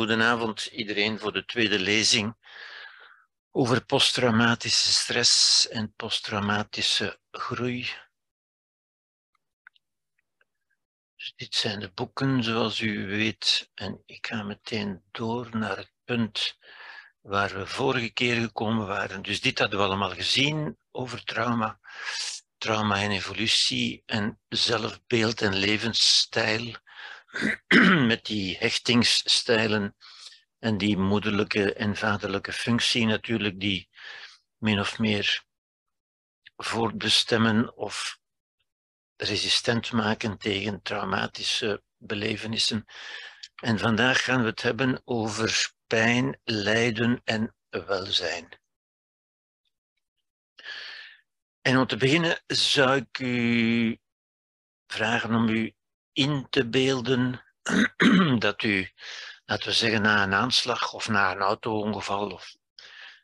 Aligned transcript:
Goedenavond 0.00 0.66
iedereen 0.66 1.18
voor 1.18 1.32
de 1.32 1.44
tweede 1.44 1.78
lezing 1.78 2.36
over 3.50 3.84
posttraumatische 3.84 4.92
stress 4.92 5.68
en 5.68 5.92
posttraumatische 5.94 7.20
groei. 7.30 7.90
Dus 11.16 11.32
dit 11.36 11.54
zijn 11.54 11.80
de 11.80 11.90
boeken, 11.92 12.44
zoals 12.44 12.80
u 12.80 13.06
weet, 13.06 13.70
en 13.74 14.02
ik 14.06 14.26
ga 14.26 14.42
meteen 14.42 15.02
door 15.10 15.56
naar 15.56 15.76
het 15.76 15.92
punt 16.04 16.58
waar 17.20 17.54
we 17.54 17.66
vorige 17.66 18.10
keer 18.10 18.40
gekomen 18.40 18.86
waren. 18.86 19.22
Dus 19.22 19.40
dit 19.40 19.58
hadden 19.58 19.78
we 19.78 19.84
allemaal 19.84 20.14
gezien 20.14 20.78
over 20.90 21.24
trauma, 21.24 21.80
trauma 22.58 22.96
en 23.00 23.10
evolutie 23.10 24.02
en 24.06 24.40
zelfbeeld 24.48 25.42
en 25.42 25.54
levensstijl 25.54 26.74
met 28.10 28.24
die 28.24 28.56
hechtingsstijlen 28.58 29.96
en 30.58 30.78
die 30.78 30.96
moederlijke 30.96 31.72
en 31.72 31.96
vaderlijke 31.96 32.52
functie 32.52 33.06
natuurlijk, 33.06 33.60
die 33.60 33.88
min 34.56 34.80
of 34.80 34.98
meer 34.98 35.44
voortbestemmen 36.56 37.76
of 37.76 38.18
resistent 39.16 39.92
maken 39.92 40.38
tegen 40.38 40.82
traumatische 40.82 41.82
belevenissen. 41.96 42.84
En 43.54 43.78
vandaag 43.78 44.24
gaan 44.24 44.40
we 44.40 44.48
het 44.48 44.62
hebben 44.62 45.02
over 45.04 45.72
pijn, 45.86 46.40
lijden 46.44 47.20
en 47.24 47.54
welzijn. 47.70 48.58
En 51.60 51.78
om 51.78 51.86
te 51.86 51.96
beginnen 51.96 52.42
zou 52.46 52.96
ik 52.96 53.18
u 53.18 53.98
vragen 54.86 55.34
om 55.34 55.48
u 55.48 55.74
in 56.20 56.46
te 56.50 56.68
beelden 56.68 57.42
dat 58.38 58.62
u, 58.62 58.90
laten 59.44 59.68
we 59.68 59.74
zeggen, 59.74 60.02
na 60.02 60.22
een 60.22 60.34
aanslag 60.34 60.92
of 60.92 61.08
na 61.08 61.30
een 61.30 61.40
auto-ongeval, 61.40 62.30
of 62.30 62.56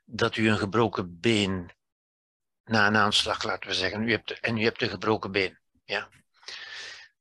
dat 0.05 0.37
u 0.37 0.49
een 0.49 0.59
gebroken 0.59 1.21
been, 1.21 1.71
na 2.65 2.87
een 2.87 2.97
aanslag, 2.97 3.43
laten 3.43 3.69
we 3.69 3.75
zeggen, 3.75 4.09
u 4.09 4.11
hebt, 4.11 4.41
en 4.41 4.57
u 4.57 4.63
hebt 4.63 4.83
een 4.83 4.89
gebroken 4.89 5.33
been, 5.33 5.59
ja, 5.85 6.09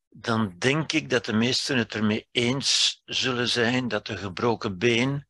dan 0.10 0.56
denk 0.58 0.92
ik 0.92 1.10
dat 1.10 1.26
de 1.26 1.34
meesten 1.34 1.78
het 1.78 1.94
ermee 1.94 2.28
eens 2.32 3.02
zullen 3.06 3.50
zijn 3.50 3.88
dat 3.88 4.08
een 4.08 4.18
gebroken 4.18 4.78
been, 4.78 5.28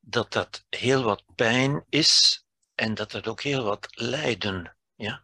dat 0.00 0.32
dat 0.32 0.64
heel 0.68 1.02
wat 1.02 1.24
pijn 1.34 1.84
is 1.88 2.44
en 2.74 2.94
dat 2.94 3.12
het 3.12 3.28
ook 3.28 3.42
heel 3.42 3.64
wat 3.64 3.86
lijden. 3.90 4.76
Ja? 4.94 5.22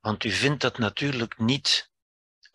Want 0.00 0.24
u 0.24 0.30
vindt 0.30 0.60
dat 0.60 0.78
natuurlijk 0.78 1.38
niet 1.38 1.90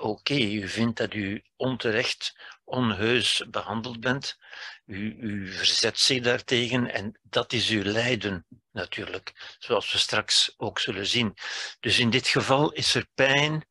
oké, 0.02 0.34
u 0.34 0.68
vindt 0.68 0.98
dat 0.98 1.14
u 1.14 1.44
onterecht, 1.56 2.36
onheus 2.64 3.44
behandeld 3.50 4.00
bent, 4.00 4.38
u, 4.86 5.16
u 5.20 5.52
verzet 5.52 6.00
zich 6.00 6.22
daartegen 6.22 6.94
en 6.94 7.20
dat 7.24 7.54
is 7.54 7.70
uw 7.70 7.84
lijden 7.84 8.46
natuurlijk, 8.72 9.56
zoals 9.60 9.92
we 9.92 9.98
straks 9.98 10.54
ook 10.58 10.80
zullen 10.80 11.06
zien. 11.08 11.38
Dus 11.80 12.00
in 12.00 12.10
dit 12.10 12.28
geval 12.28 12.72
is 12.72 12.96
er 12.96 13.08
pijn 13.14 13.66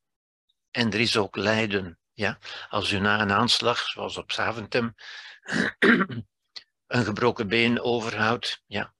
en 0.70 0.92
er 0.92 1.00
is 1.00 1.16
ook 1.16 1.36
lijden. 1.36 1.98
Ja? 2.12 2.38
Als 2.68 2.90
u 2.90 2.98
na 2.98 3.20
een 3.20 3.32
aanslag, 3.32 3.78
zoals 3.78 4.16
op 4.16 4.32
Zaventem, 4.32 4.94
een 6.86 7.04
gebroken 7.04 7.48
been 7.48 7.80
overhoudt, 7.80 8.62
ja. 8.66 8.94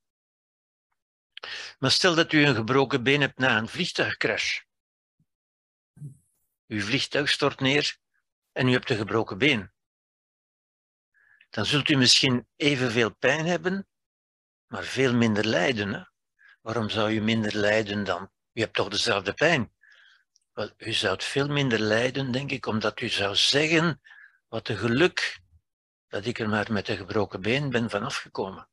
Maar 1.79 1.91
stel 1.91 2.15
dat 2.15 2.33
u 2.33 2.45
een 2.45 2.55
gebroken 2.55 3.03
been 3.03 3.21
hebt 3.21 3.39
na 3.39 3.57
een 3.57 3.69
vliegtuigcrash 3.69 4.59
uw 6.71 6.81
vliegtuig 6.81 7.31
stort 7.31 7.61
neer 7.61 7.97
en 8.53 8.69
u 8.69 8.73
hebt 8.73 8.91
een 8.91 8.97
gebroken 8.97 9.39
been. 9.39 9.73
Dan 11.51 11.67
zult 11.67 11.89
u 11.89 11.97
misschien 11.97 12.49
evenveel 12.57 13.15
pijn 13.15 13.47
hebben, 13.47 13.89
maar 14.67 14.85
veel 14.85 15.15
minder 15.15 15.47
lijden. 15.47 15.93
Hè? 15.93 16.03
Waarom 16.61 16.91
zou 16.91 17.13
u 17.13 17.21
minder 17.21 17.57
lijden 17.57 18.05
dan? 18.05 18.31
U 18.53 18.61
hebt 18.61 18.75
toch 18.75 18.89
dezelfde 18.89 19.33
pijn? 19.33 19.73
Wel, 20.53 20.71
u 20.77 20.93
zou 20.93 21.23
veel 21.23 21.49
minder 21.49 21.79
lijden, 21.79 22.33
denk 22.33 22.51
ik, 22.51 22.67
omdat 22.67 23.01
u 23.01 23.09
zou 23.09 23.37
zeggen, 23.37 24.01
wat 24.49 24.69
een 24.69 24.79
geluk 24.79 25.41
dat 26.09 26.27
ik 26.27 26.39
er 26.39 26.49
maar 26.49 26.73
met 26.73 26.89
een 26.89 26.97
gebroken 26.97 27.41
been 27.41 27.71
ben 27.71 27.91
vanaf 27.91 28.17
gekomen. 28.17 28.69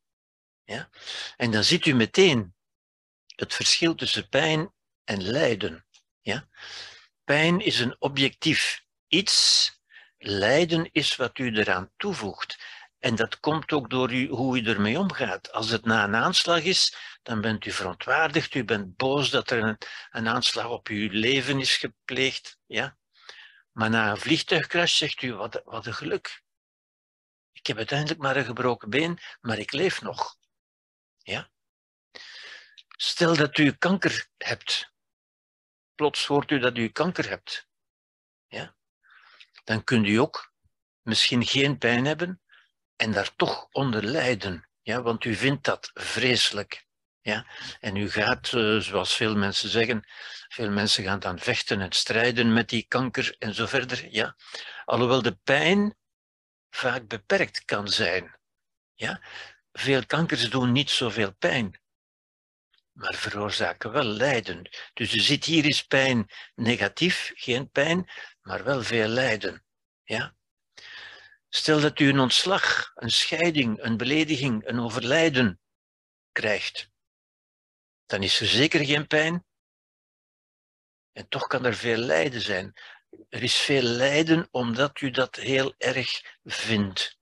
Ja? 0.64 0.90
En 1.36 1.52
dan 1.52 1.64
ziet 1.64 1.86
u 1.86 1.94
meteen 1.94 2.56
het 3.36 3.54
verschil 3.54 3.96
tussen 3.96 4.30
pijn 4.30 4.74
en 5.04 5.24
lijden. 5.24 5.86
Ja? 6.22 6.48
Pijn 7.28 7.60
is 7.60 7.80
een 7.80 7.96
objectief 8.00 8.84
iets, 9.08 9.72
lijden 10.18 10.90
is 10.92 11.16
wat 11.16 11.38
u 11.38 11.58
eraan 11.58 11.92
toevoegt. 11.98 12.64
En 13.00 13.16
dat 13.16 13.40
komt 13.40 13.72
ook 13.72 13.90
door 13.90 14.14
u, 14.14 14.28
hoe 14.28 14.60
u 14.60 14.66
ermee 14.66 15.00
omgaat. 15.00 15.52
Als 15.52 15.70
het 15.70 15.86
na 15.86 16.04
een 16.04 16.16
aanslag 16.16 16.64
is, 16.64 16.96
dan 17.24 17.42
bent 17.42 17.66
u 17.66 17.72
verontwaardigd, 17.72 18.54
u 18.54 18.64
bent 18.64 18.96
boos 18.96 19.30
dat 19.30 19.50
er 19.50 19.78
een, 20.10 20.28
aanslag 20.28 20.70
op 20.70 20.88
uw 20.88 21.10
leven 21.12 21.60
is 21.60 21.78
gepleegd. 21.78 22.58
Ja? 22.66 22.98
Maar 23.72 23.90
na 23.90 24.12
een 24.12 24.18
vliegtuigcrash 24.18 24.98
zegt 24.98 25.22
u, 25.22 25.34
wat, 25.34 25.62
wat 25.66 25.86
een 25.86 25.94
geluk. 25.94 26.44
Ik 27.52 27.68
heb 27.68 27.78
uiteindelijk 27.78 28.20
maar 28.20 28.36
een 28.36 28.46
gebroken 28.46 28.90
been, 28.90 29.20
maar 29.42 29.58
ik 29.58 29.72
leef 29.72 30.02
nog. 30.02 30.36
Ja? 31.18 31.50
Stel 32.88 33.36
dat 33.36 33.58
u 33.58 33.72
kanker 33.72 34.28
hebt 34.38 34.96
plots 35.98 36.26
hoort 36.26 36.52
u 36.52 36.60
dat 36.60 36.78
u 36.78 36.88
kanker 36.88 37.30
hebt, 37.30 37.68
ja, 38.48 38.76
dan 39.64 39.84
kunt 39.84 40.08
u 40.08 40.16
ook 40.16 40.54
misschien 41.02 41.46
geen 41.46 41.78
pijn 41.78 42.06
hebben 42.06 42.42
en 42.96 43.12
daar 43.12 43.36
toch 43.36 43.68
onder 43.72 44.04
lijden, 44.04 44.70
ja, 44.82 45.02
want 45.02 45.26
u 45.26 45.36
vindt 45.36 45.64
dat 45.64 45.92
vreselijk. 45.94 46.86
Ja? 47.28 47.46
En 47.80 47.96
u 47.96 48.10
gaat, 48.10 48.54
eh, 48.54 48.78
zoals 48.78 49.16
veel 49.16 49.36
mensen 49.36 49.70
zeggen, 49.70 50.08
veel 50.48 50.70
mensen 50.70 51.04
gaan 51.04 51.20
dan 51.20 51.40
vechten 51.40 51.82
en 51.82 51.92
strijden 51.92 52.54
met 52.54 52.70
die 52.70 52.86
kanker 52.88 53.36
en 53.40 53.54
zo 53.54 53.66
verder. 53.66 54.08
Ja? 54.12 54.36
Alhoewel 54.86 55.22
de 55.22 55.38
pijn 55.44 55.96
vaak 56.70 57.08
beperkt 57.08 57.66
kan 57.66 57.88
zijn. 57.88 58.40
Ja? 58.94 59.22
Veel 59.72 60.06
kankers 60.06 60.50
doen 60.50 60.72
niet 60.72 60.90
zoveel 60.90 61.34
pijn 61.34 61.82
maar 62.98 63.16
veroorzaken 63.16 63.92
wel 63.92 64.04
lijden. 64.04 64.70
Dus 64.94 65.12
je 65.12 65.22
ziet 65.22 65.46
hier 65.46 65.66
is 65.66 65.84
pijn 65.84 66.26
negatief, 66.56 67.32
geen 67.36 67.70
pijn, 67.70 68.10
maar 68.42 68.64
wel 68.64 68.84
veel 68.84 69.08
lijden. 69.08 69.64
Ja? 70.04 70.36
Stel 71.50 71.82
dat 71.82 72.00
u 72.00 72.10
een 72.10 72.20
ontslag, 72.20 72.92
een 72.96 73.12
scheiding, 73.12 73.84
een 73.84 73.98
belediging, 73.98 74.68
een 74.68 74.80
overlijden 74.80 75.60
krijgt, 76.32 76.90
dan 78.06 78.24
is 78.24 78.40
er 78.40 78.48
zeker 78.48 78.86
geen 78.86 79.08
pijn. 79.08 79.46
En 81.12 81.28
toch 81.28 81.48
kan 81.48 81.66
er 81.66 81.76
veel 81.76 81.98
lijden 81.98 82.42
zijn. 82.42 82.74
Er 83.30 83.44
is 83.44 83.56
veel 83.56 83.82
lijden 83.82 84.48
omdat 84.52 85.02
u 85.02 85.10
dat 85.10 85.36
heel 85.36 85.74
erg 85.78 86.38
vindt. 86.44 87.18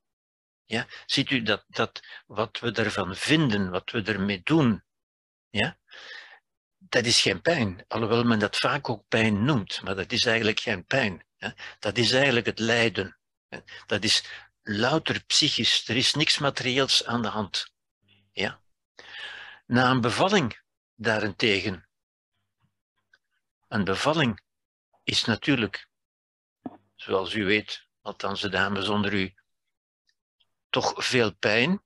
Ja? 0.65 0.87
Ziet 1.05 1.29
u 1.29 1.41
dat, 1.41 1.65
dat 1.67 2.01
wat 2.25 2.59
we 2.59 2.71
ervan 2.71 3.15
vinden, 3.15 3.69
wat 3.69 3.91
we 3.91 4.01
ermee 4.01 4.41
doen, 4.43 4.84
ja? 5.55 5.77
Dat 6.77 7.05
is 7.05 7.21
geen 7.21 7.41
pijn, 7.41 7.85
alhoewel 7.87 8.23
men 8.23 8.39
dat 8.39 8.57
vaak 8.57 8.89
ook 8.89 9.07
pijn 9.07 9.45
noemt, 9.45 9.81
maar 9.81 9.95
dat 9.95 10.11
is 10.11 10.25
eigenlijk 10.25 10.59
geen 10.59 10.85
pijn. 10.85 11.25
Dat 11.79 11.97
is 11.97 12.11
eigenlijk 12.11 12.45
het 12.45 12.59
lijden. 12.59 13.17
Dat 13.85 14.03
is 14.03 14.23
louter 14.61 15.23
psychisch, 15.23 15.87
er 15.87 15.95
is 15.95 16.13
niks 16.13 16.37
materieels 16.37 17.05
aan 17.05 17.21
de 17.21 17.27
hand. 17.27 17.73
Ja? 18.31 18.61
Na 19.65 19.89
een 19.89 20.01
bevalling 20.01 20.61
daarentegen, 20.95 21.89
een 23.67 23.83
bevalling 23.83 24.41
is 25.03 25.25
natuurlijk, 25.25 25.87
zoals 26.95 27.33
u 27.33 27.45
weet, 27.45 27.87
althans 28.01 28.41
de 28.41 28.49
dames 28.49 28.87
onder 28.87 29.13
u, 29.13 29.33
toch 30.69 31.05
veel 31.05 31.35
pijn, 31.35 31.83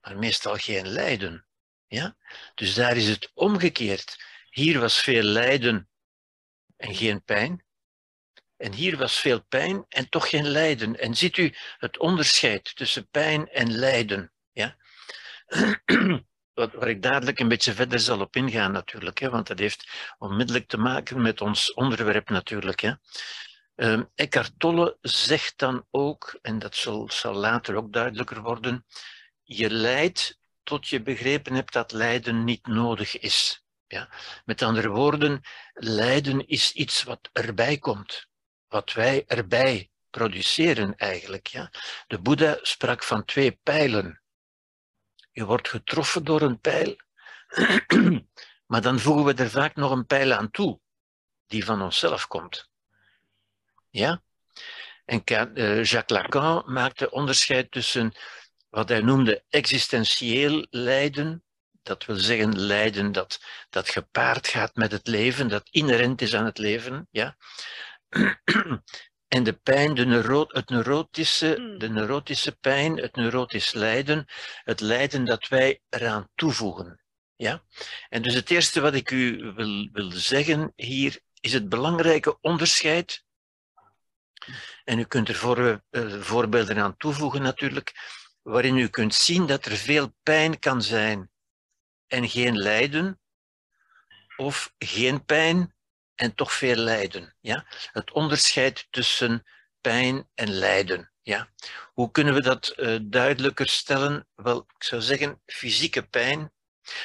maar 0.00 0.16
meestal 0.16 0.56
geen 0.56 0.88
lijden. 0.88 1.47
Ja? 1.88 2.16
Dus 2.54 2.74
daar 2.74 2.96
is 2.96 3.08
het 3.08 3.30
omgekeerd. 3.34 4.24
Hier 4.50 4.80
was 4.80 5.00
veel 5.00 5.22
lijden 5.22 5.88
en 6.76 6.94
geen 6.94 7.24
pijn. 7.24 7.66
En 8.56 8.72
hier 8.72 8.96
was 8.96 9.18
veel 9.18 9.44
pijn 9.44 9.84
en 9.88 10.08
toch 10.08 10.28
geen 10.28 10.48
lijden. 10.48 10.98
En 10.98 11.14
ziet 11.14 11.36
u 11.36 11.54
het 11.78 11.98
onderscheid 11.98 12.76
tussen 12.76 13.08
pijn 13.10 13.48
en 13.48 13.72
lijden? 13.72 14.32
Ja? 14.52 14.76
Waar 16.54 16.88
ik 16.88 17.02
dadelijk 17.02 17.38
een 17.38 17.48
beetje 17.48 17.74
verder 17.74 18.00
zal 18.00 18.20
op 18.20 18.36
ingaan 18.36 18.72
natuurlijk, 18.72 19.18
hè, 19.18 19.30
want 19.30 19.46
dat 19.46 19.58
heeft 19.58 19.88
onmiddellijk 20.18 20.68
te 20.68 20.76
maken 20.76 21.22
met 21.22 21.40
ons 21.40 21.74
onderwerp 21.74 22.28
natuurlijk. 22.28 22.80
Hè. 22.80 22.92
Um, 23.74 24.10
Eckhart 24.14 24.52
Tolle 24.58 24.98
zegt 25.00 25.58
dan 25.58 25.86
ook, 25.90 26.38
en 26.42 26.58
dat 26.58 26.74
zal, 26.74 27.10
zal 27.10 27.34
later 27.34 27.74
ook 27.74 27.92
duidelijker 27.92 28.42
worden, 28.42 28.86
je 29.42 29.70
lijdt 29.70 30.37
tot 30.68 30.88
je 30.88 31.02
begrepen 31.02 31.54
hebt 31.54 31.72
dat 31.72 31.92
lijden 31.92 32.44
niet 32.44 32.66
nodig 32.66 33.18
is. 33.18 33.64
Ja? 33.86 34.08
Met 34.44 34.62
andere 34.62 34.88
woorden, 34.88 35.40
lijden 35.72 36.46
is 36.46 36.72
iets 36.72 37.02
wat 37.02 37.28
erbij 37.32 37.78
komt, 37.78 38.26
wat 38.66 38.92
wij 38.92 39.24
erbij 39.26 39.90
produceren 40.10 40.96
eigenlijk. 40.96 41.46
Ja? 41.46 41.70
De 42.06 42.20
Boeddha 42.20 42.58
sprak 42.62 43.02
van 43.02 43.24
twee 43.24 43.58
pijlen. 43.62 44.22
Je 45.30 45.44
wordt 45.44 45.68
getroffen 45.68 46.24
door 46.24 46.40
een 46.40 46.60
pijl, 46.60 46.96
maar 48.70 48.82
dan 48.82 48.98
voegen 48.98 49.24
we 49.24 49.42
er 49.42 49.50
vaak 49.50 49.74
nog 49.74 49.90
een 49.90 50.06
pijl 50.06 50.32
aan 50.32 50.50
toe, 50.50 50.80
die 51.46 51.64
van 51.64 51.82
onszelf 51.82 52.26
komt. 52.26 52.70
Ja? 53.90 54.22
En 55.04 55.24
eh, 55.24 55.84
Jacques 55.84 56.18
Lacan 56.18 56.72
maakte 56.72 57.10
onderscheid 57.10 57.70
tussen 57.70 58.12
wat 58.68 58.88
hij 58.88 59.00
noemde 59.00 59.44
existentieel 59.48 60.66
lijden, 60.70 61.44
dat 61.82 62.04
wil 62.04 62.16
zeggen 62.16 62.58
lijden 62.58 63.12
dat, 63.12 63.40
dat 63.70 63.88
gepaard 63.88 64.48
gaat 64.48 64.74
met 64.74 64.92
het 64.92 65.06
leven, 65.06 65.48
dat 65.48 65.68
inherent 65.70 66.20
is 66.20 66.34
aan 66.34 66.44
het 66.44 66.58
leven, 66.58 67.08
ja? 67.10 67.36
En 69.28 69.42
de 69.42 69.52
pijn, 69.52 69.94
de 69.94 70.06
neuro 70.06 70.44
het 70.48 70.68
neurotische, 70.68 71.54
hmm. 71.54 71.78
de 71.78 71.88
neurotische 71.88 72.56
pijn, 72.56 72.96
het 72.96 73.16
neurotisch 73.16 73.72
lijden, 73.72 74.26
het 74.64 74.80
lijden 74.80 75.24
dat 75.24 75.48
wij 75.48 75.80
eraan 75.88 76.28
toevoegen. 76.34 77.00
Ja? 77.36 77.62
En 78.08 78.22
dus 78.22 78.34
het 78.34 78.50
eerste 78.50 78.80
wat 78.80 78.94
ik 78.94 79.10
u 79.10 79.52
wil, 79.56 79.88
wil 79.92 80.10
zeggen 80.10 80.72
hier 80.76 81.20
is 81.40 81.52
het 81.52 81.68
belangrijke 81.68 82.38
onderscheid. 82.40 83.24
En 84.84 84.98
u 84.98 85.04
kunt 85.04 85.28
er 85.28 85.82
uh, 85.90 86.20
voorbeelden 86.22 86.78
aan 86.78 86.96
toevoegen 86.96 87.42
natuurlijk, 87.42 87.92
waarin 88.48 88.76
u 88.76 88.88
kunt 88.88 89.14
zien 89.14 89.46
dat 89.46 89.64
er 89.64 89.76
veel 89.76 90.14
pijn 90.22 90.58
kan 90.58 90.82
zijn 90.82 91.30
en 92.06 92.28
geen 92.28 92.56
lijden, 92.56 93.20
of 94.36 94.72
geen 94.78 95.24
pijn 95.24 95.74
en 96.14 96.34
toch 96.34 96.52
veel 96.52 96.76
lijden. 96.76 97.36
Ja? 97.40 97.66
Het 97.92 98.12
onderscheid 98.12 98.86
tussen 98.90 99.46
pijn 99.80 100.28
en 100.34 100.50
lijden. 100.50 101.12
Ja? 101.22 101.48
Hoe 101.92 102.10
kunnen 102.10 102.34
we 102.34 102.42
dat 102.42 102.72
uh, 102.76 102.98
duidelijker 103.02 103.68
stellen? 103.68 104.28
Wel, 104.34 104.58
ik 104.58 104.84
zou 104.84 105.02
zeggen, 105.02 105.42
fysieke 105.46 106.02
pijn. 106.02 106.52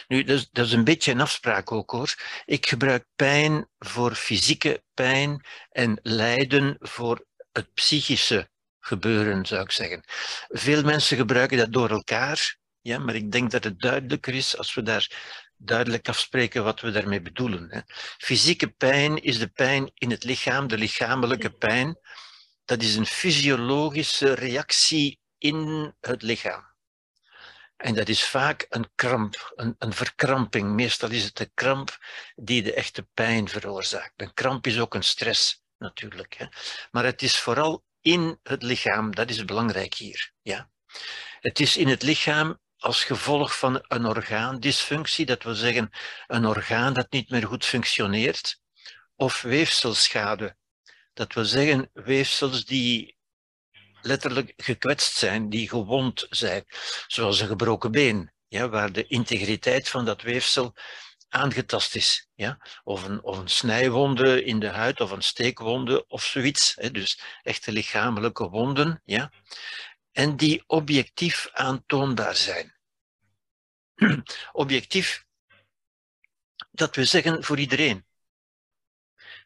Nu, 0.07 0.23
dat 0.23 0.37
is, 0.37 0.49
dat 0.49 0.65
is 0.65 0.71
een 0.71 0.83
beetje 0.83 1.11
een 1.11 1.21
afspraak 1.21 1.71
ook 1.71 1.91
hoor. 1.91 2.15
Ik 2.45 2.67
gebruik 2.67 3.05
pijn 3.15 3.69
voor 3.79 4.15
fysieke 4.15 4.83
pijn 4.93 5.45
en 5.69 5.99
lijden 6.01 6.75
voor 6.79 7.25
het 7.51 7.73
psychische 7.73 8.51
gebeuren, 8.85 9.45
zou 9.45 9.61
ik 9.61 9.71
zeggen. 9.71 10.03
Veel 10.49 10.83
mensen 10.83 11.17
gebruiken 11.17 11.57
dat 11.57 11.73
door 11.73 11.89
elkaar, 11.89 12.57
ja, 12.81 12.99
maar 12.99 13.15
ik 13.15 13.31
denk 13.31 13.51
dat 13.51 13.63
het 13.63 13.79
duidelijker 13.79 14.33
is 14.33 14.57
als 14.57 14.73
we 14.73 14.81
daar 14.81 15.07
duidelijk 15.57 16.07
afspreken 16.07 16.63
wat 16.63 16.81
we 16.81 16.91
daarmee 16.91 17.21
bedoelen. 17.21 17.67
Hè. 17.69 17.79
Fysieke 18.17 18.67
pijn 18.67 19.23
is 19.23 19.39
de 19.39 19.47
pijn 19.47 19.91
in 19.93 20.09
het 20.09 20.23
lichaam, 20.23 20.67
de 20.67 20.77
lichamelijke 20.77 21.51
pijn. 21.51 21.99
Dat 22.65 22.81
is 22.81 22.95
een 22.95 23.05
fysiologische 23.05 24.33
reactie 24.33 25.19
in 25.37 25.93
het 25.99 26.21
lichaam. 26.21 26.71
En 27.77 27.95
dat 27.95 28.09
is 28.09 28.23
vaak 28.23 28.65
een 28.69 28.91
kramp, 28.95 29.53
een, 29.55 29.75
een, 29.77 29.93
verkramping. 29.93 30.71
Meestal 30.71 31.09
is 31.09 31.23
het 31.23 31.35
de 31.35 31.51
kramp 31.53 31.97
die 32.35 32.63
de 32.63 32.73
echte 32.73 33.07
pijn 33.13 33.47
veroorzaakt. 33.47 34.21
Een 34.21 34.33
kramp 34.33 34.67
is 34.67 34.79
ook 34.79 34.93
een 34.93 35.03
stress, 35.03 35.63
natuurlijk. 35.77 36.33
Hè. 36.33 36.45
Maar 36.91 37.03
het 37.05 37.21
is 37.21 37.39
vooral 37.39 37.83
in 38.03 38.39
het 38.43 38.63
lichaam, 38.63 39.15
dat 39.15 39.29
is 39.29 39.45
belangrijk 39.45 39.93
hier. 39.93 40.31
Ja. 40.41 40.69
Het 41.39 41.59
is 41.59 41.77
in 41.77 41.87
het 41.87 42.01
lichaam 42.03 42.59
als 42.77 43.03
gevolg 43.03 43.57
van 43.57 43.85
een 43.87 44.05
orgaandysfunctie, 44.05 45.25
dat 45.25 45.43
wil 45.43 45.55
zeggen 45.55 45.89
een 46.27 46.45
orgaan 46.45 46.93
dat 46.93 47.11
niet 47.11 47.29
meer 47.29 47.47
goed 47.47 47.65
functioneert, 47.65 48.59
of 49.15 49.41
weefselschade. 49.41 50.55
Dat 51.13 51.33
wil 51.33 51.45
zeggen 51.45 51.89
weefsels 51.93 52.65
die 52.65 53.17
letterlijk 54.01 54.53
gekwetst 54.57 55.15
zijn, 55.15 55.49
die 55.49 55.69
gewond 55.69 56.27
zijn, 56.29 56.63
zoals 57.07 57.39
een 57.39 57.47
gebroken 57.47 57.91
been, 57.91 58.33
ja, 58.47 58.69
waar 58.69 58.91
de 58.91 59.07
integriteit 59.07 59.89
van 59.89 60.05
dat 60.05 60.21
weefsel 60.21 60.73
aangetast 61.33 61.95
is. 61.95 62.27
Ja? 62.33 62.57
Of, 62.83 63.03
een, 63.03 63.23
of 63.23 63.37
een 63.37 63.49
snijwonde 63.49 64.43
in 64.43 64.59
de 64.59 64.67
huid 64.67 65.01
of 65.01 65.11
een 65.11 65.21
steekwonde 65.21 66.07
of 66.07 66.23
zoiets. 66.23 66.75
Hè? 66.75 66.91
Dus 66.91 67.21
echte 67.41 67.71
lichamelijke 67.71 68.49
wonden. 68.49 69.01
Ja? 69.05 69.31
En 70.11 70.37
die 70.37 70.63
objectief 70.67 71.49
aantoonbaar 71.51 72.35
zijn. 72.35 72.75
objectief, 74.51 75.25
dat 76.71 76.95
we 76.95 77.05
zeggen 77.05 77.43
voor 77.43 77.59
iedereen. 77.59 78.05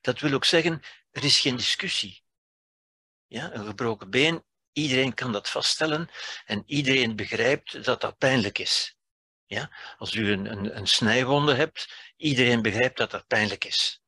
Dat 0.02 0.20
wil 0.20 0.34
ook 0.34 0.46
zeggen, 0.46 0.82
er 1.12 1.24
is 1.24 1.40
geen 1.40 1.56
discussie. 1.56 2.24
Ja, 3.28 3.54
een 3.54 3.66
gebroken 3.66 4.10
been, 4.10 4.44
iedereen 4.74 5.14
kan 5.14 5.32
dat 5.32 5.50
vaststellen 5.50 6.10
en 6.46 6.64
iedereen 6.66 7.16
begrijpt 7.16 7.84
dat 7.84 8.02
dat 8.02 8.18
pijnlijk 8.18 8.60
is. 8.60 8.97
Ja? 9.48 9.72
Als 9.98 10.14
u 10.14 10.32
een, 10.32 10.52
een, 10.52 10.78
een 10.78 10.88
snijwonde 10.88 11.54
hebt, 11.54 12.14
iedereen 12.18 12.62
begrijpt 12.62 12.98
dat 12.98 13.12
dat 13.12 13.28
pijnlijk 13.28 13.66
is. 13.66 14.02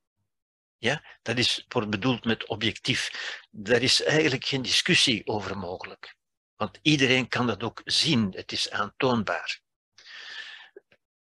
Ja? 0.77 1.03
Dat 1.21 1.37
is, 1.37 1.65
wordt 1.67 1.89
bedoeld 1.89 2.25
met 2.25 2.47
objectief. 2.47 3.11
Daar 3.49 3.81
is 3.81 4.03
eigenlijk 4.03 4.45
geen 4.45 4.61
discussie 4.61 5.27
over 5.27 5.57
mogelijk. 5.57 6.17
Want 6.55 6.79
iedereen 6.81 7.27
kan 7.27 7.47
dat 7.47 7.63
ook 7.63 7.81
zien, 7.85 8.33
het 8.35 8.51
is 8.51 8.69
aantoonbaar. 8.69 9.61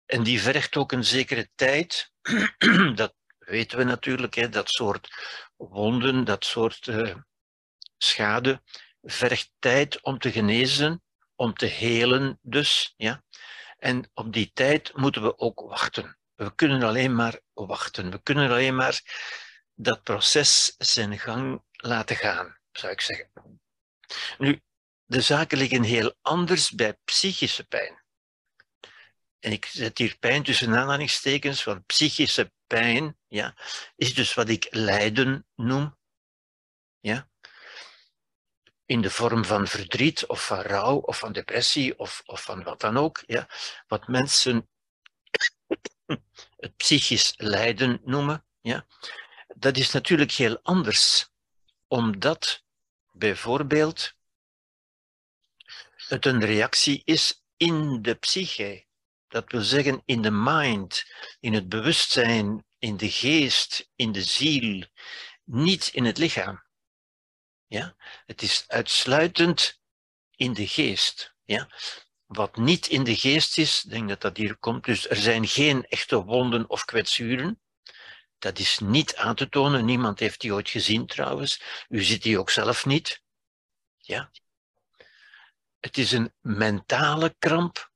En 0.06 0.24
die 0.24 0.42
vergt 0.42 0.78
ook 0.78 0.92
een 0.92 1.04
zekere 1.04 1.50
tijd. 1.56 2.12
dat 2.96 3.16
weten 3.38 3.78
we 3.78 3.84
natuurlijk, 3.84 4.34
hè, 4.34 4.50
dat 4.50 4.70
soort 4.70 5.10
wonden, 5.56 6.26
dat 6.26 6.46
soort 6.46 6.88
uh, 6.88 7.16
schade, 7.98 8.62
vergt 9.02 9.52
tijd 9.60 10.02
om 10.02 10.20
te 10.20 10.32
genezen, 10.32 11.04
om 11.36 11.54
te 11.54 11.66
helen 11.66 12.40
dus. 12.42 12.94
Ja? 12.98 13.24
En 13.78 14.10
op 14.14 14.34
die 14.34 14.52
tijd 14.54 14.96
moeten 14.96 15.22
we 15.22 15.38
ook 15.38 15.60
wachten. 15.60 16.18
We 16.36 16.56
kunnen 16.56 16.84
alleen 16.84 17.16
maar 17.16 17.40
wachten. 17.54 18.12
We 18.12 18.22
kunnen 18.22 18.50
alleen 18.50 18.76
maar 18.76 19.02
dat 19.74 20.04
proces 20.04 20.76
zijn 20.78 21.20
gang 21.20 21.64
laten 21.72 22.16
gaan, 22.16 22.58
zou 22.72 22.92
ik 22.92 23.02
zeggen. 23.02 23.32
Nu, 24.38 24.62
de 25.06 25.22
zaken 25.22 25.58
liggen 25.58 25.84
heel 25.84 26.16
anders 26.22 26.72
bij 26.72 26.98
psychische 27.06 27.64
pijn 27.64 28.04
en 29.46 29.52
ik 29.52 29.66
zet 29.66 29.98
hier 29.98 30.18
pijn 30.20 30.44
tussen 30.44 30.76
aanhalingstekens, 30.76 31.64
want 31.64 31.86
psychische 31.86 32.52
pijn 32.68 33.18
ja, 33.28 33.56
is 33.96 34.14
dus 34.14 34.34
wat 34.34 34.50
ik 34.50 34.68
lijden 34.70 35.48
noem. 35.56 35.98
Ja? 37.00 37.30
In 38.86 39.02
de 39.02 39.10
vorm 39.10 39.46
van 39.46 39.68
verdriet 39.68 40.26
of 40.26 40.46
van 40.46 40.60
rouw 40.62 40.96
of 40.96 41.18
van 41.18 41.32
depressie 41.32 42.00
of, 42.00 42.24
of 42.26 42.44
van 42.44 42.64
wat 42.64 42.82
dan 42.82 42.98
ook. 42.98 43.24
Ja? 43.26 43.50
Wat 43.88 44.08
mensen 44.08 44.70
het 46.58 46.78
psychisch 46.78 47.34
lijden 47.38 48.02
noemen. 48.04 48.46
Ja? 48.62 48.86
Dat 49.56 49.78
is 49.78 49.92
natuurlijk 49.92 50.32
heel 50.32 50.60
anders, 50.62 51.30
omdat 51.88 52.64
bijvoorbeeld 53.12 54.14
het 55.96 56.26
een 56.26 56.46
reactie 56.46 57.02
is 57.06 57.44
in 57.58 58.02
de 58.02 58.14
psyche. 58.14 58.86
Dat 59.28 59.52
wil 59.52 59.62
zeggen 59.62 60.02
in 60.06 60.22
de 60.22 60.32
mind, 60.32 61.06
in 61.40 61.54
het 61.54 61.70
bewustzijn, 61.70 62.66
in 62.80 62.98
de 62.98 63.10
geest, 63.10 63.90
in 63.96 64.12
de 64.12 64.24
ziel, 64.24 64.86
niet 65.44 65.88
in 65.88 66.06
het 66.06 66.18
lichaam. 66.18 66.65
Ja? 67.68 67.96
Het 68.26 68.42
is 68.42 68.64
uitsluitend 68.68 69.82
in 70.36 70.54
de 70.54 70.68
geest. 70.68 71.36
Ja? 71.44 71.70
Wat 72.26 72.56
niet 72.56 72.88
in 72.88 73.04
de 73.04 73.16
geest 73.16 73.58
is, 73.58 73.82
denk 73.82 74.10
dat 74.10 74.22
dat 74.22 74.38
hier 74.38 74.58
komt, 74.58 74.84
dus 74.84 75.10
er 75.10 75.16
zijn 75.16 75.48
geen 75.48 75.86
echte 75.86 76.24
wonden 76.24 76.70
of 76.70 76.86
kwetsuren. 76.86 77.62
Dat 78.38 78.60
is 78.60 78.80
niet 78.80 79.16
aan 79.16 79.36
te 79.36 79.50
tonen, 79.50 79.86
niemand 79.86 80.20
heeft 80.20 80.42
die 80.42 80.54
ooit 80.54 80.70
gezien 80.70 81.06
trouwens. 81.06 81.62
U 81.90 82.04
ziet 82.04 82.24
die 82.24 82.40
ook 82.40 82.50
zelf 82.50 82.86
niet. 82.86 83.22
Ja? 83.98 84.32
Het 85.80 85.98
is 85.98 86.12
een 86.12 86.34
mentale 86.42 87.36
kramp 87.40 87.94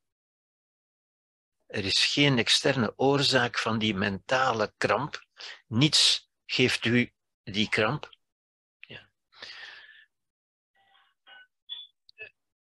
er 1.70 1.84
is 1.84 2.04
geen 2.06 2.38
externe 2.38 2.92
oorzaak 2.96 3.58
van 3.58 3.78
die 3.78 3.94
mentale 3.94 4.72
kramp. 4.76 5.26
Niets 5.66 6.30
geeft 6.46 6.84
u 6.84 7.12
die 7.42 7.68
kramp. 7.68 8.10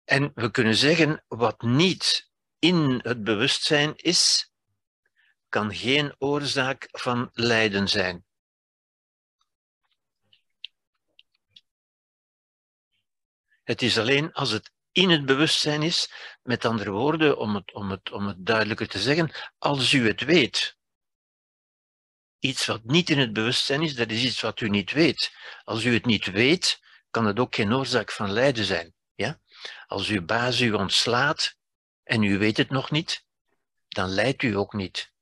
En 0.06 0.32
we 0.36 0.52
kunnen 0.52 0.76
zeggen, 0.76 1.24
wat 1.28 1.62
niet 1.62 2.30
in 2.60 3.00
het 3.04 3.24
bewustzijn 3.24 3.96
is, 3.96 4.52
kan 5.50 5.76
geen 5.76 6.16
oorzaak 6.18 6.88
van 6.92 7.30
lijden 7.34 7.88
zijn. 7.88 8.26
Het 13.64 13.82
is 13.82 13.98
alleen 13.98 14.34
als 14.34 14.52
het 14.52 14.72
in 14.92 15.10
het 15.10 15.26
bewustzijn 15.26 15.82
is. 15.82 16.12
Met 16.44 16.66
andere 16.66 16.92
woorden, 16.92 17.38
om 17.38 17.56
het, 17.56 17.74
om, 17.74 17.92
het, 17.92 18.12
om 18.12 18.28
het 18.28 18.46
duidelijker 18.46 18.88
te 18.88 19.00
zeggen, 19.00 19.32
als 19.58 19.94
u 19.94 20.08
het 20.08 20.22
weet. 20.22 20.78
Iets 22.40 22.66
wat 22.66 22.84
niet 22.84 23.10
in 23.10 23.20
het 23.20 23.34
bewustzijn 23.34 23.82
is, 23.82 23.96
dat 23.96 24.10
is 24.10 24.24
iets 24.24 24.42
wat 24.42 24.62
u 24.62 24.70
niet 24.70 24.92
weet. 24.92 25.36
Als 25.64 25.84
u 25.84 25.94
het 25.94 26.06
niet 26.06 26.26
weet, 26.26 26.80
kan 27.10 27.26
het 27.26 27.40
ook 27.40 27.56
geen 27.56 27.74
oorzaak 27.74 28.12
van 28.12 28.32
lijden 28.32 28.66
zijn. 28.66 28.94
Ja? 29.16 29.40
Als 29.88 30.08
uw 30.08 30.26
baas 30.26 30.60
u 30.60 30.72
ontslaat 30.72 31.56
en 32.04 32.24
u 32.24 32.38
weet 32.38 32.58
het 32.58 32.70
nog 32.70 32.92
niet, 32.92 33.26
dan 33.88 34.10
lijdt 34.10 34.44
u 34.44 34.58
ook 34.58 34.74
niet. 34.74 35.14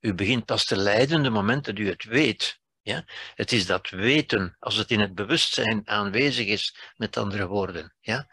U 0.00 0.14
begint 0.14 0.44
pas 0.44 0.64
te 0.64 0.76
lijden 0.76 1.22
de 1.22 1.30
moment 1.30 1.64
dat 1.64 1.78
u 1.78 1.88
het 1.88 2.04
weet. 2.04 2.60
Ja? 2.82 3.04
Het 3.34 3.52
is 3.52 3.66
dat 3.66 3.88
weten, 3.88 4.56
als 4.58 4.76
het 4.76 4.90
in 4.90 5.00
het 5.00 5.14
bewustzijn 5.14 5.88
aanwezig 5.88 6.46
is, 6.46 6.76
met 6.96 7.16
andere 7.16 7.46
woorden. 7.46 7.94
Ja? 8.00 8.28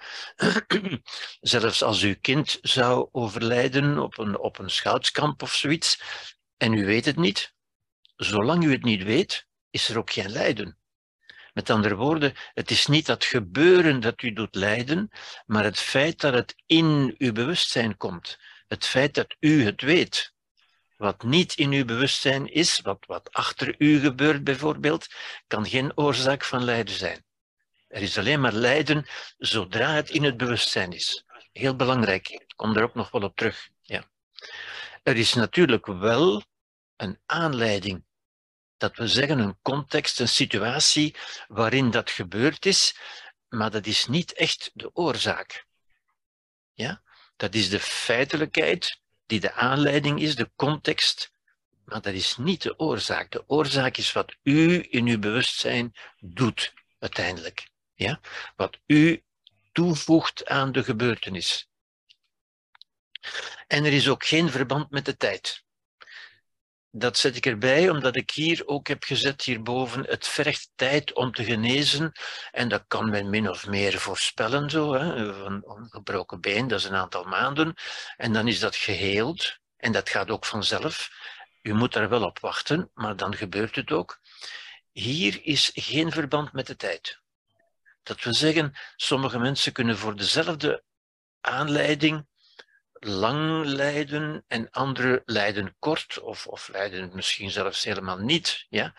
Zelfs 1.39 1.83
als 1.83 2.01
uw 2.01 2.15
kind 2.21 2.57
zou 2.61 3.09
overlijden 3.11 3.99
op 3.99 4.17
een, 4.17 4.37
op 4.39 4.59
een 4.59 4.69
schoutskamp 4.69 5.41
of 5.41 5.53
zoiets, 5.53 6.01
en 6.57 6.73
u 6.73 6.85
weet 6.85 7.05
het 7.05 7.15
niet, 7.15 7.53
zolang 8.15 8.63
u 8.63 8.71
het 8.71 8.83
niet 8.83 9.03
weet, 9.03 9.47
is 9.69 9.89
er 9.89 9.97
ook 9.97 10.11
geen 10.11 10.29
lijden. 10.29 10.77
Met 11.57 11.69
andere 11.69 11.95
woorden, 11.95 12.33
het 12.53 12.71
is 12.71 12.85
niet 12.85 13.05
dat 13.05 13.25
gebeuren 13.25 13.99
dat 13.99 14.21
u 14.21 14.33
doet 14.33 14.55
lijden, 14.55 15.09
maar 15.45 15.63
het 15.63 15.79
feit 15.79 16.19
dat 16.19 16.33
het 16.33 16.55
in 16.65 17.15
uw 17.17 17.31
bewustzijn 17.31 17.97
komt. 17.97 18.37
Het 18.67 18.85
feit 18.85 19.13
dat 19.13 19.35
u 19.39 19.63
het 19.63 19.81
weet. 19.81 20.33
Wat 20.97 21.23
niet 21.23 21.53
in 21.53 21.71
uw 21.71 21.85
bewustzijn 21.85 22.53
is, 22.53 22.79
wat, 22.81 23.05
wat 23.07 23.31
achter 23.31 23.75
u 23.77 23.99
gebeurt 23.99 24.43
bijvoorbeeld, 24.43 25.07
kan 25.47 25.65
geen 25.65 25.97
oorzaak 25.97 26.43
van 26.43 26.63
lijden 26.63 26.95
zijn. 26.95 27.25
Er 27.87 28.01
is 28.01 28.17
alleen 28.17 28.41
maar 28.41 28.53
lijden 28.53 29.05
zodra 29.37 29.93
het 29.93 30.09
in 30.09 30.23
het 30.23 30.37
bewustzijn 30.37 30.91
is. 30.91 31.25
Heel 31.51 31.75
belangrijk, 31.75 32.29
ik 32.29 32.53
kom 32.55 32.75
er 32.75 32.83
ook 32.83 32.95
nog 32.95 33.11
wel 33.11 33.21
op 33.21 33.35
terug. 33.35 33.69
Ja. 33.81 34.03
Er 35.03 35.17
is 35.17 35.33
natuurlijk 35.33 35.85
wel 35.85 36.43
een 36.95 37.19
aanleiding 37.25 38.06
dat 38.77 38.97
we 38.97 39.07
zeggen 39.07 39.39
een 39.39 39.57
context, 39.61 40.19
een 40.19 40.27
situatie 40.27 41.15
waarin 41.47 41.91
dat 41.91 42.09
gebeurd 42.09 42.65
is, 42.65 42.97
maar 43.49 43.71
dat 43.71 43.85
is 43.85 44.07
niet 44.07 44.33
echt 44.33 44.71
de 44.73 44.95
oorzaak. 44.95 45.65
Ja? 46.73 47.01
Dat 47.35 47.55
is 47.55 47.69
de 47.69 47.79
feitelijkheid 47.79 48.99
die 49.25 49.39
de 49.39 49.53
aanleiding 49.53 50.21
is, 50.21 50.35
de 50.35 50.51
context, 50.55 51.31
maar 51.85 52.01
dat 52.01 52.13
is 52.13 52.37
niet 52.37 52.61
de 52.61 52.79
oorzaak. 52.79 53.31
De 53.31 53.43
oorzaak 53.47 53.97
is 53.97 54.11
wat 54.11 54.35
u 54.43 54.87
in 54.89 55.07
uw 55.07 55.19
bewustzijn 55.19 55.95
doet, 56.19 56.73
uiteindelijk. 56.99 57.69
Ja? 57.93 58.19
Wat 58.55 58.79
u 58.85 59.23
toevoegt 59.71 60.47
aan 60.47 60.71
de 60.71 60.83
gebeurtenis. 60.83 61.69
En 63.67 63.85
er 63.85 63.93
is 63.93 64.09
ook 64.09 64.25
geen 64.25 64.49
verband 64.49 64.89
met 64.89 65.05
de 65.05 65.17
tijd 65.17 65.65
dat 66.97 67.17
zet 67.17 67.35
ik 67.35 67.45
erbij, 67.45 67.89
omdat 67.89 68.15
ik 68.15 68.31
hier 68.31 68.63
ook 68.65 68.87
heb 68.87 69.03
gezet 69.03 69.41
hierboven, 69.41 70.05
het 70.07 70.27
vergt 70.27 70.71
tijd 70.75 71.13
om 71.13 71.31
te 71.31 71.43
genezen. 71.43 72.11
En 72.51 72.69
dat 72.69 72.83
kan 72.87 73.09
men 73.09 73.29
min 73.29 73.49
of 73.49 73.67
meer 73.67 73.99
voorspellen, 73.99 74.69
zo. 74.69 74.93
Hè. 74.93 75.15
Een 75.45 75.87
gebroken 75.89 76.41
been, 76.41 76.67
dat 76.67 76.79
is 76.79 76.85
een 76.85 76.95
aantal 76.95 77.23
maanden. 77.23 77.73
En 78.17 78.33
dan 78.33 78.47
is 78.47 78.59
dat 78.59 78.75
geheeld. 78.75 79.57
En 79.77 79.91
dat 79.91 80.09
gaat 80.09 80.29
ook 80.29 80.45
vanzelf. 80.45 81.09
U 81.61 81.73
moet 81.73 81.93
daar 81.93 82.09
wel 82.09 82.23
op 82.23 82.39
wachten, 82.39 82.91
maar 82.93 83.15
dan 83.15 83.35
gebeurt 83.35 83.75
het 83.75 83.91
ook. 83.91 84.19
Hier 84.91 85.39
is 85.43 85.71
geen 85.73 86.11
verband 86.11 86.53
met 86.53 86.67
de 86.67 86.75
tijd. 86.75 87.21
Dat 88.03 88.23
wil 88.23 88.33
zeggen, 88.33 88.73
sommige 88.95 89.39
mensen 89.39 89.71
kunnen 89.71 89.97
voor 89.97 90.15
dezelfde 90.15 90.83
aanleiding 91.41 92.27
lang 92.99 93.65
lijden 93.65 94.43
en 94.47 94.69
anderen 94.69 95.21
lijden 95.25 95.75
kort 95.79 96.19
of, 96.19 96.47
of 96.47 96.67
lijden 96.67 97.09
misschien 97.13 97.51
zelfs 97.51 97.83
helemaal 97.83 98.17
niet. 98.17 98.65
Ja? 98.69 98.95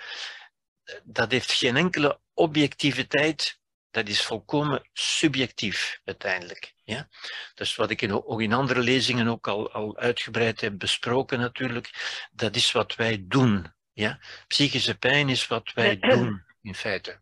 Dat 1.04 1.30
heeft 1.30 1.52
geen 1.52 1.76
enkele 1.76 2.20
objectiviteit, 2.34 3.60
dat 3.90 4.08
is 4.08 4.22
volkomen 4.22 4.88
subjectief 4.92 6.00
uiteindelijk. 6.04 6.74
Ja? 6.84 7.08
Dus 7.54 7.76
wat 7.76 7.90
ik 7.90 8.02
in, 8.02 8.24
ook 8.24 8.40
in 8.40 8.52
andere 8.52 8.80
lezingen 8.80 9.28
ook 9.28 9.48
al, 9.48 9.72
al 9.72 9.96
uitgebreid 9.96 10.60
heb 10.60 10.78
besproken 10.78 11.40
natuurlijk, 11.40 11.90
dat 12.32 12.56
is 12.56 12.72
wat 12.72 12.94
wij 12.94 13.24
doen. 13.26 13.74
Ja? 13.92 14.20
Psychische 14.46 14.98
pijn 14.98 15.28
is 15.28 15.46
wat 15.46 15.72
wij 15.72 15.98
doen 15.98 16.44
in 16.62 16.74
feite. 16.74 17.20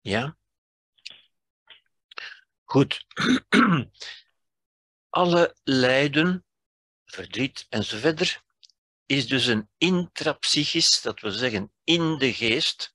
Ja? 0.00 0.36
Goed. 2.76 3.06
Alle 5.08 5.56
lijden, 5.64 6.44
verdriet 7.04 7.66
enzovoort, 7.68 8.42
is 9.06 9.28
dus 9.28 9.46
een 9.46 9.68
intrapsychisch, 9.78 11.00
dat 11.00 11.20
wil 11.20 11.30
zeggen 11.30 11.72
in 11.84 12.18
de 12.18 12.32
geest. 12.32 12.94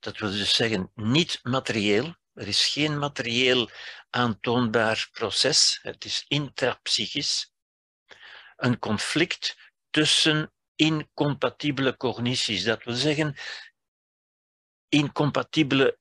Dat 0.00 0.18
wil 0.18 0.30
dus 0.30 0.54
zeggen 0.54 0.90
niet 0.94 1.40
materieel. 1.42 2.14
Er 2.32 2.48
is 2.48 2.66
geen 2.66 2.98
materieel 2.98 3.70
aantoonbaar 4.10 5.08
proces. 5.12 5.78
Het 5.82 6.04
is 6.04 6.24
intrapsychisch. 6.28 7.52
Een 8.56 8.78
conflict 8.78 9.56
tussen 9.90 10.52
incompatibele 10.74 11.96
cognities. 11.96 12.64
Dat 12.64 12.84
wil 12.84 12.94
zeggen 12.94 13.36
incompatibele 14.88 15.98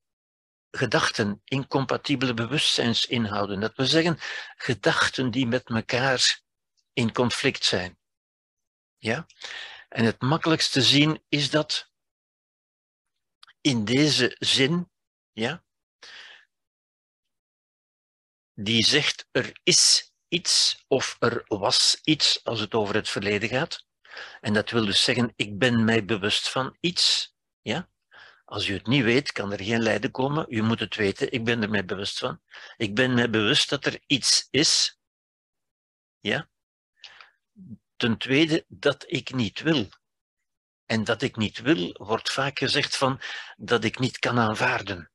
gedachten, 0.78 1.42
incompatibele 1.44 2.34
bewustzijnsinhouden. 2.34 3.60
Dat 3.60 3.76
we 3.76 3.86
zeggen, 3.86 4.18
gedachten 4.56 5.32
die 5.32 5.48
met 5.48 5.70
elkaar 5.70 6.42
in 6.94 7.14
conflict 7.14 7.64
zijn. 7.64 7.98
Ja? 8.98 9.26
En 9.90 10.06
het 10.06 10.22
makkelijkste 10.22 10.82
zien 10.82 11.24
is 11.30 11.50
dat 11.50 11.92
in 13.62 13.86
deze 13.86 14.36
zin, 14.40 14.92
ja, 15.32 15.64
die 18.54 18.86
zegt 18.86 19.28
er 19.32 19.60
is 19.64 20.12
iets 20.28 20.84
of 20.88 21.16
er 21.20 21.44
was 21.48 22.00
iets 22.04 22.44
als 22.44 22.60
het 22.60 22.74
over 22.74 22.96
het 22.96 23.10
verleden 23.10 23.50
gaat. 23.50 23.86
En 24.42 24.54
dat 24.54 24.70
wil 24.70 24.86
dus 24.86 25.04
zeggen, 25.04 25.34
ik 25.36 25.58
ben 25.58 25.84
mij 25.86 26.06
bewust 26.06 26.50
van 26.50 26.78
iets. 26.80 27.36
Ja? 27.62 27.90
Als 28.48 28.68
u 28.68 28.74
het 28.74 28.88
niet 28.88 29.04
weet, 29.04 29.32
kan 29.32 29.52
er 29.52 29.64
geen 29.64 29.82
lijden 29.82 30.12
komen. 30.12 30.46
U 30.50 30.62
moet 30.62 30.80
het 30.80 30.96
weten, 30.96 31.32
ik 31.32 31.44
ben 31.44 31.62
er 31.62 31.70
mij 31.70 31.86
bewust 31.86 32.20
van. 32.20 32.42
Ik 32.78 32.96
ben 32.96 33.14
mij 33.14 33.30
bewust 33.30 33.70
dat 33.70 33.86
er 33.86 34.00
iets 34.06 34.48
is. 34.50 35.00
Ja? 36.20 36.50
Ten 37.96 38.18
tweede, 38.18 38.66
dat 38.68 39.04
ik 39.08 39.34
niet 39.34 39.62
wil. 39.62 39.90
En 40.86 41.04
dat 41.04 41.22
ik 41.22 41.36
niet 41.36 41.62
wil, 41.62 41.94
wordt 41.94 42.32
vaak 42.32 42.60
gezegd 42.60 42.98
van 42.98 43.22
dat 43.58 43.84
ik 43.84 44.00
niet 44.00 44.20
kan 44.20 44.40
aanvaarden. 44.40 45.12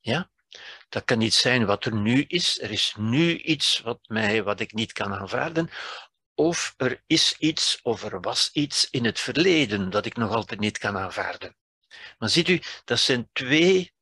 Ja? 0.00 0.30
Dat 0.88 1.04
kan 1.04 1.18
niet 1.18 1.34
zijn 1.34 1.66
wat 1.66 1.84
er 1.84 1.94
nu 1.94 2.22
is. 2.22 2.60
Er 2.60 2.70
is 2.70 2.94
nu 2.98 3.38
iets 3.38 3.80
wat, 3.80 4.08
mij, 4.08 4.42
wat 4.42 4.60
ik 4.60 4.72
niet 4.72 4.92
kan 4.92 5.14
aanvaarden 5.14 5.70
of 6.36 6.74
er 6.76 7.02
is 7.06 7.36
iets 7.38 7.82
of 7.82 8.02
er 8.02 8.20
was 8.20 8.50
iets 8.52 8.90
in 8.90 9.04
het 9.04 9.20
verleden 9.20 9.90
dat 9.90 10.06
ik 10.06 10.16
nog 10.16 10.30
altijd 10.30 10.60
niet 10.60 10.78
kan 10.78 10.96
aanvaarden. 10.96 11.56
Maar 12.18 12.28
ziet 12.28 12.48
u, 12.48 12.62
dat 12.84 12.98
zijn 12.98 13.28
twee 13.32 13.94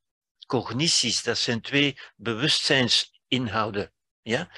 cognities, 0.47 1.23
dat 1.23 1.37
zijn 1.37 1.61
twee 1.61 1.97
bewustzijnsinhouden. 2.15 3.93
Ja? 4.21 4.51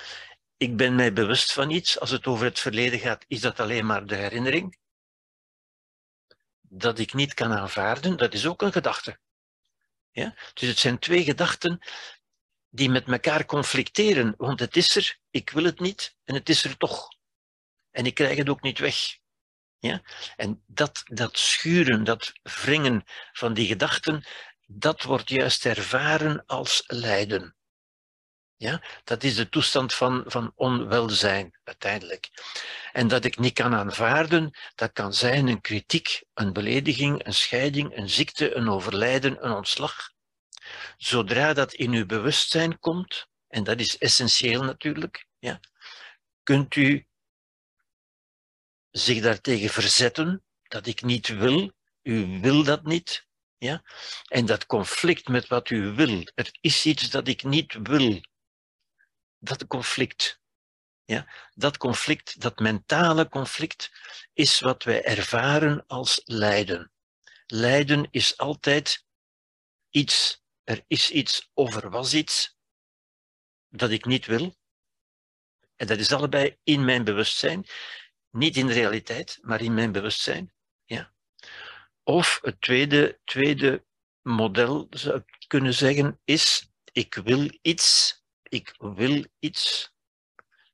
Ik 0.57 0.77
ben 0.77 0.95
mij 0.95 1.13
bewust 1.13 1.53
van 1.53 1.69
iets, 1.69 1.99
als 1.99 2.09
het 2.09 2.27
over 2.27 2.45
het 2.45 2.59
verleden 2.59 2.99
gaat, 2.99 3.25
is 3.27 3.41
dat 3.41 3.59
alleen 3.59 3.85
maar 3.85 4.05
de 4.05 4.15
herinnering. 4.15 4.77
Dat 6.61 6.99
ik 6.99 7.13
niet 7.13 7.33
kan 7.33 7.51
aanvaarden, 7.51 8.17
dat 8.17 8.33
is 8.33 8.45
ook 8.45 8.61
een 8.61 8.71
gedachte. 8.71 9.19
Ja? 10.11 10.35
Dus 10.53 10.69
het 10.69 10.77
zijn 10.79 10.99
twee 10.99 11.23
gedachten 11.23 11.79
die 12.69 12.89
met 12.89 13.07
elkaar 13.07 13.45
conflicteren, 13.45 14.33
want 14.37 14.59
het 14.59 14.75
is 14.75 14.95
er, 14.95 15.19
ik 15.29 15.49
wil 15.49 15.63
het 15.63 15.79
niet, 15.79 16.15
en 16.23 16.35
het 16.35 16.49
is 16.49 16.63
er 16.63 16.77
toch. 16.77 17.15
En 17.97 18.05
ik 18.05 18.13
krijg 18.13 18.37
het 18.37 18.49
ook 18.49 18.61
niet 18.61 18.79
weg. 18.79 19.17
Ja? 19.79 20.01
En 20.35 20.63
dat, 20.67 21.03
dat 21.05 21.37
schuren, 21.37 22.03
dat 22.03 22.33
wringen 22.43 23.03
van 23.31 23.53
die 23.53 23.67
gedachten, 23.67 24.23
dat 24.65 25.03
wordt 25.03 25.29
juist 25.29 25.65
ervaren 25.65 26.45
als 26.45 26.83
lijden. 26.85 27.55
Ja? 28.55 28.83
Dat 29.03 29.23
is 29.23 29.35
de 29.35 29.49
toestand 29.49 29.93
van, 29.93 30.23
van 30.25 30.51
onwelzijn 30.55 31.59
uiteindelijk. 31.63 32.29
En 32.91 33.07
dat 33.07 33.25
ik 33.25 33.37
niet 33.37 33.53
kan 33.53 33.73
aanvaarden, 33.73 34.57
dat 34.75 34.91
kan 34.91 35.13
zijn 35.13 35.47
een 35.47 35.61
kritiek, 35.61 36.23
een 36.33 36.53
belediging, 36.53 37.25
een 37.25 37.33
scheiding, 37.33 37.97
een 37.97 38.09
ziekte, 38.09 38.55
een 38.55 38.69
overlijden, 38.69 39.45
een 39.45 39.51
ontslag. 39.51 40.11
Zodra 40.97 41.53
dat 41.53 41.73
in 41.73 41.91
uw 41.91 42.05
bewustzijn 42.05 42.79
komt, 42.79 43.27
en 43.47 43.63
dat 43.63 43.79
is 43.79 43.97
essentieel 43.97 44.63
natuurlijk, 44.63 45.25
ja, 45.39 45.59
kunt 46.43 46.75
u 46.75 47.07
zich 48.97 49.21
daartegen 49.21 49.69
verzetten, 49.69 50.43
dat 50.63 50.87
ik 50.87 51.01
niet 51.01 51.27
wil, 51.27 51.71
u 52.01 52.39
wil 52.41 52.63
dat 52.63 52.83
niet. 52.83 53.27
Ja? 53.57 53.83
En 54.27 54.45
dat 54.45 54.65
conflict 54.65 55.27
met 55.27 55.47
wat 55.47 55.69
u 55.69 55.81
wil, 55.81 56.31
er 56.35 56.57
is 56.61 56.85
iets 56.85 57.09
dat 57.09 57.27
ik 57.27 57.43
niet 57.43 57.77
wil. 57.81 58.21
Dat 59.39 59.67
conflict, 59.67 60.41
ja? 61.05 61.33
dat 61.53 61.77
conflict, 61.77 62.41
dat 62.41 62.59
mentale 62.59 63.29
conflict, 63.29 63.91
is 64.33 64.59
wat 64.59 64.83
wij 64.83 65.03
ervaren 65.03 65.85
als 65.87 66.21
lijden. 66.23 66.91
Lijden 67.45 68.07
is 68.11 68.37
altijd 68.37 69.05
iets, 69.89 70.43
er 70.63 70.83
is 70.87 71.09
iets 71.09 71.49
of 71.53 71.75
er 71.75 71.89
was 71.89 72.13
iets 72.13 72.55
dat 73.69 73.89
ik 73.89 74.05
niet 74.05 74.25
wil. 74.25 74.55
En 75.75 75.87
dat 75.87 75.97
is 75.97 76.11
allebei 76.11 76.57
in 76.63 76.85
mijn 76.85 77.03
bewustzijn. 77.03 77.65
Niet 78.37 78.57
in 78.57 78.67
de 78.67 78.73
realiteit, 78.73 79.37
maar 79.41 79.61
in 79.61 79.73
mijn 79.73 79.91
bewustzijn. 79.91 80.53
Ja. 80.85 81.13
Of 82.03 82.39
het 82.41 82.61
tweede, 82.61 83.19
tweede 83.23 83.85
model, 84.21 84.87
zou 84.89 85.23
kunnen 85.47 85.73
zeggen, 85.73 86.19
is 86.23 86.69
ik 86.91 87.15
wil 87.15 87.49
iets, 87.61 88.21
ik 88.43 88.75
wil 88.77 89.25
iets. 89.39 89.91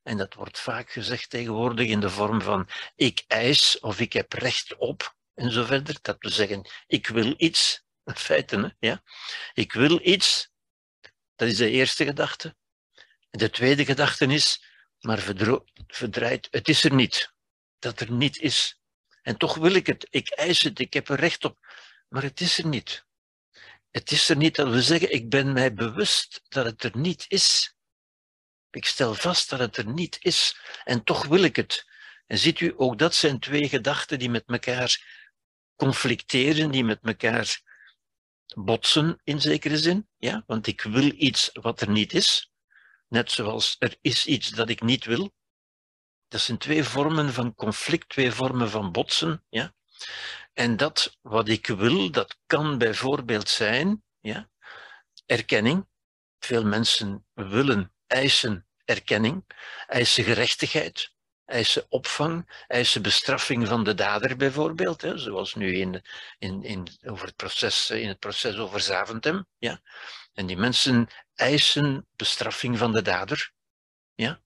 En 0.02 0.16
dat 0.16 0.34
wordt 0.34 0.58
vaak 0.58 0.90
gezegd 0.90 1.30
tegenwoordig 1.30 1.88
in 1.88 2.00
de 2.00 2.10
vorm 2.10 2.42
van 2.42 2.68
ik 2.96 3.24
eis 3.26 3.80
of 3.80 4.00
ik 4.00 4.12
heb 4.12 4.32
recht 4.32 4.76
op 4.76 5.16
en 5.34 5.50
zo 5.52 5.64
verder. 5.64 5.98
Dat 6.02 6.16
wil 6.18 6.30
zeggen, 6.30 6.70
ik 6.86 7.06
wil 7.06 7.34
iets. 7.36 7.82
In 8.04 8.14
feite, 8.16 8.76
ja. 8.78 9.02
Ik 9.52 9.72
wil 9.72 10.00
iets. 10.02 10.50
Dat 11.34 11.48
is 11.48 11.56
de 11.56 11.70
eerste 11.70 12.04
gedachte. 12.04 12.56
De 13.30 13.50
tweede 13.50 13.84
gedachte 13.84 14.26
is, 14.26 14.64
maar 15.00 15.18
verdraait, 15.86 16.48
het 16.50 16.68
is 16.68 16.84
er 16.84 16.94
niet. 16.94 17.33
Dat 17.84 18.00
er 18.00 18.12
niet 18.12 18.38
is. 18.38 18.80
En 19.22 19.36
toch 19.36 19.54
wil 19.56 19.74
ik 19.74 19.86
het, 19.86 20.06
ik 20.10 20.28
eis 20.28 20.62
het, 20.62 20.78
ik 20.78 20.92
heb 20.92 21.08
er 21.08 21.20
recht 21.20 21.44
op, 21.44 21.58
maar 22.08 22.22
het 22.22 22.40
is 22.40 22.58
er 22.58 22.66
niet. 22.66 23.06
Het 23.90 24.10
is 24.10 24.28
er 24.28 24.36
niet 24.36 24.54
dat 24.54 24.68
we 24.68 24.82
zeggen, 24.82 25.12
ik 25.12 25.28
ben 25.28 25.52
mij 25.52 25.74
bewust 25.74 26.40
dat 26.48 26.64
het 26.64 26.82
er 26.82 26.96
niet 26.96 27.24
is. 27.28 27.74
Ik 28.70 28.84
stel 28.84 29.14
vast 29.14 29.50
dat 29.50 29.58
het 29.58 29.76
er 29.76 29.86
niet 29.86 30.16
is 30.20 30.56
en 30.84 31.04
toch 31.04 31.26
wil 31.26 31.42
ik 31.42 31.56
het. 31.56 31.84
En 32.26 32.38
ziet 32.38 32.60
u, 32.60 32.74
ook 32.76 32.98
dat 32.98 33.14
zijn 33.14 33.40
twee 33.40 33.68
gedachten 33.68 34.18
die 34.18 34.30
met 34.30 34.44
elkaar 34.46 35.20
conflicteren, 35.76 36.70
die 36.70 36.84
met 36.84 37.00
elkaar 37.02 37.60
botsen 38.54 39.20
in 39.24 39.40
zekere 39.40 39.78
zin. 39.78 40.08
Ja? 40.16 40.42
Want 40.46 40.66
ik 40.66 40.80
wil 40.80 41.12
iets 41.16 41.50
wat 41.52 41.80
er 41.80 41.90
niet 41.90 42.12
is, 42.12 42.52
net 43.08 43.30
zoals 43.30 43.76
er 43.78 43.96
is 44.00 44.26
iets 44.26 44.48
dat 44.50 44.68
ik 44.68 44.80
niet 44.80 45.04
wil. 45.04 45.32
Dat 46.28 46.40
zijn 46.40 46.58
twee 46.58 46.84
vormen 46.84 47.32
van 47.32 47.54
conflict, 47.54 48.08
twee 48.08 48.32
vormen 48.32 48.70
van 48.70 48.92
botsen. 48.92 49.44
Ja? 49.48 49.74
En 50.52 50.76
dat 50.76 51.18
wat 51.20 51.48
ik 51.48 51.66
wil, 51.66 52.10
dat 52.10 52.38
kan 52.46 52.78
bijvoorbeeld 52.78 53.48
zijn 53.48 54.02
ja, 54.20 54.48
erkenning. 55.26 55.86
Veel 56.38 56.64
mensen 56.64 57.26
willen, 57.32 57.92
eisen 58.06 58.66
erkenning, 58.84 59.44
eisen 59.86 60.24
gerechtigheid, 60.24 61.12
eisen 61.44 61.86
opvang, 61.88 62.64
eisen 62.66 63.02
bestraffing 63.02 63.68
van 63.68 63.84
de 63.84 63.94
dader 63.94 64.36
bijvoorbeeld, 64.36 65.02
hè, 65.02 65.18
zoals 65.18 65.54
nu 65.54 65.76
in, 65.76 66.02
in, 66.38 66.62
in, 66.62 66.86
over 67.06 67.26
het 67.26 67.36
proces, 67.36 67.90
in 67.90 68.08
het 68.08 68.18
proces 68.18 68.56
over 68.56 68.80
Zaventem. 68.80 69.46
Ja. 69.58 69.80
En 70.32 70.46
die 70.46 70.56
mensen 70.56 71.08
eisen 71.34 72.06
bestraffing 72.16 72.78
van 72.78 72.92
de 72.92 73.02
dader. 73.02 73.52
Ja. 74.14 74.40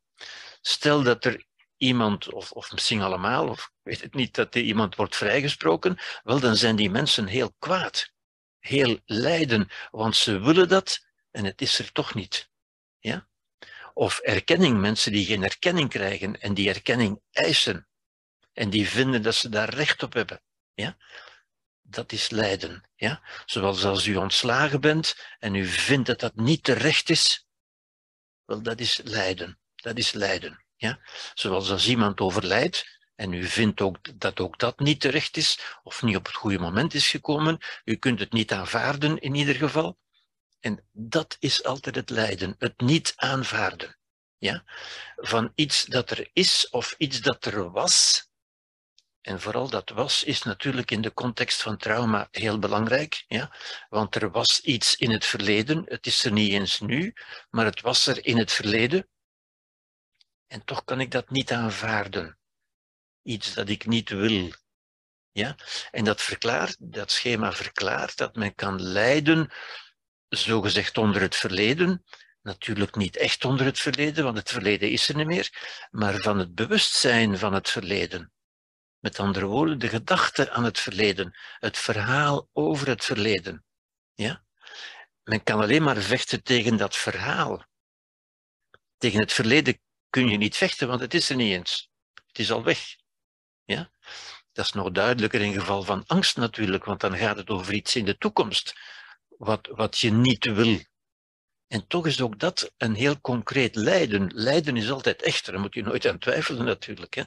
Stel 0.60 1.02
dat 1.02 1.24
er 1.24 1.46
iemand, 1.78 2.32
of, 2.32 2.52
of 2.52 2.72
misschien 2.72 3.02
allemaal, 3.02 3.48
of 3.48 3.64
ik 3.64 3.72
weet 3.82 4.00
het 4.00 4.14
niet, 4.14 4.34
dat 4.34 4.54
iemand 4.54 4.94
wordt 4.94 5.16
vrijgesproken, 5.16 5.98
wel 6.22 6.40
dan 6.40 6.56
zijn 6.56 6.76
die 6.76 6.90
mensen 6.90 7.26
heel 7.26 7.54
kwaad, 7.58 8.12
heel 8.58 8.98
lijden, 9.04 9.68
want 9.90 10.16
ze 10.16 10.38
willen 10.38 10.68
dat 10.68 11.06
en 11.30 11.44
het 11.44 11.60
is 11.60 11.78
er 11.78 11.92
toch 11.92 12.14
niet. 12.14 12.50
Ja? 12.98 13.28
Of 13.94 14.18
erkenning, 14.18 14.80
mensen 14.80 15.12
die 15.12 15.26
geen 15.26 15.42
erkenning 15.42 15.88
krijgen 15.88 16.40
en 16.40 16.54
die 16.54 16.68
erkenning 16.68 17.20
eisen 17.30 17.88
en 18.52 18.70
die 18.70 18.88
vinden 18.88 19.22
dat 19.22 19.34
ze 19.34 19.48
daar 19.48 19.68
recht 19.68 20.02
op 20.02 20.12
hebben. 20.12 20.42
Ja? 20.74 20.96
Dat 21.82 22.12
is 22.12 22.30
lijden. 22.30 22.88
Ja? 22.94 23.22
Zoals 23.46 23.84
als 23.84 24.06
u 24.06 24.16
ontslagen 24.16 24.80
bent 24.80 25.16
en 25.38 25.54
u 25.54 25.66
vindt 25.66 26.06
dat 26.06 26.20
dat 26.20 26.34
niet 26.34 26.64
terecht 26.64 27.10
is, 27.10 27.46
wel 28.44 28.62
dat 28.62 28.80
is 28.80 29.00
lijden. 29.04 29.58
Dat 29.74 29.98
is 29.98 30.12
lijden. 30.12 30.64
Ja? 30.78 30.98
Zoals 31.34 31.70
als 31.70 31.88
iemand 31.88 32.20
overlijdt 32.20 32.98
en 33.14 33.32
u 33.32 33.44
vindt 33.44 33.80
ook 33.80 34.20
dat 34.20 34.40
ook 34.40 34.58
dat 34.58 34.78
niet 34.78 35.00
terecht 35.00 35.36
is 35.36 35.58
of 35.82 36.02
niet 36.02 36.16
op 36.16 36.26
het 36.26 36.34
goede 36.34 36.58
moment 36.58 36.94
is 36.94 37.08
gekomen, 37.08 37.58
u 37.84 37.96
kunt 37.96 38.20
het 38.20 38.32
niet 38.32 38.52
aanvaarden 38.52 39.18
in 39.18 39.34
ieder 39.34 39.54
geval. 39.54 39.98
En 40.60 40.84
dat 40.92 41.36
is 41.38 41.64
altijd 41.64 41.94
het 41.94 42.10
lijden, 42.10 42.54
het 42.58 42.80
niet 42.80 43.12
aanvaarden. 43.16 43.98
Ja? 44.38 44.64
Van 45.16 45.52
iets 45.54 45.84
dat 45.84 46.10
er 46.10 46.30
is 46.32 46.68
of 46.70 46.94
iets 46.98 47.20
dat 47.20 47.44
er 47.44 47.70
was. 47.70 48.26
En 49.20 49.40
vooral 49.40 49.68
dat 49.68 49.90
was 49.90 50.24
is 50.24 50.42
natuurlijk 50.42 50.90
in 50.90 51.00
de 51.00 51.12
context 51.12 51.62
van 51.62 51.76
trauma 51.76 52.28
heel 52.30 52.58
belangrijk. 52.58 53.24
Ja? 53.28 53.56
Want 53.88 54.14
er 54.14 54.30
was 54.30 54.60
iets 54.60 54.96
in 54.96 55.10
het 55.10 55.24
verleden, 55.24 55.84
het 55.86 56.06
is 56.06 56.24
er 56.24 56.32
niet 56.32 56.52
eens 56.52 56.80
nu, 56.80 57.14
maar 57.50 57.64
het 57.64 57.80
was 57.80 58.06
er 58.06 58.24
in 58.26 58.38
het 58.38 58.52
verleden. 58.52 59.08
En 60.48 60.64
toch 60.64 60.84
kan 60.84 61.00
ik 61.00 61.10
dat 61.10 61.30
niet 61.30 61.52
aanvaarden. 61.52 62.38
Iets 63.22 63.54
dat 63.54 63.68
ik 63.68 63.86
niet 63.86 64.08
wil. 64.08 64.52
Ja? 65.30 65.56
En 65.90 66.04
dat 66.04 66.22
verklaart, 66.22 66.76
dat 66.78 67.10
schema 67.10 67.52
verklaart 67.52 68.16
dat 68.16 68.34
men 68.34 68.54
kan 68.54 68.82
lijden, 68.82 69.50
zogezegd 70.28 70.98
onder 70.98 71.20
het 71.20 71.36
verleden. 71.36 72.04
Natuurlijk 72.42 72.96
niet 72.96 73.16
echt 73.16 73.44
onder 73.44 73.66
het 73.66 73.78
verleden, 73.78 74.24
want 74.24 74.36
het 74.36 74.50
verleden 74.50 74.90
is 74.90 75.08
er 75.08 75.16
niet 75.16 75.26
meer, 75.26 75.86
maar 75.90 76.20
van 76.20 76.38
het 76.38 76.54
bewustzijn 76.54 77.38
van 77.38 77.52
het 77.52 77.68
verleden. 77.70 78.32
Met 78.98 79.18
andere 79.18 79.46
woorden, 79.46 79.78
de 79.78 79.88
gedachte 79.88 80.50
aan 80.50 80.64
het 80.64 80.78
verleden, 80.78 81.36
het 81.58 81.78
verhaal 81.78 82.48
over 82.52 82.88
het 82.88 83.04
verleden. 83.04 83.64
Ja? 84.14 84.44
Men 85.22 85.42
kan 85.42 85.60
alleen 85.60 85.82
maar 85.82 85.96
vechten 85.96 86.42
tegen 86.42 86.76
dat 86.76 86.96
verhaal. 86.96 87.64
Tegen 88.96 89.20
het 89.20 89.32
verleden 89.32 89.80
kun 90.10 90.28
je 90.28 90.36
niet 90.36 90.56
vechten, 90.56 90.88
want 90.88 91.00
het 91.00 91.14
is 91.14 91.30
er 91.30 91.36
niet 91.36 91.52
eens. 91.52 91.90
Het 92.26 92.38
is 92.38 92.50
al 92.50 92.62
weg. 92.64 92.96
Ja? 93.64 93.90
Dat 94.52 94.64
is 94.64 94.72
nog 94.72 94.90
duidelijker 94.90 95.40
in 95.40 95.52
geval 95.52 95.82
van 95.82 96.04
angst 96.06 96.36
natuurlijk, 96.36 96.84
want 96.84 97.00
dan 97.00 97.16
gaat 97.16 97.36
het 97.36 97.48
over 97.50 97.72
iets 97.72 97.96
in 97.96 98.04
de 98.04 98.18
toekomst, 98.18 98.78
wat, 99.28 99.68
wat 99.72 99.98
je 99.98 100.10
niet 100.10 100.44
wil. 100.44 100.78
En 101.66 101.86
toch 101.86 102.06
is 102.06 102.20
ook 102.20 102.38
dat 102.38 102.72
een 102.76 102.94
heel 102.94 103.20
concreet 103.20 103.74
lijden. 103.74 104.30
Lijden 104.34 104.76
is 104.76 104.90
altijd 104.90 105.22
echter, 105.22 105.52
daar 105.52 105.60
moet 105.60 105.74
je 105.74 105.82
nooit 105.82 106.06
aan 106.06 106.18
twijfelen 106.18 106.64
natuurlijk. 106.64 107.14
Hè? 107.14 107.22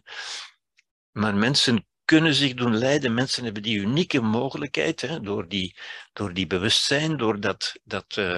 Maar 1.11 1.35
mensen 1.35 1.85
kunnen 2.05 2.33
zich 2.33 2.53
doen 2.53 2.77
lijden. 2.77 3.13
Mensen 3.13 3.43
hebben 3.43 3.63
die 3.63 3.79
unieke 3.79 4.21
mogelijkheid, 4.21 5.01
hè, 5.01 5.19
door, 5.19 5.47
die, 5.47 5.75
door 6.13 6.33
die 6.33 6.47
bewustzijn, 6.47 7.17
door 7.17 7.39
dat, 7.39 7.73
dat, 7.83 8.15
uh, 8.17 8.37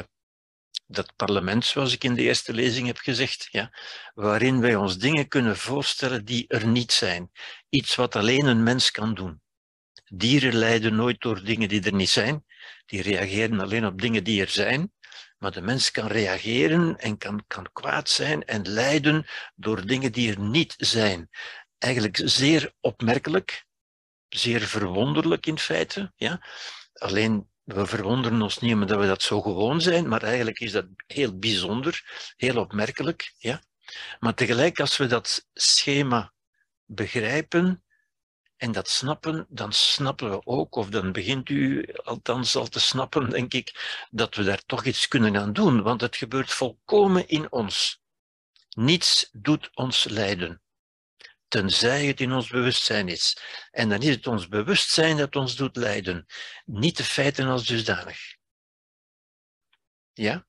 dat 0.87 1.15
parlement, 1.15 1.65
zoals 1.65 1.93
ik 1.93 2.03
in 2.03 2.13
de 2.13 2.21
eerste 2.21 2.53
lezing 2.53 2.87
heb 2.87 2.97
gezegd, 2.97 3.47
ja, 3.51 3.71
waarin 4.13 4.61
wij 4.61 4.75
ons 4.75 4.97
dingen 4.97 5.27
kunnen 5.27 5.57
voorstellen 5.57 6.25
die 6.25 6.47
er 6.47 6.67
niet 6.67 6.91
zijn. 6.91 7.31
Iets 7.69 7.95
wat 7.95 8.15
alleen 8.15 8.45
een 8.45 8.63
mens 8.63 8.91
kan 8.91 9.13
doen. 9.13 9.41
Dieren 10.05 10.55
lijden 10.55 10.95
nooit 10.95 11.21
door 11.21 11.43
dingen 11.43 11.69
die 11.69 11.83
er 11.83 11.93
niet 11.93 12.09
zijn. 12.09 12.45
Die 12.85 13.01
reageren 13.01 13.59
alleen 13.59 13.85
op 13.85 14.01
dingen 14.01 14.23
die 14.23 14.41
er 14.41 14.49
zijn. 14.49 14.91
Maar 15.37 15.51
de 15.51 15.61
mens 15.61 15.91
kan 15.91 16.07
reageren 16.07 16.97
en 16.97 17.17
kan, 17.17 17.43
kan 17.47 17.69
kwaad 17.71 18.09
zijn 18.09 18.45
en 18.45 18.69
lijden 18.69 19.25
door 19.55 19.85
dingen 19.85 20.11
die 20.11 20.31
er 20.31 20.39
niet 20.39 20.73
zijn. 20.77 21.29
Eigenlijk 21.77 22.21
zeer 22.23 22.73
opmerkelijk, 22.79 23.65
zeer 24.29 24.61
verwonderlijk 24.61 25.45
in 25.45 25.57
feite. 25.59 26.11
Ja? 26.15 26.47
Alleen 26.93 27.49
we 27.63 27.85
verwonderen 27.85 28.41
ons 28.41 28.59
niet 28.59 28.73
omdat 28.73 28.99
we 28.99 29.07
dat 29.07 29.21
zo 29.21 29.41
gewoon 29.41 29.81
zijn, 29.81 30.07
maar 30.07 30.23
eigenlijk 30.23 30.59
is 30.59 30.71
dat 30.71 30.85
heel 31.07 31.39
bijzonder, 31.39 32.03
heel 32.37 32.57
opmerkelijk. 32.57 33.33
Ja? 33.37 33.61
Maar 34.19 34.33
tegelijk, 34.33 34.79
als 34.79 34.97
we 34.97 35.05
dat 35.05 35.47
schema 35.53 36.33
begrijpen 36.85 37.83
en 38.57 38.71
dat 38.71 38.89
snappen, 38.89 39.45
dan 39.49 39.73
snappen 39.73 40.29
we 40.29 40.45
ook, 40.45 40.75
of 40.75 40.89
dan 40.89 41.11
begint 41.11 41.49
u 41.49 41.89
althans 42.03 42.55
al 42.55 42.67
te 42.67 42.79
snappen, 42.79 43.29
denk 43.29 43.53
ik, 43.53 44.05
dat 44.11 44.35
we 44.35 44.43
daar 44.43 44.63
toch 44.65 44.85
iets 44.85 45.07
kunnen 45.07 45.37
aan 45.37 45.53
doen, 45.53 45.81
want 45.81 46.01
het 46.01 46.15
gebeurt 46.15 46.51
volkomen 46.51 47.27
in 47.27 47.51
ons. 47.51 48.01
Niets 48.69 49.29
doet 49.31 49.69
ons 49.73 50.03
lijden 50.03 50.62
tenzij 51.53 52.05
het 52.05 52.21
in 52.21 52.31
ons 52.31 52.49
bewustzijn 52.49 53.07
is. 53.07 53.37
En 53.71 53.89
dan 53.89 54.01
is 54.01 54.15
het 54.15 54.27
ons 54.27 54.47
bewustzijn 54.47 55.17
dat 55.17 55.35
ons 55.35 55.55
doet 55.55 55.75
lijden, 55.75 56.25
niet 56.65 56.97
de 56.97 57.03
feiten 57.03 57.47
als 57.47 57.65
dusdanig. 57.65 58.19
Ja? 60.13 60.45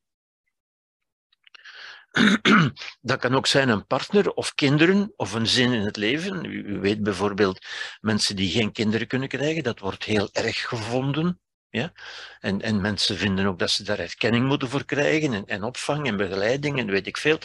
Dat 3.00 3.18
kan 3.18 3.34
ook 3.34 3.46
zijn 3.46 3.68
een 3.68 3.86
partner 3.86 4.32
of 4.32 4.54
kinderen 4.54 5.12
of 5.16 5.32
een 5.32 5.46
zin 5.46 5.72
in 5.72 5.84
het 5.84 5.96
leven. 5.96 6.44
U, 6.44 6.80
weet 6.80 7.02
bijvoorbeeld 7.02 7.66
mensen 8.00 8.36
die 8.36 8.50
geen 8.50 8.72
kinderen 8.72 9.06
kunnen 9.06 9.28
krijgen, 9.28 9.62
dat 9.62 9.78
wordt 9.78 10.04
heel 10.04 10.28
erg 10.32 10.68
gevonden. 10.68 11.40
Ja? 11.68 11.92
En, 12.40 12.60
en 12.60 12.80
mensen 12.80 13.16
vinden 13.16 13.46
ook 13.46 13.58
dat 13.58 13.70
ze 13.70 13.82
daar 13.82 13.98
erkenning 13.98 14.46
moeten 14.46 14.68
voor 14.68 14.84
krijgen 14.84 15.32
en, 15.32 15.44
en 15.46 15.62
opvang 15.62 16.06
en 16.06 16.16
begeleiding 16.16 16.78
en 16.78 16.86
weet 16.86 17.06
ik 17.06 17.16
veel. 17.16 17.38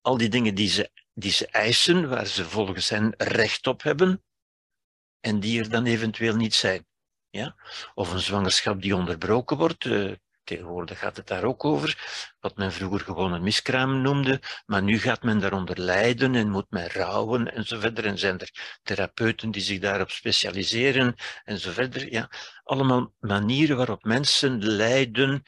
Al 0.00 0.16
die 0.16 0.28
dingen 0.28 0.54
die 0.54 0.68
ze 0.68 0.90
die 1.20 1.32
ze 1.32 1.46
eisen, 1.46 2.08
waar 2.08 2.26
ze 2.26 2.44
volgens 2.44 2.88
hen 2.88 3.14
recht 3.16 3.66
op 3.66 3.82
hebben, 3.82 4.22
en 5.20 5.40
die 5.40 5.60
er 5.60 5.70
dan 5.70 5.86
eventueel 5.86 6.36
niet 6.36 6.54
zijn. 6.54 6.86
Ja? 7.30 7.56
Of 7.94 8.12
een 8.12 8.20
zwangerschap 8.20 8.82
die 8.82 8.96
onderbroken 8.96 9.56
wordt. 9.56 9.84
Uh, 9.84 10.12
tegenwoordig 10.44 10.98
gaat 10.98 11.16
het 11.16 11.26
daar 11.26 11.44
ook 11.44 11.64
over. 11.64 11.98
Wat 12.40 12.56
men 12.56 12.72
vroeger 12.72 13.00
gewoon 13.00 13.32
een 13.32 13.42
miskraam 13.42 14.00
noemde. 14.02 14.40
Maar 14.66 14.82
nu 14.82 14.98
gaat 14.98 15.22
men 15.22 15.38
daaronder 15.38 15.80
lijden 15.80 16.34
en 16.34 16.50
moet 16.50 16.70
men 16.70 16.88
rouwen 16.88 17.52
en 17.54 17.66
zo 17.66 17.78
verder. 17.78 18.06
En 18.06 18.18
zijn 18.18 18.38
er 18.38 18.78
therapeuten 18.82 19.50
die 19.50 19.62
zich 19.62 19.78
daarop 19.78 20.10
specialiseren 20.10 21.14
en 21.44 21.58
zo 21.58 21.70
verder. 21.70 22.12
Ja? 22.12 22.30
Allemaal 22.62 23.14
manieren 23.18 23.76
waarop 23.76 24.04
mensen 24.04 24.64
lijden 24.64 25.42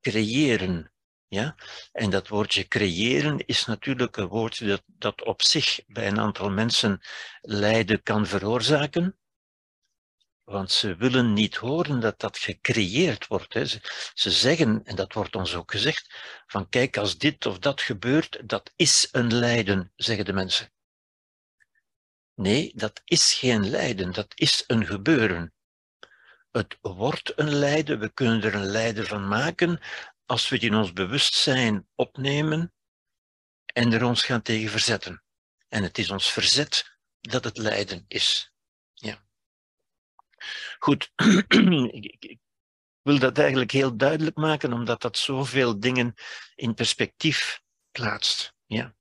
creëren. 0.00 0.92
Ja? 1.28 1.54
En 1.92 2.10
dat 2.10 2.28
woordje 2.28 2.68
creëren 2.68 3.46
is 3.46 3.64
natuurlijk 3.64 4.16
een 4.16 4.28
woordje 4.28 4.66
dat, 4.66 4.82
dat 4.86 5.24
op 5.24 5.42
zich 5.42 5.80
bij 5.86 6.06
een 6.06 6.20
aantal 6.20 6.50
mensen 6.50 7.00
lijden 7.40 8.02
kan 8.02 8.26
veroorzaken. 8.26 9.18
Want 10.44 10.72
ze 10.72 10.96
willen 10.96 11.32
niet 11.32 11.56
horen 11.56 12.00
dat 12.00 12.20
dat 12.20 12.38
gecreëerd 12.38 13.26
wordt. 13.26 13.54
Hè. 13.54 13.64
Ze, 13.64 13.80
ze, 14.14 14.30
zeggen, 14.30 14.84
en 14.84 14.96
dat 14.96 15.12
wordt 15.12 15.36
ons 15.36 15.54
ook 15.54 15.70
gezegd, 15.70 16.14
van 16.46 16.68
kijk, 16.68 16.96
als 16.96 17.18
dit 17.18 17.46
of 17.46 17.58
dat 17.58 17.80
gebeurt, 17.80 18.48
dat 18.48 18.72
is 18.76 19.08
een 19.12 19.34
lijden, 19.34 19.92
zeggen 19.96 20.24
de 20.24 20.32
mensen. 20.32 20.72
Nee, 22.34 22.72
dat 22.74 23.02
is 23.04 23.34
geen 23.34 23.70
lijden, 23.70 24.12
dat 24.12 24.32
is 24.34 24.64
een 24.66 24.86
gebeuren. 24.86 25.52
Het 26.50 26.78
wordt 26.80 27.32
een 27.36 27.54
lijden, 27.54 27.98
we 27.98 28.12
kunnen 28.12 28.42
er 28.42 28.54
een 28.54 28.66
lijden 28.66 29.06
van 29.06 29.28
maken 29.28 29.80
als 30.28 30.48
we 30.48 30.54
het 30.54 30.64
in 30.64 30.74
ons 30.74 30.92
bewustzijn 30.92 31.88
opnemen 31.94 32.72
en 33.64 33.92
er 33.92 34.04
ons 34.04 34.24
gaan 34.24 34.42
tegen 34.42 34.70
verzetten. 34.70 35.22
En 35.68 35.82
het 35.82 35.98
is 35.98 36.10
ons 36.10 36.32
verzet 36.32 36.98
dat 37.20 37.44
het 37.44 37.56
lijden 37.56 38.04
is. 38.08 38.52
Ja. 38.92 39.24
Goed, 40.78 41.12
ik 42.00 42.38
wil 43.02 43.18
dat 43.18 43.38
eigenlijk 43.38 43.70
heel 43.70 43.96
duidelijk 43.96 44.36
maken, 44.36 44.72
omdat 44.72 45.00
dat 45.00 45.18
zoveel 45.18 45.80
dingen 45.80 46.14
in 46.54 46.74
perspectief 46.74 47.62
plaatst. 47.90 48.54
Ja. 48.66 48.96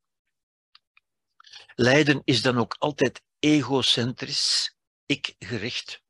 Lijden 1.75 2.21
is 2.23 2.41
dan 2.41 2.57
ook 2.57 2.75
altijd 2.79 3.21
egocentrisch, 3.39 4.75
ik-gericht. 5.05 6.01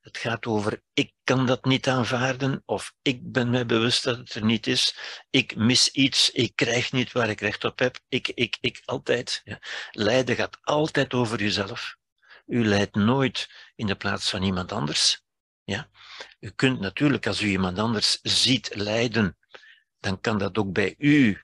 Het 0.00 0.18
gaat 0.18 0.46
over 0.46 0.82
ik 0.92 1.12
kan 1.24 1.46
dat 1.46 1.64
niet 1.64 1.88
aanvaarden 1.88 2.62
of 2.64 2.94
ik 3.02 3.32
ben 3.32 3.50
mij 3.50 3.66
bewust 3.66 4.04
dat 4.04 4.16
het 4.16 4.34
er 4.34 4.44
niet 4.44 4.66
is. 4.66 4.98
Ik 5.30 5.56
mis 5.56 5.90
iets, 5.90 6.30
ik 6.30 6.56
krijg 6.56 6.92
niet 6.92 7.12
waar 7.12 7.28
ik 7.28 7.40
recht 7.40 7.64
op 7.64 7.78
heb. 7.78 7.98
Ik, 8.08 8.28
ik, 8.28 8.58
ik, 8.60 8.82
altijd. 8.84 9.40
Ja. 9.44 9.58
Lijden 9.90 10.36
gaat 10.36 10.58
altijd 10.62 11.14
over 11.14 11.42
jezelf. 11.42 11.96
U 12.46 12.66
leidt 12.66 12.94
nooit 12.94 13.50
in 13.74 13.86
de 13.86 13.96
plaats 13.96 14.30
van 14.30 14.42
iemand 14.42 14.72
anders. 14.72 15.22
Ja. 15.64 15.88
U 16.40 16.50
kunt 16.50 16.80
natuurlijk, 16.80 17.26
als 17.26 17.40
u 17.40 17.46
iemand 17.48 17.78
anders 17.78 18.18
ziet 18.22 18.74
lijden, 18.74 19.38
dan 20.00 20.20
kan 20.20 20.38
dat 20.38 20.58
ook 20.58 20.72
bij 20.72 20.94
u 20.98 21.42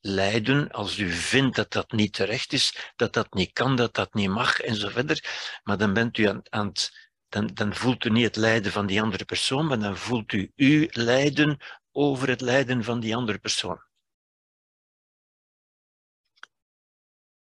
lijden 0.00 0.70
als 0.70 0.98
u 0.98 1.10
vindt 1.10 1.56
dat 1.56 1.72
dat 1.72 1.92
niet 1.92 2.12
terecht 2.12 2.52
is, 2.52 2.92
dat 2.96 3.12
dat 3.12 3.34
niet 3.34 3.52
kan, 3.52 3.76
dat 3.76 3.94
dat 3.94 4.14
niet 4.14 4.28
mag 4.28 4.60
en 4.60 4.74
zo 4.74 4.88
verder. 4.88 5.24
Maar 5.62 5.78
dan 5.78 5.92
bent 5.92 6.18
u 6.18 6.24
aan, 6.24 6.40
aan 6.48 6.66
het 6.66 7.09
dan, 7.30 7.46
dan 7.46 7.74
voelt 7.74 8.04
u 8.04 8.10
niet 8.10 8.24
het 8.24 8.36
lijden 8.36 8.72
van 8.72 8.86
die 8.86 9.02
andere 9.02 9.24
persoon, 9.24 9.66
maar 9.66 9.78
dan 9.78 9.96
voelt 9.96 10.32
u 10.32 10.52
uw 10.56 10.86
lijden 10.90 11.58
over 11.92 12.28
het 12.28 12.40
lijden 12.40 12.84
van 12.84 13.00
die 13.00 13.16
andere 13.16 13.38
persoon. 13.38 13.82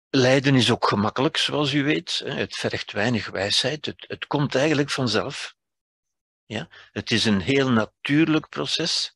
Lijden 0.10 0.56
is 0.56 0.72
ook 0.72 0.88
gemakkelijk, 0.88 1.38
zoals 1.38 1.74
u 1.74 1.84
weet. 1.84 2.22
Het 2.26 2.56
vergt 2.56 2.92
weinig 2.92 3.30
wijsheid. 3.30 3.86
Het, 3.86 4.06
het 4.08 4.28
komt 4.28 4.56
eigenlijk 4.56 4.90
vanzelf. 4.90 5.56
Ja? 6.46 6.68
Het 6.92 7.12
is 7.12 7.26
een 7.26 7.42
heel 7.42 7.72
natuurlijk 7.72 8.50
proces. 8.50 9.15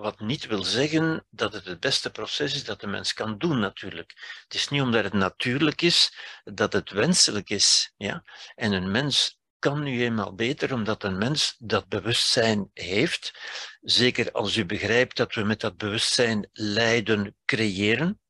Wat 0.00 0.20
niet 0.20 0.46
wil 0.46 0.62
zeggen 0.62 1.26
dat 1.30 1.52
het 1.52 1.64
het 1.64 1.80
beste 1.80 2.10
proces 2.10 2.54
is 2.54 2.64
dat 2.64 2.80
de 2.80 2.86
mens 2.86 3.12
kan 3.12 3.38
doen, 3.38 3.58
natuurlijk. 3.58 4.40
Het 4.42 4.54
is 4.54 4.68
niet 4.68 4.82
omdat 4.82 5.04
het 5.04 5.12
natuurlijk 5.12 5.82
is 5.82 6.14
dat 6.44 6.72
het 6.72 6.90
wenselijk 6.90 7.50
is. 7.50 7.92
Ja? 7.96 8.24
En 8.54 8.72
een 8.72 8.90
mens 8.90 9.40
kan 9.58 9.82
nu 9.82 10.02
eenmaal 10.02 10.34
beter 10.34 10.72
omdat 10.72 11.02
een 11.02 11.18
mens 11.18 11.56
dat 11.58 11.88
bewustzijn 11.88 12.70
heeft. 12.72 13.32
Zeker 13.80 14.32
als 14.32 14.56
u 14.56 14.64
begrijpt 14.64 15.16
dat 15.16 15.34
we 15.34 15.42
met 15.42 15.60
dat 15.60 15.76
bewustzijn 15.76 16.48
lijden 16.52 17.36
creëren, 17.44 18.20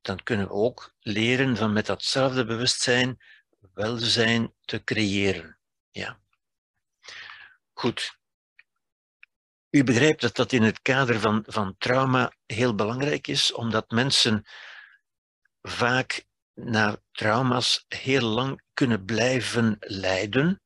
dan 0.00 0.22
kunnen 0.22 0.46
we 0.46 0.52
ook 0.52 0.94
leren 1.00 1.56
van 1.56 1.72
met 1.72 1.86
datzelfde 1.86 2.44
bewustzijn 2.44 3.18
welzijn 3.74 4.54
te 4.64 4.84
creëren. 4.84 5.58
Ja. 5.90 6.20
Goed. 7.72 8.18
U 9.70 9.84
begrijpt 9.84 10.20
dat 10.20 10.36
dat 10.36 10.52
in 10.52 10.62
het 10.62 10.82
kader 10.82 11.20
van, 11.20 11.44
van 11.46 11.74
trauma 11.78 12.32
heel 12.46 12.74
belangrijk 12.74 13.26
is, 13.26 13.52
omdat 13.52 13.90
mensen 13.90 14.44
vaak 15.62 16.26
na 16.54 17.02
trauma's 17.12 17.84
heel 17.88 18.22
lang 18.22 18.62
kunnen 18.74 19.04
blijven 19.04 19.76
lijden, 19.80 20.62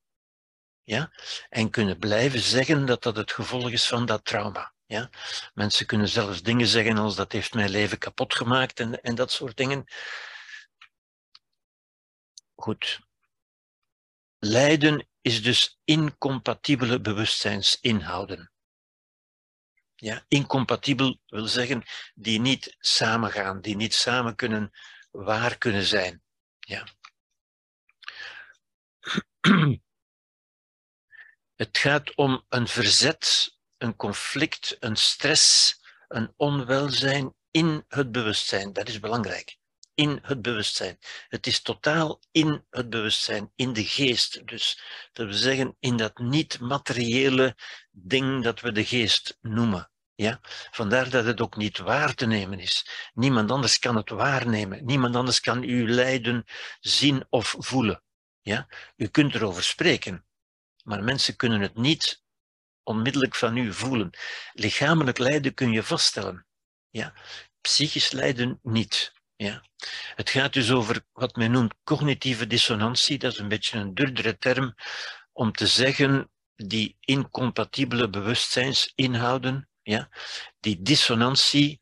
ja, 0.82 1.12
en 1.48 1.70
kunnen 1.70 1.98
blijven 1.98 2.40
zeggen 2.40 2.86
dat 2.86 3.02
dat 3.02 3.16
het 3.16 3.32
gevolg 3.32 3.70
is 3.70 3.86
van 3.88 4.06
dat 4.06 4.24
trauma. 4.24 4.74
Ja. 4.86 5.10
Mensen 5.54 5.86
kunnen 5.86 6.08
zelfs 6.08 6.42
dingen 6.42 6.66
zeggen 6.66 6.98
als 6.98 7.16
dat 7.16 7.32
heeft 7.32 7.54
mijn 7.54 7.70
leven 7.70 7.98
kapot 7.98 8.34
gemaakt 8.34 8.80
en, 8.80 9.00
en 9.02 9.14
dat 9.14 9.32
soort 9.32 9.56
dingen. 9.56 9.84
Goed. 12.54 13.00
Lijden 14.38 15.08
is 15.20 15.42
dus 15.42 15.78
incompatibele 15.84 17.00
bewustzijnsinhouden. 17.00 18.53
Ja, 20.04 20.24
incompatibel 20.28 21.18
wil 21.26 21.46
zeggen 21.46 21.82
die 22.14 22.40
niet 22.40 22.76
samengaan, 22.78 23.60
die 23.60 23.76
niet 23.76 23.94
samen 23.94 24.34
kunnen 24.34 24.70
waar 25.10 25.58
kunnen 25.58 25.84
zijn. 25.84 26.22
Ja. 26.60 26.86
Het 31.54 31.78
gaat 31.78 32.14
om 32.14 32.44
een 32.48 32.68
verzet, 32.68 33.56
een 33.76 33.96
conflict, 33.96 34.76
een 34.80 34.96
stress, 34.96 35.74
een 36.08 36.32
onwelzijn 36.36 37.34
in 37.50 37.84
het 37.88 38.12
bewustzijn. 38.12 38.72
Dat 38.72 38.88
is 38.88 39.00
belangrijk. 39.00 39.56
In 39.94 40.18
het 40.22 40.42
bewustzijn. 40.42 40.98
Het 41.28 41.46
is 41.46 41.62
totaal 41.62 42.20
in 42.30 42.66
het 42.70 42.90
bewustzijn, 42.90 43.52
in 43.54 43.72
de 43.72 43.84
geest. 43.84 44.46
Dus 44.46 44.82
dat 45.12 45.26
we 45.26 45.34
zeggen, 45.34 45.76
in 45.80 45.96
dat 45.96 46.18
niet-materiële 46.18 47.56
ding 47.90 48.42
dat 48.42 48.60
we 48.60 48.72
de 48.72 48.84
geest 48.84 49.38
noemen. 49.40 49.92
Ja? 50.14 50.40
Vandaar 50.70 51.11
dat 51.11 51.24
het 51.24 51.40
ook 51.40 51.57
niet 51.57 51.79
waar 51.79 52.14
te 52.14 52.27
nemen 52.27 52.59
is. 52.59 52.88
Niemand 53.14 53.50
anders 53.50 53.79
kan 53.79 53.96
het 53.96 54.11
waarnemen. 54.11 54.85
Niemand 54.85 55.16
anders 55.16 55.40
kan 55.40 55.62
uw 55.62 55.87
lijden 55.87 56.44
zien 56.81 57.24
of 57.29 57.55
voelen. 57.59 58.03
Ja? 58.40 58.68
U 58.96 59.07
kunt 59.07 59.35
erover 59.35 59.62
spreken, 59.62 60.27
maar 60.85 61.03
mensen 61.03 61.37
kunnen 61.37 61.61
het 61.61 61.77
niet 61.77 62.22
onmiddellijk 62.83 63.35
van 63.35 63.57
u 63.57 63.72
voelen. 63.72 64.11
Lichamelijk 64.53 65.18
lijden 65.18 65.55
kun 65.55 65.72
je 65.72 65.83
vaststellen. 65.83 66.46
Ja? 66.90 67.14
Psychisch 67.61 68.11
lijden 68.11 68.59
niet. 68.62 69.12
Ja? 69.37 69.64
Het 70.14 70.31
gaat 70.31 70.53
dus 70.53 70.70
over 70.70 71.05
wat 71.12 71.37
men 71.37 71.50
noemt 71.50 71.74
cognitieve 71.85 72.46
dissonantie. 72.46 73.18
Dat 73.18 73.33
is 73.33 73.38
een 73.38 73.48
beetje 73.48 73.79
een 73.79 73.94
duurdere 73.94 74.38
term 74.38 74.74
om 75.33 75.53
te 75.53 75.66
zeggen 75.66 76.31
die 76.55 76.96
incompatibele 77.00 78.11
bewustzijnsinhouden 78.11 79.68
ja? 79.85 80.09
Die 80.61 80.83
dissonantie 80.83 81.81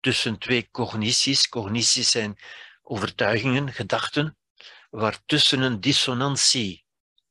tussen 0.00 0.38
twee 0.38 0.70
cognities. 0.70 1.48
Cognities 1.48 2.10
zijn 2.10 2.38
overtuigingen, 2.82 3.72
gedachten, 3.72 4.36
waartussen 4.90 5.60
een 5.60 5.80
dissonantie 5.80 6.84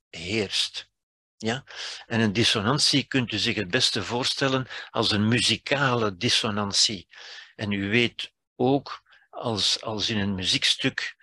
heerst. 0.09 0.89
Ja? 1.37 1.63
En 2.05 2.19
een 2.19 2.33
dissonantie 2.33 3.03
kunt 3.03 3.31
u 3.31 3.37
zich 3.37 3.55
het 3.55 3.71
beste 3.71 4.03
voorstellen 4.03 4.67
als 4.89 5.11
een 5.11 5.27
muzikale 5.27 6.17
dissonantie. 6.17 7.07
En 7.55 7.71
u 7.71 7.89
weet 7.89 8.33
ook, 8.55 9.03
als, 9.29 9.81
als 9.81 10.09
in 10.09 10.17
een 10.17 10.35
muziekstuk 10.35 11.15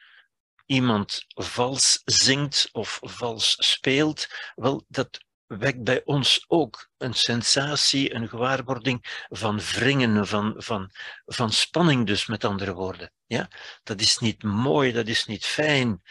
iemand 0.67 1.25
vals 1.29 2.03
zingt 2.05 2.69
of 2.73 2.99
vals 3.03 3.55
speelt, 3.59 4.29
wel, 4.55 4.85
dat 4.89 5.27
wekt 5.49 5.83
bij 5.83 6.03
ons 6.05 6.45
ook 6.47 6.91
een 6.97 7.15
sensatie, 7.15 8.15
een 8.15 8.29
gewaarwording 8.29 9.25
van 9.29 9.61
wringen, 9.61 10.27
van, 10.27 10.55
van, 10.57 10.91
van 11.27 11.53
spanning 11.53 12.07
dus, 12.07 12.27
met 12.27 12.45
andere 12.45 12.75
woorden. 12.75 13.13
Ja? 13.27 13.51
Dat 13.83 14.01
is 14.01 14.19
niet 14.19 14.43
mooi, 14.43 14.93
dat 14.93 15.07
is 15.07 15.27
niet 15.27 15.45
fijn. 15.45 16.03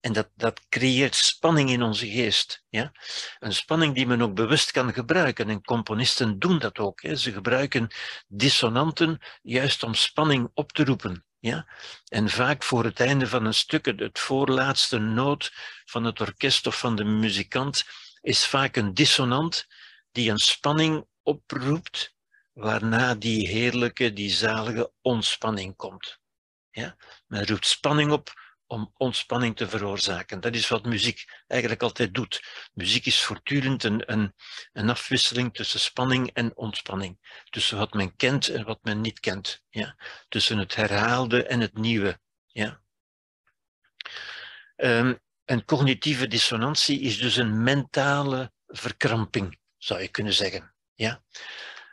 En 0.00 0.12
dat, 0.12 0.30
dat 0.34 0.66
creëert 0.68 1.14
spanning 1.14 1.70
in 1.70 1.82
onze 1.82 2.08
geest. 2.08 2.64
Ja? 2.68 2.92
Een 3.38 3.54
spanning 3.54 3.94
die 3.94 4.06
men 4.06 4.22
ook 4.22 4.34
bewust 4.34 4.70
kan 4.70 4.92
gebruiken. 4.92 5.48
En 5.48 5.62
componisten 5.62 6.38
doen 6.38 6.58
dat 6.58 6.78
ook. 6.78 7.02
Hè? 7.02 7.16
Ze 7.16 7.32
gebruiken 7.32 7.88
dissonanten 8.28 9.18
juist 9.42 9.82
om 9.82 9.94
spanning 9.94 10.50
op 10.54 10.72
te 10.72 10.84
roepen. 10.84 11.24
Ja? 11.38 11.66
En 12.08 12.28
vaak 12.28 12.62
voor 12.62 12.84
het 12.84 13.00
einde 13.00 13.26
van 13.26 13.44
een 13.44 13.54
stuk, 13.54 13.86
het 13.86 14.18
voorlaatste 14.18 14.98
noot 14.98 15.52
van 15.84 16.04
het 16.04 16.20
orkest 16.20 16.66
of 16.66 16.78
van 16.78 16.96
de 16.96 17.04
muzikant, 17.04 17.84
is 18.26 18.46
vaak 18.46 18.76
een 18.76 18.94
dissonant 18.94 19.66
die 20.12 20.30
een 20.30 20.38
spanning 20.38 21.06
oproept, 21.22 22.14
waarna 22.52 23.14
die 23.14 23.48
heerlijke, 23.48 24.12
die 24.12 24.30
zalige 24.30 24.92
ontspanning 25.02 25.76
komt. 25.76 26.18
Ja? 26.70 26.96
Men 27.26 27.46
roept 27.46 27.66
spanning 27.66 28.12
op 28.12 28.44
om 28.66 28.92
ontspanning 28.96 29.56
te 29.56 29.68
veroorzaken. 29.68 30.40
Dat 30.40 30.54
is 30.54 30.68
wat 30.68 30.84
muziek 30.84 31.24
eigenlijk 31.46 31.82
altijd 31.82 32.14
doet. 32.14 32.42
Muziek 32.72 33.06
is 33.06 33.22
voortdurend 33.22 33.84
een, 33.84 34.12
een, 34.12 34.34
een 34.72 34.90
afwisseling 34.90 35.54
tussen 35.54 35.80
spanning 35.80 36.30
en 36.32 36.56
ontspanning. 36.56 37.42
Tussen 37.50 37.78
wat 37.78 37.92
men 37.92 38.16
kent 38.16 38.48
en 38.48 38.64
wat 38.64 38.78
men 38.82 39.00
niet 39.00 39.20
kent. 39.20 39.62
Ja? 39.68 39.96
Tussen 40.28 40.58
het 40.58 40.74
herhaalde 40.74 41.44
en 41.44 41.60
het 41.60 41.74
nieuwe. 41.74 42.20
Ja? 42.46 42.80
Um, 44.76 45.24
een 45.46 45.64
cognitieve 45.64 46.26
dissonantie 46.26 47.00
is 47.00 47.18
dus 47.18 47.36
een 47.36 47.62
mentale 47.62 48.52
verkramping, 48.66 49.58
zou 49.76 50.00
je 50.00 50.08
kunnen 50.08 50.34
zeggen. 50.34 50.74
Ja? 50.94 51.22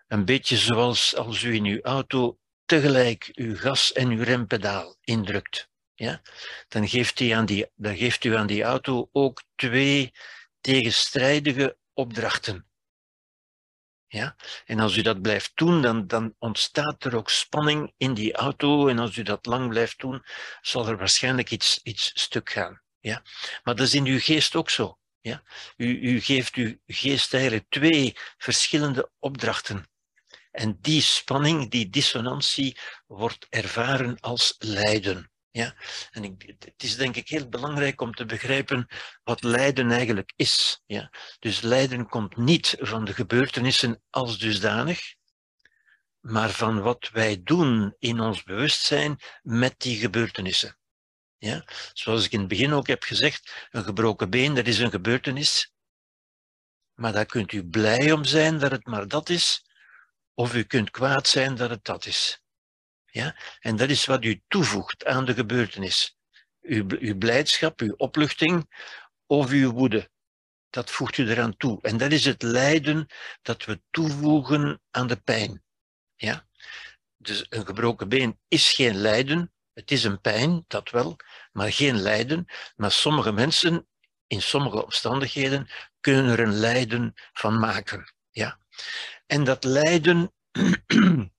Een 0.07 0.25
beetje 0.25 0.57
zoals 0.57 1.15
als 1.15 1.43
u 1.43 1.53
in 1.53 1.65
uw 1.65 1.81
auto 1.81 2.37
tegelijk 2.65 3.31
uw 3.33 3.55
gas 3.55 3.93
en 3.93 4.09
uw 4.09 4.23
rempedaal 4.23 4.95
indrukt 5.01 5.71
ja, 5.95 6.21
dan, 6.67 6.87
geeft 6.87 7.19
u 7.19 7.29
aan 7.29 7.45
die, 7.45 7.71
dan 7.75 7.97
geeft 7.97 8.23
u 8.23 8.35
aan 8.35 8.47
die 8.47 8.63
auto 8.63 9.09
ook 9.11 9.43
twee 9.55 10.13
tegenstrijdige 10.61 11.77
opdrachten. 11.93 12.67
Ja? 14.07 14.35
En 14.65 14.79
als 14.79 14.97
u 14.97 15.01
dat 15.01 15.21
blijft 15.21 15.51
doen, 15.55 15.81
dan, 15.81 16.07
dan 16.07 16.35
ontstaat 16.39 17.03
er 17.03 17.15
ook 17.15 17.29
spanning 17.29 17.93
in 17.97 18.13
die 18.13 18.33
auto. 18.33 18.87
En 18.87 18.99
als 18.99 19.17
u 19.17 19.23
dat 19.23 19.45
lang 19.45 19.69
blijft 19.69 19.99
doen, 19.99 20.23
zal 20.61 20.87
er 20.87 20.97
waarschijnlijk 20.97 21.51
iets, 21.51 21.79
iets 21.83 22.11
stuk 22.13 22.49
gaan. 22.49 22.82
Ja? 23.03 23.23
Maar 23.63 23.75
dat 23.75 23.87
is 23.87 23.93
in 23.93 24.05
uw 24.05 24.19
geest 24.19 24.55
ook 24.55 24.69
zo. 24.69 24.97
Ja? 25.21 25.43
U, 25.77 25.99
u 25.99 26.19
geeft 26.19 26.55
uw 26.55 26.77
geest 26.87 27.33
eigenlijk 27.33 27.65
twee 27.69 28.15
verschillende 28.37 29.11
opdrachten. 29.19 29.87
En 30.51 30.77
die 30.81 31.01
spanning, 31.01 31.71
die 31.71 31.89
dissonantie, 31.89 32.77
wordt 33.07 33.47
ervaren 33.49 34.19
als 34.19 34.55
lijden. 34.57 35.31
Ja? 35.51 35.75
En 36.11 36.23
ik, 36.23 36.55
het 36.59 36.83
is 36.83 36.95
denk 36.95 37.15
ik 37.15 37.27
heel 37.27 37.49
belangrijk 37.49 38.01
om 38.01 38.13
te 38.13 38.25
begrijpen 38.25 38.87
wat 39.23 39.43
lijden 39.43 39.91
eigenlijk 39.91 40.33
is. 40.35 40.81
Ja? 40.85 41.11
Dus 41.39 41.61
lijden 41.61 42.07
komt 42.07 42.37
niet 42.37 42.75
van 42.79 43.05
de 43.05 43.13
gebeurtenissen 43.13 44.01
als 44.09 44.37
dusdanig, 44.37 45.15
maar 46.19 46.49
van 46.49 46.81
wat 46.81 47.09
wij 47.09 47.43
doen 47.43 47.95
in 47.99 48.19
ons 48.19 48.43
bewustzijn 48.43 49.19
met 49.41 49.75
die 49.77 49.97
gebeurtenissen. 49.97 50.77
Ja? 51.43 51.65
Zoals 51.93 52.25
ik 52.25 52.31
in 52.31 52.39
het 52.39 52.47
begin 52.47 52.73
ook 52.73 52.87
heb 52.87 53.03
gezegd, 53.03 53.67
een 53.71 53.83
gebroken 53.83 54.29
been, 54.29 54.53
dat 54.53 54.67
is 54.67 54.79
een 54.79 54.89
gebeurtenis. 54.89 55.73
Maar 56.93 57.11
daar 57.11 57.25
kunt 57.25 57.51
u 57.51 57.65
blij 57.65 58.11
om 58.11 58.23
zijn 58.23 58.59
dat 58.59 58.71
het 58.71 58.85
maar 58.85 59.07
dat 59.07 59.29
is, 59.29 59.65
of 60.33 60.55
u 60.55 60.63
kunt 60.63 60.89
kwaad 60.89 61.27
zijn 61.27 61.55
dat 61.55 61.69
het 61.69 61.83
dat 61.83 62.05
is. 62.05 62.43
Ja? 63.05 63.35
En 63.59 63.75
dat 63.75 63.89
is 63.89 64.05
wat 64.05 64.23
u 64.23 64.41
toevoegt 64.47 65.05
aan 65.05 65.25
de 65.25 65.33
gebeurtenis. 65.33 66.17
Uw, 66.61 66.85
uw 66.99 67.17
blijdschap, 67.17 67.79
uw 67.79 67.93
opluchting 67.97 68.69
of 69.25 69.49
uw 69.49 69.71
woede. 69.71 70.09
Dat 70.69 70.91
voegt 70.91 71.17
u 71.17 71.29
eraan 71.29 71.57
toe. 71.57 71.81
En 71.81 71.97
dat 71.97 72.11
is 72.11 72.25
het 72.25 72.41
lijden 72.41 73.07
dat 73.41 73.65
we 73.65 73.81
toevoegen 73.89 74.81
aan 74.91 75.07
de 75.07 75.17
pijn. 75.17 75.63
Ja? 76.15 76.47
Dus 77.17 77.45
een 77.49 77.65
gebroken 77.65 78.09
been 78.09 78.39
is 78.47 78.73
geen 78.73 78.95
lijden. 78.95 79.52
Het 79.73 79.91
is 79.91 80.03
een 80.03 80.21
pijn, 80.21 80.65
dat 80.67 80.89
wel, 80.89 81.15
maar 81.51 81.71
geen 81.71 82.01
lijden. 82.01 82.45
Maar 82.75 82.91
sommige 82.91 83.31
mensen, 83.31 83.87
in 84.27 84.41
sommige 84.41 84.83
omstandigheden, 84.83 85.69
kunnen 85.99 86.31
er 86.31 86.39
een 86.39 86.53
lijden 86.53 87.13
van 87.33 87.59
maken. 87.59 88.13
Ja? 88.29 88.59
En 89.25 89.43
dat 89.43 89.63
lijden 89.63 90.33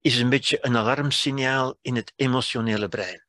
is 0.00 0.18
een 0.18 0.28
beetje 0.28 0.58
een 0.60 0.76
alarmsignaal 0.76 1.78
in 1.80 1.96
het 1.96 2.12
emotionele 2.16 2.88
brein. 2.88 3.26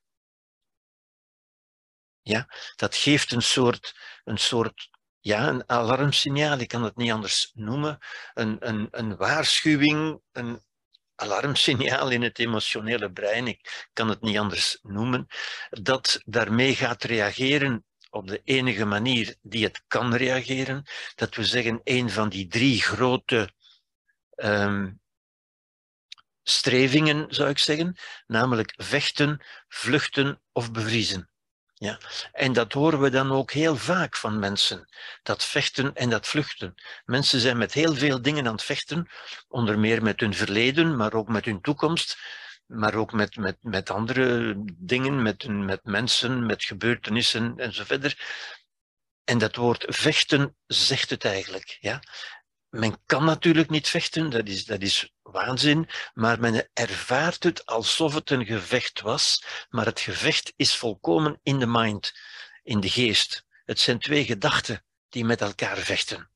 Ja, 2.21 2.47
dat 2.75 2.95
geeft 2.95 3.31
een 3.31 3.41
soort, 3.41 3.95
een 4.23 4.37
soort 4.37 4.89
ja, 5.19 5.47
een 5.47 5.69
alarmsignaal, 5.69 6.59
ik 6.59 6.67
kan 6.67 6.83
het 6.83 6.95
niet 6.95 7.11
anders 7.11 7.51
noemen, 7.53 7.97
een, 8.33 8.67
een, 8.67 8.87
een 8.91 9.15
waarschuwing, 9.15 10.21
een 10.31 10.64
alarmsignaal 11.15 12.09
in 12.09 12.21
het 12.21 12.39
emotionele 12.39 13.11
brein, 13.11 13.47
ik 13.47 13.89
kan 13.93 14.09
het 14.09 14.21
niet 14.21 14.37
anders 14.37 14.79
noemen, 14.81 15.27
dat 15.69 16.21
daarmee 16.25 16.75
gaat 16.75 17.03
reageren 17.03 17.85
op 18.09 18.27
de 18.27 18.41
enige 18.43 18.85
manier 18.85 19.35
die 19.41 19.63
het 19.63 19.83
kan 19.87 20.15
reageren, 20.15 20.83
dat 21.15 21.35
we 21.35 21.43
zeggen 21.43 21.81
een 21.83 22.09
van 22.09 22.29
die 22.29 22.47
drie 22.47 22.81
grote 22.81 23.53
um, 24.35 24.99
strevingen, 26.43 27.25
zou 27.33 27.49
ik 27.49 27.57
zeggen, 27.57 27.95
namelijk 28.27 28.73
vechten, 28.77 29.45
vluchten 29.67 30.41
of 30.51 30.71
bevriezen. 30.71 31.29
En 32.31 32.53
dat 32.53 32.73
horen 32.73 32.99
we 32.99 33.09
dan 33.09 33.31
ook 33.31 33.51
heel 33.51 33.75
vaak 33.75 34.15
van 34.15 34.39
mensen, 34.39 34.89
dat 35.23 35.43
vechten 35.43 35.95
en 35.95 36.09
dat 36.09 36.27
vluchten. 36.27 36.75
Mensen 37.05 37.39
zijn 37.39 37.57
met 37.57 37.73
heel 37.73 37.95
veel 37.95 38.21
dingen 38.21 38.47
aan 38.47 38.53
het 38.53 38.63
vechten, 38.63 39.09
onder 39.47 39.79
meer 39.79 40.03
met 40.03 40.19
hun 40.19 40.33
verleden, 40.33 40.95
maar 40.95 41.13
ook 41.13 41.27
met 41.27 41.45
hun 41.45 41.61
toekomst, 41.61 42.17
maar 42.65 42.95
ook 42.95 43.11
met, 43.11 43.35
met, 43.35 43.57
met 43.61 43.89
andere 43.89 44.55
dingen, 44.77 45.21
met, 45.21 45.47
met 45.47 45.83
mensen, 45.83 46.45
met 46.45 46.63
gebeurtenissen 46.63 47.53
enzovoort. 47.57 48.15
En 49.23 49.37
dat 49.37 49.55
woord 49.55 49.85
vechten 49.87 50.55
zegt 50.65 51.09
het 51.09 51.25
eigenlijk. 51.25 51.77
Ja? 51.79 51.99
Men 52.75 52.97
kan 53.05 53.25
natuurlijk 53.25 53.69
niet 53.69 53.87
vechten, 53.87 54.29
dat 54.29 54.47
is, 54.47 54.65
dat 54.65 54.81
is 54.81 55.13
waanzin, 55.21 55.89
maar 56.13 56.39
men 56.39 56.69
ervaart 56.73 57.43
het 57.43 57.65
alsof 57.65 58.13
het 58.13 58.29
een 58.29 58.45
gevecht 58.45 59.01
was, 59.01 59.43
maar 59.69 59.85
het 59.85 59.99
gevecht 59.99 60.53
is 60.55 60.75
volkomen 60.75 61.39
in 61.43 61.59
de 61.59 61.67
mind, 61.67 62.13
in 62.63 62.79
de 62.79 62.89
geest. 62.89 63.45
Het 63.65 63.79
zijn 63.79 63.99
twee 63.99 64.25
gedachten 64.25 64.85
die 65.09 65.25
met 65.25 65.41
elkaar 65.41 65.77
vechten. 65.77 66.29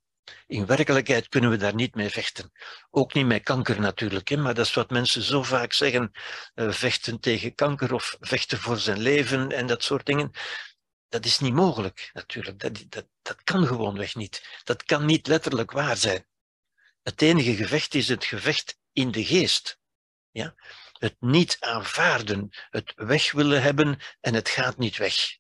In 0.48 0.66
werkelijkheid 0.66 1.30
kunnen 1.30 1.50
we 1.50 1.58
daar 1.58 1.76
niet 1.76 1.96
mee 1.96 2.10
vechten. 2.10 2.52
Ook 2.90 3.14
niet 3.14 3.26
met 3.26 3.44
kanker 3.44 3.80
natuurlijk, 3.80 4.28
hè? 4.28 4.38
maar 4.38 4.54
dat 4.54 4.66
is 4.66 4.74
wat 4.74 4.90
mensen 4.90 5.22
zo 5.22 5.44
vaak 5.44 5.74
zeggen. 5.74 6.12
Uh, 6.56 6.72
vechten 6.72 7.20
tegen 7.20 7.56
kanker 7.56 7.94
of 7.94 8.18
vechten 8.20 8.58
voor 8.58 8.78
zijn 8.78 9.00
leven 9.00 9.52
en 9.52 9.68
dat 9.68 9.84
soort 9.84 10.06
dingen. 10.06 10.32
Dat 11.10 11.26
is 11.26 11.40
niet 11.40 11.54
mogelijk 11.54 12.10
natuurlijk. 12.14 12.60
Dat, 12.60 12.86
dat, 12.90 13.08
dat 13.22 13.44
kan 13.44 13.68
gewoonweg 13.68 14.16
niet. 14.16 14.62
Dat 14.64 14.84
kan 14.84 15.06
niet 15.06 15.28
letterlijk 15.28 15.72
waar 15.72 15.98
zijn. 15.98 16.26
Het 17.02 17.22
enige 17.22 17.56
gevecht 17.56 17.94
is 17.94 18.08
het 18.08 18.26
gevecht 18.26 18.80
in 18.92 19.12
de 19.12 19.26
geest. 19.26 19.80
Ja? 20.32 20.56
Het 20.92 21.16
niet 21.20 21.58
aanvaarden, 21.60 22.50
het 22.70 22.94
weg 22.96 23.32
willen 23.32 23.62
hebben 23.62 24.00
en 24.20 24.34
het 24.34 24.50
gaat 24.50 24.78
niet 24.78 24.98
weg. 24.98 25.38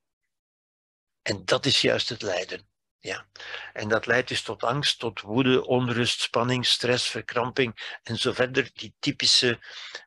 En 1.22 1.45
dat 1.45 1.65
is 1.65 1.82
juist 1.82 2.10
het 2.10 2.22
lijden. 2.22 2.69
Ja. 3.00 3.28
En 3.74 3.88
dat 3.88 4.06
leidt 4.06 4.28
dus 4.28 4.41
tot 4.41 4.63
angst, 4.63 5.00
tot 5.00 5.22
woede, 5.22 5.65
onrust, 5.65 6.22
spanning, 6.22 6.65
stress, 6.65 7.08
verkramping 7.08 8.00
en 8.04 8.17
zo 8.17 8.32
verder. 8.34 8.69
Die 8.74 8.95
typische 9.00 9.60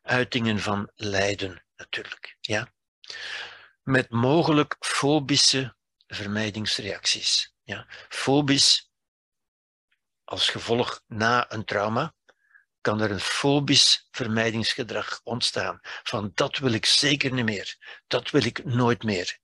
uitingen 0.03 0.61
van 0.61 0.91
lijden, 0.95 1.65
natuurlijk. 1.77 2.37
Ja. 2.41 2.73
Met 3.83 4.11
mogelijk 4.11 4.77
fobische 4.79 5.77
vermijdingsreacties. 6.07 7.55
Ja. 7.63 7.87
Fobisch 8.09 8.91
als 10.25 10.49
gevolg 10.49 11.03
na 11.07 11.53
een 11.53 11.65
trauma, 11.65 12.15
kan 12.81 13.01
er 13.01 13.11
een 13.11 13.21
fobisch 13.21 14.09
vermijdingsgedrag 14.11 15.21
ontstaan. 15.25 15.81
Van 15.83 16.31
dat 16.35 16.59
wil 16.59 16.73
ik 16.73 16.87
zeker 16.87 17.33
niet 17.33 17.45
meer. 17.45 17.77
Dat 18.07 18.31
wil 18.31 18.45
ik 18.45 18.65
nooit 18.65 19.03
meer. 19.03 19.39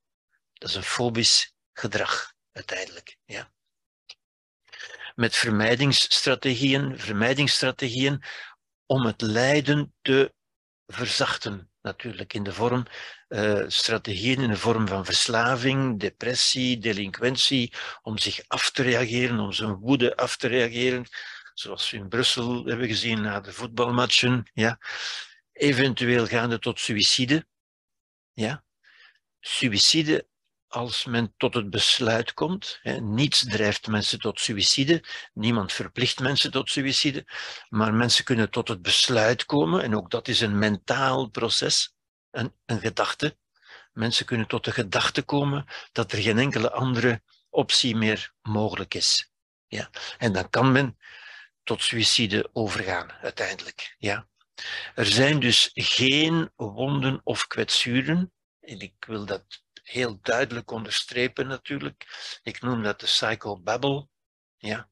Dat 0.53 0.69
is 0.69 0.75
een 0.75 0.83
fobisch 0.83 1.55
gedrag 1.73 2.33
uiteindelijk. 2.53 3.17
Ja. 3.25 3.53
Met 5.15 5.37
vermijdingsstrategieën, 5.37 6.99
vermijdingsstrategieën 6.99 8.23
om 8.87 9.07
het 9.07 9.21
lijden 9.21 9.95
te 10.03 10.35
verzachten 10.89 11.71
natuurlijk 11.83 12.35
in 12.35 12.43
de 12.43 12.53
vorm, 12.53 12.87
uh, 13.29 13.65
strategieën 13.67 14.41
in 14.41 14.49
de 14.49 14.57
vorm 14.57 14.89
van 14.89 15.05
verslaving, 15.05 16.01
depressie, 16.01 16.79
delinquentie, 16.79 17.73
om 18.03 18.19
zich 18.19 18.41
af 18.47 18.71
te 18.71 18.83
reageren, 18.83 19.39
om 19.39 19.53
zijn 19.53 19.75
woede 19.75 20.17
af 20.17 20.37
te 20.37 20.49
reageren, 20.49 21.07
zoals 21.55 21.91
we 21.91 21.97
in 21.97 22.09
Brussel 22.09 22.65
hebben 22.65 22.87
gezien 22.87 23.21
na 23.21 23.41
de 23.41 23.53
voetbalmatchen, 23.53 24.51
ja. 24.53 24.79
Eventueel 25.53 26.27
gaande 26.27 26.59
tot 26.59 26.81
suïcide, 26.81 27.47
ja. 28.33 28.65
Suïcide 29.41 30.27
als 30.69 31.05
men 31.05 31.35
tot 31.37 31.55
het 31.55 31.71
besluit 31.71 32.35
komt. 32.35 32.79
Hè, 32.83 33.01
niets 33.01 33.45
drijft 33.45 33.87
mensen 33.87 34.19
tot 34.19 34.41
suïcide, 34.41 35.05
niemand 35.33 35.73
verplicht 35.73 36.21
mensen 36.21 36.51
tot 36.51 36.71
suïcide, 36.71 37.27
maar 37.69 37.95
mensen 37.95 38.25
kunnen 38.25 38.51
tot 38.51 38.69
het 38.69 38.83
besluit 38.83 39.45
komen, 39.45 39.83
en 39.83 39.97
ook 39.97 40.11
dat 40.11 40.29
is 40.29 40.41
een 40.41 40.59
mentaal 40.59 41.29
proces, 41.29 41.95
een, 42.31 42.55
een 42.67 42.81
gedachte. 42.81 43.37
Mensen 43.93 44.27
kunnen 44.27 44.47
tot 44.47 44.65
de 44.65 44.73
gedachte 44.73 45.23
komen 45.23 45.65
dat 45.93 46.13
er 46.13 46.19
geen 46.19 46.39
enkele 46.39 46.71
andere 46.71 47.23
optie 47.51 47.97
meer 47.97 48.33
mogelijk 48.43 48.95
is. 48.95 49.33
Ja? 49.67 49.91
En 50.19 50.33
dan 50.33 50.51
kan 50.51 50.73
men 50.73 50.99
tot 51.63 51.83
suïcide 51.83 52.51
overgaan, 52.53 53.13
uiteindelijk. 53.13 53.95
Ja? 53.99 54.29
Er 54.95 55.07
zijn 55.07 55.41
dus 55.41 55.71
geen 55.73 56.51
wonden 56.57 57.21
of 57.25 57.47
kwetsuren, 57.47 58.33
en 58.61 58.81
ik 58.81 59.05
wil 59.07 59.25
dat 59.25 59.63
heel 59.89 60.19
duidelijk 60.23 60.71
onderstrepen 60.71 61.47
natuurlijk. 61.47 62.07
Ik 62.43 62.61
noem 62.61 62.83
dat 62.83 63.01
de 63.01 63.07
psychobabble, 63.07 64.09
ja. 64.57 64.89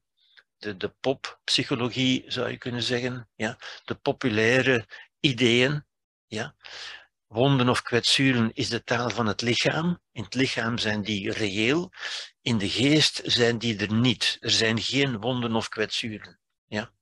de, 0.59 0.77
de 0.77 0.89
poppsychologie 0.89 2.25
zou 2.27 2.51
je 2.51 2.57
kunnen 2.57 2.83
zeggen, 2.83 3.29
ja. 3.35 3.59
de 3.85 3.95
populaire 3.95 4.87
ideeën. 5.21 5.85
Ja. 6.27 6.55
Wonden 7.27 7.69
of 7.69 7.83
kwetsuren 7.83 8.51
is 8.55 8.69
de 8.69 8.83
taal 8.83 9.11
van 9.11 9.27
het 9.27 9.41
lichaam. 9.41 10.01
In 10.13 10.23
het 10.23 10.35
lichaam 10.35 10.79
zijn 10.79 11.03
die 11.03 11.33
reëel, 11.33 11.93
in 12.41 12.59
de 12.59 12.69
geest 12.69 13.21
zijn 13.25 13.59
die 13.59 13.79
er 13.79 13.93
niet. 13.93 14.37
Er 14.41 14.51
zijn 14.51 14.81
geen 14.81 15.21
wonden 15.21 15.55
of 15.55 15.69
kwetsuren. 15.69 16.41
Ja. 16.67 16.93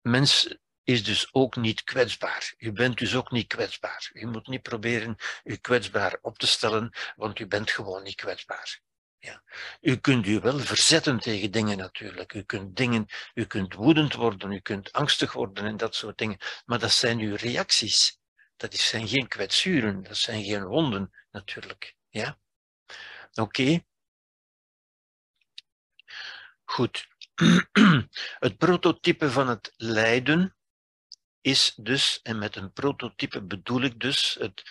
Mens 0.00 0.56
is 0.86 1.04
dus 1.04 1.28
ook 1.32 1.56
niet 1.56 1.84
kwetsbaar. 1.84 2.54
U 2.58 2.72
bent 2.72 2.98
dus 2.98 3.14
ook 3.14 3.30
niet 3.30 3.46
kwetsbaar. 3.46 4.10
U 4.12 4.26
moet 4.26 4.46
niet 4.46 4.62
proberen 4.62 5.16
u 5.44 5.56
kwetsbaar 5.56 6.18
op 6.22 6.38
te 6.38 6.46
stellen, 6.46 6.92
want 7.16 7.38
u 7.38 7.46
bent 7.46 7.70
gewoon 7.70 8.02
niet 8.02 8.14
kwetsbaar. 8.14 8.80
Ja. 9.18 9.42
U 9.80 9.96
kunt 9.96 10.26
u 10.26 10.40
wel 10.40 10.58
verzetten 10.58 11.18
tegen 11.18 11.50
dingen 11.50 11.76
natuurlijk. 11.76 12.34
U 12.34 12.42
kunt 12.42 12.76
dingen, 12.76 13.06
u 13.34 13.44
kunt 13.44 13.74
woedend 13.74 14.14
worden, 14.14 14.52
u 14.52 14.60
kunt 14.60 14.92
angstig 14.92 15.32
worden 15.32 15.64
en 15.64 15.76
dat 15.76 15.94
soort 15.94 16.18
dingen. 16.18 16.38
Maar 16.64 16.78
dat 16.78 16.92
zijn 16.92 17.18
uw 17.18 17.36
reacties. 17.36 18.18
Dat 18.56 18.74
zijn 18.74 19.08
geen 19.08 19.28
kwetsuren, 19.28 20.02
dat 20.02 20.16
zijn 20.16 20.44
geen 20.44 20.64
wonden 20.64 21.10
natuurlijk. 21.30 21.94
Ja? 22.08 22.38
Oké. 23.34 23.84
Goed. 26.64 27.06
Het 28.44 28.56
prototype 28.56 29.30
van 29.30 29.48
het 29.48 29.72
lijden 29.76 30.55
is 31.46 31.72
dus, 31.76 32.20
en 32.22 32.38
met 32.38 32.56
een 32.56 32.72
prototype 32.72 33.42
bedoel 33.42 33.82
ik 33.82 34.00
dus 34.00 34.36
het, 34.40 34.70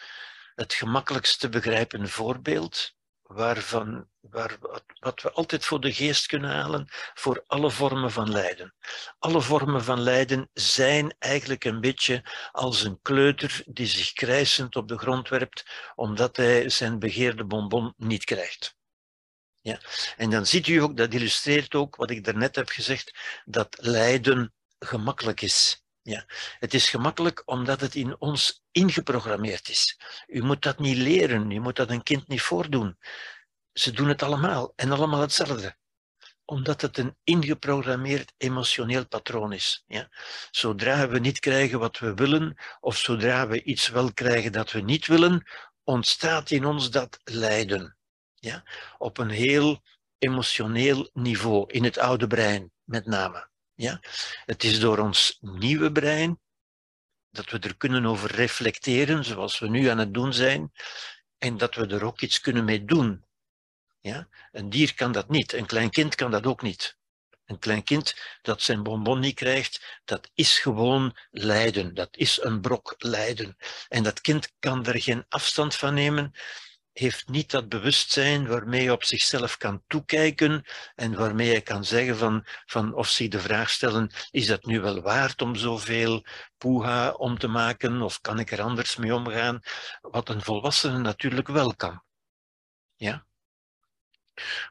het 0.56 0.74
gemakkelijkst 0.74 1.40
te 1.40 1.50
begrijpen 1.50 2.10
voorbeeld, 2.10 2.94
waarvan, 3.22 4.10
waar, 4.20 4.58
wat 5.00 5.22
we 5.22 5.32
altijd 5.32 5.66
voor 5.66 5.80
de 5.82 5.94
geest 5.94 6.28
kunnen 6.28 6.50
halen 6.50 6.88
voor 7.14 7.44
alle 7.48 7.72
vormen 7.72 8.12
van 8.12 8.32
lijden. 8.32 8.74
Alle 9.20 9.42
vormen 9.42 9.84
van 9.84 10.02
lijden 10.02 10.50
zijn 10.54 11.16
eigenlijk 11.20 11.64
een 11.64 11.82
beetje 11.82 12.24
als 12.52 12.84
een 12.84 13.00
kleuter 13.02 13.64
die 13.66 13.88
zich 13.88 14.14
krijsend 14.14 14.76
op 14.76 14.88
de 14.88 14.98
grond 14.98 15.30
werpt 15.30 15.66
omdat 15.96 16.38
hij 16.38 16.70
zijn 16.70 17.00
begeerde 17.00 17.46
bonbon 17.46 17.94
niet 17.98 18.24
krijgt. 18.24 18.76
Ja. 19.62 19.80
En 20.18 20.30
dan 20.30 20.46
ziet 20.46 20.68
u 20.68 20.78
ook, 20.78 20.98
dat 20.98 21.14
illustreert 21.14 21.76
ook 21.76 21.96
wat 21.96 22.10
ik 22.10 22.24
daarnet 22.24 22.56
heb 22.56 22.70
gezegd, 22.70 23.18
dat 23.46 23.78
lijden 23.80 24.54
gemakkelijk 24.80 25.42
is. 25.42 25.85
Ja, 26.08 26.26
het 26.60 26.74
is 26.74 26.90
gemakkelijk 26.90 27.42
omdat 27.46 27.82
het 27.82 27.96
in 27.96 28.20
ons 28.20 28.64
ingeprogrammeerd 28.72 29.70
is. 29.70 30.00
U 30.28 30.44
moet 30.44 30.62
dat 30.62 30.80
niet 30.80 30.98
leren, 30.98 31.52
u 31.52 31.60
moet 31.60 31.76
dat 31.76 31.90
een 31.90 32.04
kind 32.04 32.28
niet 32.28 32.42
voordoen. 32.42 32.98
Ze 33.74 33.92
doen 33.92 34.08
het 34.08 34.24
allemaal 34.24 34.74
en 34.76 34.92
allemaal 34.92 35.20
hetzelfde. 35.20 35.78
Omdat 36.46 36.82
het 36.82 36.98
een 36.98 37.18
ingeprogrammeerd 37.24 38.34
emotioneel 38.38 39.08
patroon 39.08 39.54
is. 39.54 39.84
Ja? 39.88 40.10
Zodra 40.52 41.08
we 41.08 41.20
niet 41.20 41.40
krijgen 41.40 41.80
wat 41.80 42.00
we 42.00 42.14
willen, 42.14 42.58
of 42.80 42.98
zodra 42.98 43.48
we 43.48 43.64
iets 43.64 43.88
wel 43.88 44.14
krijgen 44.14 44.52
dat 44.52 44.72
we 44.72 44.82
niet 44.82 45.08
willen, 45.08 45.50
ontstaat 45.84 46.52
in 46.52 46.66
ons 46.66 46.90
dat 46.92 47.20
lijden. 47.24 47.98
Ja? 48.34 48.64
Op 48.98 49.18
een 49.18 49.30
heel 49.30 49.82
emotioneel 50.18 51.10
niveau, 51.14 51.72
in 51.72 51.84
het 51.84 51.98
oude 51.98 52.28
brein 52.28 52.72
met 52.84 53.06
name. 53.06 53.54
Ja? 53.76 54.00
Het 54.46 54.64
is 54.64 54.80
door 54.80 54.98
ons 54.98 55.38
nieuwe 55.42 55.92
brein 55.92 56.40
dat 57.30 57.50
we 57.50 57.60
er 57.60 57.78
kunnen 57.78 58.06
over 58.06 58.32
reflecteren, 58.32 59.26
zoals 59.26 59.60
we 59.60 59.70
nu 59.70 59.88
aan 59.88 59.98
het 59.98 60.14
doen 60.14 60.34
zijn, 60.34 60.72
en 61.38 61.58
dat 61.58 61.76
we 61.76 61.88
er 61.88 62.04
ook 62.04 62.22
iets 62.22 62.40
kunnen 62.40 62.66
mee 62.66 62.86
doen. 62.86 63.26
Ja? 64.00 64.28
Een 64.52 64.70
dier 64.70 64.96
kan 64.96 65.12
dat 65.12 65.30
niet, 65.30 65.54
een 65.54 65.66
klein 65.66 65.90
kind 65.90 66.16
kan 66.16 66.32
dat 66.32 66.46
ook 66.46 66.62
niet. 66.62 66.98
Een 67.46 67.60
klein 67.60 67.84
kind 67.84 68.16
dat 68.42 68.62
zijn 68.62 68.84
bonbon 68.84 69.20
niet 69.20 69.36
krijgt, 69.36 70.02
dat 70.06 70.30
is 70.34 70.60
gewoon 70.60 71.18
lijden. 71.32 71.94
Dat 71.94 72.18
is 72.18 72.42
een 72.42 72.62
brok 72.62 72.96
lijden. 72.98 73.58
En 73.88 74.04
dat 74.04 74.22
kind 74.22 74.54
kan 74.60 74.86
er 74.86 75.02
geen 75.02 75.26
afstand 75.30 75.76
van 75.76 75.94
nemen 75.94 76.34
heeft 76.98 77.28
niet 77.28 77.52
dat 77.52 77.70
bewustzijn 77.70 78.48
waarmee 78.48 78.84
je 78.84 78.92
op 78.92 79.04
zichzelf 79.04 79.58
kan 79.58 79.84
toekijken 79.88 80.66
en 80.96 81.16
waarmee 81.16 81.54
je 81.54 81.62
kan 81.62 81.86
zeggen 81.86 82.18
van, 82.18 82.46
van 82.66 82.94
of 82.94 83.08
zich 83.08 83.30
de 83.30 83.40
vraag 83.40 83.70
stellen, 83.70 84.12
is 84.32 84.48
dat 84.48 84.66
nu 84.66 84.82
wel 84.82 85.02
waard 85.02 85.42
om 85.42 85.56
zoveel 85.56 86.26
poeha 86.58 87.12
om 87.12 87.38
te 87.38 87.48
maken 87.48 88.02
of 88.02 88.22
kan 88.22 88.40
ik 88.40 88.52
er 88.52 88.62
anders 88.62 88.96
mee 88.96 89.14
omgaan? 89.16 89.62
Wat 90.02 90.30
een 90.30 90.42
volwassene 90.42 90.98
natuurlijk 90.98 91.48
wel 91.48 91.76
kan. 91.76 92.04
Ja? 92.96 93.26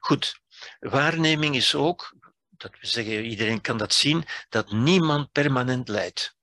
Goed, 0.01 0.41
waarneming 0.79 1.57
is 1.57 1.75
ook, 1.75 2.15
dat 2.51 2.71
we 2.81 2.87
zeggen, 2.87 3.25
iedereen 3.25 3.61
kan 3.61 3.77
dat 3.77 3.95
zien, 3.95 4.25
dat 4.49 4.71
niemand 4.73 5.33
permanent 5.33 5.89
lijdt 5.89 6.34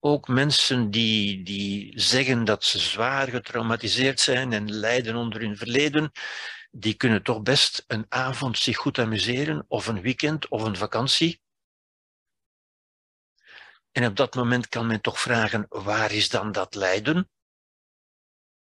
ook 0.00 0.28
mensen 0.28 0.90
die, 0.90 1.42
die 1.42 2.00
zeggen 2.00 2.44
dat 2.44 2.64
ze 2.64 2.78
zwaar 2.78 3.28
getraumatiseerd 3.28 4.20
zijn 4.20 4.52
en 4.52 4.72
lijden 4.72 5.16
onder 5.16 5.40
hun 5.40 5.56
verleden, 5.56 6.12
die 6.70 6.94
kunnen 6.94 7.22
toch 7.22 7.42
best 7.42 7.84
een 7.86 8.06
avond 8.08 8.58
zich 8.58 8.76
goed 8.76 8.98
amuseren, 8.98 9.64
of 9.68 9.86
een 9.86 10.00
weekend, 10.00 10.48
of 10.48 10.62
een 10.62 10.76
vakantie. 10.76 11.40
En 13.92 14.06
op 14.06 14.16
dat 14.16 14.34
moment 14.34 14.68
kan 14.68 14.86
men 14.86 15.00
toch 15.00 15.20
vragen, 15.20 15.66
waar 15.68 16.12
is 16.12 16.28
dan 16.28 16.52
dat 16.52 16.74
lijden? 16.74 17.30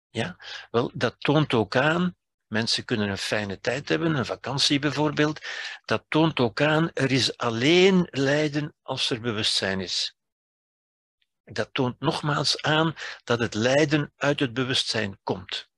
Ja, 0.08 0.36
wel, 0.70 0.90
dat 0.94 1.14
toont 1.18 1.54
ook 1.54 1.76
aan, 1.76 2.16
mensen 2.46 2.84
kunnen 2.84 3.08
een 3.08 3.18
fijne 3.18 3.60
tijd 3.60 3.88
hebben, 3.88 4.14
een 4.14 4.26
vakantie 4.26 4.78
bijvoorbeeld, 4.78 5.40
dat 5.84 6.04
toont 6.08 6.40
ook 6.40 6.60
aan, 6.60 6.90
er 6.92 7.12
is 7.12 7.36
alleen 7.36 8.08
lijden 8.10 8.74
als 8.82 9.10
er 9.10 9.20
bewustzijn 9.20 9.80
is. 9.80 10.19
Dat 11.44 11.68
toont 11.72 12.00
nogmaals 12.00 12.62
aan 12.62 12.94
dat 13.24 13.38
het 13.38 13.54
lijden 13.54 14.12
uit 14.16 14.40
het 14.40 14.54
bewustzijn 14.54 15.18
komt. 15.22 15.70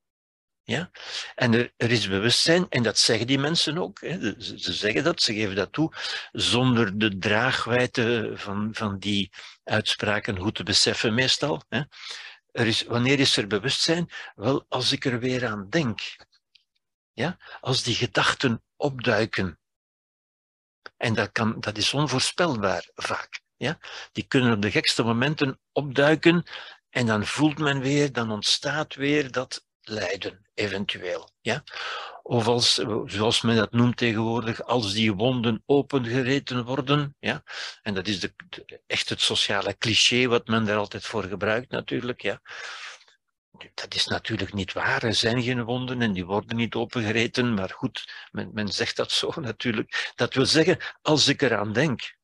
Ja? 0.65 0.91
En 1.35 1.53
er, 1.77 1.91
is 1.91 2.09
bewustzijn, 2.09 2.69
en 2.69 2.83
dat 2.83 2.99
zeggen 2.99 3.27
die 3.27 3.39
mensen 3.39 3.79
ook. 3.79 4.01
Hè. 4.01 4.41
Ze, 4.41 4.59
ze, 4.59 4.73
zeggen 4.73 5.05
dat, 5.05 5.23
ze 5.23 5.35
geven 5.35 5.57
dat 5.57 5.73
toe, 5.73 5.93
zonder 6.33 6.99
de 6.99 7.19
draagwijte 7.19 8.33
van, 8.35 8.69
van 8.73 8.99
die 8.99 9.33
uitspraken 9.65 10.39
goed 10.39 10.55
te 10.55 10.63
beseffen 10.63 11.15
meestal. 11.15 11.63
Hè. 11.69 11.83
Er 12.53 12.67
is, 12.67 12.83
wanneer 12.83 13.21
is 13.21 13.37
er 13.37 13.47
bewustzijn? 13.47 14.11
Wel, 14.35 14.67
als 14.69 14.93
ik 14.93 15.05
er 15.05 15.19
weer 15.19 15.47
aan 15.47 15.67
denk. 15.71 16.01
Ja? 17.13 17.39
Als 17.61 17.83
die 17.83 17.95
gedachten 17.95 18.63
opduiken. 18.77 19.59
En 20.97 21.15
dat, 21.15 21.33
kan, 21.33 21.61
dat 21.61 21.77
is 21.77 21.95
onvoorspelbaar 21.95 22.89
vaak. 22.95 23.41
Ja? 23.63 23.79
Die 24.13 24.25
kunnen 24.25 24.53
op 24.53 24.63
de 24.63 24.71
gekste 24.71 25.03
momenten 25.03 25.61
opduiken 25.73 26.43
en 26.91 27.07
dan 27.07 27.27
voelt 27.27 27.59
men 27.59 27.81
weer, 27.81 28.13
dan 28.13 28.31
ontstaat 28.31 28.95
weer 28.95 29.31
dat 29.31 29.67
lijden, 29.81 30.47
eventueel. 30.55 31.31
Ja? 31.41 31.63
Of 32.23 32.47
als, 32.47 32.75
zoals 33.07 33.43
men 33.43 33.57
dat 33.57 33.73
noemt 33.73 33.97
tegenwoordig, 33.97 34.63
als 34.63 34.93
die 34.93 35.13
wonden 35.13 35.63
opengereten 35.67 36.65
worden. 36.65 37.17
Ja? 37.19 37.43
En 37.83 37.95
dat 37.95 38.07
is 38.07 38.21
de, 38.21 38.33
echt 38.87 39.09
het 39.09 39.21
sociale 39.21 39.77
cliché 39.79 40.27
wat 40.27 40.47
men 40.47 40.65
daar 40.65 40.77
altijd 40.77 41.07
voor 41.07 41.25
gebruikt 41.25 41.71
natuurlijk. 41.71 42.21
Ja? 42.21 42.41
Dat 43.75 43.95
is 43.95 44.07
natuurlijk 44.07 44.53
niet 44.53 44.73
waar. 44.73 45.03
Er 45.03 45.15
zijn 45.15 45.43
geen 45.43 45.65
wonden 45.65 46.03
en 46.03 46.13
die 46.13 46.27
worden 46.27 46.57
niet 46.57 46.75
opengereten. 46.75 47.55
Maar 47.55 47.71
goed, 47.71 48.13
men, 48.31 48.51
men 48.53 48.69
zegt 48.69 48.97
dat 48.97 49.13
zo 49.13 49.33
natuurlijk. 49.41 50.13
Dat 50.15 50.35
wil 50.35 50.47
zeggen, 50.47 50.79
als 51.03 51.29
ik 51.29 51.43
eraan 51.43 51.73
denk, 51.73 52.21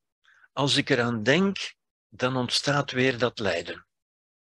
als 0.59 0.77
ik 0.77 0.91
eraan 0.91 1.23
denk, 1.23 1.75
dan 2.09 2.37
ontstaat 2.37 2.91
weer 2.91 3.19
dat 3.19 3.39
lijden. 3.39 3.87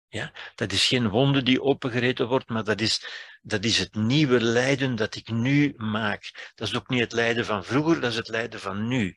Ja? 0.08 0.32
Dat 0.54 0.72
is 0.72 0.86
geen 0.86 1.08
wonde 1.08 1.42
die 1.42 1.62
opengereten 1.62 2.28
wordt, 2.28 2.48
maar 2.48 2.64
dat 2.64 2.80
is, 2.80 3.06
dat 3.42 3.64
is 3.64 3.78
het 3.78 3.94
nieuwe 3.94 4.40
lijden 4.40 4.96
dat 4.96 5.14
ik 5.14 5.28
nu 5.28 5.72
maak. 5.76 6.52
Dat 6.54 6.68
is 6.68 6.76
ook 6.76 6.88
niet 6.88 7.00
het 7.00 7.12
lijden 7.12 7.44
van 7.44 7.64
vroeger, 7.64 8.00
dat 8.00 8.10
is 8.10 8.16
het 8.16 8.28
lijden 8.28 8.60
van 8.60 8.88
nu. 8.88 9.16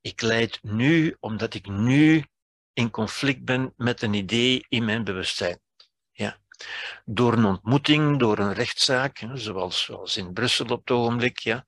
Ik 0.00 0.20
lijd 0.20 0.58
nu 0.62 1.16
omdat 1.20 1.54
ik 1.54 1.66
nu 1.66 2.24
in 2.72 2.90
conflict 2.90 3.44
ben 3.44 3.72
met 3.76 4.02
een 4.02 4.14
idee 4.14 4.64
in 4.68 4.84
mijn 4.84 5.04
bewustzijn. 5.04 5.60
Ja. 6.10 6.40
Door 7.04 7.32
een 7.32 7.44
ontmoeting, 7.44 8.18
door 8.18 8.38
een 8.38 8.54
rechtszaak, 8.54 9.26
zoals, 9.34 9.82
zoals 9.84 10.16
in 10.16 10.32
Brussel 10.32 10.66
op 10.66 10.78
het 10.78 10.90
ogenblik, 10.90 11.38
ja, 11.38 11.66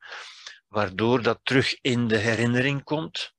waardoor 0.68 1.22
dat 1.22 1.40
terug 1.42 1.78
in 1.80 2.08
de 2.08 2.16
herinnering 2.16 2.84
komt. 2.84 3.38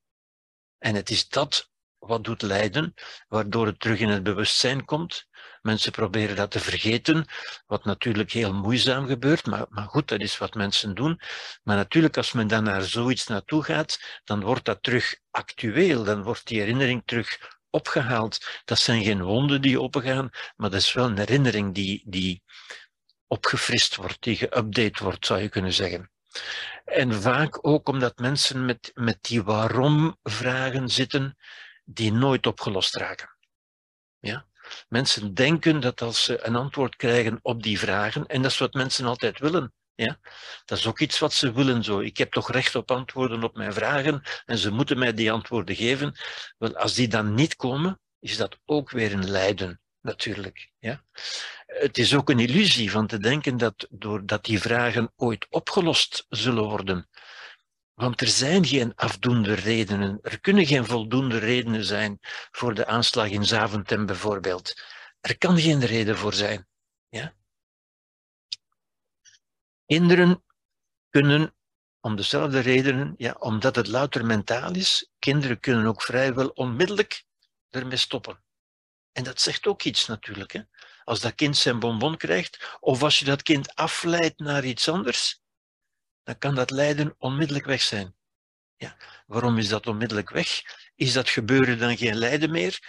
En 0.81 0.95
het 0.95 1.09
is 1.09 1.29
dat 1.29 1.69
wat 1.97 2.23
doet 2.23 2.41
lijden, 2.41 2.93
waardoor 3.27 3.65
het 3.65 3.79
terug 3.79 3.99
in 3.99 4.09
het 4.09 4.23
bewustzijn 4.23 4.85
komt. 4.85 5.25
Mensen 5.61 5.91
proberen 5.91 6.35
dat 6.35 6.51
te 6.51 6.59
vergeten, 6.59 7.25
wat 7.65 7.85
natuurlijk 7.85 8.31
heel 8.31 8.53
moeizaam 8.53 9.07
gebeurt, 9.07 9.45
maar, 9.45 9.65
maar 9.69 9.87
goed, 9.87 10.07
dat 10.07 10.21
is 10.21 10.37
wat 10.37 10.53
mensen 10.53 10.95
doen. 10.95 11.21
Maar 11.63 11.75
natuurlijk, 11.75 12.17
als 12.17 12.31
men 12.31 12.47
dan 12.47 12.63
naar 12.63 12.81
zoiets 12.81 13.27
naartoe 13.27 13.63
gaat, 13.63 14.21
dan 14.23 14.41
wordt 14.41 14.65
dat 14.65 14.83
terug 14.83 15.19
actueel, 15.31 16.03
dan 16.03 16.23
wordt 16.23 16.47
die 16.47 16.59
herinnering 16.59 17.01
terug 17.05 17.59
opgehaald. 17.69 18.61
Dat 18.65 18.79
zijn 18.79 19.03
geen 19.03 19.23
wonden 19.23 19.61
die 19.61 19.81
opengaan, 19.81 20.29
maar 20.55 20.69
dat 20.69 20.81
is 20.81 20.93
wel 20.93 21.05
een 21.05 21.17
herinnering 21.17 21.73
die, 21.73 22.03
die 22.05 22.43
opgefrist 23.27 23.95
wordt, 23.95 24.21
die 24.23 24.37
geüpdate 24.37 25.03
wordt, 25.03 25.25
zou 25.25 25.41
je 25.41 25.49
kunnen 25.49 25.73
zeggen. 25.73 26.10
En 26.85 27.21
vaak 27.21 27.67
ook 27.67 27.89
omdat 27.89 28.17
mensen 28.17 28.65
met, 28.65 28.91
met 28.93 29.17
die 29.21 29.43
waarom-vragen 29.43 30.89
zitten, 30.89 31.37
die 31.83 32.11
nooit 32.11 32.47
opgelost 32.47 32.95
raken. 32.95 33.37
Ja? 34.19 34.45
Mensen 34.87 35.33
denken 35.33 35.79
dat 35.79 36.01
als 36.01 36.23
ze 36.23 36.45
een 36.45 36.55
antwoord 36.55 36.95
krijgen 36.95 37.39
op 37.41 37.63
die 37.63 37.79
vragen, 37.79 38.25
en 38.25 38.41
dat 38.41 38.51
is 38.51 38.57
wat 38.57 38.73
mensen 38.73 39.05
altijd 39.05 39.39
willen, 39.39 39.73
ja? 39.95 40.19
Dat 40.65 40.77
is 40.77 40.87
ook 40.87 40.99
iets 40.99 41.19
wat 41.19 41.33
ze 41.33 41.51
willen 41.51 41.83
zo. 41.83 41.99
Ik 41.99 42.17
heb 42.17 42.31
toch 42.31 42.51
recht 42.51 42.75
op 42.75 42.91
antwoorden 42.91 43.43
op 43.43 43.55
mijn 43.55 43.73
vragen 43.73 44.21
en 44.45 44.57
ze 44.57 44.71
moeten 44.71 44.99
mij 44.99 45.13
die 45.13 45.31
antwoorden 45.31 45.75
geven. 45.75 46.15
Wel, 46.57 46.75
als 46.75 46.93
die 46.93 47.07
dan 47.07 47.33
niet 47.33 47.55
komen, 47.55 47.99
is 48.19 48.37
dat 48.37 48.57
ook 48.65 48.89
weer 48.89 49.13
een 49.13 49.29
lijden, 49.29 49.81
natuurlijk. 50.01 50.71
Ja? 50.79 51.03
Het 51.65 51.97
is 51.97 52.15
ook 52.15 52.29
een 52.29 52.39
illusie 52.39 52.91
van 52.91 53.07
te 53.07 53.17
denken 53.17 53.57
dat 53.57 53.87
doordat 53.89 54.45
die 54.45 54.59
vragen 54.59 55.13
ooit 55.15 55.47
opgelost 55.49 56.25
zullen 56.29 56.63
worden, 56.63 57.09
want 57.93 58.21
er 58.21 58.27
zijn 58.27 58.65
geen 58.65 58.95
afdoende 58.95 59.53
redenen. 59.53 60.19
Er 60.21 60.39
kunnen 60.39 60.65
geen 60.65 60.85
voldoende 60.85 61.37
redenen 61.37 61.85
zijn 61.85 62.19
voor 62.51 62.73
de 62.73 62.85
aanslag 62.85 63.29
in 63.29 63.45
Zaventem 63.45 64.05
bijvoorbeeld. 64.05 64.81
Er 65.19 65.37
kan 65.37 65.59
geen 65.59 65.85
reden 65.85 66.17
voor 66.17 66.33
zijn. 66.33 66.67
Ja? 67.09 67.33
Kinderen 69.85 70.43
kunnen 71.09 71.55
om 71.99 72.15
dezelfde 72.15 72.59
redenen, 72.59 73.13
ja, 73.17 73.35
omdat 73.39 73.75
het 73.75 73.87
louter 73.87 74.25
mentaal 74.25 74.75
is, 74.75 75.09
kinderen 75.19 75.59
kunnen 75.59 75.85
ook 75.85 76.01
vrijwel 76.01 76.47
onmiddellijk 76.47 77.23
ermee 77.69 77.97
stoppen. 77.97 78.43
En 79.11 79.23
dat 79.23 79.41
zegt 79.41 79.67
ook 79.67 79.83
iets 79.83 80.07
natuurlijk. 80.07 80.51
Hè? 80.51 80.61
Als 81.03 81.19
dat 81.19 81.35
kind 81.35 81.57
zijn 81.57 81.79
bonbon 81.79 82.17
krijgt, 82.17 82.77
of 82.79 83.03
als 83.03 83.19
je 83.19 83.25
dat 83.25 83.43
kind 83.43 83.75
afleidt 83.75 84.39
naar 84.39 84.65
iets 84.65 84.89
anders, 84.89 85.41
dan 86.23 86.37
kan 86.37 86.55
dat 86.55 86.71
lijden 86.71 87.15
onmiddellijk 87.17 87.65
weg 87.65 87.81
zijn. 87.81 88.15
Ja. 88.75 88.97
Waarom 89.27 89.57
is 89.57 89.67
dat 89.67 89.87
onmiddellijk 89.87 90.29
weg? 90.29 90.61
Is 90.95 91.13
dat 91.13 91.29
gebeuren 91.29 91.79
dan 91.79 91.97
geen 91.97 92.15
lijden 92.15 92.51
meer? 92.51 92.79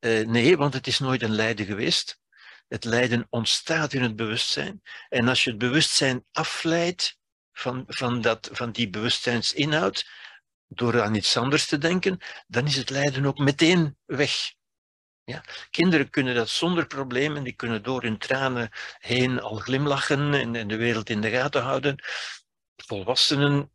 Uh, 0.00 0.26
nee, 0.26 0.56
want 0.56 0.74
het 0.74 0.86
is 0.86 0.98
nooit 0.98 1.22
een 1.22 1.34
lijden 1.34 1.66
geweest. 1.66 2.20
Het 2.68 2.84
lijden 2.84 3.26
ontstaat 3.30 3.92
in 3.92 4.02
het 4.02 4.16
bewustzijn. 4.16 4.82
En 5.08 5.28
als 5.28 5.44
je 5.44 5.50
het 5.50 5.58
bewustzijn 5.58 6.24
afleidt 6.32 7.18
van, 7.52 7.84
van, 7.86 8.20
dat, 8.20 8.48
van 8.52 8.72
die 8.72 8.90
bewustzijnsinhoud, 8.90 10.06
door 10.68 11.02
aan 11.02 11.14
iets 11.14 11.36
anders 11.36 11.66
te 11.66 11.78
denken, 11.78 12.18
dan 12.46 12.66
is 12.66 12.76
het 12.76 12.90
lijden 12.90 13.26
ook 13.26 13.38
meteen 13.38 13.96
weg. 14.04 14.52
Ja? 15.28 15.44
Kinderen 15.70 16.10
kunnen 16.10 16.34
dat 16.34 16.48
zonder 16.48 16.86
problemen, 16.86 17.42
die 17.42 17.52
kunnen 17.52 17.82
door 17.82 18.02
hun 18.02 18.18
tranen 18.18 18.70
heen 18.98 19.40
al 19.40 19.56
glimlachen 19.56 20.34
en, 20.34 20.68
de 20.68 20.76
wereld 20.76 21.10
in 21.10 21.20
de 21.20 21.30
gaten 21.30 21.62
houden. 21.62 22.04
Volwassenen 22.76 23.72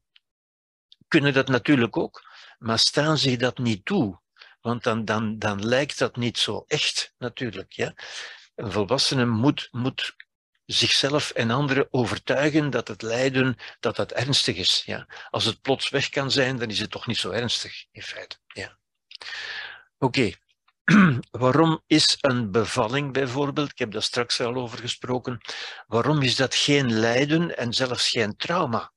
kunnen 1.08 1.34
dat 1.34 1.47
natuurlijk 1.47 1.97
ook, 1.97 2.24
maar 2.58 2.80
staan 2.80 3.18
zich 3.18 3.38
dat 3.38 3.58
niet 3.58 3.86
toe. 3.86 4.22
Want 4.62 4.84
dan, 4.84 5.06
dan, 5.06 5.39
dan 5.39 5.66
lijkt 5.66 5.97
dat 5.97 6.16
niet 6.16 6.38
zo 6.38 6.64
echt, 6.68 7.14
natuurlijk. 7.18 7.72
Ja? 7.72 7.93
Een 8.56 8.72
volwassene 8.72 9.26
moet, 9.26 9.68
moet 9.72 10.16
zichzelf 10.66 11.30
en 11.32 11.51
anderen 11.51 11.88
overtuigen 11.91 12.70
dat 12.70 12.88
het 12.88 13.01
lijden 13.01 13.58
dat 13.80 13.95
dat 13.95 14.12
ernstig 14.12 14.56
is. 14.56 14.84
Ja? 14.86 15.08
Als 15.30 15.45
het 15.45 15.62
plots 15.62 15.89
weg 15.89 16.10
kan 16.10 16.32
zijn, 16.32 16.58
dan 16.58 16.70
is 16.70 16.80
het 16.80 16.91
toch 16.91 17.08
niet 17.08 17.18
zo 17.18 17.30
ernstig, 17.30 17.86
in 17.91 18.01
feite. 18.01 18.38
Ja. 18.47 18.78
Oké. 19.97 20.41
Waarom 21.32 21.84
is 21.88 22.18
een 22.22 22.52
bevalling 22.52 23.14
bijvoorbeeld, 23.14 23.72
ik 23.72 23.78
heb 23.78 23.92
daar 23.92 24.02
straks 24.02 24.42
al 24.42 24.56
over 24.56 24.80
gesproken, 24.80 25.42
waarom 25.88 26.22
is 26.22 26.36
dat 26.36 26.56
geen 26.56 26.94
lijden 26.94 27.58
en 27.58 27.74
zelfs 27.74 28.10
geen 28.10 28.36
trauma? 28.36 28.94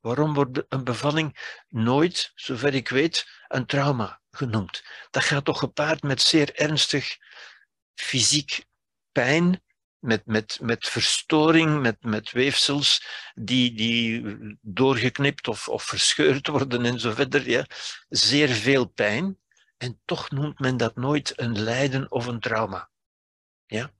Waarom 0.00 0.34
wordt 0.34 0.64
een 0.68 0.84
bevalling 0.84 1.58
nooit, 1.68 2.32
zover 2.34 2.74
ik 2.74 2.88
weet, 2.88 3.26
een 3.48 3.66
trauma 3.66 4.20
genoemd? 4.30 4.84
Dat 5.10 5.22
gaat 5.22 5.44
toch 5.44 5.58
gepaard 5.58 6.02
met 6.02 6.22
zeer 6.22 6.54
ernstig 6.54 7.16
fysiek 7.94 8.64
pijn, 9.12 9.62
met, 9.98 10.26
met, 10.26 10.58
met 10.62 10.88
verstoring, 10.88 11.80
met, 11.80 12.02
met 12.02 12.30
weefsels 12.30 13.04
die, 13.34 13.74
die 13.74 14.58
doorgeknipt 14.60 15.48
of, 15.48 15.68
of 15.68 15.82
verscheurd 15.82 16.46
worden 16.46 16.84
en 16.84 17.00
zo 17.00 17.10
verder. 17.12 17.48
Ja. 17.48 17.66
Zeer 18.08 18.48
veel 18.48 18.86
pijn. 18.86 19.38
En 19.84 20.00
toch 20.04 20.30
noemt 20.30 20.58
men 20.58 20.76
dat 20.76 20.96
nooit 20.96 21.40
een 21.40 21.62
lijden 21.62 22.10
of 22.10 22.26
een 22.26 22.40
trauma. 22.40 22.90
Ja? 23.66 23.92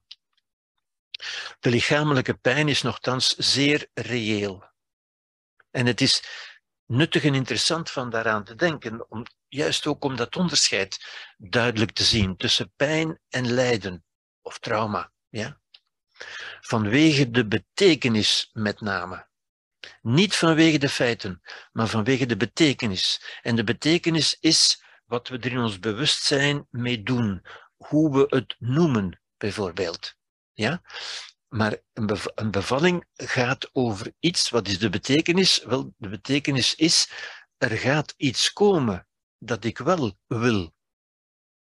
De 1.59 1.69
lichamelijke 1.69 2.33
pijn 2.33 2.67
is 2.67 2.81
nogthans 2.81 3.35
zeer 3.35 3.87
reëel. 3.93 4.63
En 5.71 5.85
het 5.85 6.01
is 6.01 6.23
nuttig 6.85 7.23
en 7.23 7.35
interessant 7.35 7.91
van 7.91 8.09
daaraan 8.09 8.43
te 8.43 8.55
denken, 8.55 9.09
om, 9.09 9.25
juist 9.47 9.87
ook 9.87 10.03
om 10.03 10.15
dat 10.15 10.35
onderscheid 10.35 11.05
duidelijk 11.37 11.91
te 11.91 12.03
zien 12.03 12.37
tussen 12.37 12.73
pijn 12.75 13.19
en 13.29 13.51
lijden 13.51 14.05
of 14.41 14.59
trauma. 14.59 15.11
Ja? 15.29 15.59
Vanwege 16.61 17.29
de 17.29 17.47
betekenis 17.47 18.49
met 18.53 18.81
name. 18.81 19.27
Niet 20.01 20.35
vanwege 20.35 20.77
de 20.77 20.89
feiten, 20.89 21.41
maar 21.71 21.87
vanwege 21.87 22.25
de 22.25 22.37
betekenis. 22.37 23.39
En 23.41 23.55
de 23.55 23.63
betekenis 23.63 24.37
is 24.39 24.83
wat 25.05 25.27
we 25.27 25.37
er 25.37 25.51
in 25.51 25.59
ons 25.59 25.79
bewustzijn 25.79 26.67
mee 26.69 27.03
doen, 27.03 27.45
hoe 27.75 28.11
we 28.11 28.35
het 28.35 28.55
noemen, 28.59 29.21
bijvoorbeeld. 29.37 30.15
Ja? 30.53 30.81
Maar 31.47 31.77
een, 31.93 32.51
bevalling 32.51 33.05
gaat 33.13 33.69
over 33.73 34.13
iets. 34.19 34.49
Wat 34.49 34.67
is 34.67 34.79
de 34.79 34.89
betekenis? 34.89 35.63
Wel, 35.63 35.93
de 35.97 36.09
betekenis 36.09 36.75
is, 36.75 37.09
er 37.57 37.77
gaat 37.77 38.13
iets 38.17 38.53
komen 38.53 39.07
dat 39.37 39.63
ik 39.63 39.77
wel 39.77 40.17
wil. 40.27 40.73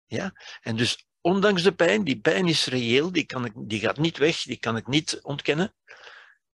Ja? 0.06 0.34
En 0.62 0.76
dus 0.76 1.06
ondanks 1.22 1.64
de 1.64 1.76
pijn, 1.76 2.04
die 2.04 2.20
pijn 2.20 2.48
is 2.48 2.66
reëel, 2.66 3.12
die, 3.12 3.26
kan 3.26 3.46
ik, 3.46 3.54
die 3.56 3.80
gaat 3.80 3.98
niet 3.98 4.18
weg, 4.18 4.42
die 4.42 4.58
kan 4.58 4.78
ik 4.78 4.88
niet 4.88 5.20
ontkennen. 5.22 5.76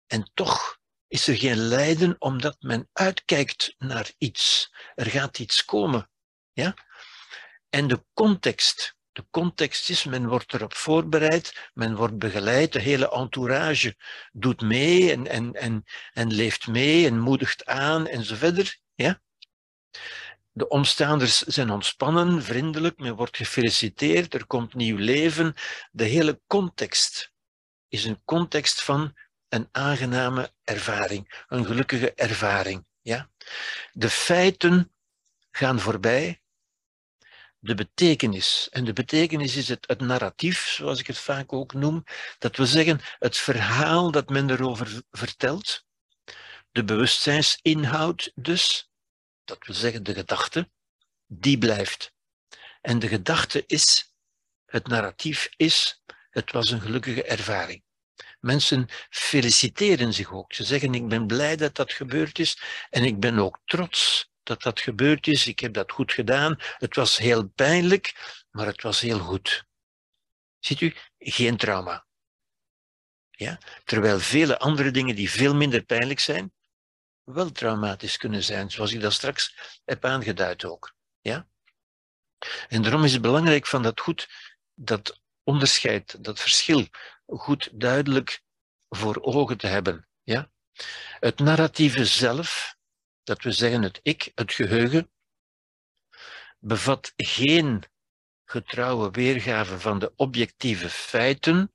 En 0.07 0.31
toch 0.33 0.79
is 1.07 1.27
er 1.27 1.37
geen 1.37 1.57
lijden 1.57 2.15
omdat 2.19 2.55
men 2.59 2.89
uitkijkt 2.93 3.75
naar 3.77 4.11
iets. 4.17 4.73
Er 4.95 5.05
gaat 5.05 5.39
iets 5.39 5.65
komen. 5.65 6.09
Ja? 6.55 6.73
En 7.69 7.87
de 7.87 8.05
context 8.13 8.95
de 9.15 9.25
context 9.29 9.89
is, 9.89 10.03
men 10.03 10.27
wordt 10.27 10.53
erop 10.53 10.73
voorbereid, 10.73 11.69
men 11.73 11.95
wordt 11.95 12.17
begeleid, 12.17 12.73
de 12.73 12.79
hele 12.79 13.11
entourage 13.11 13.95
doet 14.31 14.61
mee 14.61 15.11
en, 15.11 15.27
en, 15.27 15.53
en, 15.53 15.83
en 16.13 16.33
leeft 16.33 16.67
mee 16.67 17.07
en 17.07 17.19
moedigt 17.19 17.65
aan 17.65 18.07
en 18.07 18.23
zo 18.23 18.35
verder. 18.35 18.79
Ja? 18.95 19.21
De 20.51 20.67
omstaanders 20.67 21.41
zijn 21.41 21.69
ontspannen, 21.69 22.43
vriendelijk, 22.43 22.99
men 22.99 23.15
wordt 23.15 23.37
gefeliciteerd, 23.37 24.33
er 24.33 24.45
komt 24.45 24.73
nieuw 24.73 24.97
leven. 24.97 25.53
De 25.91 26.03
hele 26.03 26.41
context 26.47 27.33
is 27.87 28.05
een 28.05 28.21
context 28.25 28.83
van 28.83 29.17
een 29.49 29.69
aangename 29.71 30.53
ervaring, 30.63 31.45
een 31.47 31.65
gelukkige 31.65 32.13
ervaring. 32.13 32.85
Ja? 33.01 33.29
De 33.91 34.09
feiten 34.09 34.93
gaan 35.51 35.79
voorbij, 35.79 36.41
de 37.65 37.75
betekenis. 37.75 38.67
En 38.71 38.85
de 38.85 38.93
betekenis 38.93 39.55
is 39.55 39.67
het, 39.67 39.87
het 39.87 39.99
narratief, 39.99 40.67
zoals 40.67 40.99
ik 40.99 41.07
het 41.07 41.17
vaak 41.17 41.53
ook 41.53 41.73
noem. 41.73 42.03
Dat 42.37 42.55
wil 42.55 42.65
zeggen, 42.65 42.99
het 43.19 43.37
verhaal 43.37 44.11
dat 44.11 44.29
men 44.29 44.49
erover 44.49 45.01
vertelt. 45.11 45.85
De 46.71 46.83
bewustzijnsinhoud 46.83 48.31
dus, 48.35 48.89
dat 49.43 49.65
wil 49.65 49.75
zeggen 49.75 50.03
de 50.03 50.13
gedachte, 50.13 50.69
die 51.27 51.57
blijft. 51.57 52.13
En 52.81 52.99
de 52.99 53.07
gedachte 53.07 53.63
is, 53.67 54.13
het 54.65 54.87
narratief 54.87 55.49
is, 55.55 56.03
het 56.29 56.51
was 56.51 56.71
een 56.71 56.81
gelukkige 56.81 57.23
ervaring. 57.23 57.83
Mensen 58.39 58.87
feliciteren 59.09 60.13
zich 60.13 60.33
ook. 60.33 60.53
Ze 60.53 60.63
zeggen, 60.63 60.93
ik 60.93 61.07
ben 61.07 61.27
blij 61.27 61.55
dat 61.55 61.75
dat 61.75 61.93
gebeurd 61.93 62.39
is 62.39 62.59
en 62.89 63.03
ik 63.03 63.19
ben 63.19 63.39
ook 63.39 63.59
trots 63.65 64.29
dat 64.45 64.61
dat 64.61 64.79
gebeurd 64.79 65.27
is. 65.27 65.47
Ik 65.47 65.59
heb 65.59 65.73
dat 65.73 65.91
goed 65.91 66.13
gedaan. 66.13 66.55
Het 66.59 66.95
was 66.95 67.17
heel 67.17 67.47
pijnlijk, 67.47 68.13
maar 68.51 68.65
het 68.65 68.81
was 68.81 68.99
heel 68.99 69.19
goed. 69.19 69.65
Ziet 70.59 70.81
u, 70.81 70.95
geen 71.17 71.57
trauma. 71.57 72.05
Ja? 73.31 73.59
Terwijl 73.83 74.19
vele 74.19 74.59
andere 74.59 74.91
dingen 74.91 75.15
die 75.15 75.31
veel 75.31 75.55
minder 75.55 75.83
pijnlijk 75.83 76.19
zijn, 76.19 76.53
wel 77.23 77.51
traumatisch 77.51 78.17
kunnen 78.17 78.43
zijn, 78.43 78.71
zoals 78.71 78.91
ik 78.91 79.01
dat 79.01 79.13
straks 79.13 79.55
heb 79.85 80.05
aangeduid 80.05 80.65
ook. 80.65 80.95
Ja? 81.19 81.47
En 82.67 82.81
daarom 82.81 83.03
is 83.03 83.13
het 83.13 83.21
belangrijk 83.21 83.67
van 83.67 83.83
dat 83.83 83.99
goed, 83.99 84.29
dat 84.73 85.21
onderscheid, 85.43 86.23
dat 86.23 86.39
verschil, 86.39 86.87
goed 87.25 87.69
duidelijk 87.73 88.41
voor 88.89 89.21
ogen 89.21 89.57
te 89.57 89.67
hebben. 89.67 90.07
Ja? 90.23 90.51
Het 91.19 91.39
narratieve 91.39 92.05
zelf, 92.05 92.74
dat 93.25 93.43
we 93.43 93.51
zeggen 93.51 93.81
het 93.81 93.99
ik, 94.03 94.31
het 94.35 94.53
geheugen, 94.53 95.11
bevat 96.59 97.13
geen 97.15 97.83
getrouwe 98.45 99.11
weergave 99.11 99.79
van 99.79 99.99
de 99.99 100.13
objectieve 100.15 100.89
feiten, 100.89 101.73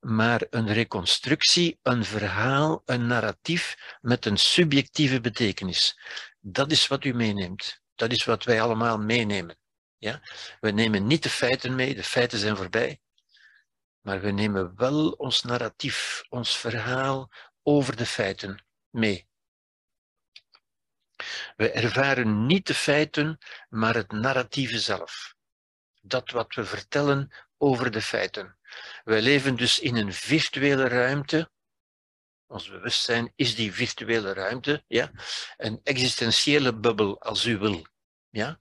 maar 0.00 0.46
een 0.50 0.72
reconstructie, 0.72 1.78
een 1.82 2.04
verhaal, 2.04 2.82
een 2.84 3.06
narratief 3.06 3.96
met 4.00 4.26
een 4.26 4.36
subjectieve 4.36 5.20
betekenis. 5.20 5.98
Dat 6.40 6.70
is 6.70 6.86
wat 6.86 7.04
u 7.04 7.14
meeneemt. 7.14 7.80
Dat 7.94 8.12
is 8.12 8.24
wat 8.24 8.44
wij 8.44 8.60
allemaal 8.60 8.98
meenemen. 8.98 9.58
Ja? 9.98 10.22
We 10.60 10.70
nemen 10.70 11.06
niet 11.06 11.22
de 11.22 11.30
feiten 11.30 11.74
mee, 11.74 11.94
de 11.94 12.04
feiten 12.04 12.38
zijn 12.38 12.56
voorbij. 12.56 13.00
Maar 14.00 14.20
we 14.20 14.30
nemen 14.30 14.72
wel 14.76 15.10
ons 15.10 15.42
narratief, 15.42 16.22
ons 16.28 16.56
verhaal 16.56 17.30
over 17.62 17.96
de 17.96 18.06
feiten 18.06 18.64
mee. 18.90 19.29
We 21.56 21.70
ervaren 21.70 22.46
niet 22.46 22.66
de 22.66 22.74
feiten, 22.74 23.38
maar 23.68 23.94
het 23.94 24.12
narratieve 24.12 24.78
zelf. 24.78 25.34
Dat 26.00 26.30
wat 26.30 26.54
we 26.54 26.64
vertellen 26.64 27.32
over 27.58 27.90
de 27.90 28.02
feiten. 28.02 28.58
Wij 29.04 29.22
leven 29.22 29.56
dus 29.56 29.78
in 29.78 29.96
een 29.96 30.12
virtuele 30.12 30.88
ruimte. 30.88 31.50
Ons 32.46 32.68
bewustzijn 32.68 33.32
is 33.36 33.54
die 33.54 33.72
virtuele 33.72 34.32
ruimte, 34.32 34.84
ja? 34.86 35.10
een 35.56 35.80
existentiële 35.82 36.78
bubbel, 36.78 37.20
als 37.20 37.44
u 37.44 37.58
wil. 37.58 37.86
Ja? 38.30 38.60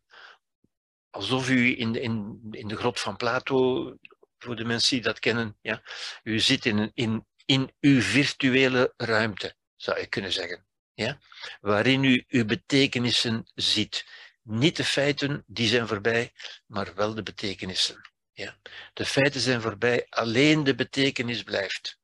Alsof 1.10 1.50
u 1.50 1.80
in 1.80 1.92
de, 1.92 2.02
in, 2.02 2.48
in 2.52 2.68
de 2.68 2.76
grot 2.76 3.00
van 3.00 3.18
Plato, 3.18 3.96
voor 4.38 4.56
de 4.56 4.66
mensen 4.66 4.96
die 4.96 5.06
dat 5.06 5.20
kennen, 5.20 5.58
ja? 5.62 5.82
u 6.24 6.40
zit 6.40 6.66
in, 6.66 6.92
in, 6.94 7.26
in 7.46 7.74
uw 7.80 8.02
virtuele 8.02 8.94
ruimte, 8.98 9.56
zou 9.76 10.00
je 10.00 10.08
kunnen 10.08 10.32
zeggen. 10.32 10.69
Ja? 11.00 11.20
Waarin 11.62 12.04
u 12.04 12.26
uw 12.28 12.46
betekenissen 12.46 13.52
ziet. 13.56 14.06
Niet 14.42 14.76
de 14.76 14.84
feiten, 14.84 15.44
die 15.48 15.68
zijn 15.68 15.88
voorbij, 15.88 16.34
maar 16.66 16.96
wel 16.96 17.14
de 17.14 17.24
betekenissen. 17.24 18.10
Ja. 18.32 18.58
De 18.94 19.06
feiten 19.06 19.42
zijn 19.42 19.62
voorbij, 19.62 20.08
alleen 20.10 20.64
de 20.64 20.76
betekenis 20.76 21.44
blijft. 21.44 22.00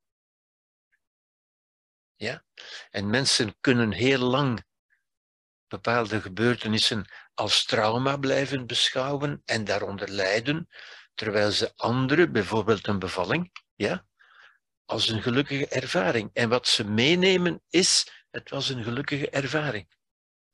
Ja? 2.15 2.43
En 2.89 3.09
mensen 3.09 3.55
kunnen 3.59 3.91
heel 3.91 4.19
lang 4.19 4.63
bepaalde 5.67 6.21
gebeurtenissen 6.21 7.05
als 7.33 7.65
trauma 7.65 8.17
blijven 8.17 8.67
beschouwen 8.67 9.41
en 9.45 9.63
daaronder 9.63 10.09
lijden, 10.09 10.67
terwijl 11.15 11.51
ze 11.51 11.71
andere, 11.75 12.29
bijvoorbeeld 12.29 12.87
een 12.87 12.99
bevalling, 12.99 13.51
ja, 13.75 14.05
als 14.85 15.07
een 15.07 15.21
gelukkige 15.21 15.67
ervaring. 15.67 16.29
En 16.33 16.49
wat 16.49 16.67
ze 16.67 16.83
meenemen 16.83 17.61
is, 17.69 18.23
het 18.35 18.49
was 18.49 18.69
een 18.69 18.83
gelukkige 18.83 19.29
ervaring. 19.29 19.87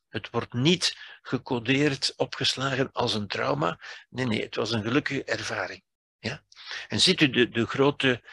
Het 0.09 0.29
wordt 0.29 0.53
niet 0.53 0.97
gecodeerd, 1.21 2.13
opgeslagen 2.17 2.91
als 2.91 3.13
een 3.13 3.27
trauma. 3.27 3.79
Nee, 4.09 4.25
nee, 4.25 4.41
het 4.41 4.55
was 4.55 4.71
een 4.71 4.83
gelukkige 4.83 5.23
ervaring. 5.23 5.83
Ja? 6.19 6.43
En 6.87 6.99
ziet 6.99 7.21
u 7.21 7.29
de, 7.29 7.49
de 7.49 7.65
grote 7.65 8.23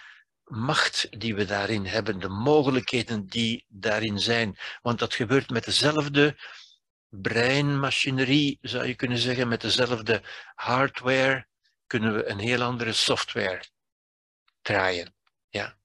macht 0.44 1.20
die 1.20 1.34
we 1.34 1.44
daarin 1.44 1.86
hebben, 1.86 2.18
de 2.18 2.28
mogelijkheden 2.28 3.26
die 3.26 3.64
daarin 3.68 4.18
zijn. 4.18 4.58
Want 4.82 4.98
dat 4.98 5.14
gebeurt 5.14 5.50
met 5.50 5.64
dezelfde 5.64 6.36
breinmachinerie, 7.08 8.58
zou 8.60 8.86
je 8.86 8.94
kunnen 8.94 9.18
zeggen, 9.18 9.48
met 9.48 9.60
dezelfde 9.60 10.22
hardware 10.54 11.46
kunnen 11.86 12.14
we 12.14 12.28
een 12.28 12.38
heel 12.38 12.62
andere 12.62 12.92
software 12.92 13.64
draaien. 14.62 15.14
Ja. 15.48 15.78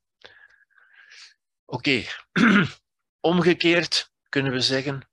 Oké, 1.66 2.03
omgekeerd 3.24 4.11
kunnen 4.30 4.51
we 4.51 4.61
zeggen, 4.61 5.09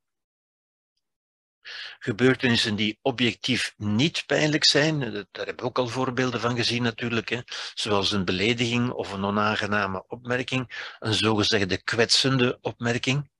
gebeurtenissen 1.99 2.77
die 2.77 2.99
objectief 3.03 3.75
niet 3.77 4.27
pijnlijk 4.27 4.65
zijn. 4.65 5.01
Daar 5.01 5.47
hebben 5.47 5.57
we 5.57 5.63
ook 5.63 5.79
al 5.79 5.89
voorbeelden 5.89 6.41
van 6.41 6.57
gezien 6.57 6.83
natuurlijk. 6.83 7.29
Hè. 7.29 7.41
Zoals 7.75 8.13
een 8.13 8.25
belediging 8.25 8.91
of 8.91 9.13
een 9.13 9.25
onaangename 9.25 10.05
opmerking. 10.09 10.95
Een 10.99 11.15
zogezegde 11.15 11.83
kwetsende 11.83 12.59
opmerking. 12.61 13.31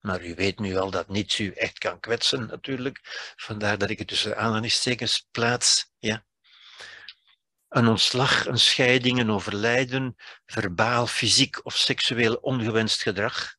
Maar 0.00 0.24
u 0.24 0.34
weet 0.34 0.58
nu 0.58 0.76
al 0.76 0.90
dat 0.90 1.08
niets 1.08 1.38
u 1.38 1.52
echt 1.52 1.78
kan 1.78 2.00
kwetsen 2.00 2.46
natuurlijk. 2.46 3.00
Vandaar 3.36 3.78
dat 3.78 3.90
ik 3.90 3.98
het 3.98 4.08
tussen 4.08 4.36
aanhalingstekens 4.36 5.28
plaats. 5.30 5.90
Ja. 5.98 6.24
Een 7.68 7.86
ontslag, 7.86 8.46
een 8.46 8.58
scheiding, 8.58 9.18
een 9.18 9.30
overlijden, 9.30 10.16
verbaal, 10.46 11.06
fysiek 11.06 11.66
of 11.66 11.76
seksueel 11.76 12.34
ongewenst 12.34 13.02
gedrag. 13.02 13.58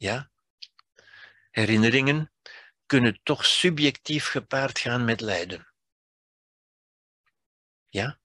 Ja, 0.00 0.30
herinneringen 1.50 2.32
kunnen 2.86 3.20
toch 3.22 3.46
subjectief 3.46 4.26
gepaard 4.26 4.78
gaan 4.78 5.04
met 5.04 5.20
lijden. 5.20 5.72
Ja? 7.88 8.18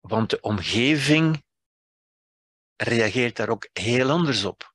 Want 0.00 0.30
de 0.30 0.40
omgeving 0.40 1.44
reageert 2.76 3.36
daar 3.36 3.48
ook 3.48 3.68
heel 3.72 4.10
anders 4.10 4.44
op. 4.44 4.74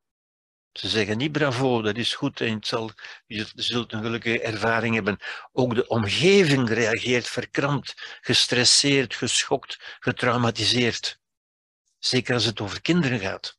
Ze 0.71 0.89
zeggen 0.89 1.17
niet 1.17 1.31
bravo, 1.31 1.81
dat 1.81 1.97
is 1.97 2.13
goed 2.13 2.41
en 2.41 2.53
het 2.53 2.67
zal, 2.67 2.91
je 3.25 3.51
zult 3.55 3.93
een 3.93 4.01
gelukkige 4.01 4.41
ervaring 4.41 4.95
hebben. 4.95 5.17
Ook 5.51 5.75
de 5.75 5.87
omgeving 5.87 6.69
reageert 6.69 7.27
verkrampt, 7.27 8.19
gestresseerd, 8.21 9.15
geschokt, 9.15 9.97
getraumatiseerd. 9.99 11.19
Zeker 11.97 12.33
als 12.33 12.45
het 12.45 12.61
over 12.61 12.81
kinderen 12.81 13.19
gaat. 13.19 13.58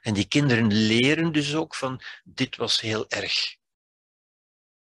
En 0.00 0.14
die 0.14 0.28
kinderen 0.28 0.72
leren 0.72 1.32
dus 1.32 1.54
ook 1.54 1.74
van, 1.74 2.02
dit 2.24 2.56
was 2.56 2.80
heel 2.80 3.08
erg. 3.08 3.56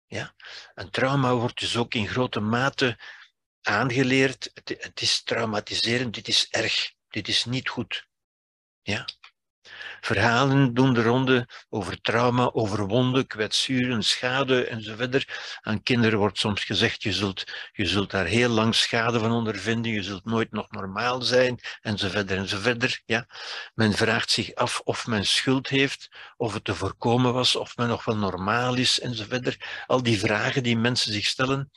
Ja? 0.06 0.34
Een 0.74 0.90
trauma 0.90 1.34
wordt 1.34 1.58
dus 1.60 1.76
ook 1.76 1.94
in 1.94 2.08
grote 2.08 2.40
mate 2.40 2.98
aangeleerd. 3.62 4.50
Het, 4.54 4.76
het 4.78 5.00
is 5.00 5.22
traumatiserend, 5.22 6.14
dit 6.14 6.28
is 6.28 6.48
erg, 6.50 6.92
dit 7.08 7.28
is 7.28 7.44
niet 7.44 7.68
goed. 7.68 8.06
Ja? 8.82 9.04
Verhalen 10.00 10.74
doen 10.74 10.94
de 10.94 11.02
ronde 11.02 11.48
over 11.68 12.00
trauma, 12.00 12.50
over 12.52 12.86
wonden, 12.86 13.26
kwetsuren, 13.26 14.02
schade 14.02 14.66
enzovoort. 14.66 15.58
Aan 15.60 15.82
kinderen 15.82 16.18
wordt 16.18 16.38
soms 16.38 16.64
gezegd, 16.64 17.02
je 17.02 17.12
zult, 17.12 17.44
je 17.72 17.86
zult 17.86 18.10
daar 18.10 18.24
heel 18.24 18.48
lang 18.48 18.74
schade 18.74 19.18
van 19.18 19.32
ondervinden, 19.32 19.92
je 19.92 20.02
zult 20.02 20.24
nooit 20.24 20.50
nog 20.50 20.70
normaal 20.70 21.22
zijn, 21.22 21.60
enzovoort 21.80 22.30
enzovoort. 22.30 23.02
Ja. 23.04 23.26
Men 23.74 23.92
vraagt 23.92 24.30
zich 24.30 24.54
af 24.54 24.80
of 24.84 25.06
men 25.06 25.26
schuld 25.26 25.68
heeft, 25.68 26.08
of 26.36 26.54
het 26.54 26.64
te 26.64 26.74
voorkomen 26.74 27.32
was, 27.32 27.56
of 27.56 27.76
men 27.76 27.88
nog 27.88 28.04
wel 28.04 28.16
normaal 28.16 28.74
is, 28.74 29.00
enzovoort. 29.00 29.56
Al 29.86 30.02
die 30.02 30.18
vragen 30.18 30.62
die 30.62 30.76
mensen 30.76 31.12
zich 31.12 31.26
stellen, 31.26 31.70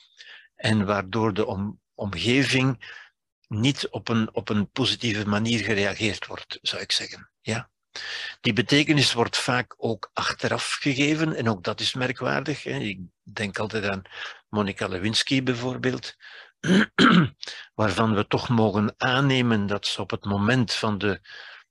en 0.56 0.84
waardoor 0.84 1.34
de 1.34 1.46
om, 1.46 1.80
omgeving 1.94 2.98
niet 3.48 3.88
op 3.88 4.08
een, 4.08 4.34
op 4.34 4.48
een 4.48 4.70
positieve 4.70 5.28
manier 5.28 5.64
gereageerd 5.64 6.26
wordt, 6.26 6.58
zou 6.62 6.82
ik 6.82 6.92
zeggen. 6.92 7.30
Ja. 7.40 7.70
Die 8.40 8.52
betekenis 8.52 9.12
wordt 9.12 9.36
vaak 9.36 9.74
ook 9.76 10.10
achteraf 10.12 10.72
gegeven 10.80 11.34
en 11.34 11.48
ook 11.48 11.64
dat 11.64 11.80
is 11.80 11.94
merkwaardig. 11.94 12.64
Ik 12.64 13.00
denk 13.22 13.58
altijd 13.58 13.88
aan 13.88 14.02
Monica 14.48 14.86
Lewinsky 14.86 15.42
bijvoorbeeld, 15.42 16.16
waarvan 17.74 18.14
we 18.14 18.26
toch 18.26 18.48
mogen 18.48 18.94
aannemen 18.96 19.66
dat 19.66 19.86
ze 19.86 20.00
op 20.00 20.10
het 20.10 20.24
moment 20.24 20.72
van 20.72 20.98
de 20.98 21.20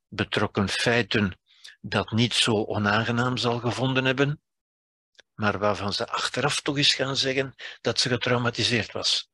betrokken 0.07 0.69
feiten 0.69 1.39
dat 1.81 2.11
niet 2.11 2.33
zo 2.33 2.63
onaangenaam 2.65 3.37
zal 3.37 3.59
gevonden 3.59 4.05
hebben, 4.05 4.41
maar 5.33 5.59
waarvan 5.59 5.93
ze 5.93 6.07
achteraf 6.07 6.61
toch 6.61 6.77
eens 6.77 6.93
gaan 6.93 7.15
zeggen 7.15 7.55
dat 7.81 7.99
ze 7.99 8.09
getraumatiseerd 8.09 8.91
was. 8.91 9.29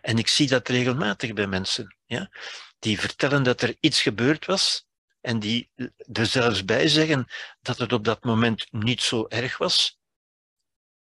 En 0.00 0.18
ik 0.18 0.28
zie 0.28 0.48
dat 0.48 0.68
regelmatig 0.68 1.32
bij 1.32 1.46
mensen, 1.46 1.96
ja? 2.04 2.30
die 2.78 3.00
vertellen 3.00 3.42
dat 3.42 3.62
er 3.62 3.76
iets 3.80 4.02
gebeurd 4.02 4.46
was 4.46 4.85
en 5.26 5.38
die 5.38 5.70
er 6.12 6.26
zelfs 6.26 6.64
bij 6.64 6.88
zeggen 6.88 7.26
dat 7.60 7.78
het 7.78 7.92
op 7.92 8.04
dat 8.04 8.24
moment 8.24 8.72
niet 8.72 9.02
zo 9.02 9.26
erg 9.28 9.58
was, 9.58 9.98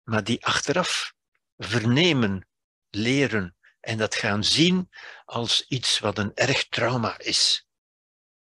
maar 0.02 0.24
die 0.24 0.44
achteraf 0.44 1.14
vernemen, 1.56 2.48
leren 2.90 3.56
en 3.80 3.98
dat 3.98 4.14
gaan 4.14 4.44
zien 4.44 4.90
als 5.24 5.64
iets 5.68 5.98
wat 5.98 6.18
een 6.18 6.34
erg 6.34 6.68
trauma 6.68 7.18
is. 7.18 7.66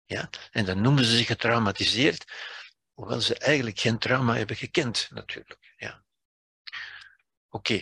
Ja? 0.05 0.29
En 0.51 0.65
dan 0.65 0.81
noemen 0.81 1.05
ze 1.05 1.17
zich 1.17 1.27
getraumatiseerd, 1.27 2.25
hoewel 2.93 3.21
ze 3.21 3.37
eigenlijk 3.37 3.79
geen 3.79 3.99
trauma 3.99 4.35
hebben 4.35 4.55
gekend, 4.55 5.07
natuurlijk. 5.11 5.73
Ja. 5.77 6.03
Oké. 7.49 7.79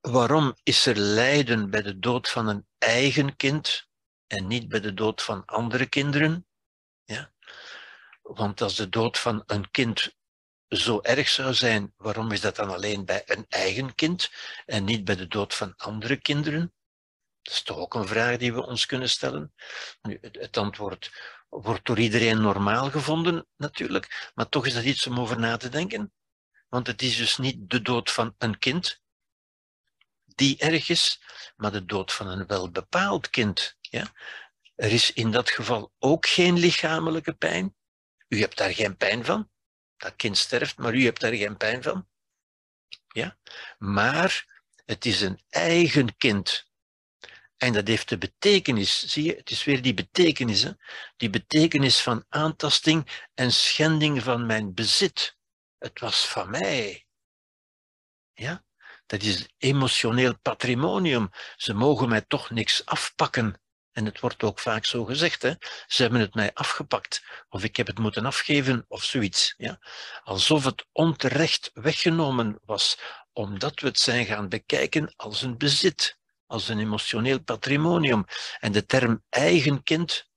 waarom 0.00 0.56
is 0.62 0.86
er 0.86 0.96
lijden 0.96 1.70
bij 1.70 1.82
de 1.82 1.98
dood 1.98 2.28
van 2.28 2.48
een 2.48 2.66
eigen 2.78 3.36
kind 3.36 3.92
en 4.26 4.46
niet 4.46 4.68
bij 4.68 4.80
de 4.80 4.94
dood 4.94 5.22
van 5.22 5.44
andere 5.44 5.86
kinderen? 5.86 6.46
Ja? 7.04 7.32
Want 8.22 8.60
als 8.60 8.76
de 8.76 8.88
dood 8.88 9.18
van 9.18 9.42
een 9.46 9.70
kind 9.70 10.14
zo 10.68 11.00
erg 11.00 11.28
zou 11.28 11.54
zijn, 11.54 11.94
waarom 11.96 12.32
is 12.32 12.40
dat 12.40 12.56
dan 12.56 12.70
alleen 12.70 13.04
bij 13.04 13.22
een 13.26 13.46
eigen 13.48 13.94
kind 13.94 14.30
en 14.66 14.84
niet 14.84 15.04
bij 15.04 15.16
de 15.16 15.26
dood 15.26 15.54
van 15.54 15.74
andere 15.76 16.16
kinderen? 16.16 16.74
Dat 17.42 17.54
is 17.54 17.62
toch 17.62 17.76
ook 17.76 17.94
een 17.94 18.06
vraag 18.06 18.36
die 18.36 18.54
we 18.54 18.66
ons 18.66 18.86
kunnen 18.86 19.08
stellen. 19.08 19.54
Nu, 20.02 20.18
het 20.20 20.56
antwoord 20.56 21.12
wordt 21.48 21.86
door 21.86 21.98
iedereen 21.98 22.40
normaal 22.40 22.90
gevonden, 22.90 23.46
natuurlijk, 23.56 24.30
maar 24.34 24.48
toch 24.48 24.66
is 24.66 24.74
dat 24.74 24.84
iets 24.84 25.06
om 25.06 25.20
over 25.20 25.38
na 25.38 25.56
te 25.56 25.68
denken. 25.68 26.12
Want 26.68 26.86
het 26.86 27.02
is 27.02 27.16
dus 27.16 27.38
niet 27.38 27.70
de 27.70 27.82
dood 27.82 28.10
van 28.10 28.34
een 28.38 28.58
kind 28.58 29.02
die 30.34 30.58
erg 30.58 30.88
is, 30.88 31.22
maar 31.56 31.72
de 31.72 31.84
dood 31.84 32.12
van 32.12 32.26
een 32.28 32.46
welbepaald 32.46 33.30
kind. 33.30 33.76
Ja? 33.94 34.12
Er 34.74 34.92
is 34.92 35.12
in 35.12 35.30
dat 35.30 35.50
geval 35.50 35.92
ook 35.98 36.26
geen 36.26 36.58
lichamelijke 36.58 37.32
pijn. 37.32 37.76
U 38.28 38.40
hebt 38.40 38.56
daar 38.56 38.74
geen 38.74 38.96
pijn 38.96 39.24
van. 39.24 39.50
Dat 39.96 40.16
kind 40.16 40.38
sterft, 40.38 40.78
maar 40.78 40.94
u 40.94 41.04
hebt 41.04 41.20
daar 41.20 41.34
geen 41.34 41.56
pijn 41.56 41.82
van. 41.82 42.08
Ja? 43.08 43.38
Maar 43.78 44.62
het 44.84 45.04
is 45.04 45.20
een 45.20 45.40
eigen 45.48 46.16
kind. 46.16 46.68
En 47.56 47.72
dat 47.72 47.86
heeft 47.86 48.08
de 48.08 48.18
betekenis, 48.18 49.06
zie 49.06 49.24
je, 49.24 49.34
het 49.34 49.50
is 49.50 49.64
weer 49.64 49.82
die 49.82 49.94
betekenis, 49.94 50.62
hè? 50.62 50.70
die 51.16 51.30
betekenis 51.30 52.00
van 52.00 52.24
aantasting 52.28 53.26
en 53.34 53.52
schending 53.52 54.22
van 54.22 54.46
mijn 54.46 54.74
bezit. 54.74 55.36
Het 55.78 56.00
was 56.00 56.28
van 56.28 56.50
mij. 56.50 57.06
Ja? 58.32 58.64
Dat 59.06 59.22
is 59.22 59.48
emotioneel 59.58 60.38
patrimonium. 60.38 61.30
Ze 61.56 61.74
mogen 61.74 62.08
mij 62.08 62.20
toch 62.20 62.50
niks 62.50 62.86
afpakken. 62.86 63.62
En 63.94 64.04
het 64.04 64.20
wordt 64.20 64.42
ook 64.42 64.58
vaak 64.58 64.84
zo 64.84 65.04
gezegd, 65.04 65.42
hè? 65.42 65.52
ze 65.86 66.02
hebben 66.02 66.20
het 66.20 66.34
mij 66.34 66.50
afgepakt, 66.54 67.24
of 67.48 67.64
ik 67.64 67.76
heb 67.76 67.86
het 67.86 67.98
moeten 67.98 68.26
afgeven, 68.26 68.84
of 68.88 69.04
zoiets. 69.04 69.54
Ja? 69.56 69.78
Alsof 70.22 70.64
het 70.64 70.86
onterecht 70.92 71.70
weggenomen 71.74 72.58
was, 72.64 72.98
omdat 73.32 73.80
we 73.80 73.86
het 73.86 73.98
zijn 73.98 74.26
gaan 74.26 74.48
bekijken 74.48 75.12
als 75.16 75.42
een 75.42 75.58
bezit, 75.58 76.18
als 76.46 76.68
een 76.68 76.78
emotioneel 76.78 77.42
patrimonium. 77.42 78.24
En 78.60 78.72
de 78.72 78.86
term 78.86 79.22
eigen 79.28 79.82
kind 79.82 80.28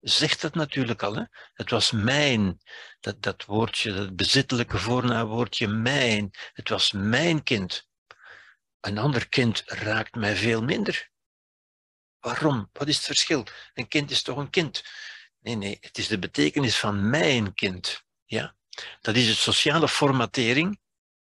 zegt 0.00 0.42
het 0.42 0.54
natuurlijk 0.54 1.02
al. 1.02 1.14
Hè? 1.14 1.24
Het 1.54 1.70
was 1.70 1.90
mijn, 1.90 2.58
dat, 3.00 3.22
dat 3.22 3.44
woordje, 3.44 3.92
dat 3.92 4.16
bezittelijke 4.16 4.78
voornaamwoordje 4.78 5.68
mijn. 5.68 6.30
Het 6.52 6.68
was 6.68 6.92
mijn 6.92 7.42
kind. 7.42 7.86
Een 8.80 8.98
ander 8.98 9.28
kind 9.28 9.62
raakt 9.66 10.14
mij 10.14 10.36
veel 10.36 10.62
minder. 10.62 11.10
Waarom? 12.22 12.68
Wat 12.72 12.88
is 12.88 12.96
het 12.96 13.04
verschil? 13.04 13.46
Een 13.74 13.88
kind 13.88 14.10
is 14.10 14.22
toch 14.22 14.36
een 14.36 14.50
kind? 14.50 14.84
Nee, 15.40 15.54
nee, 15.54 15.78
het 15.80 15.98
is 15.98 16.06
de 16.06 16.18
betekenis 16.18 16.78
van 16.78 17.10
mijn 17.10 17.54
kind. 17.54 18.04
Ja? 18.24 18.54
Dat 19.00 19.16
is 19.16 19.26
de 19.26 19.34
sociale 19.34 19.88
formatering, 19.88 20.80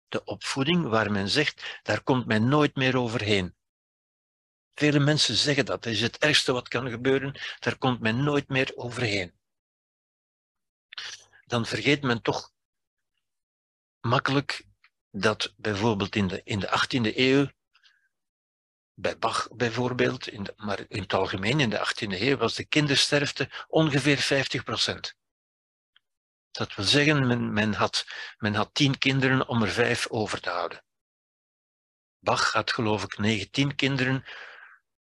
de 0.07 0.23
opvoeding, 0.23 0.87
waar 0.87 1.11
men 1.11 1.29
zegt, 1.29 1.79
daar 1.83 2.03
komt 2.03 2.25
men 2.25 2.47
nooit 2.47 2.75
meer 2.75 2.97
overheen. 2.97 3.55
Vele 4.75 4.99
mensen 4.99 5.35
zeggen 5.35 5.65
dat. 5.65 5.83
Dat 5.83 5.93
is 5.93 6.01
het 6.01 6.17
ergste 6.17 6.51
wat 6.51 6.67
kan 6.67 6.89
gebeuren. 6.89 7.39
Daar 7.59 7.77
komt 7.77 7.99
men 7.99 8.23
nooit 8.23 8.49
meer 8.49 8.71
overheen. 8.75 9.33
Dan 11.45 11.65
vergeet 11.65 12.01
men 12.01 12.21
toch 12.21 12.51
makkelijk 13.99 14.65
dat 15.11 15.53
bijvoorbeeld 15.57 16.15
in 16.15 16.27
de, 16.27 16.41
in 16.43 16.59
de 16.59 16.67
18e 16.67 17.15
eeuw, 17.17 17.51
bij 18.93 19.17
Bach 19.17 19.47
bijvoorbeeld, 19.51 20.27
in 20.27 20.47
maar 20.55 20.85
in 20.87 21.01
het 21.01 21.13
algemeen 21.13 21.59
in 21.59 21.69
de 21.69 21.77
18e 21.77 22.21
eeuw, 22.21 22.37
was 22.37 22.55
de 22.55 22.65
kindersterfte 22.65 23.49
ongeveer 23.67 24.17
50 24.17 24.63
procent. 24.63 25.15
Dat 26.51 26.75
wil 26.75 26.85
zeggen, 26.85 27.27
men, 27.27 27.53
men, 27.53 27.73
had, 27.73 28.05
men 28.37 28.53
had 28.53 28.73
tien 28.73 28.97
kinderen 28.97 29.47
om 29.47 29.61
er 29.61 29.69
vijf 29.69 30.07
over 30.07 30.41
te 30.41 30.49
houden. 30.49 30.83
Bach 32.19 32.53
had 32.53 32.71
geloof 32.71 33.03
ik 33.03 33.17
19 33.17 33.75
kinderen 33.75 34.25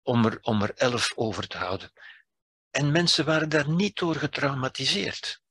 om 0.01 0.25
er, 0.25 0.39
om 0.41 0.61
er 0.61 0.73
elf 0.75 1.11
over 1.15 1.47
te 1.47 1.57
houden. 1.57 1.91
En 2.71 2.91
mensen 2.91 3.25
waren 3.25 3.49
daar 3.49 3.69
niet 3.69 3.95
door 3.97 4.15
getraumatiseerd. 4.15 5.43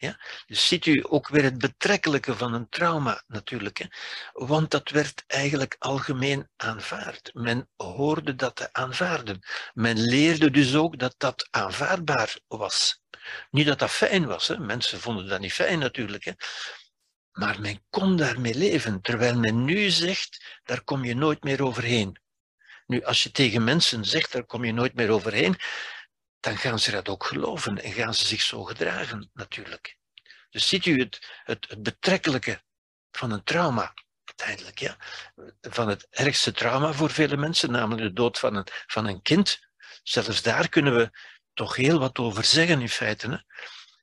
Ja? 0.00 0.20
Dus 0.46 0.68
ziet 0.68 0.86
u 0.86 1.04
ook 1.08 1.28
weer 1.28 1.42
het 1.42 1.58
betrekkelijke 1.58 2.36
van 2.36 2.54
een 2.54 2.68
trauma 2.68 3.22
natuurlijk. 3.26 3.78
Hè? 3.78 3.86
Want 4.32 4.70
dat 4.70 4.90
werd 4.90 5.24
eigenlijk 5.26 5.76
algemeen 5.78 6.48
aanvaard. 6.56 7.30
Men 7.34 7.68
hoorde 7.76 8.34
dat 8.34 8.56
te 8.56 8.68
aanvaarden. 8.72 9.40
Men 9.74 10.00
leerde 10.00 10.50
dus 10.50 10.74
ook 10.74 10.98
dat 10.98 11.14
dat 11.18 11.48
aanvaardbaar 11.50 12.38
was. 12.46 13.02
Niet 13.50 13.66
dat 13.66 13.78
dat 13.78 13.90
fijn 13.90 14.26
was. 14.26 14.48
Hè? 14.48 14.58
Mensen 14.58 15.00
vonden 15.00 15.28
dat 15.28 15.40
niet 15.40 15.52
fijn 15.52 15.78
natuurlijk. 15.78 16.24
Hè? 16.24 16.32
Maar 17.32 17.60
men 17.60 17.84
kon 17.90 18.16
daarmee 18.16 18.54
leven. 18.54 19.00
Terwijl 19.00 19.38
men 19.38 19.64
nu 19.64 19.90
zegt, 19.90 20.60
daar 20.64 20.82
kom 20.82 21.04
je 21.04 21.14
nooit 21.14 21.42
meer 21.42 21.62
overheen. 21.64 22.18
Nu, 22.86 23.04
als 23.04 23.22
je 23.22 23.30
tegen 23.30 23.64
mensen 23.64 24.04
zegt, 24.04 24.32
daar 24.32 24.44
kom 24.44 24.64
je 24.64 24.72
nooit 24.72 24.94
meer 24.94 25.10
overheen, 25.10 25.56
dan 26.40 26.56
gaan 26.56 26.78
ze 26.78 26.90
dat 26.90 27.08
ook 27.08 27.24
geloven 27.24 27.82
en 27.82 27.92
gaan 27.92 28.14
ze 28.14 28.26
zich 28.26 28.42
zo 28.42 28.64
gedragen, 28.64 29.30
natuurlijk. 29.32 29.98
Dus 30.50 30.68
ziet 30.68 30.86
u 30.86 30.98
het, 30.98 31.40
het, 31.44 31.66
het 31.68 31.82
betrekkelijke 31.82 32.62
van 33.10 33.30
een 33.30 33.44
trauma, 33.44 33.94
uiteindelijk, 34.24 34.78
ja? 34.78 34.96
van 35.60 35.88
het 35.88 36.06
ergste 36.10 36.52
trauma 36.52 36.92
voor 36.92 37.10
vele 37.10 37.36
mensen, 37.36 37.70
namelijk 37.70 38.02
de 38.02 38.12
dood 38.12 38.38
van 38.38 38.54
een, 38.54 38.66
van 38.86 39.06
een 39.06 39.22
kind. 39.22 39.58
Zelfs 40.02 40.42
daar 40.42 40.68
kunnen 40.68 40.96
we 40.96 41.10
toch 41.54 41.76
heel 41.76 41.98
wat 41.98 42.18
over 42.18 42.44
zeggen 42.44 42.80
in 42.80 42.88
feite. 42.88 43.30
Hè? 43.30 43.36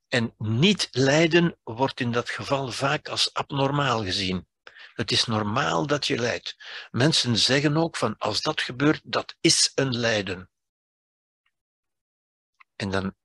En 0.07 0.33
niet 0.37 0.87
lijden 0.91 1.57
wordt 1.63 1.99
in 1.99 2.11
dat 2.11 2.29
geval 2.29 2.71
vaak 2.71 3.07
als 3.07 3.33
abnormaal 3.33 4.03
gezien. 4.03 4.47
Het 4.93 5.11
is 5.11 5.25
normaal 5.25 5.87
dat 5.87 6.07
je 6.07 6.17
lijdt. 6.17 6.55
Mensen 6.91 7.37
zeggen 7.37 7.77
ook 7.77 7.97
van 7.97 8.15
als 8.17 8.41
dat 8.41 8.61
gebeurt, 8.61 9.01
dat 9.03 9.35
is 9.41 9.71
een 9.75 9.97
lijden. 9.97 10.49
En 12.77 12.91
dan 12.91 13.15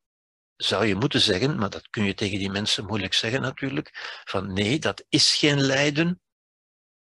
zou 0.57 0.87
je 0.87 0.95
moeten 0.95 1.21
zeggen, 1.21 1.59
maar 1.59 1.71
dat 1.71 1.91
kun 1.91 2.05
je 2.05 2.15
tegen 2.15 2.39
die 2.39 2.51
mensen 2.51 2.87
moeilijk 2.87 3.15
zeggen 3.15 3.41
natuurlijk, 3.41 4.21
van 4.25 4.53
nee, 4.53 4.79
dat 4.79 5.05
is 5.09 5.35
geen 5.35 5.61
lijden, 5.61 6.23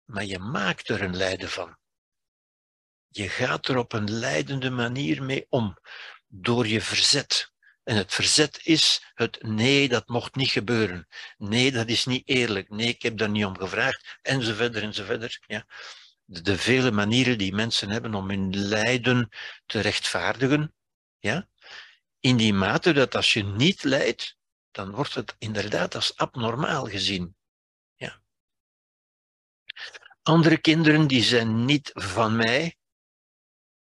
maar 0.04 0.24
je 0.24 0.38
maakt 0.38 0.88
er 0.88 1.02
een 1.02 1.16
lijden 1.16 1.48
van. 1.48 1.76
Je 3.08 3.28
gaat 3.28 3.68
er 3.68 3.76
op 3.76 3.92
een 3.92 4.10
leidende 4.10 4.70
manier 4.70 5.22
mee 5.22 5.46
om, 5.48 5.78
door 6.26 6.66
je 6.66 6.80
verzet. 6.80 7.52
En 7.82 7.96
het 7.96 8.14
verzet 8.14 8.60
is 8.62 9.12
het 9.14 9.42
nee, 9.42 9.88
dat 9.88 10.08
mocht 10.08 10.34
niet 10.34 10.50
gebeuren. 10.50 11.08
Nee, 11.36 11.72
dat 11.72 11.88
is 11.88 12.04
niet 12.04 12.28
eerlijk. 12.28 12.68
Nee, 12.68 12.88
ik 12.88 13.02
heb 13.02 13.18
daar 13.18 13.30
niet 13.30 13.44
om 13.44 13.58
gevraagd. 13.58 14.18
En 14.22 14.42
zo 14.42 14.54
verder 14.54 14.82
en 14.82 14.94
zo 14.94 15.04
verder. 15.04 15.42
Ja. 15.46 15.66
De, 16.24 16.40
de 16.40 16.58
vele 16.58 16.90
manieren 16.90 17.38
die 17.38 17.54
mensen 17.54 17.90
hebben 17.90 18.14
om 18.14 18.28
hun 18.28 18.56
lijden 18.56 19.28
te 19.66 19.80
rechtvaardigen. 19.80 20.74
Ja. 21.18 21.48
In 22.22 22.36
die 22.36 22.54
mate 22.54 22.92
dat 22.92 23.14
als 23.14 23.32
je 23.32 23.42
niet 23.42 23.84
lijdt, 23.84 24.36
dan 24.70 24.90
wordt 24.90 25.14
het 25.14 25.34
inderdaad 25.38 25.94
als 25.94 26.16
abnormaal 26.16 26.86
gezien. 26.86 27.36
Ja. 27.94 28.22
Andere 30.22 30.58
kinderen 30.58 31.06
die 31.06 31.22
zijn 31.22 31.64
niet 31.64 31.90
van 31.94 32.36
mij. 32.36 32.76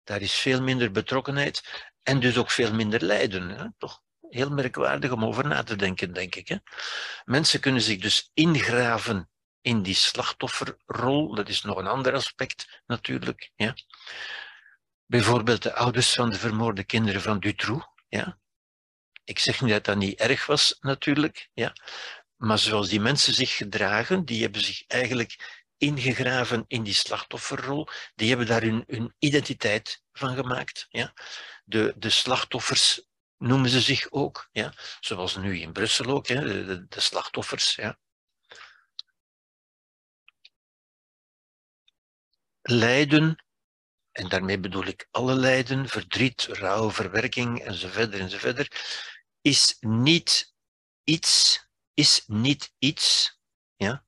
Daar 0.03 0.21
is 0.21 0.35
veel 0.35 0.63
minder 0.63 0.91
betrokkenheid. 0.91 1.91
En 2.03 2.21
dus 2.21 2.37
ook 2.37 2.51
veel 2.51 2.75
minder 2.75 3.05
lijden. 3.05 3.49
Hè? 3.49 3.67
Toch 3.79 4.03
heel 4.21 4.51
merkwaardig 4.51 5.11
om 5.11 5.25
over 5.25 5.47
na 5.47 5.63
te 5.63 5.77
denken, 5.77 6.13
denk 6.13 6.35
ik. 6.35 6.49
Hè? 6.49 6.57
Mensen 7.25 7.61
kunnen 7.61 7.83
zich 7.83 8.01
dus 8.01 8.31
ingraven 8.35 9.31
in 9.61 9.83
die 9.83 9.95
slachtofferrol. 9.95 11.35
Dat 11.35 11.49
is 11.49 11.63
nog 11.63 11.77
een 11.77 11.87
ander 11.87 12.15
aspect 12.15 12.83
natuurlijk. 12.87 13.51
Ja? 13.55 13.75
Bijvoorbeeld 15.07 15.63
de 15.63 15.75
ouders 15.75 16.13
van 16.13 16.31
de 16.31 16.39
vermoorde 16.39 16.85
kinderen 16.85 17.21
van 17.21 17.41
Dutroux. 17.41 17.91
Ja? 18.13 18.39
Ik 19.25 19.39
zeg 19.39 19.61
niet 19.61 19.71
dat 19.71 19.85
dat 19.85 19.97
niet 19.97 20.19
erg 20.19 20.47
was, 20.47 20.77
natuurlijk. 20.81 21.51
Ja? 21.55 21.73
Maar 22.37 22.59
zoals 22.59 22.89
die 22.89 23.01
mensen 23.01 23.35
zich 23.35 23.57
gedragen, 23.57 24.25
die 24.25 24.43
hebben 24.43 24.65
zich 24.65 24.87
eigenlijk 24.87 25.63
ingegraven 25.77 26.65
in 26.69 26.83
die 26.83 26.95
slachtofferrol. 26.95 27.89
Die 28.15 28.29
hebben 28.29 28.47
daar 28.47 28.63
hun, 28.63 29.15
identiteit 29.19 30.03
van 30.13 30.35
gemaakt. 30.35 30.87
Ja? 30.91 31.13
De, 31.65 31.95
de 31.97 32.11
slachtoffers 32.11 33.07
noemen 33.37 33.71
ze 33.71 33.81
zich 33.81 34.11
ook, 34.11 34.49
ja? 34.51 34.75
zoals 35.01 35.37
nu 35.37 35.61
in 35.61 35.73
Brussel 35.73 36.07
ook, 36.07 36.27
hè? 36.27 36.65
De, 36.67 36.87
de, 36.89 37.01
slachtoffers. 37.01 37.75
Ja? 37.75 37.99
Lijden, 42.63 43.42
en 44.13 44.29
daarmee 44.29 44.61
bedoel 44.61 44.87
ik 44.87 45.09
alle 45.11 45.35
lijden, 45.35 45.89
verdriet, 45.89 46.43
rouw, 46.43 46.91
verwerking 46.91 47.61
enzovoort 47.61 48.15
enzovoort, 48.15 48.69
is 49.41 49.77
niet 49.81 50.55
iets, 51.05 51.67
is 51.95 52.23
niet 52.27 52.73
iets 52.79 53.39
ja, 53.77 54.05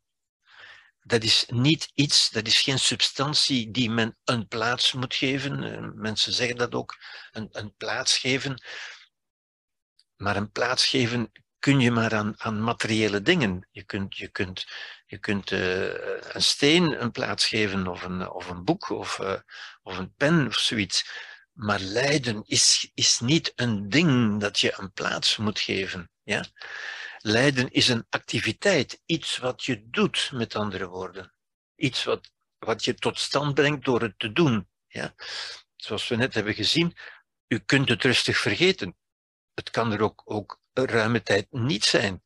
dat 1.04 1.22
is 1.22 1.44
niet 1.48 1.90
iets, 1.94 2.30
dat 2.30 2.46
is 2.46 2.60
geen 2.60 2.78
substantie 2.78 3.70
die 3.70 3.90
men 3.90 4.16
een 4.24 4.48
plaats 4.48 4.92
moet 4.92 5.14
geven. 5.14 5.62
Eh, 5.62 5.90
mensen 5.94 6.32
zeggen 6.32 6.56
dat 6.56 6.74
ook, 6.74 6.96
een, 7.30 7.48
een 7.52 7.74
plaats 7.76 8.18
geven. 8.18 8.62
Maar 10.16 10.36
een 10.36 10.50
plaats 10.50 10.86
geven 10.86 11.32
kun 11.58 11.80
je 11.80 11.90
maar 11.90 12.14
aan, 12.14 12.40
aan 12.40 12.62
materiële 12.62 13.22
dingen. 13.22 13.68
Je 13.70 13.84
kunt, 13.84 14.16
je 14.16 14.28
kunt, 14.28 14.66
je 15.06 15.18
kunt 15.18 15.50
uh, 15.50 15.84
een 16.34 16.42
steen 16.42 17.02
een 17.02 17.10
plaats 17.10 17.46
geven, 17.46 17.86
of 17.86 18.02
een, 18.02 18.30
of 18.30 18.48
een 18.48 18.64
boek, 18.64 18.88
of, 18.88 19.18
uh, 19.18 19.34
of 19.82 19.98
een 19.98 20.14
pen, 20.14 20.46
of 20.46 20.54
zoiets. 20.54 21.08
Maar 21.52 21.80
lijden 21.80 22.42
is, 22.46 22.90
is 22.94 23.20
niet 23.20 23.52
een 23.56 23.88
ding 23.88 24.40
dat 24.40 24.58
je 24.58 24.74
een 24.76 24.92
plaats 24.92 25.36
moet 25.36 25.60
geven. 25.60 26.10
Ja? 26.22 26.44
Lijden 27.18 27.70
is 27.70 27.88
een 27.88 28.06
activiteit, 28.08 29.02
iets 29.06 29.38
wat 29.38 29.64
je 29.64 29.90
doet, 29.90 30.30
met 30.32 30.56
andere 30.56 30.88
woorden. 30.88 31.34
Iets 31.76 32.04
wat, 32.04 32.30
wat 32.58 32.84
je 32.84 32.94
tot 32.94 33.18
stand 33.18 33.54
brengt 33.54 33.84
door 33.84 34.00
het 34.00 34.18
te 34.18 34.32
doen. 34.32 34.68
Ja? 34.86 35.14
Zoals 35.76 36.08
we 36.08 36.16
net 36.16 36.34
hebben 36.34 36.54
gezien, 36.54 36.96
u 37.48 37.58
kunt 37.58 37.88
het 37.88 38.02
rustig 38.02 38.38
vergeten. 38.38 38.96
Het 39.54 39.70
kan 39.70 39.92
er 39.92 40.02
ook, 40.02 40.22
ook 40.24 40.60
ruime 40.72 41.22
tijd 41.22 41.46
niet 41.50 41.84
zijn. 41.84 42.23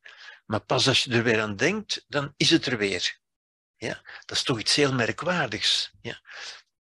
Maar 0.49 0.61
pas 0.61 0.89
als 0.89 1.05
je 1.05 1.11
er 1.11 1.23
weer 1.23 1.41
aan 1.41 1.57
denkt, 1.57 2.05
dan 2.09 2.35
is 2.37 2.51
het 2.51 2.67
er 2.67 2.79
weer. 2.79 3.19
Ja? 3.77 4.03
Dat 4.25 4.37
is 4.37 4.43
toch 4.43 4.59
iets 4.59 4.75
heel 4.75 4.93
merkwaardigs. 4.93 5.91
Ja? 6.01 6.21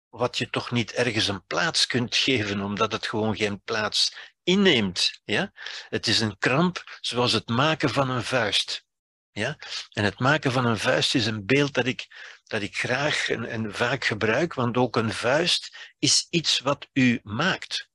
Wat 0.09 0.37
je 0.37 0.49
toch 0.49 0.71
niet 0.71 0.91
ergens 0.91 1.27
een 1.27 1.45
plaats 1.45 1.87
kunt 1.87 2.15
geven, 2.15 2.61
omdat 2.61 2.91
het 2.91 3.07
gewoon 3.07 3.35
geen 3.35 3.61
plaats 3.61 4.15
inneemt. 4.43 5.21
Ja? 5.25 5.51
Het 5.89 6.07
is 6.07 6.19
een 6.19 6.37
kramp 6.37 6.97
zoals 7.01 7.31
het 7.31 7.47
maken 7.47 7.89
van 7.89 8.09
een 8.09 8.23
vuist. 8.23 8.85
Ja? 9.31 9.57
En 9.91 10.03
het 10.03 10.19
maken 10.19 10.51
van 10.51 10.65
een 10.65 10.79
vuist 10.79 11.15
is 11.15 11.25
een 11.25 11.45
beeld 11.45 11.73
dat 11.73 11.85
ik, 11.85 12.07
dat 12.43 12.61
ik 12.61 12.77
graag 12.77 13.29
en, 13.29 13.45
en 13.45 13.73
vaak 13.73 14.05
gebruik, 14.05 14.53
want 14.53 14.77
ook 14.77 14.95
een 14.95 15.13
vuist 15.13 15.93
is 15.99 16.27
iets 16.29 16.59
wat 16.59 16.87
u 16.93 17.19
maakt. 17.23 17.89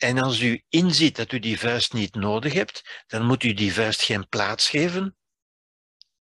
En 0.00 0.18
als 0.18 0.40
u 0.40 0.64
inziet 0.68 1.16
dat 1.16 1.32
u 1.32 1.38
die 1.38 1.58
vuist 1.58 1.92
niet 1.92 2.14
nodig 2.14 2.52
hebt, 2.52 3.04
dan 3.06 3.26
moet 3.26 3.42
u 3.42 3.54
die 3.54 3.72
vuist 3.72 4.02
geen 4.02 4.28
plaats 4.28 4.68
geven. 4.68 5.16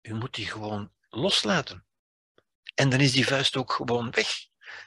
U 0.02 0.14
moet 0.14 0.34
die 0.34 0.46
gewoon 0.46 0.92
loslaten. 1.10 1.86
En 2.74 2.90
dan 2.90 3.00
is 3.00 3.12
die 3.12 3.28
vuist 3.28 3.56
ook 3.56 3.72
gewoon 3.72 4.12
weg. 4.12 4.28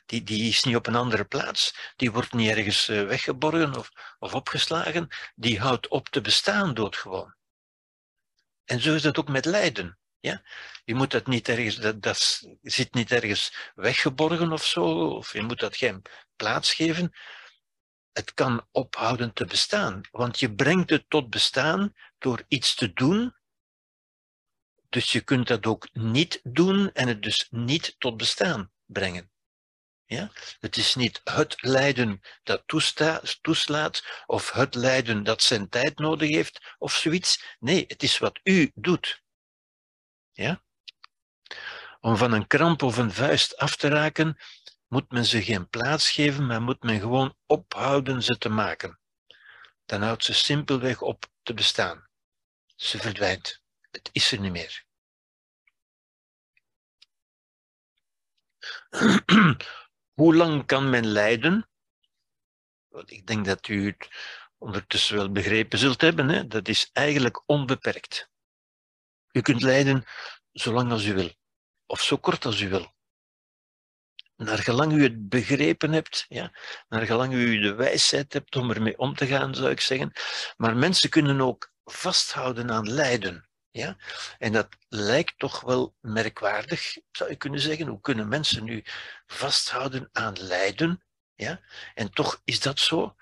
Die, 0.06 0.22
die 0.22 0.48
is 0.48 0.64
niet 0.64 0.76
op 0.76 0.86
een 0.86 0.94
andere 0.94 1.24
plaats, 1.24 1.92
die 1.96 2.12
wordt 2.12 2.32
niet 2.32 2.50
ergens 2.50 2.88
eh, 2.88 3.04
weggeborgen 3.04 3.76
of, 3.76 3.90
of 4.18 4.34
opgeslagen, 4.34 5.08
die 5.34 5.60
houdt 5.60 5.88
op 5.88 6.08
te 6.08 6.20
bestaan 6.20 6.74
doodgewoon. 6.74 7.34
En 8.64 8.80
zo 8.80 8.94
is 8.94 9.04
het 9.04 9.18
ook 9.18 9.28
met 9.28 9.44
lijden. 9.44 9.98
Ja? 10.20 10.42
Je 10.84 10.94
moet 10.94 11.10
dat 11.10 11.26
niet 11.26 11.48
ergens, 11.48 11.76
dat, 11.76 12.02
dat 12.02 12.42
zit 12.62 12.94
niet 12.94 13.12
ergens 13.12 13.72
weggeborgen 13.74 14.52
of 14.52 14.64
zo, 14.64 15.08
of 15.08 15.32
je 15.32 15.42
moet 15.42 15.60
dat 15.60 15.76
geen 15.76 16.02
plaats 16.36 16.74
geven 16.74 17.12
het 18.12 18.34
kan 18.34 18.66
ophouden 18.70 19.32
te 19.32 19.44
bestaan. 19.44 20.00
Want 20.10 20.40
je 20.40 20.54
brengt 20.54 20.90
het 20.90 21.04
tot 21.08 21.30
bestaan 21.30 21.94
door 22.18 22.44
iets 22.48 22.74
te 22.74 22.92
doen. 22.92 23.36
Dus 24.88 25.12
je 25.12 25.20
kunt 25.20 25.48
dat 25.48 25.66
ook 25.66 25.88
niet 25.92 26.40
doen 26.42 26.92
en 26.92 27.08
het 27.08 27.22
dus 27.22 27.46
niet 27.50 27.94
tot 27.98 28.16
bestaan 28.16 28.70
brengen. 28.84 29.30
Ja? 30.04 30.30
Het 30.60 30.76
is 30.76 30.94
niet 30.94 31.20
het 31.24 31.62
lijden 31.62 32.20
dat 32.42 32.62
toeslaat 33.40 34.22
of 34.26 34.50
het 34.50 34.74
lijden 34.74 35.22
dat 35.22 35.42
zijn 35.42 35.68
tijd 35.68 35.98
nodig 35.98 36.28
heeft 36.28 36.74
of 36.78 36.92
zoiets. 36.94 37.56
Nee, 37.58 37.84
het 37.86 38.02
is 38.02 38.18
wat 38.18 38.40
u 38.42 38.70
doet. 38.74 39.22
Ja? 40.32 40.62
Om 42.00 42.16
van 42.16 42.32
een 42.32 42.46
kramp 42.46 42.82
of 42.82 42.96
een 42.96 43.12
vuist 43.12 43.56
af 43.56 43.76
te 43.76 43.88
raken, 43.88 44.38
moet 44.88 45.10
men 45.10 45.24
ze 45.24 45.42
geen 45.42 45.68
plaats 45.68 46.10
geven, 46.10 46.46
maar 46.46 46.62
moet 46.62 46.82
men 46.82 47.00
gewoon 47.00 47.36
ophouden 47.46 48.22
ze 48.22 48.38
te 48.38 48.48
maken. 48.48 48.98
Dan 49.84 50.02
houdt 50.02 50.24
ze 50.24 50.34
simpelweg 50.34 51.00
op 51.00 51.26
te 51.42 51.54
bestaan. 51.54 52.08
Ze 52.76 52.98
verdwijnt. 52.98 53.62
Het 53.90 54.08
is 54.12 54.32
er 54.32 54.40
niet 54.40 54.52
meer. 54.52 54.86
Hoe 60.20 60.34
lang 60.34 60.66
kan 60.66 60.90
men 60.90 61.06
lijden? 61.06 61.68
Ik 63.04 63.26
denk 63.26 63.44
dat 63.44 63.68
u 63.68 63.86
het 63.86 64.08
ondertussen 64.58 65.16
wel 65.16 65.32
begrepen 65.32 65.78
zult 65.78 66.00
hebben. 66.00 66.28
Hè? 66.28 66.46
Dat 66.46 66.68
is 66.68 66.90
eigenlijk 66.92 67.42
onbeperkt. 67.46 68.30
U 69.32 69.40
kunt 69.40 69.62
lijden 69.62 70.04
zolang 70.52 70.90
als 70.90 71.04
u 71.04 71.14
wil, 71.14 71.32
of 71.86 72.02
zo 72.02 72.16
kort 72.16 72.44
als 72.44 72.60
u 72.60 72.68
wil 72.68 72.96
naar 74.38 74.58
gelang 74.58 74.92
u 74.92 75.02
het 75.02 75.28
begrepen 75.28 75.92
hebt, 75.92 76.26
ja, 76.28 76.52
naar 76.88 77.06
gelang 77.06 77.32
u 77.32 77.60
de 77.60 77.74
wijsheid 77.74 78.32
hebt 78.32 78.56
om 78.56 78.70
ermee 78.70 78.98
om 78.98 79.14
te 79.14 79.26
gaan, 79.26 79.54
zou 79.54 79.70
ik 79.70 79.80
zeggen. 79.80 80.12
Maar 80.56 80.76
mensen 80.76 81.10
kunnen 81.10 81.40
ook 81.40 81.72
vasthouden 81.84 82.70
aan 82.70 82.90
lijden. 82.90 83.48
Ja? 83.70 83.96
En 84.38 84.52
dat 84.52 84.68
lijkt 84.88 85.38
toch 85.38 85.60
wel 85.60 85.94
merkwaardig, 86.00 86.96
zou 87.10 87.30
je 87.30 87.36
kunnen 87.36 87.60
zeggen. 87.60 87.86
Hoe 87.86 88.00
kunnen 88.00 88.28
mensen 88.28 88.64
nu 88.64 88.84
vasthouden 89.26 90.08
aan 90.12 90.40
lijden? 90.40 91.02
Ja? 91.34 91.60
En 91.94 92.10
toch 92.10 92.40
is 92.44 92.60
dat 92.60 92.78
zo. 92.78 93.16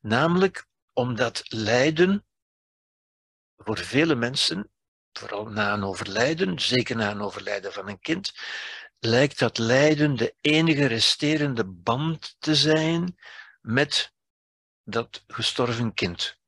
Namelijk 0.00 0.66
omdat 0.92 1.42
lijden 1.44 2.24
voor 3.56 3.78
vele 3.78 4.14
mensen, 4.14 4.70
vooral 5.12 5.46
na 5.46 5.72
een 5.72 5.84
overlijden, 5.84 6.58
zeker 6.58 6.96
na 6.96 7.10
een 7.10 7.20
overlijden 7.20 7.72
van 7.72 7.88
een 7.88 8.00
kind, 8.00 8.32
lijkt 9.00 9.38
dat 9.38 9.58
lijden 9.58 10.16
de 10.16 10.34
enige 10.40 10.86
resterende 10.86 11.64
band 11.64 12.36
te 12.38 12.54
zijn 12.54 13.18
met 13.60 14.12
dat 14.84 15.24
gestorven 15.26 15.94
kind. 15.94 16.38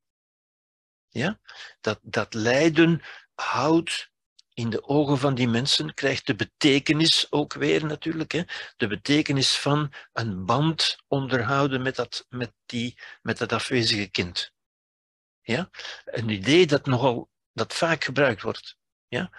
Ja? 1.08 1.40
Dat, 1.80 1.98
dat 2.02 2.34
lijden 2.34 3.02
houdt 3.34 4.10
in 4.54 4.70
de 4.70 4.84
ogen 4.84 5.18
van 5.18 5.34
die 5.34 5.48
mensen, 5.48 5.94
krijgt 5.94 6.26
de 6.26 6.34
betekenis 6.34 7.26
ook 7.30 7.52
weer 7.52 7.84
natuurlijk, 7.86 8.32
hè? 8.32 8.42
de 8.76 8.86
betekenis 8.86 9.56
van 9.56 9.92
een 10.12 10.44
band 10.44 10.96
onderhouden 11.08 11.82
met 11.82 11.96
dat, 11.96 12.26
met 12.28 12.52
die, 12.66 12.98
met 13.22 13.38
dat 13.38 13.52
afwezige 13.52 14.10
kind. 14.10 14.52
Ja? 15.40 15.70
Een 16.04 16.28
idee 16.28 16.66
dat 16.66 16.86
nogal 16.86 17.30
dat 17.52 17.74
vaak 17.74 18.04
gebruikt 18.04 18.42
wordt. 18.42 18.76
Ja? 19.08 19.30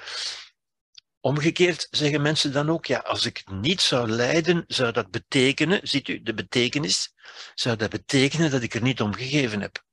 Omgekeerd 1.25 1.87
zeggen 1.91 2.21
mensen 2.21 2.51
dan 2.51 2.69
ook, 2.69 2.85
ja, 2.85 2.99
als 2.99 3.25
ik 3.25 3.43
niet 3.51 3.81
zou 3.81 4.09
lijden, 4.09 4.63
zou 4.67 4.91
dat 4.91 5.11
betekenen, 5.11 5.87
ziet 5.87 6.07
u 6.07 6.21
de 6.21 6.33
betekenis, 6.33 7.13
zou 7.55 7.75
dat 7.75 7.89
betekenen 7.89 8.51
dat 8.51 8.61
ik 8.61 8.73
er 8.73 8.81
niet 8.81 9.01
om 9.01 9.13
gegeven 9.13 9.61
heb. 9.61 9.83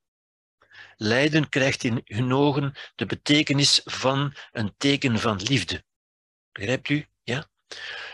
Lijden 0.96 1.48
krijgt 1.48 1.84
in 1.84 2.00
hun 2.04 2.32
ogen 2.32 2.74
de 2.94 3.06
betekenis 3.06 3.80
van 3.84 4.34
een 4.52 4.74
teken 4.76 5.18
van 5.18 5.42
liefde. 5.42 5.84
Begrijpt 6.52 6.88
u? 6.88 7.06
Ja? 7.22 7.48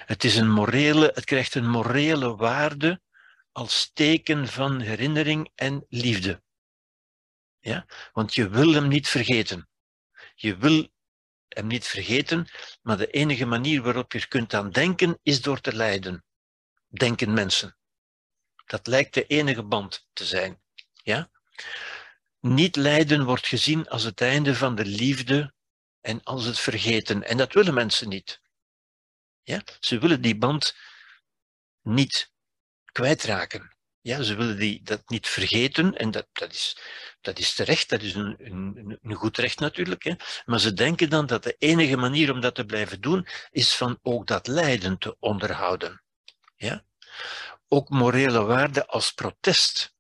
Het, 0.07 0.25
is 0.25 0.37
een 0.37 0.51
morele, 0.51 1.11
het 1.15 1.25
krijgt 1.25 1.55
een 1.55 1.69
morele 1.69 2.37
waarde 2.37 3.01
als 3.53 3.91
teken 3.95 4.49
van 4.49 4.81
herinnering 4.81 5.51
en 5.55 5.87
liefde. 5.89 6.43
Ja? 7.61 7.87
Want 8.13 8.35
je 8.35 8.49
wil 8.49 8.73
hem 8.73 8.89
niet 8.89 9.09
vergeten. 9.09 9.69
Je 10.35 10.57
wil 10.57 10.95
hem 11.57 11.67
niet 11.67 11.87
vergeten, 11.87 12.49
maar 12.83 12.97
de 12.97 13.11
enige 13.11 13.45
manier 13.45 13.83
waarop 13.83 14.13
je 14.13 14.29
kunt 14.29 14.55
aan 14.55 14.71
denken 14.71 15.19
is 15.23 15.43
door 15.43 15.61
te 15.61 15.75
lijden. 15.75 16.25
Denken 16.89 17.33
mensen. 17.33 17.77
Dat 18.67 18.87
lijkt 18.87 19.15
de 19.15 19.27
enige 19.27 19.63
band 19.63 20.09
te 20.13 20.25
zijn. 20.25 20.61
Ja? 21.03 21.31
Niet 22.41 22.77
lijden 22.77 23.25
wordt 23.25 23.47
gezien 23.47 23.89
als 23.89 24.03
het 24.03 24.21
einde 24.21 24.55
van 24.55 24.75
de 24.75 24.85
liefde 24.85 25.55
en 26.01 26.23
als 26.23 26.45
het 26.45 26.59
vergeten. 26.59 27.23
En 27.23 27.37
dat 27.37 27.53
willen 27.53 27.75
mensen 27.75 28.09
niet. 28.09 28.41
Ja? 29.43 29.63
Ze 29.81 29.99
willen 29.99 30.21
die 30.21 30.37
band 30.37 30.77
niet 31.83 32.33
kwijtraken. 32.93 33.76
Ja, 34.07 34.23
ze 34.23 34.35
willen 34.35 34.59
die, 34.59 34.83
dat 34.83 35.03
niet 35.09 35.29
vergeten 35.29 35.97
en 35.97 36.11
dat, 36.11 36.27
dat, 36.33 36.53
is, 36.53 36.79
dat 37.21 37.39
is 37.39 37.55
terecht, 37.55 37.89
dat 37.89 38.03
is 38.03 38.15
een, 38.15 38.37
een, 38.39 38.99
een 39.03 39.15
goed 39.15 39.39
recht 39.39 39.59
natuurlijk. 39.59 40.05
Hè. 40.05 40.15
Maar 40.45 40.61
ze 40.61 40.73
denken 40.73 41.11
dan 41.11 41.27
dat 41.27 41.43
de 41.43 41.57
enige 41.59 41.97
manier 41.97 42.33
om 42.33 42.41
dat 42.41 42.55
te 42.55 42.65
blijven 42.65 43.01
doen 43.01 43.27
is 43.51 43.75
van 43.75 43.99
ook 44.03 44.27
dat 44.27 44.47
lijden 44.47 44.99
te 44.99 45.17
onderhouden. 45.19 46.03
Ja? 46.57 46.85
Ook 47.69 47.89
morele 47.89 48.43
waarden 48.43 48.87
als 48.87 49.13
protest 49.13 49.95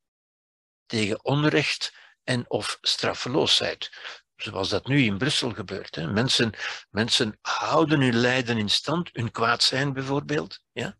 tegen 0.86 1.24
onrecht 1.24 1.94
en 2.24 2.50
of 2.50 2.78
straffeloosheid. 2.80 3.90
Zoals 4.36 4.68
dat 4.68 4.86
nu 4.86 5.02
in 5.02 5.18
Brussel 5.18 5.50
gebeurt. 5.50 5.94
Hè. 5.94 6.06
Mensen, 6.06 6.52
mensen 6.90 7.38
houden 7.40 8.00
hun 8.00 8.16
lijden 8.16 8.58
in 8.58 8.70
stand, 8.70 9.10
hun 9.12 9.30
kwaad 9.30 9.62
zijn 9.62 9.92
bijvoorbeeld. 9.92 10.60
Ja? 10.72 10.98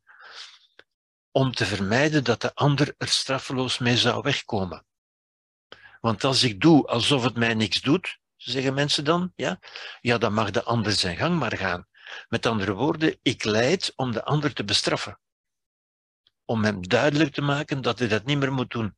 Om 1.37 1.53
te 1.53 1.67
vermijden 1.67 2.25
dat 2.25 2.41
de 2.41 2.55
ander 2.55 2.95
er 2.99 3.09
straffeloos 3.09 3.79
mee 3.79 3.97
zou 3.97 4.23
wegkomen. 4.23 4.87
Want 6.01 6.25
als 6.25 6.43
ik 6.43 6.61
doe 6.61 6.87
alsof 6.87 7.25
het 7.25 7.37
mij 7.37 7.55
niks 7.55 7.81
doet, 7.81 8.19
zeggen 8.37 8.75
mensen 8.75 9.05
dan. 9.05 9.33
Ja, 9.35 9.59
ja 10.01 10.19
dan 10.19 10.33
mag 10.33 10.51
de 10.51 10.63
ander 10.63 10.93
zijn 10.93 11.17
gang 11.17 11.39
maar 11.39 11.57
gaan. 11.57 11.89
Met 12.29 12.47
andere 12.47 12.73
woorden, 12.73 13.19
ik 13.23 13.45
leid 13.45 13.93
om 13.97 14.13
de 14.13 14.25
ander 14.25 14.53
te 14.53 14.65
bestraffen. 14.65 15.21
Om 16.45 16.65
hem 16.65 16.89
duidelijk 16.89 17.33
te 17.33 17.43
maken 17.43 17.83
dat 17.83 17.99
hij 17.99 18.09
dat 18.09 18.25
niet 18.25 18.39
meer 18.39 18.53
moet 18.53 18.71
doen. 18.71 18.97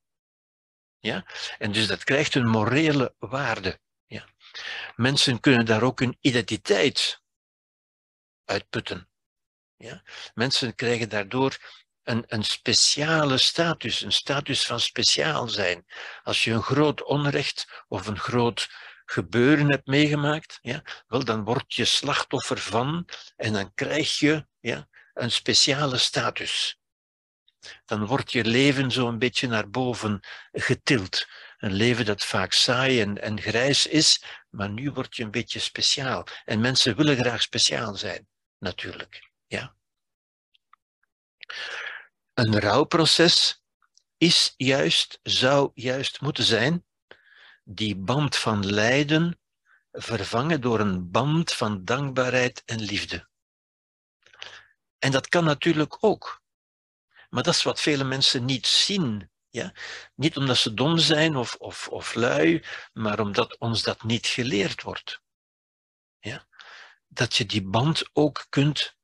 Ja? 0.99 1.27
En 1.59 1.73
dus 1.73 1.87
dat 1.87 2.05
krijgt 2.05 2.35
een 2.35 2.49
morele 2.49 3.15
waarde. 3.19 3.81
Ja? 4.07 4.25
Mensen 4.97 5.41
kunnen 5.41 5.67
daar 5.67 5.83
ook 5.83 5.99
hun 5.99 6.17
identiteit 6.21 7.23
uitputten. 8.45 9.09
Ja? 9.77 10.03
Mensen 10.35 10.75
krijgen 10.75 11.09
daardoor 11.09 11.59
een, 12.09 12.25
een 12.27 12.45
speciale 12.45 13.39
status, 13.39 14.03
een 14.03 14.13
status 14.13 14.67
van 14.67 14.81
speciaal 14.81 15.49
zijn. 15.49 15.87
Als 16.23 16.45
je 16.45 16.53
een 16.53 16.63
groot 16.63 17.03
onrecht 17.05 17.85
of 17.89 18.07
een 18.07 18.19
groot 18.19 18.69
gebeuren 19.05 19.71
hebt 19.71 19.87
meegemaakt, 19.87 20.59
ja, 20.63 20.83
wel, 21.07 21.25
dan 21.25 21.45
word 21.45 21.75
je 21.75 21.85
slachtoffer 21.85 22.59
van 22.59 23.09
en 23.37 23.53
dan 23.53 23.75
krijg 23.75 24.19
je 24.19 24.47
ja, 24.61 24.89
een 25.15 25.31
speciale 25.31 25.99
status. 25.99 26.81
Dan 27.85 28.07
wordt 28.07 28.33
je 28.33 28.45
leven 28.45 28.91
zo 28.91 29.09
een 29.09 29.19
beetje 29.19 29.49
naar 29.49 29.71
boven 29.71 30.21
getild. 30.53 31.27
Een 31.59 31.73
leven 31.73 32.05
dat 32.05 32.25
vaak 32.25 32.53
saai 32.53 33.01
en, 33.01 33.23
en 33.23 33.41
grijs 33.41 33.87
is, 33.87 34.25
maar 34.51 34.71
nu 34.71 34.91
word 34.91 35.17
je 35.17 35.23
een 35.23 35.31
beetje 35.31 35.59
speciaal. 35.59 36.27
En 36.45 36.61
mensen 36.61 36.97
willen 36.97 37.17
graag 37.17 37.43
speciaal 37.43 37.95
zijn, 37.95 38.29
natuurlijk. 38.59 39.31
Ja. 39.47 39.77
Een 42.39 42.61
rouwproces 42.61 43.63
is 44.17 44.55
juist, 44.57 45.19
zou 45.23 45.71
juist 45.75 46.21
moeten 46.21 46.45
zijn, 46.45 46.87
die 47.65 47.97
band 47.97 48.37
van 48.37 48.67
lijden 48.67 49.41
vervangen 49.93 50.61
door 50.61 50.81
een 50.81 51.11
band 51.11 51.53
van 51.53 51.85
dankbaarheid 51.85 52.63
en 52.65 52.81
liefde. 52.81 53.29
En 54.99 55.11
dat 55.11 55.29
kan 55.29 55.45
natuurlijk 55.45 55.97
ook. 56.01 56.43
Maar 57.31 57.43
dat 57.43 57.55
is 57.55 57.63
wat 57.63 57.81
vele 57.81 58.05
mensen 58.05 58.45
niet 58.45 58.67
zien. 58.67 59.31
Ja? 59.49 59.73
Niet 60.15 60.37
omdat 60.37 60.57
ze 60.57 60.75
dom 60.75 60.99
zijn 60.99 61.37
of, 61.37 61.55
of, 61.55 61.89
of 61.89 62.15
lui, 62.15 62.65
maar 62.93 63.21
omdat 63.21 63.59
ons 63.59 63.83
dat 63.83 64.03
niet 64.03 64.27
geleerd 64.27 64.83
wordt. 64.83 65.21
Ja? 66.19 66.47
Dat 67.09 67.37
je 67.37 67.47
die 67.47 67.63
band 67.63 68.09
ook 68.13 68.47
kunt 68.49 68.97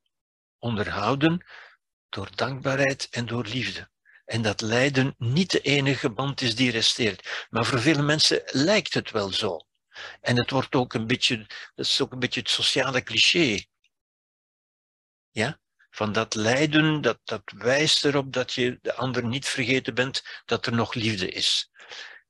onderhouden 0.59 1.45
door 2.15 2.35
dankbaarheid 2.35 3.07
en 3.11 3.25
door 3.25 3.45
liefde. 3.45 3.89
En 4.25 4.41
dat 4.41 4.61
lijden 4.61 5.15
niet 5.17 5.51
de 5.51 5.61
enige 5.61 6.09
band 6.09 6.41
is 6.41 6.55
die 6.55 6.71
resteert. 6.71 7.47
Maar 7.49 7.65
voor 7.65 7.79
vele 7.79 8.01
mensen 8.01 8.41
lijkt 8.45 8.93
het 8.93 9.11
wel 9.11 9.31
zo. 9.31 9.59
En 10.21 10.37
het 10.37 10.49
wordt 10.49 10.75
ook 10.75 10.93
een 10.93 11.07
beetje, 11.07 11.37
dat 11.75 11.85
is 11.85 12.01
ook 12.01 12.11
een 12.11 12.19
beetje 12.19 12.39
het 12.39 12.49
sociale 12.49 13.03
cliché. 13.03 13.63
Ja? 15.31 15.59
Van 15.89 16.11
dat 16.11 16.35
lijden, 16.35 17.01
dat, 17.01 17.19
dat 17.23 17.41
wijst 17.55 18.05
erop 18.05 18.33
dat 18.33 18.53
je 18.53 18.79
de 18.81 18.93
ander 18.93 19.25
niet 19.25 19.47
vergeten 19.47 19.93
bent, 19.93 20.23
dat 20.45 20.65
er 20.65 20.73
nog 20.73 20.93
liefde 20.93 21.29
is. 21.29 21.71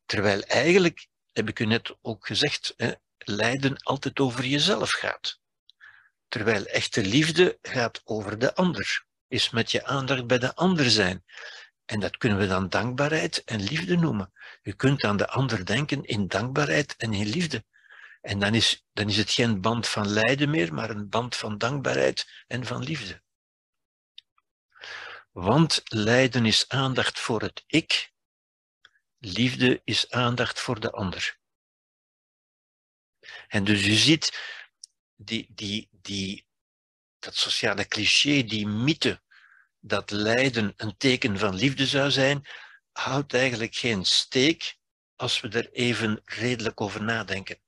Terwijl 0.06 0.42
eigenlijk, 0.42 1.08
heb 1.32 1.50
ik 1.50 1.60
u 1.60 1.66
net 1.66 1.96
ook 2.02 2.28
gezegd, 2.28 2.74
hè, 2.78 2.92
lijden 3.18 3.78
altijd 3.78 4.20
over 4.20 4.46
jezelf 4.46 4.92
gaat. 4.92 5.40
Terwijl 6.28 6.66
echte 6.66 7.02
liefde 7.02 7.58
gaat 7.62 8.02
over 8.04 8.40
de 8.40 8.56
ander, 8.56 9.06
is 9.36 9.50
met 9.50 9.72
je 9.72 9.86
aandacht 9.86 10.28
bij 10.28 10.40
de 10.40 10.56
ander 10.56 10.90
zijn. 10.90 11.24
En 11.86 12.00
dat 12.00 12.18
kunnen 12.18 12.38
we 12.38 12.48
dan 12.48 12.70
dankbaarheid 12.70 13.44
en 13.44 13.62
liefde 13.62 13.98
noemen. 13.98 14.34
Je 14.62 14.74
kunt 14.74 15.04
aan 15.04 15.18
de 15.18 15.28
ander 15.28 15.66
denken 15.66 16.04
in 16.04 16.28
dankbaarheid 16.28 16.96
en 16.96 17.14
in 17.14 17.28
liefde. 17.28 17.66
En 18.22 18.40
dan 18.40 18.54
is, 18.54 18.86
dan 18.94 19.10
is 19.10 19.18
het 19.18 19.32
geen 19.32 19.62
band 19.62 19.88
van 19.88 20.08
lijden 20.08 20.50
meer, 20.50 20.74
maar 20.74 20.90
een 20.90 21.10
band 21.10 21.36
van 21.36 21.58
dankbaarheid 21.58 22.44
en 22.48 22.66
van 22.66 22.84
liefde. 22.84 23.22
Want 25.32 25.82
lijden 25.84 26.46
is 26.46 26.70
aandacht 26.70 27.20
voor 27.20 27.42
het 27.42 27.64
ik, 27.68 28.12
liefde 29.18 29.82
is 29.84 30.10
aandacht 30.12 30.60
voor 30.60 30.80
de 30.80 30.92
ander. 30.92 31.38
En 33.48 33.64
dus 33.64 33.86
je 33.86 33.96
ziet 33.96 34.26
die, 35.16 35.48
die, 35.50 35.90
die, 35.92 36.46
dat 37.20 37.36
sociale 37.36 37.88
cliché, 37.88 38.44
die 38.44 38.68
mythe 38.68 39.24
dat 39.88 40.12
lijden 40.12 40.74
een 40.78 40.98
teken 40.98 41.38
van 41.38 41.56
liefde 41.56 41.86
zou 41.86 42.12
zijn, 42.12 42.48
houdt 42.92 43.34
eigenlijk 43.34 43.76
geen 43.76 44.06
steek 44.06 44.78
als 45.16 45.42
we 45.42 45.50
er 45.50 45.72
even 45.72 46.22
redelijk 46.26 46.82
over 46.82 47.04
nadenken. 47.04 47.60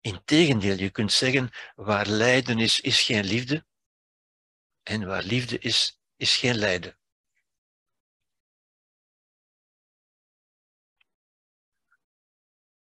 Integendeel, 0.00 0.76
je 0.76 0.90
kunt 0.90 1.12
zeggen, 1.12 1.50
waar 1.74 2.06
lijden 2.06 2.58
is, 2.58 2.80
is 2.80 3.02
geen 3.02 3.24
liefde. 3.24 3.66
En 4.82 5.06
waar 5.06 5.22
liefde 5.22 5.58
is, 5.58 6.00
is 6.16 6.36
geen 6.36 6.56
lijden. 6.56 6.98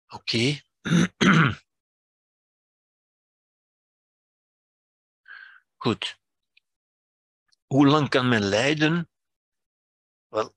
Oké. 0.06 0.60
Goed. 5.76 6.21
Hoe 7.72 7.86
lang 7.86 8.08
kan 8.08 8.28
men 8.28 8.44
lijden? 8.44 9.10
Wel, 10.28 10.54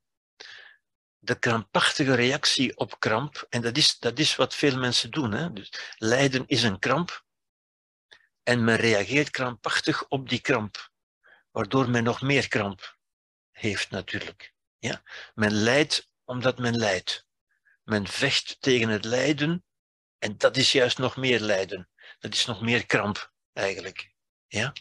de 1.18 1.40
krampachtige 1.40 2.16
reactie 2.16 2.78
op 2.78 3.00
kramp, 3.00 3.46
en 3.50 3.62
dat 3.62 3.78
is, 3.78 4.00
dat 4.00 4.20
is 4.20 4.36
wat 4.36 4.56
veel 4.56 4.78
mensen 4.78 5.12
doen. 5.12 5.32
Hè? 5.32 5.54
Dus 5.54 5.94
lijden 5.98 6.48
is 6.48 6.64
een 6.64 6.80
kramp 6.80 7.26
en 8.44 8.64
men 8.64 8.76
reageert 8.76 9.30
krampachtig 9.30 10.08
op 10.08 10.30
die 10.30 10.42
kramp, 10.42 10.92
waardoor 11.52 11.90
men 11.90 12.04
nog 12.04 12.22
meer 12.22 12.48
kramp 12.48 12.98
heeft 13.52 13.90
natuurlijk. 13.90 14.54
Ja? 14.78 15.04
Men 15.34 15.52
lijdt 15.52 16.10
omdat 16.24 16.58
men 16.58 16.78
lijdt. 16.78 17.26
Men 17.84 18.08
vecht 18.08 18.62
tegen 18.62 18.90
het 18.90 19.06
lijden 19.06 19.66
en 20.18 20.38
dat 20.38 20.58
is 20.58 20.72
juist 20.72 20.98
nog 20.98 21.16
meer 21.18 21.40
lijden. 21.40 21.90
Dat 22.20 22.34
is 22.34 22.46
nog 22.46 22.62
meer 22.62 22.86
kramp 22.86 23.34
eigenlijk. 23.54 24.14
Ja? 24.48 24.74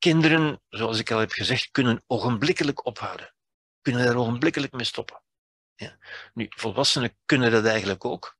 Kinderen, 0.00 0.62
zoals 0.68 0.98
ik 0.98 1.10
al 1.10 1.18
heb 1.18 1.30
gezegd, 1.30 1.70
kunnen 1.70 2.02
ogenblikkelijk 2.06 2.86
ophouden. 2.86 3.34
Kunnen 3.80 4.06
er 4.06 4.16
ogenblikkelijk 4.16 4.72
mee 4.72 4.84
stoppen. 4.84 5.22
Ja. 5.74 5.98
Nu, 6.34 6.46
volwassenen 6.48 7.16
kunnen 7.24 7.50
dat 7.50 7.64
eigenlijk 7.64 8.04
ook, 8.04 8.36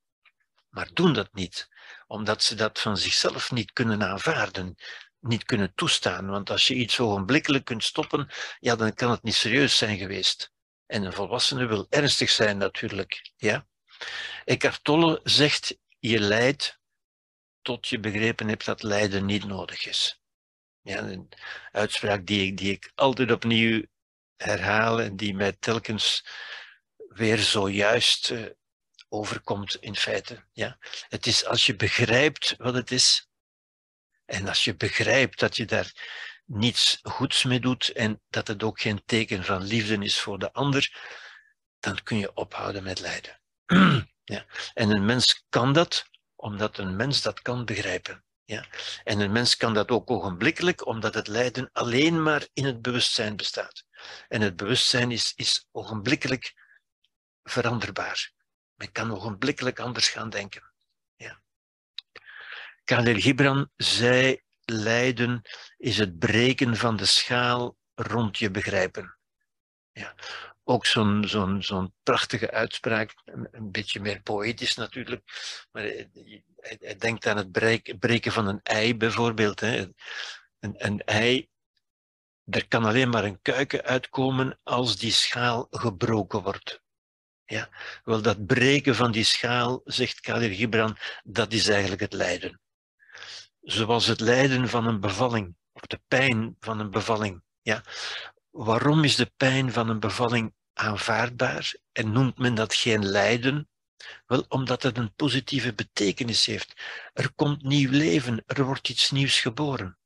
maar 0.69 0.91
doen 0.93 1.13
dat 1.13 1.33
niet, 1.33 1.69
omdat 2.07 2.43
ze 2.43 2.55
dat 2.55 2.81
van 2.81 2.97
zichzelf 2.97 3.51
niet 3.51 3.73
kunnen 3.73 4.03
aanvaarden, 4.03 4.75
niet 5.19 5.45
kunnen 5.45 5.75
toestaan. 5.75 6.27
Want 6.27 6.51
als 6.51 6.67
je 6.67 6.75
iets 6.75 7.01
ogenblikkelijk 7.01 7.65
kunt 7.65 7.85
stoppen, 7.85 8.29
ja, 8.59 8.77
dan 8.77 8.95
kan 8.95 9.11
het 9.11 9.23
niet 9.23 9.35
serieus 9.35 9.77
zijn 9.77 9.99
geweest. 9.99 10.53
En 10.87 11.05
een 11.05 11.13
volwassene 11.13 11.67
wil 11.67 11.87
ernstig 11.89 12.31
zijn 12.31 12.59
natuurlijk. 12.59 13.33
Ja? 13.37 13.67
Eckhart 14.45 14.85
Tolle 14.85 15.21
zegt, 15.23 15.79
je 15.99 16.21
lijdt 16.21 16.81
tot 17.63 17.89
je 17.89 18.01
begrepen 18.01 18.49
hebt 18.49 18.65
dat 18.65 18.83
lijden 18.83 19.25
niet 19.25 19.45
nodig 19.45 19.87
is. 19.87 20.23
Ja, 20.83 20.99
een 20.99 21.29
uitspraak 21.73 22.27
die 22.27 22.47
ik, 22.47 22.57
die 22.57 22.73
ik 22.73 22.93
altijd 22.95 23.31
opnieuw 23.31 23.85
herhaal 24.37 25.01
en 25.01 25.17
die 25.17 25.35
mij 25.35 25.53
telkens 25.53 26.25
weer 27.09 27.39
zojuist 27.39 28.31
uh, 28.31 28.47
overkomt 29.09 29.75
in 29.75 29.97
feite. 29.97 30.45
Ja. 30.53 30.79
Het 31.09 31.27
is 31.27 31.45
als 31.45 31.67
je 31.67 31.77
begrijpt 31.77 32.55
wat 32.59 32.75
het 32.75 32.91
is 32.91 33.29
en 34.25 34.49
als 34.49 34.65
je 34.65 34.77
begrijpt 34.77 35.39
dat 35.39 35.57
je 35.57 35.65
daar 35.65 35.93
niets 36.45 36.99
goeds 37.03 37.45
mee 37.45 37.61
doet 37.61 37.89
en 37.89 38.23
dat 38.29 38.49
het 38.49 38.63
ook 38.63 38.81
geen 38.81 39.03
teken 39.05 39.45
van 39.45 39.63
liefde 39.63 40.05
is 40.05 40.21
voor 40.21 40.39
de 40.39 40.53
ander, 40.53 40.95
dan 41.81 42.03
kun 42.03 42.19
je 42.19 42.35
ophouden 42.35 42.83
met 42.83 43.01
lijden. 43.01 43.41
ja. 44.35 44.47
En 44.75 44.91
een 44.91 45.05
mens 45.05 45.45
kan 45.49 45.73
dat 45.73 46.09
omdat 46.37 46.79
een 46.79 46.97
mens 46.97 47.23
dat 47.23 47.43
kan 47.43 47.65
begrijpen. 47.65 48.25
Ja? 48.51 48.65
En 49.05 49.21
een 49.21 49.33
mens 49.33 49.57
kan 49.57 49.75
dat 49.75 49.91
ook 49.91 50.11
ogenblikkelijk, 50.11 50.87
omdat 50.87 51.15
het 51.15 51.27
lijden 51.27 51.71
alleen 51.73 52.23
maar 52.23 52.49
in 52.53 52.65
het 52.65 52.83
bewustzijn 52.83 53.37
bestaat. 53.37 53.85
En 54.29 54.41
het 54.41 54.57
bewustzijn 54.57 55.11
is, 55.11 55.33
is 55.37 55.69
ogenblikkelijk 55.71 56.55
veranderbaar. 57.43 58.33
Men 58.75 58.93
kan 58.93 59.13
ogenblikkelijk 59.13 59.79
anders 59.79 60.09
gaan 60.09 60.31
denken. 60.31 60.73
Ja. 61.17 61.43
Gibran 62.85 63.71
zei, 63.77 64.41
lijden 64.65 65.43
is 65.77 65.99
het 65.99 66.19
breken 66.19 66.77
van 66.77 66.97
de 66.97 67.07
schaal 67.07 67.77
rond 67.95 68.39
je 68.39 68.51
begrijpen. 68.51 69.19
Ja. 69.93 70.15
Ook 70.71 70.87
zo'n 70.87 71.25
zo'n 71.29 71.63
zo'n 71.63 71.95
prachtige 72.03 72.51
uitspraak, 72.51 73.15
een 73.25 73.71
beetje 73.71 74.01
meer 74.01 74.23
poëtisch 74.23 74.75
natuurlijk, 74.75 75.23
maar 75.73 75.83
hij, 75.83 76.97
denkt 76.99 77.27
aan 77.27 77.37
het 77.37 77.53
breken 77.99 78.33
van 78.33 78.47
een 78.47 78.61
ei 78.63 78.97
bijvoorbeeld. 78.97 79.61
Hè. 79.61 79.87
Een, 80.61 80.75
een 80.87 81.05
ei, 81.05 81.49
er 82.45 82.69
kan 82.69 82.85
alleen 82.85 83.09
maar 83.09 83.25
een 83.25 83.43
kuiken 83.43 83.83
uitkomen 83.83 84.59
als 84.63 84.97
die 84.97 85.13
schaal 85.13 85.67
gebroken 85.71 86.43
wordt. 86.43 86.83
Ja, 87.45 87.69
wel 88.05 88.23
dat 88.23 88.47
breken 88.47 88.95
van 88.95 89.13
die 89.13 89.25
schaal, 89.25 89.81
zegt 89.85 90.21
Kadir 90.21 90.51
Gibran, 90.51 90.97
dat 91.23 91.53
is 91.53 91.69
eigenlijk 91.69 92.01
het 92.01 92.13
lijden. 92.13 92.61
Zoals 93.61 94.07
het 94.07 94.21
lijden 94.21 94.69
van 94.69 94.87
een 94.87 95.01
bevalling, 95.01 95.57
of 95.73 95.83
de 95.83 96.01
pijn 96.09 96.57
van 96.61 96.81
een 96.81 96.91
bevalling. 96.91 97.43
Ja. 97.63 97.83
Waarom 98.51 99.05
is 99.05 99.17
de 99.17 99.33
pijn 99.37 99.73
van 99.73 99.89
een 99.89 100.01
bevalling 100.01 100.59
aanvaardbaar 100.81 101.75
en 101.93 102.13
noemt 102.13 102.39
men 102.39 102.55
dat 102.55 102.75
geen 102.75 103.05
lijden? 103.07 103.69
Wel, 104.27 104.45
omdat 104.49 104.83
het 104.83 104.99
een 104.99 105.15
positieve 105.15 105.75
betekenis 105.75 106.47
heeft. 106.47 106.81
Er 107.13 107.33
komt 107.35 107.63
nieuw 107.63 107.91
leven, 107.91 108.43
er 108.47 108.65
wordt 108.65 108.89
iets 108.89 109.11
nieuws 109.11 109.41
geboren. 109.41 109.99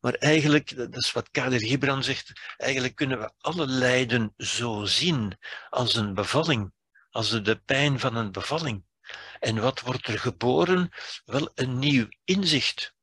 Maar 0.00 0.14
eigenlijk, 0.14 0.76
dat 0.76 0.96
is 0.96 1.12
wat 1.12 1.30
Kader 1.30 1.60
Gibran 1.60 2.02
zegt, 2.02 2.32
eigenlijk 2.56 2.94
kunnen 2.94 3.18
we 3.18 3.32
alle 3.38 3.66
lijden 3.66 4.34
zo 4.36 4.84
zien 4.84 5.38
als 5.70 5.94
een 5.94 6.14
bevalling, 6.14 6.72
als 7.10 7.30
de 7.42 7.56
pijn 7.64 8.00
van 8.00 8.16
een 8.16 8.32
bevalling. 8.32 8.84
En 9.38 9.60
wat 9.60 9.80
wordt 9.80 10.06
er 10.06 10.18
geboren? 10.18 10.88
Wel 11.24 11.50
een 11.54 11.78
nieuw 11.78 12.08
inzicht. 12.24 12.94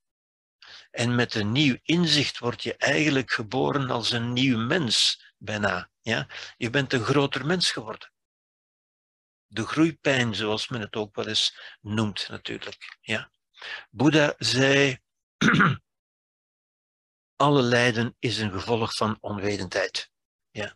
En 0.91 1.15
met 1.15 1.35
een 1.35 1.51
nieuw 1.51 1.77
inzicht 1.83 2.39
word 2.39 2.63
je 2.63 2.75
eigenlijk 2.75 3.31
geboren 3.31 3.89
als 3.89 4.11
een 4.11 4.33
nieuw 4.33 4.57
mens, 4.57 5.23
bijna. 5.37 5.88
Ja? 6.01 6.27
Je 6.57 6.69
bent 6.69 6.93
een 6.93 7.03
groter 7.03 7.45
mens 7.45 7.71
geworden. 7.71 8.11
De 9.45 9.65
groeipijn, 9.65 10.35
zoals 10.35 10.67
men 10.67 10.81
het 10.81 10.95
ook 10.95 11.15
wel 11.15 11.27
eens 11.27 11.77
noemt, 11.81 12.27
natuurlijk. 12.29 12.97
Ja? 13.01 13.31
Boeddha 13.89 14.33
zei 14.37 14.99
alle 17.35 17.61
lijden 17.61 18.15
is 18.19 18.37
een 18.37 18.51
gevolg 18.51 18.95
van 18.95 19.17
onwetendheid. 19.19 20.11
Ja. 20.51 20.75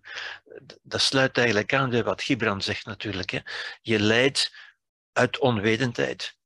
Dat 0.81 1.01
sluit 1.01 1.37
eigenlijk 1.37 1.73
aan 1.73 1.89
bij 1.89 2.03
wat 2.03 2.23
Gibran 2.23 2.61
zegt 2.61 2.85
natuurlijk. 2.85 3.29
Hè. 3.29 3.39
Je 3.81 3.99
lijdt 3.99 4.55
uit 5.11 5.39
onwetendheid. 5.39 6.37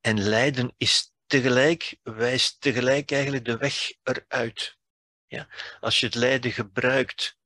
En 0.00 0.20
lijden 0.20 0.74
is 0.76 1.12
tegelijk, 1.26 1.96
wijst 2.02 2.60
tegelijk 2.60 3.10
eigenlijk 3.10 3.44
de 3.44 3.56
weg 3.56 3.92
eruit. 4.02 4.78
Ja. 5.26 5.48
Als 5.80 6.00
je 6.00 6.06
het 6.06 6.14
lijden 6.14 6.52
gebruikt 6.52 7.36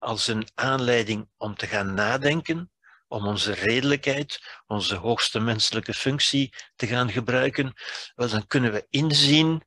als 0.00 0.26
een 0.26 0.48
aanleiding 0.54 1.30
om 1.36 1.54
te 1.54 1.66
gaan 1.66 1.94
nadenken, 1.94 2.72
om 3.08 3.26
onze 3.26 3.52
redelijkheid, 3.52 4.60
onze 4.66 4.94
hoogste 4.94 5.40
menselijke 5.40 5.94
functie 5.94 6.54
te 6.76 6.86
gaan 6.86 7.10
gebruiken, 7.10 7.72
wel, 8.14 8.28
dan 8.28 8.46
kunnen 8.46 8.72
we 8.72 8.86
inzien 8.90 9.64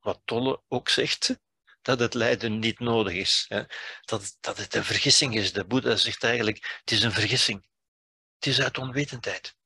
wat 0.00 0.20
Tolle 0.24 0.62
ook 0.68 0.88
zegt, 0.88 1.38
dat 1.82 1.98
het 1.98 2.14
lijden 2.14 2.58
niet 2.58 2.78
nodig 2.78 3.14
is. 3.14 3.44
Hè? 3.48 3.62
Dat, 4.00 4.36
dat 4.40 4.58
het 4.58 4.74
een 4.74 4.84
vergissing 4.84 5.34
is. 5.34 5.52
De 5.52 5.64
Boeddha 5.64 5.96
zegt 5.96 6.24
eigenlijk, 6.24 6.78
het 6.80 6.90
is 6.90 7.02
een 7.02 7.12
vergissing. 7.12 7.66
Het 8.34 8.46
is 8.46 8.60
uit 8.60 8.78
onwetendheid. 8.78 9.56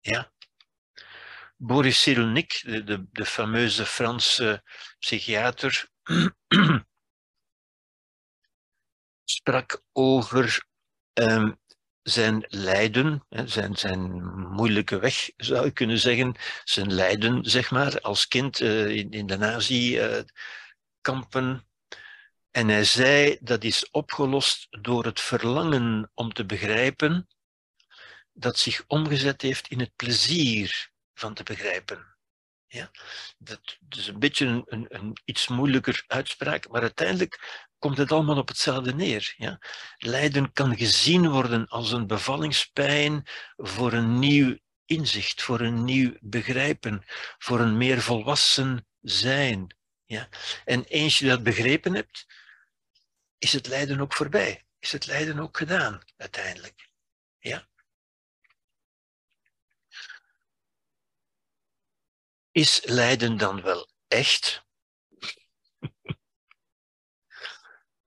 Ja. 0.00 0.32
Boris 1.56 2.02
Cyrulnik, 2.02 2.60
de, 2.64 2.84
de, 2.84 3.06
de 3.10 3.26
fameuze 3.26 3.86
Franse 3.86 4.62
psychiater, 4.98 5.88
sprak 9.30 9.82
over 9.92 10.66
um, 11.12 11.58
zijn 12.02 12.44
lijden, 12.48 13.26
zijn, 13.28 13.76
zijn 13.76 14.24
moeilijke 14.48 14.98
weg 14.98 15.30
zou 15.36 15.64
je 15.64 15.70
kunnen 15.70 15.98
zeggen, 15.98 16.34
zijn 16.64 16.94
lijden, 16.94 17.44
zeg 17.44 17.70
maar, 17.70 18.00
als 18.00 18.28
kind 18.28 18.60
uh, 18.60 18.88
in, 18.88 19.10
in, 19.10 19.26
de 19.26 19.36
nazi-kampen. 19.36 20.46
En 22.50 22.68
hij 22.68 22.84
zei 22.84 23.38
dat 23.40 23.64
is 23.64 23.90
opgelost 23.90 24.66
door 24.70 25.04
het 25.04 25.20
verlangen 25.20 26.10
om 26.14 26.32
te 26.32 26.46
begrijpen 26.46 27.28
dat 28.32 28.58
zich 28.58 28.84
omgezet 28.86 29.42
heeft 29.42 29.68
in 29.68 29.80
het 29.80 29.96
plezier 29.96 30.90
van 31.14 31.34
te 31.34 31.42
begrijpen. 31.42 32.16
Ja? 32.66 32.90
Dat 33.38 33.78
is 33.88 34.06
een 34.06 34.18
beetje 34.18 34.64
een, 34.66 34.86
een, 34.88 35.16
iets 35.24 35.48
moeilijker 35.48 36.04
uitspraak, 36.06 36.68
maar 36.68 36.82
uiteindelijk 36.82 37.66
komt 37.78 37.98
het 37.98 38.12
allemaal 38.12 38.36
op 38.36 38.48
hetzelfde 38.48 38.94
neer. 38.94 39.34
Ja? 39.36 39.60
Lijden 39.96 40.52
kan 40.52 40.76
gezien 40.76 41.30
worden 41.30 41.66
als 41.66 41.92
een 41.92 42.06
bevallingspijn 42.06 43.26
voor 43.56 43.92
een 43.92 44.18
nieuw 44.18 44.58
inzicht, 44.84 45.42
voor 45.42 45.60
een 45.60 45.84
nieuw 45.84 46.16
begrijpen, 46.20 47.04
voor 47.38 47.60
een 47.60 47.76
meer 47.76 48.02
volwassen 48.02 48.86
zijn. 49.00 49.76
Ja? 50.04 50.28
En 50.64 50.84
eens 50.84 51.18
je 51.18 51.26
dat 51.26 51.42
begrepen 51.42 51.94
hebt, 51.94 52.26
is 53.38 53.52
het 53.52 53.66
lijden 53.66 54.00
ook 54.00 54.14
voorbij. 54.14 54.66
Is 54.78 54.92
het 54.92 55.06
lijden 55.06 55.38
ook 55.38 55.56
gedaan, 55.56 56.00
uiteindelijk. 56.16 56.90
Ja? 57.38 57.68
Is 62.50 62.80
lijden 62.84 63.36
dan 63.36 63.62
wel 63.62 63.88
echt? 64.08 64.66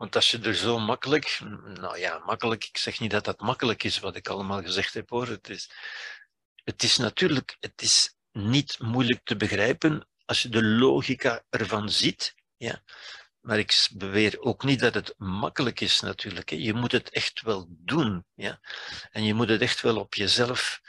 Want 0.02 0.16
als 0.16 0.32
je 0.32 0.40
er 0.40 0.56
zo 0.56 0.80
makkelijk, 0.80 1.40
nou 1.64 2.00
ja, 2.00 2.22
makkelijk, 2.26 2.64
ik 2.66 2.78
zeg 2.78 3.00
niet 3.00 3.12
dat 3.12 3.26
dat 3.26 3.40
makkelijk 3.40 3.84
is 3.84 4.00
wat 4.00 4.16
ik 4.16 4.28
allemaal 4.28 4.62
gezegd 4.62 4.94
heb 4.94 5.10
hoor. 5.10 5.28
Het 5.28 5.50
is, 5.50 5.72
het 6.64 6.84
is 6.84 6.98
natuurlijk, 6.98 7.58
het 7.60 7.82
is 7.82 8.16
niet 8.32 8.80
moeilijk 8.80 9.20
te 9.24 9.36
begrijpen 9.36 10.08
als 10.26 10.42
je 10.42 10.50
de 10.50 10.64
logica 10.64 11.44
ervan 11.50 11.90
ziet. 11.90 12.36
Ja. 12.58 12.84
Maar 13.42 13.60
ik 13.60 13.90
beweer 13.94 14.40
ook 14.40 14.64
niet 14.64 14.80
dat 14.80 14.94
het 14.94 15.14
makkelijk 15.18 15.80
is 15.80 16.00
natuurlijk. 16.00 16.50
Hè. 16.50 16.56
Je 16.56 16.74
moet 16.74 16.92
het 16.92 17.10
echt 17.10 17.42
wel 17.42 17.66
doen. 17.70 18.26
Ja. 18.34 18.60
En 19.12 19.24
je 19.24 19.34
moet 19.34 19.50
het 19.50 19.62
echt 19.62 19.82
wel 19.82 19.98
op 19.98 20.14
jezelf 20.14 20.82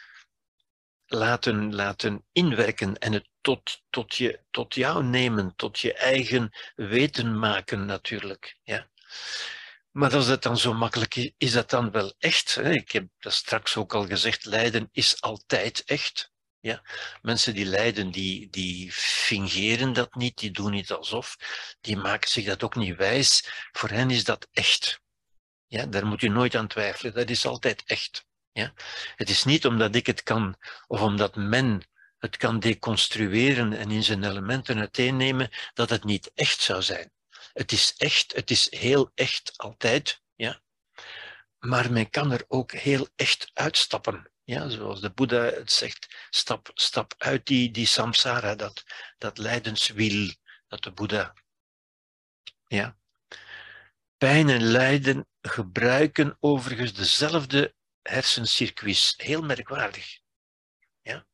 laten, 1.07 1.75
laten 1.75 2.25
inwerken 2.33 2.99
en 2.99 3.13
het 3.13 3.29
tot, 3.41 3.83
tot, 3.91 4.15
je, 4.15 4.41
tot 4.51 4.75
jou 4.75 5.05
nemen, 5.05 5.57
tot 5.57 5.79
je 5.79 5.95
eigen 5.95 6.51
weten 6.75 7.39
maken 7.39 7.87
natuurlijk. 7.87 8.59
Ja. 8.63 8.91
Maar 9.91 10.15
als 10.15 10.27
het 10.27 10.43
dan 10.43 10.59
zo 10.59 10.75
makkelijk 10.75 11.15
is, 11.15 11.31
is 11.39 11.53
dat 11.53 11.71
dan 11.71 11.91
wel 11.91 12.15
echt? 12.19 12.57
Ik 12.57 12.93
heb 12.93 13.07
dat 13.19 13.33
straks 13.33 13.77
ook 13.77 13.95
al 13.95 14.07
gezegd, 14.07 14.45
lijden 14.45 14.89
is 14.93 15.21
altijd 15.21 15.85
echt. 15.85 16.33
Ja? 16.61 16.83
Mensen 17.23 17.55
die 17.55 17.67
lijden, 17.67 18.11
die, 18.11 18.51
die 18.51 18.93
fingeren 18.93 19.93
dat 19.93 20.15
niet, 20.15 20.39
die 20.39 20.51
doen 20.51 20.71
niet 20.71 20.91
alsof, 20.91 21.37
die 21.81 21.97
maken 21.97 22.31
zich 22.31 22.45
dat 22.45 22.63
ook 22.63 22.75
niet 22.75 22.97
wijs. 22.97 23.49
Voor 23.73 23.89
hen 23.89 24.11
is 24.11 24.25
dat 24.25 24.49
echt. 24.53 25.01
Ja, 25.67 25.87
daar 25.87 26.07
moet 26.07 26.21
je 26.21 26.31
nooit 26.31 26.55
aan 26.55 26.69
twijfelen, 26.69 27.15
dat 27.15 27.31
is 27.31 27.47
altijd 27.47 27.83
echt. 27.87 28.27
Ja? 28.53 28.73
Het 29.17 29.31
is 29.31 29.45
niet 29.45 29.67
omdat 29.67 29.95
ik 29.95 30.07
het 30.07 30.23
kan 30.23 30.57
of 30.87 31.01
omdat 31.01 31.37
men 31.37 31.87
het 32.19 32.37
kan 32.37 32.61
deconstrueren 32.61 33.73
en 33.73 33.91
in 33.91 34.03
zijn 34.03 34.25
elementen 34.25 34.79
uiteennemen, 34.79 35.51
dat 35.75 35.91
het 35.91 36.05
niet 36.05 36.31
echt 36.35 36.61
zou 36.61 36.83
zijn. 36.83 37.13
Het 37.53 37.73
is 37.73 37.95
echt, 37.97 38.33
het 38.33 38.51
is 38.51 38.71
heel 38.71 39.11
echt 39.15 39.59
altijd, 39.59 40.23
ja. 40.35 40.63
Maar 41.59 41.93
men 41.93 42.11
kan 42.11 42.33
er 42.33 42.45
ook 42.49 42.73
heel 42.73 43.09
echt 43.17 43.51
uitstappen. 43.53 44.31
Ja, 44.45 44.69
zoals 44.69 45.01
de 45.01 45.11
Boeddha 45.11 45.43
het 45.45 45.73
zegt, 45.73 46.27
stap, 46.31 46.71
stap 46.75 47.15
uit 47.19 47.47
die, 47.47 47.71
die 47.71 47.87
samsara, 47.87 48.55
dat, 48.55 48.83
dat 49.19 49.39
lijdenswiel, 49.39 50.35
dat 50.69 50.83
de 50.83 50.93
Boeddha. 50.93 51.35
Ja. 52.67 52.97
Pijn 54.17 54.49
en 54.49 54.63
lijden 54.63 55.29
gebruiken 55.41 56.37
overigens 56.41 56.93
dezelfde 56.93 57.75
hersencircuits. 58.03 59.15
Heel 59.17 59.43
merkwaardig. 59.43 60.19
Ja? 61.03 61.27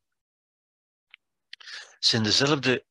Het 1.57 2.05
zijn 2.05 2.23
dezelfde 2.23 2.85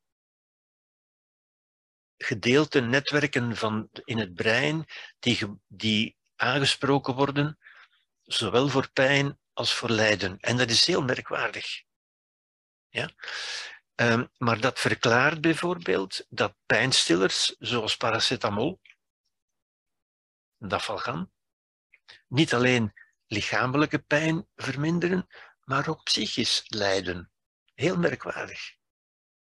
gedeelten, 2.19 2.89
netwerken 2.89 3.57
van, 3.57 3.89
in 4.05 4.19
het 4.19 4.35
brein 4.35 4.85
die, 5.19 5.61
die 5.67 6.17
aangesproken 6.37 7.15
worden, 7.15 7.59
zowel 8.23 8.69
voor 8.69 8.91
pijn 8.93 9.39
als 9.53 9.75
voor 9.75 9.91
lijden. 9.91 10.39
En 10.41 10.57
dat 10.57 10.71
is 10.71 10.87
heel 10.87 11.03
merkwaardig. 11.03 11.83
Ja? 12.89 13.11
Um, 13.95 14.31
maar 14.37 14.61
dat 14.61 14.81
verklaart 14.81 15.41
bijvoorbeeld 15.41 16.27
dat 16.29 16.55
pijnstillers, 16.67 17.57
zoals 17.59 17.97
paracetamol, 17.97 18.81
dafalgan, 20.59 21.33
niet 22.27 22.55
alleen 22.55 22.93
lichamelijke 23.27 23.99
pijn 23.99 24.49
verminderen, 24.57 25.27
maar 25.61 25.89
ook 25.89 26.03
psychisch 26.03 26.65
lijden. 26.67 27.31
Heel 27.75 27.97
merkwaardig. 27.97 28.78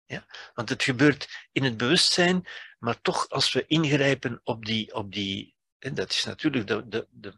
Ja? 0.09 0.27
Want 0.55 0.69
het 0.69 0.83
gebeurt 0.83 1.49
in 1.53 1.65
het 1.65 1.77
bewustzijn, 1.77 2.49
maar 2.79 3.01
toch 3.01 3.29
als 3.29 3.53
we 3.53 3.67
ingrijpen 3.67 4.41
op 4.45 4.65
die, 4.65 4.95
op 4.95 5.13
die 5.13 5.57
en 5.79 5.95
dat 5.95 6.11
is 6.11 6.25
natuurlijk 6.25 6.67
de, 6.67 6.89
de, 6.89 7.07
de, 7.11 7.35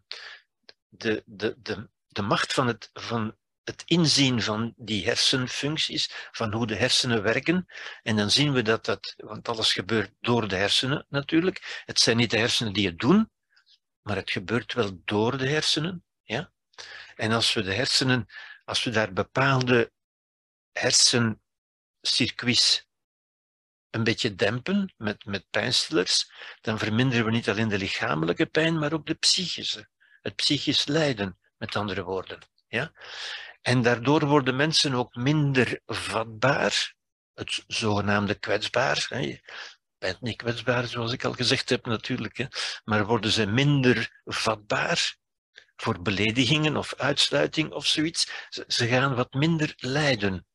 de, 0.89 1.23
de, 1.27 1.57
de, 1.59 1.89
de 2.07 2.23
macht 2.23 2.53
van 2.53 2.67
het, 2.67 2.91
van 2.93 3.37
het 3.63 3.83
inzien 3.87 4.43
van 4.43 4.75
die 4.77 5.05
hersenfuncties, 5.05 6.11
van 6.33 6.53
hoe 6.53 6.67
de 6.67 6.75
hersenen 6.77 7.23
werken. 7.23 7.67
En 8.03 8.17
dan 8.17 8.31
zien 8.31 8.53
we 8.53 8.63
dat 8.63 8.85
dat, 8.85 9.15
want 9.17 9.49
alles 9.49 9.73
gebeurt 9.73 10.13
door 10.21 10.49
de 10.49 10.57
hersenen 10.57 11.07
natuurlijk. 11.09 11.83
Het 11.85 12.01
zijn 12.01 12.17
niet 12.17 12.31
de 12.31 12.39
hersenen 12.39 12.73
die 12.73 12.87
het 12.87 12.99
doen, 12.99 13.31
maar 14.03 14.17
het 14.17 14.31
gebeurt 14.31 14.73
wel 14.73 15.01
door 15.05 15.39
de 15.39 15.49
hersenen. 15.49 16.05
Ja? 16.23 16.53
En 17.17 17.33
als 17.33 17.53
we 17.53 17.63
de 17.63 17.75
hersenen, 17.75 18.27
als 18.65 18.85
we 18.85 18.91
daar 18.91 19.13
bepaalde 19.13 19.93
hersencircuits 22.01 22.89
een 23.91 24.05
beetje 24.05 24.35
dempen 24.35 24.95
met, 24.97 25.25
met 25.25 25.51
pijnstillers, 25.51 26.31
dan 26.61 26.79
verminderen 26.79 27.25
we 27.25 27.31
niet 27.31 27.49
alleen 27.49 27.69
de 27.69 27.79
lichamelijke 27.79 28.47
pijn, 28.47 28.79
maar 28.79 28.93
ook 28.93 29.07
de 29.07 29.15
psychische. 29.15 29.89
Het 30.21 30.37
psychisch 30.37 30.87
lijden, 30.87 31.39
met 31.57 31.77
andere 31.77 32.03
woorden. 32.03 32.39
Ja? 32.69 32.93
En 33.61 33.83
daardoor 33.83 34.27
worden 34.27 34.57
mensen 34.57 34.95
ook 34.95 35.15
minder 35.15 35.81
vatbaar, 35.87 36.95
het 37.35 37.65
zogenaamde 37.67 38.35
kwetsbaar. 38.35 39.07
Hè. 39.09 39.19
Je 39.19 39.41
bent 39.99 40.21
niet 40.21 40.37
kwetsbaar, 40.37 40.87
zoals 40.87 41.13
ik 41.13 41.25
al 41.25 41.33
gezegd 41.33 41.69
heb 41.69 41.87
natuurlijk, 41.87 42.37
hè. 42.37 42.47
maar 42.85 43.07
worden 43.07 43.31
ze 43.31 43.47
minder 43.47 44.21
vatbaar 44.25 45.17
voor 45.77 46.03
beledigingen 46.03 46.77
of 46.77 46.95
uitsluiting 46.95 47.73
of 47.73 47.87
zoiets. 47.87 48.47
Ze, 48.49 48.65
ze 48.67 48.87
gaan 48.87 49.15
wat 49.15 49.33
minder 49.33 49.75
lijden. 49.77 50.47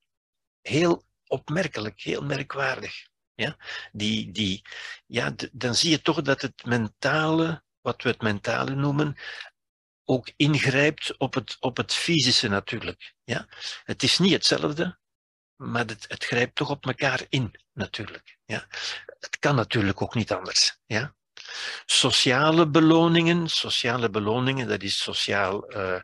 Heel 0.61 1.04
opmerkelijk, 1.27 2.01
heel 2.01 2.21
merkwaardig. 2.21 3.07
Ja? 3.33 3.57
Die, 3.91 4.31
die, 4.31 4.61
ja, 5.05 5.35
dan 5.51 5.75
zie 5.75 5.89
je 5.89 6.01
toch 6.01 6.21
dat 6.21 6.41
het 6.41 6.65
mentale, 6.65 7.63
wat 7.81 8.03
we 8.03 8.09
het 8.09 8.21
mentale 8.21 8.75
noemen, 8.75 9.17
ook 10.05 10.31
ingrijpt 10.35 11.17
op 11.17 11.33
het, 11.33 11.57
op 11.59 11.77
het 11.77 11.93
fysische 11.93 12.47
natuurlijk. 12.47 13.13
Ja? 13.23 13.47
Het 13.83 14.03
is 14.03 14.17
niet 14.17 14.31
hetzelfde, 14.31 14.99
maar 15.55 15.85
het, 15.85 16.05
het 16.07 16.23
grijpt 16.23 16.55
toch 16.55 16.69
op 16.69 16.85
elkaar 16.85 17.25
in 17.29 17.55
natuurlijk. 17.73 18.37
Ja? 18.45 18.67
Het 19.19 19.39
kan 19.39 19.55
natuurlijk 19.55 20.01
ook 20.01 20.15
niet 20.15 20.31
anders. 20.31 20.77
Ja? 20.85 21.15
Sociale 21.85 22.69
beloningen, 22.69 23.49
sociale 23.49 24.09
beloningen, 24.09 24.67
dat 24.67 24.83
is 24.83 24.97
sociaal, 24.97 25.75
uh, 25.75 25.99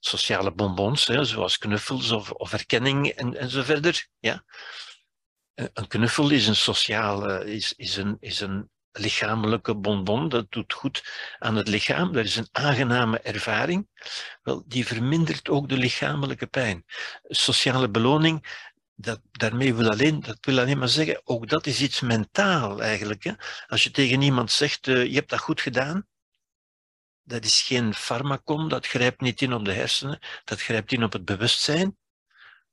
sociale 0.00 0.52
bonbons, 0.52 1.06
hè, 1.06 1.24
zoals 1.24 1.58
knuffels 1.58 2.10
of, 2.10 2.30
of 2.30 2.52
erkenning 2.52 3.08
en, 3.08 3.50
zo 3.50 3.62
verder. 3.62 4.06
Ja? 4.18 4.44
Een 5.54 5.86
knuffel 5.86 6.30
is 6.30 6.46
een 6.46 6.56
sociale, 6.56 7.52
is, 7.52 7.72
is, 7.76 7.96
een, 7.96 8.16
is 8.20 8.40
een 8.40 8.70
lichamelijke 8.98 9.74
bonbon, 9.74 10.28
dat 10.28 10.46
doet 10.52 10.72
goed 10.72 11.04
aan 11.38 11.56
het 11.56 11.68
lichaam, 11.68 12.12
dat 12.12 12.24
is 12.24 12.36
een 12.36 12.48
aangename 12.52 13.18
ervaring. 13.18 13.88
Wel, 14.42 14.64
die 14.66 14.86
vermindert 14.86 15.48
ook 15.48 15.68
de 15.68 15.76
lichamelijke 15.76 16.46
pijn. 16.46 16.84
Sociale 17.22 17.90
beloning, 17.90 18.64
dat, 18.94 19.20
daarmee 19.32 19.74
wil 19.74 19.90
alleen, 19.90 20.20
dat 20.20 20.38
wil 20.40 20.58
alleen 20.58 20.78
maar 20.78 20.88
zeggen, 20.88 21.20
ook 21.24 21.48
dat 21.48 21.66
is 21.66 21.80
iets 21.80 22.00
mentaal 22.00 22.82
eigenlijk. 22.82 23.24
Hè? 23.24 23.32
Als 23.66 23.84
je 23.84 23.90
tegen 23.90 24.22
iemand 24.22 24.50
zegt, 24.50 24.86
uh, 24.86 25.04
je 25.04 25.14
hebt 25.14 25.30
dat 25.30 25.40
goed 25.40 25.60
gedaan, 25.60 26.06
dat 27.26 27.44
is 27.44 27.62
geen 27.62 27.94
farmacon, 27.94 28.68
dat 28.68 28.86
grijpt 28.86 29.20
niet 29.20 29.42
in 29.42 29.52
op 29.52 29.64
de 29.64 29.72
hersenen, 29.72 30.18
dat 30.44 30.60
grijpt 30.60 30.92
in 30.92 31.04
op 31.04 31.12
het 31.12 31.24
bewustzijn. 31.24 31.98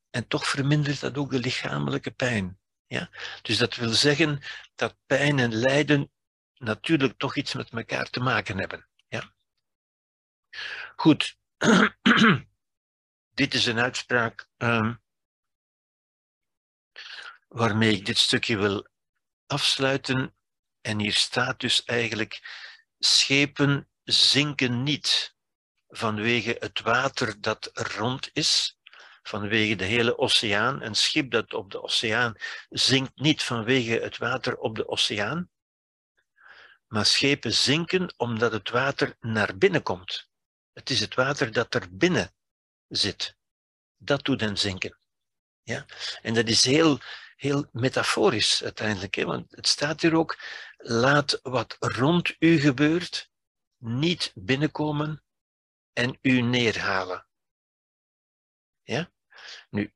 En 0.10 0.28
toch 0.28 0.48
vermindert 0.48 1.00
dat 1.00 1.18
ook 1.18 1.32
de 1.32 1.40
lichamelijke 1.40 2.12
pijn. 2.12 2.60
Ja? 2.86 3.10
Dus 3.42 3.58
dat 3.58 3.76
wil 3.76 3.90
zeggen 3.90 4.42
dat 4.76 4.98
pijn 5.06 5.40
en 5.40 5.54
lijden 5.54 6.12
natuurlijk 6.54 7.18
toch 7.18 7.36
iets 7.36 7.54
met 7.54 7.70
elkaar 7.70 8.10
te 8.10 8.20
maken 8.20 8.58
hebben. 8.58 8.88
Ja? 9.08 9.34
Goed. 10.96 11.38
dit 13.42 13.54
is 13.54 13.66
een 13.66 13.80
uitspraak 13.80 14.48
um, 14.58 15.02
waarmee 17.48 17.92
ik 17.92 18.06
dit 18.06 18.18
stukje 18.18 18.58
wil 18.58 18.88
afsluiten. 19.46 20.36
En 20.82 21.00
hier 21.00 21.14
staat 21.14 21.60
dus 21.60 21.84
eigenlijk: 21.84 22.42
schepen 23.00 23.88
zinken 24.04 24.84
niet 24.84 25.36
vanwege 25.88 26.56
het 26.60 26.82
water 26.82 27.42
dat 27.42 27.70
rond 27.74 28.30
is, 28.34 28.78
vanwege 29.24 29.76
de 29.76 29.84
hele 29.84 30.18
oceaan. 30.18 30.82
Een 30.82 30.96
schip 30.96 31.32
dat 31.32 31.54
op 31.54 31.72
de 31.72 31.84
oceaan 31.84 32.36
zinkt 32.70 33.16
niet 33.16 33.44
vanwege 33.44 34.00
het 34.00 34.18
water 34.18 34.58
op 34.58 34.76
de 34.76 34.88
oceaan, 34.88 35.50
maar 36.88 37.06
schepen 37.06 37.54
zinken 37.54 38.14
omdat 38.18 38.52
het 38.52 38.70
water 38.70 39.16
naar 39.20 39.58
binnen 39.58 39.84
komt. 39.84 40.30
Het 40.74 40.90
is 40.90 41.00
het 41.00 41.16
water 41.16 41.52
dat 41.52 41.74
er 41.74 41.88
binnen 41.92 42.34
zit. 42.88 43.38
Dat 43.98 44.26
doet 44.26 44.42
hen 44.42 44.58
zinken. 44.58 44.98
Ja? 45.62 45.86
En 46.22 46.34
dat 46.34 46.48
is 46.48 46.66
heel, 46.66 47.00
heel 47.36 47.70
metaforisch 47.72 48.64
uiteindelijk, 48.64 49.16
hè? 49.16 49.26
want 49.26 49.52
het 49.52 49.68
staat 49.68 50.02
hier 50.02 50.16
ook, 50.16 50.40
laat 50.78 51.40
wat 51.42 51.76
rond 51.80 52.36
u 52.40 52.60
gebeurt 52.60 53.32
niet 53.84 54.32
binnenkomen 54.36 55.24
en 55.94 56.18
u 56.22 56.42
neerhalen. 56.42 57.26
Ja? 58.84 59.12
Nu, 59.70 59.94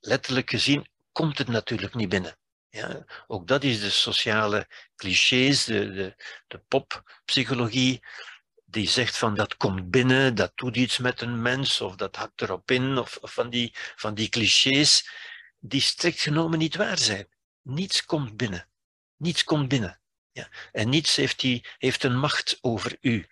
letterlijk 0.00 0.50
gezien 0.50 0.88
komt 1.12 1.38
het 1.38 1.48
natuurlijk 1.48 1.94
niet 1.94 2.08
binnen. 2.08 2.38
Ja, 2.68 3.04
ook 3.26 3.46
dat 3.46 3.64
is 3.64 3.80
de 3.80 3.90
sociale 3.90 4.68
clichés, 4.96 5.64
de, 5.64 5.92
de, 5.92 6.14
de 6.46 6.58
poppsychologie, 6.58 8.04
die 8.64 8.88
zegt 8.88 9.16
van 9.16 9.34
dat 9.34 9.56
komt 9.56 9.90
binnen, 9.90 10.34
dat 10.34 10.52
doet 10.54 10.76
iets 10.76 10.98
met 10.98 11.20
een 11.20 11.42
mens, 11.42 11.80
of 11.80 11.96
dat 11.96 12.16
hakt 12.16 12.42
erop 12.42 12.70
in, 12.70 12.98
of, 12.98 13.16
of 13.16 13.32
van, 13.32 13.50
die, 13.50 13.74
van 13.74 14.14
die 14.14 14.28
clichés, 14.28 15.10
die 15.58 15.80
strikt 15.80 16.20
genomen 16.20 16.58
niet 16.58 16.76
waar 16.76 16.98
zijn. 16.98 17.28
Niets 17.62 18.04
komt 18.04 18.36
binnen. 18.36 18.68
Niets 19.16 19.44
komt 19.44 19.68
binnen. 19.68 19.99
En 20.72 20.88
niets 20.88 21.16
heeft, 21.16 21.40
die, 21.40 21.66
heeft 21.78 22.04
een 22.04 22.18
macht 22.18 22.58
over 22.60 22.96
u. 23.00 23.26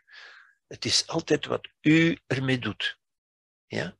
Het 0.66 0.84
is 0.84 1.06
altijd 1.06 1.46
wat 1.46 1.68
u 1.80 2.18
ermee 2.26 2.58
doet. 2.58 2.98
Ja? 3.66 3.96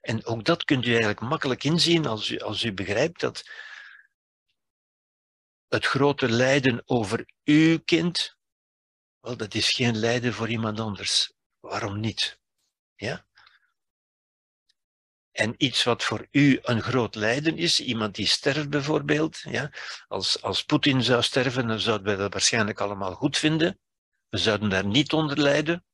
En 0.00 0.24
ook 0.26 0.44
dat 0.44 0.64
kunt 0.64 0.86
u 0.86 0.90
eigenlijk 0.90 1.20
makkelijk 1.20 1.64
inzien 1.64 2.06
als 2.06 2.28
u, 2.28 2.38
als 2.38 2.62
u 2.62 2.72
begrijpt 2.72 3.20
dat 3.20 3.50
het 5.68 5.86
grote 5.86 6.28
lijden 6.28 6.82
over 6.84 7.30
uw 7.44 7.78
kind, 7.84 8.36
wel, 9.20 9.36
dat 9.36 9.54
is 9.54 9.70
geen 9.70 9.96
lijden 9.96 10.32
voor 10.32 10.48
iemand 10.48 10.80
anders. 10.80 11.32
Waarom 11.60 12.00
niet? 12.00 12.40
Ja? 12.94 13.27
En 15.38 15.54
iets 15.56 15.84
wat 15.84 16.04
voor 16.04 16.26
u 16.30 16.58
een 16.62 16.82
groot 16.82 17.14
lijden 17.14 17.56
is, 17.58 17.80
iemand 17.80 18.14
die 18.14 18.26
sterft 18.26 18.70
bijvoorbeeld, 18.70 19.38
ja? 19.38 19.70
als, 20.08 20.42
als 20.42 20.64
Poetin 20.64 21.02
zou 21.02 21.22
sterven, 21.22 21.66
dan 21.66 21.80
zouden 21.80 22.06
wij 22.06 22.16
dat 22.16 22.32
waarschijnlijk 22.32 22.80
allemaal 22.80 23.14
goed 23.14 23.38
vinden. 23.38 23.78
We 24.28 24.38
zouden 24.38 24.68
daar 24.68 24.86
niet 24.86 25.12
onder 25.12 25.38
lijden. 25.38 25.84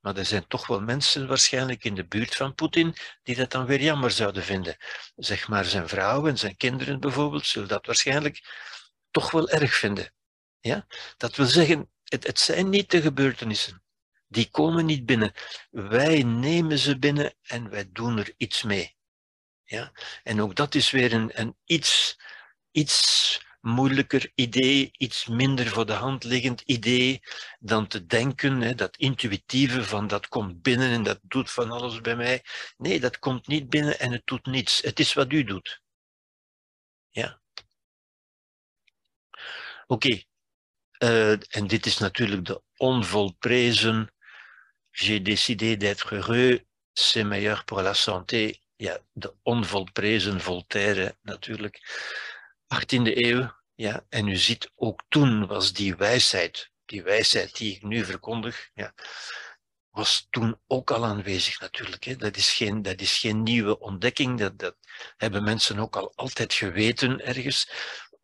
Maar 0.00 0.16
er 0.16 0.24
zijn 0.24 0.46
toch 0.46 0.66
wel 0.66 0.80
mensen 0.80 1.26
waarschijnlijk 1.26 1.84
in 1.84 1.94
de 1.94 2.06
buurt 2.06 2.34
van 2.36 2.54
Poetin 2.54 2.94
die 3.22 3.36
dat 3.36 3.50
dan 3.50 3.66
weer 3.66 3.82
jammer 3.82 4.10
zouden 4.10 4.42
vinden. 4.42 4.76
Zeg 5.16 5.48
maar 5.48 5.64
zijn 5.64 5.88
vrouw 5.88 6.26
en 6.26 6.38
zijn 6.38 6.56
kinderen 6.56 7.00
bijvoorbeeld 7.00 7.46
zullen 7.46 7.68
dat 7.68 7.86
waarschijnlijk 7.86 8.44
toch 9.10 9.30
wel 9.30 9.48
erg 9.48 9.74
vinden. 9.74 10.14
Ja? 10.60 10.86
Dat 11.16 11.36
wil 11.36 11.46
zeggen, 11.46 11.90
het, 12.04 12.26
het 12.26 12.40
zijn 12.40 12.68
niet 12.68 12.90
de 12.90 13.00
gebeurtenissen. 13.00 13.83
Die 14.34 14.50
komen 14.50 14.86
niet 14.86 15.06
binnen. 15.06 15.32
Wij 15.70 16.22
nemen 16.22 16.78
ze 16.78 16.98
binnen 16.98 17.34
en 17.42 17.70
wij 17.70 17.92
doen 17.92 18.18
er 18.18 18.34
iets 18.36 18.62
mee. 18.62 18.96
Ja? 19.64 19.92
En 20.22 20.40
ook 20.40 20.54
dat 20.54 20.74
is 20.74 20.90
weer 20.90 21.12
een, 21.12 21.40
een 21.40 21.56
iets, 21.64 22.18
iets 22.70 23.40
moeilijker 23.60 24.32
idee, 24.34 24.90
iets 24.92 25.26
minder 25.26 25.66
voor 25.66 25.86
de 25.86 25.92
hand 25.92 26.24
liggend 26.24 26.60
idee 26.60 27.22
dan 27.60 27.86
te 27.86 28.06
denken, 28.06 28.60
hè, 28.60 28.74
dat 28.74 28.96
intuïtieve 28.96 29.84
van 29.84 30.06
dat 30.06 30.28
komt 30.28 30.62
binnen 30.62 30.90
en 30.90 31.02
dat 31.02 31.18
doet 31.22 31.50
van 31.50 31.70
alles 31.70 32.00
bij 32.00 32.16
mij. 32.16 32.44
Nee, 32.76 33.00
dat 33.00 33.18
komt 33.18 33.46
niet 33.46 33.68
binnen 33.68 33.98
en 33.98 34.12
het 34.12 34.22
doet 34.24 34.46
niets. 34.46 34.82
Het 34.82 34.98
is 35.00 35.12
wat 35.12 35.32
u 35.32 35.44
doet. 35.44 35.82
Ja. 37.10 37.40
Oké, 39.86 40.22
uh, 40.98 41.56
en 41.56 41.66
dit 41.66 41.86
is 41.86 41.98
natuurlijk 41.98 42.44
de 42.44 42.62
onvolprezen. 42.76 44.13
J'ai 44.94 45.18
décidé 45.18 45.76
d'être 45.76 46.14
heureux, 46.14 46.60
c'est 46.94 47.24
meilleur 47.24 47.64
pour 47.64 47.82
la 47.82 47.94
santé. 47.94 48.60
Ja, 48.78 48.98
de 49.16 49.28
onvolprezen 49.44 50.38
Voltaire 50.38 51.16
natuurlijk. 51.24 51.80
18e 52.68 53.12
eeuw, 53.16 53.50
ja, 53.74 54.04
en 54.08 54.28
u 54.28 54.36
ziet 54.36 54.70
ook 54.76 55.02
toen 55.08 55.46
was 55.46 55.72
die 55.72 55.96
wijsheid, 55.96 56.70
die 56.84 57.02
wijsheid 57.02 57.56
die 57.56 57.74
ik 57.74 57.82
nu 57.82 58.04
verkondig, 58.04 58.70
ja, 58.74 58.94
was 59.90 60.26
toen 60.30 60.60
ook 60.66 60.90
al 60.90 61.04
aanwezig 61.04 61.60
natuurlijk. 61.60 62.04
Hè. 62.04 62.16
Dat, 62.16 62.36
is 62.36 62.52
geen, 62.52 62.82
dat 62.82 63.00
is 63.00 63.18
geen 63.18 63.42
nieuwe 63.42 63.78
ontdekking, 63.78 64.38
dat, 64.38 64.58
dat 64.58 64.76
hebben 65.16 65.42
mensen 65.42 65.78
ook 65.78 65.96
al 65.96 66.12
altijd 66.14 66.54
geweten 66.54 67.20
ergens. 67.20 67.70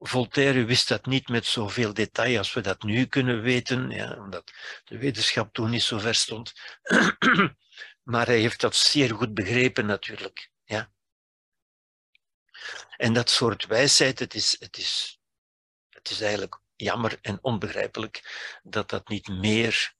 Voltaire 0.02 0.64
wist 0.64 0.88
dat 0.88 1.06
niet 1.06 1.28
met 1.28 1.46
zoveel 1.46 1.94
detail 1.94 2.38
als 2.38 2.52
we 2.52 2.60
dat 2.60 2.82
nu 2.82 3.06
kunnen 3.06 3.42
weten, 3.42 3.90
ja, 3.90 4.16
omdat 4.18 4.52
de 4.84 4.98
wetenschap 4.98 5.52
toen 5.52 5.70
niet 5.70 5.82
zo 5.82 5.98
ver 5.98 6.14
stond. 6.14 6.52
maar 8.12 8.26
hij 8.26 8.38
heeft 8.38 8.60
dat 8.60 8.76
zeer 8.76 9.14
goed 9.14 9.34
begrepen 9.34 9.86
natuurlijk. 9.86 10.50
Ja. 10.64 10.92
En 12.96 13.12
dat 13.12 13.30
soort 13.30 13.66
wijsheid, 13.66 14.18
het 14.18 14.34
is, 14.34 14.56
het 14.58 14.76
is, 14.76 15.20
het 15.88 16.10
is 16.10 16.20
eigenlijk 16.20 16.60
jammer 16.76 17.18
en 17.20 17.38
onbegrijpelijk 17.42 18.22
dat 18.62 18.88
dat 18.88 19.08
niet 19.08 19.28
meer 19.28 19.94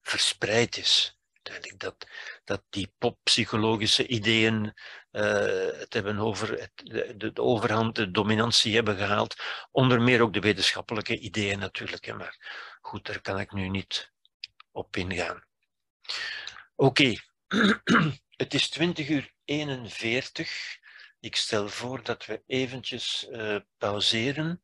verspreid 0.00 0.76
is. 0.76 1.18
Dat, 1.76 2.06
dat 2.44 2.62
die 2.70 2.94
poppsychologische 2.98 4.06
ideeën 4.06 4.74
het 5.18 5.92
hebben 5.92 6.18
over 6.18 6.60
het, 6.60 6.70
de, 6.74 7.14
de, 7.16 7.42
overhand, 7.42 7.94
de 7.94 8.10
dominantie 8.10 8.74
hebben 8.74 8.96
gehaald. 8.96 9.36
Onder 9.70 10.02
meer 10.02 10.20
ook 10.20 10.32
de 10.32 10.40
wetenschappelijke 10.40 11.18
ideeën 11.18 11.58
natuurlijk. 11.58 12.04
Hè, 12.04 12.14
maar 12.14 12.36
goed, 12.80 13.06
daar 13.06 13.20
kan 13.20 13.38
ik 13.38 13.52
nu 13.52 13.68
niet 13.68 14.12
op 14.70 14.96
ingaan. 14.96 15.44
Oké, 16.76 17.14
het 18.42 18.54
is 18.54 18.68
20 18.68 19.08
uur 19.08 19.32
41. 19.44 20.78
Ik 21.20 21.36
stel 21.36 21.68
voor 21.68 22.02
dat 22.02 22.26
we 22.26 22.42
eventjes 22.46 23.26
uh, 23.30 23.56
pauzeren. 23.78 24.62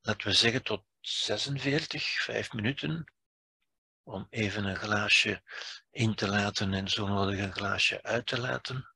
Dat 0.00 0.22
we 0.22 0.32
zeggen 0.32 0.62
tot 0.62 0.84
46, 1.00 2.22
5 2.22 2.52
minuten. 2.52 3.12
Om 4.02 4.26
even 4.30 4.64
een 4.64 4.76
glaasje 4.76 5.42
in 5.90 6.14
te 6.14 6.28
laten 6.28 6.74
en 6.74 6.88
zo 6.88 7.06
nodig 7.06 7.38
een 7.38 7.52
glaasje 7.52 8.02
uit 8.02 8.26
te 8.26 8.40
laten. 8.40 8.88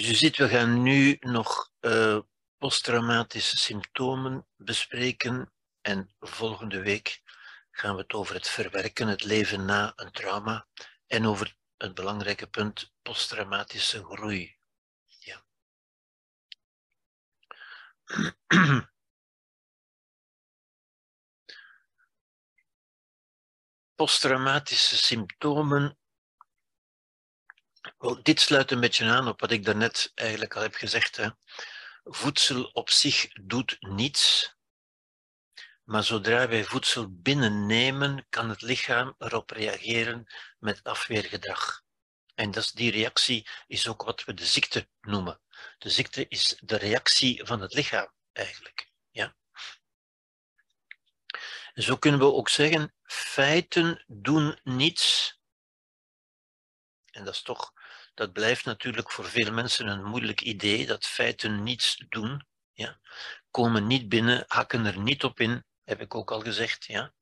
Dus 0.00 0.08
je 0.08 0.14
ziet, 0.14 0.36
we 0.36 0.48
gaan 0.48 0.82
nu 0.82 1.16
nog 1.20 1.72
uh, 1.80 2.18
posttraumatische 2.56 3.56
symptomen 3.56 4.46
bespreken 4.56 5.52
en 5.80 6.14
volgende 6.20 6.82
week 6.82 7.22
gaan 7.70 7.94
we 7.94 8.00
het 8.00 8.12
over 8.12 8.34
het 8.34 8.48
verwerken, 8.48 9.08
het 9.08 9.24
leven 9.24 9.64
na 9.64 9.92
een 9.96 10.10
trauma 10.10 10.66
en 11.06 11.26
over 11.26 11.56
het 11.76 11.94
belangrijke 11.94 12.46
punt 12.46 12.92
posttraumatische 13.02 14.04
groei. 14.04 14.56
Ja. 15.06 15.44
Posttraumatische 23.94 24.96
symptomen 24.96 25.99
wel, 28.00 28.22
dit 28.22 28.40
sluit 28.40 28.70
een 28.70 28.80
beetje 28.80 29.10
aan 29.10 29.28
op 29.28 29.40
wat 29.40 29.50
ik 29.50 29.64
daarnet 29.64 30.12
eigenlijk 30.14 30.56
al 30.56 30.62
heb 30.62 30.74
gezegd. 30.74 31.16
Hè. 31.16 31.28
Voedsel 32.04 32.64
op 32.64 32.90
zich 32.90 33.28
doet 33.32 33.76
niets, 33.80 34.54
maar 35.84 36.04
zodra 36.04 36.48
wij 36.48 36.64
voedsel 36.64 37.06
binnennemen, 37.08 38.26
kan 38.28 38.48
het 38.48 38.62
lichaam 38.62 39.14
erop 39.18 39.50
reageren 39.50 40.32
met 40.58 40.82
afweergedrag. 40.82 41.82
En 42.34 42.50
dat 42.50 42.62
is, 42.62 42.72
die 42.72 42.90
reactie 42.90 43.48
is 43.66 43.88
ook 43.88 44.02
wat 44.02 44.24
we 44.24 44.34
de 44.34 44.46
ziekte 44.46 44.88
noemen. 45.00 45.40
De 45.78 45.90
ziekte 45.90 46.28
is 46.28 46.60
de 46.60 46.76
reactie 46.76 47.44
van 47.44 47.60
het 47.60 47.74
lichaam, 47.74 48.12
eigenlijk. 48.32 48.90
Ja? 49.10 49.36
Zo 51.74 51.96
kunnen 51.96 52.20
we 52.20 52.32
ook 52.32 52.48
zeggen, 52.48 52.94
feiten 53.02 54.04
doen 54.06 54.60
niets. 54.62 55.38
En 57.10 57.24
dat 57.24 57.34
is 57.34 57.42
toch 57.42 57.72
dat 58.20 58.32
blijft 58.32 58.64
natuurlijk 58.64 59.10
voor 59.10 59.24
veel 59.24 59.52
mensen 59.52 59.86
een 59.86 60.04
moeilijk 60.04 60.40
idee, 60.40 60.86
dat 60.86 61.06
feiten 61.06 61.62
niets 61.62 62.04
doen. 62.08 62.46
Ja. 62.72 63.00
Komen 63.50 63.86
niet 63.86 64.08
binnen, 64.08 64.44
hakken 64.46 64.86
er 64.86 64.98
niet 64.98 65.24
op 65.24 65.40
in, 65.40 65.64
heb 65.84 66.00
ik 66.00 66.14
ook 66.14 66.30
al 66.30 66.40
gezegd. 66.40 66.84
Ja. 66.84 67.12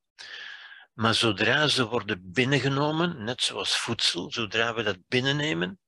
Maar 0.92 1.14
zodra 1.14 1.68
ze 1.68 1.86
worden 1.86 2.32
binnengenomen, 2.32 3.24
net 3.24 3.42
zoals 3.42 3.78
voedsel, 3.78 4.32
zodra 4.32 4.74
we 4.74 4.82
dat 4.82 4.98
binnennemen, 5.08 5.80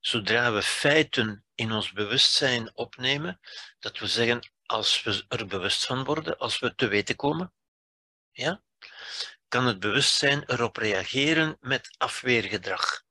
zodra 0.00 0.52
we 0.52 0.62
feiten 0.62 1.44
in 1.54 1.72
ons 1.72 1.92
bewustzijn 1.92 2.76
opnemen, 2.76 3.40
dat 3.78 3.98
we 3.98 4.06
zeggen, 4.06 4.50
als 4.66 5.02
we 5.02 5.24
er 5.28 5.46
bewust 5.46 5.86
van 5.86 6.04
worden, 6.04 6.38
als 6.38 6.58
we 6.58 6.74
te 6.74 6.86
weten 6.86 7.16
komen, 7.16 7.52
ja, 8.30 8.62
kan 9.48 9.66
het 9.66 9.78
bewustzijn 9.78 10.50
erop 10.50 10.76
reageren 10.76 11.56
met 11.60 11.94
afweergedrag. 11.98 13.03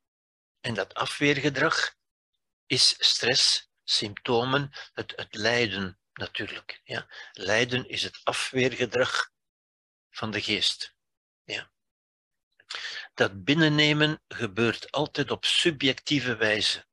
En 0.63 0.73
dat 0.73 0.93
afweergedrag 0.93 1.95
is 2.65 2.95
stress, 2.99 3.69
symptomen, 3.83 4.71
het, 4.93 5.13
het 5.15 5.35
lijden 5.35 5.99
natuurlijk. 6.13 6.81
Ja. 6.83 7.07
Lijden 7.31 7.89
is 7.89 8.03
het 8.03 8.19
afweergedrag 8.23 9.31
van 10.09 10.31
de 10.31 10.41
geest. 10.41 10.95
Ja. 11.43 11.71
Dat 13.13 13.43
binnennemen 13.43 14.23
gebeurt 14.27 14.91
altijd 14.91 15.31
op 15.31 15.45
subjectieve 15.45 16.35
wijze. 16.35 16.85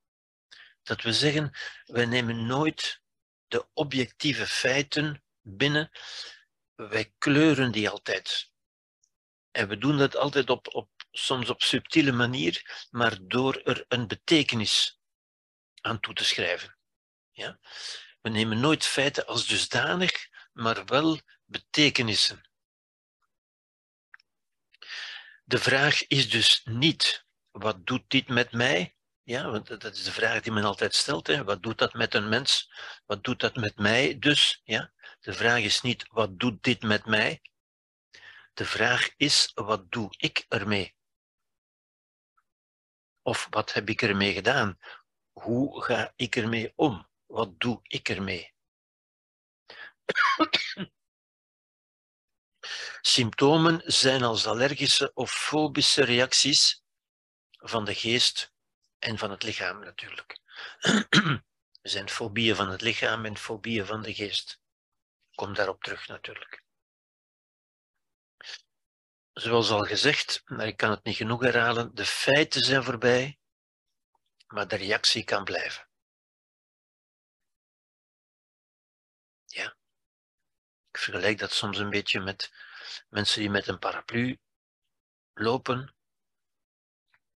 Dat 0.82 1.02
we 1.02 1.12
zeggen, 1.12 1.50
wij 1.84 2.06
nemen 2.06 2.46
nooit 2.46 3.00
de 3.46 3.68
objectieve 3.72 4.46
feiten 4.46 5.24
binnen, 5.40 5.90
wij 6.74 7.12
kleuren 7.18 7.72
die 7.72 7.88
altijd. 7.88 8.50
En 9.50 9.68
we 9.68 9.78
doen 9.78 9.98
dat 9.98 10.16
altijd 10.16 10.50
op, 10.50 10.74
op 10.74 10.99
soms 11.10 11.50
op 11.50 11.62
subtiele 11.62 12.12
manier, 12.12 12.86
maar 12.90 13.18
door 13.22 13.56
er 13.56 13.84
een 13.88 14.06
betekenis 14.06 15.00
aan 15.80 16.00
toe 16.00 16.14
te 16.14 16.24
schrijven. 16.24 16.78
Ja? 17.30 17.58
We 18.20 18.28
nemen 18.28 18.60
nooit 18.60 18.84
feiten 18.84 19.26
als 19.26 19.46
dusdanig, 19.46 20.28
maar 20.52 20.84
wel 20.84 21.20
betekenissen. 21.44 22.50
De 25.44 25.58
vraag 25.58 26.06
is 26.06 26.30
dus 26.30 26.60
niet, 26.64 27.26
wat 27.50 27.86
doet 27.86 28.10
dit 28.10 28.28
met 28.28 28.52
mij? 28.52 28.96
Ja, 29.22 29.50
want 29.50 29.80
dat 29.80 29.94
is 29.94 30.04
de 30.04 30.12
vraag 30.12 30.40
die 30.40 30.52
men 30.52 30.64
altijd 30.64 30.94
stelt. 30.94 31.26
Hè. 31.26 31.44
Wat 31.44 31.62
doet 31.62 31.78
dat 31.78 31.92
met 31.92 32.14
een 32.14 32.28
mens? 32.28 32.72
Wat 33.06 33.24
doet 33.24 33.40
dat 33.40 33.56
met 33.56 33.78
mij 33.78 34.18
dus? 34.18 34.60
Ja? 34.64 34.92
De 35.20 35.32
vraag 35.32 35.60
is 35.60 35.80
niet, 35.80 36.06
wat 36.08 36.38
doet 36.38 36.62
dit 36.62 36.82
met 36.82 37.06
mij? 37.06 37.40
De 38.54 38.64
vraag 38.64 39.10
is, 39.16 39.50
wat 39.54 39.90
doe 39.90 40.14
ik 40.16 40.44
ermee? 40.48 40.94
Of 43.30 43.46
wat 43.50 43.72
heb 43.72 43.88
ik 43.88 44.02
ermee 44.02 44.32
gedaan? 44.32 44.78
Hoe 45.32 45.82
ga 45.82 46.12
ik 46.16 46.36
ermee 46.36 46.72
om? 46.76 47.08
Wat 47.26 47.60
doe 47.60 47.80
ik 47.82 48.08
ermee? 48.08 48.54
Symptomen 53.00 53.82
zijn 53.84 54.22
als 54.22 54.46
allergische 54.46 55.10
of 55.14 55.30
fobische 55.30 56.04
reacties 56.04 56.82
van 57.50 57.84
de 57.84 57.94
geest 57.94 58.52
en 58.98 59.18
van 59.18 59.30
het 59.30 59.42
lichaam 59.42 59.80
natuurlijk. 59.80 60.38
Er 61.82 61.90
zijn 61.90 62.08
fobieën 62.08 62.56
van 62.56 62.68
het 62.68 62.80
lichaam 62.80 63.24
en 63.24 63.36
fobieën 63.36 63.86
van 63.86 64.02
de 64.02 64.14
geest. 64.14 64.60
Ik 65.30 65.36
kom 65.36 65.54
daarop 65.54 65.82
terug 65.82 66.08
natuurlijk. 66.08 66.59
Zoals 69.40 69.70
al 69.70 69.84
gezegd, 69.84 70.42
maar 70.44 70.66
ik 70.66 70.76
kan 70.76 70.90
het 70.90 71.04
niet 71.04 71.16
genoeg 71.16 71.40
herhalen, 71.40 71.94
de 71.94 72.04
feiten 72.04 72.60
zijn 72.60 72.84
voorbij, 72.84 73.38
maar 74.46 74.68
de 74.68 74.76
reactie 74.76 75.24
kan 75.24 75.44
blijven. 75.44 75.88
Ja. 79.44 79.76
Ik 80.90 80.98
vergelijk 80.98 81.38
dat 81.38 81.52
soms 81.52 81.78
een 81.78 81.90
beetje 81.90 82.20
met 82.20 82.52
mensen 83.08 83.40
die 83.40 83.50
met 83.50 83.68
een 83.68 83.78
paraplu 83.78 84.38
lopen 85.32 85.94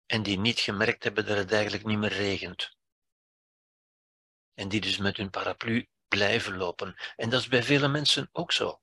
en 0.07 0.23
die 0.23 0.39
niet 0.39 0.61
gemerkt 0.61 1.05
hebben 1.05 1.27
dat 1.27 1.37
het 1.37 1.53
eigenlijk 1.53 1.85
niet 1.85 1.99
meer 1.99 2.13
regent. 2.13 2.77
En 4.55 4.69
die 4.69 4.81
dus 4.81 4.99
met 4.99 5.17
hun 5.17 5.31
paraplu 5.31 5.89
blijven 6.09 6.57
lopen. 6.57 6.97
En 7.17 7.31
dat 7.31 7.41
is 7.41 7.49
bij 7.49 7.63
vele 7.63 7.89
mensen 7.89 8.29
ook 8.33 8.53
zo. 8.53 8.83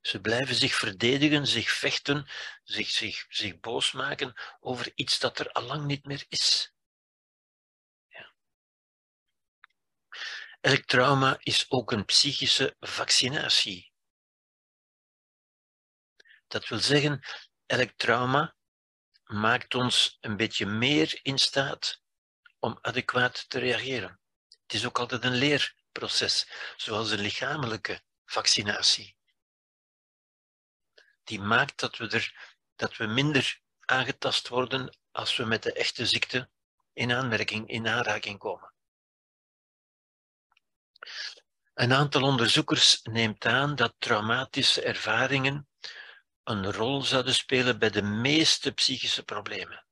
Ze 0.00 0.20
blijven 0.20 0.54
zich 0.54 0.74
verdedigen, 0.74 1.46
zich 1.46 1.70
vechten, 1.70 2.28
zich, 2.62 2.90
zich, 2.90 3.26
zich 3.28 3.60
boos 3.60 3.92
maken 3.92 4.34
over 4.60 4.92
iets 4.94 5.18
dat 5.18 5.38
er 5.38 5.52
allang 5.52 5.84
niet 5.84 6.04
meer 6.04 6.24
is. 6.28 6.74
Ja. 8.08 8.32
Elk 10.60 10.84
trauma 10.84 11.36
is 11.40 11.70
ook 11.70 11.92
een 11.92 12.04
psychische 12.04 12.76
vaccinatie. 12.80 13.92
Dat 16.46 16.68
wil 16.68 16.78
zeggen, 16.78 17.24
elk 17.66 17.90
trauma 17.96 18.54
maakt 19.24 19.74
ons 19.74 20.16
een 20.20 20.36
beetje 20.36 20.66
meer 20.66 21.18
in 21.22 21.38
staat 21.38 22.02
om 22.58 22.78
adequaat 22.80 23.48
te 23.48 23.58
reageren. 23.58 24.20
Het 24.62 24.72
is 24.72 24.86
ook 24.86 24.98
altijd 24.98 25.24
een 25.24 25.34
leerproces, 25.34 26.48
zoals 26.76 27.10
een 27.10 27.20
lichamelijke 27.20 28.02
vaccinatie 28.24 29.18
die 31.30 31.40
maakt 31.40 31.80
dat 31.80 31.96
we, 31.96 32.08
er, 32.08 32.56
dat 32.76 32.96
we 32.96 33.06
minder 33.06 33.60
aangetast 33.80 34.48
worden 34.48 34.98
als 35.10 35.36
we 35.36 35.44
met 35.44 35.62
de 35.62 35.72
echte 35.72 36.06
ziekte 36.06 36.50
in 36.92 37.12
aanmerking, 37.12 37.68
in 37.68 37.88
aanraking 37.88 38.38
komen. 38.38 38.72
Een 41.74 41.92
aantal 41.92 42.22
onderzoekers 42.22 43.00
neemt 43.02 43.44
aan 43.44 43.74
dat 43.74 43.94
traumatische 43.98 44.82
ervaringen 44.82 45.68
een 46.44 46.72
rol 46.72 47.02
zouden 47.02 47.34
spelen 47.34 47.78
bij 47.78 47.90
de 47.90 48.02
meeste 48.02 48.72
psychische 48.72 49.24
problemen. 49.24 49.84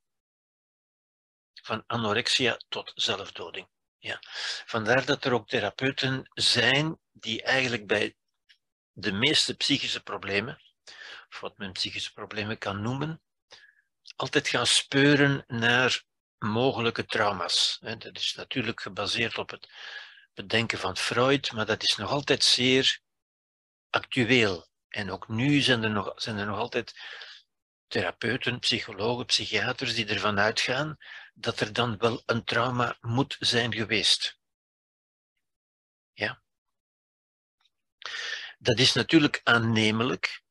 van 1.62 1.84
anorexia 1.86 2.60
tot 2.68 2.92
zelfdoding. 2.94 3.68
Ja. 3.98 4.18
Vandaar 4.66 5.04
dat 5.04 5.24
er 5.24 5.32
ook 5.32 5.48
therapeuten 5.48 6.30
zijn 6.34 6.98
die 7.12 7.42
eigenlijk 7.42 7.86
bij 7.86 8.16
de 8.92 9.12
meeste 9.12 9.56
psychische 9.56 10.02
problemen, 10.02 10.67
of 11.30 11.40
wat 11.40 11.58
men 11.58 11.72
psychische 11.72 12.12
problemen 12.12 12.58
kan 12.58 12.82
noemen, 12.82 13.22
altijd 14.16 14.48
gaan 14.48 14.66
speuren 14.66 15.44
naar 15.46 16.04
mogelijke 16.38 17.04
trauma's. 17.04 17.78
Dat 17.80 18.16
is 18.16 18.34
natuurlijk 18.34 18.80
gebaseerd 18.80 19.38
op 19.38 19.50
het 19.50 19.68
bedenken 20.34 20.78
van 20.78 20.96
Freud, 20.96 21.52
maar 21.52 21.66
dat 21.66 21.82
is 21.82 21.96
nog 21.96 22.10
altijd 22.10 22.44
zeer 22.44 23.00
actueel. 23.90 24.68
En 24.88 25.10
ook 25.10 25.28
nu 25.28 25.60
zijn 25.60 25.82
er 25.82 25.90
nog, 25.90 26.12
zijn 26.16 26.38
er 26.38 26.46
nog 26.46 26.58
altijd 26.58 27.00
therapeuten, 27.86 28.58
psychologen, 28.58 29.26
psychiaters 29.26 29.94
die 29.94 30.06
ervan 30.06 30.38
uitgaan 30.38 30.96
dat 31.34 31.60
er 31.60 31.72
dan 31.72 31.98
wel 31.98 32.22
een 32.26 32.44
trauma 32.44 32.96
moet 33.00 33.36
zijn 33.40 33.74
geweest. 33.74 34.38
Ja. 36.12 36.42
Dat 38.58 38.78
is 38.78 38.92
natuurlijk 38.92 39.40
aannemelijk. 39.44 40.42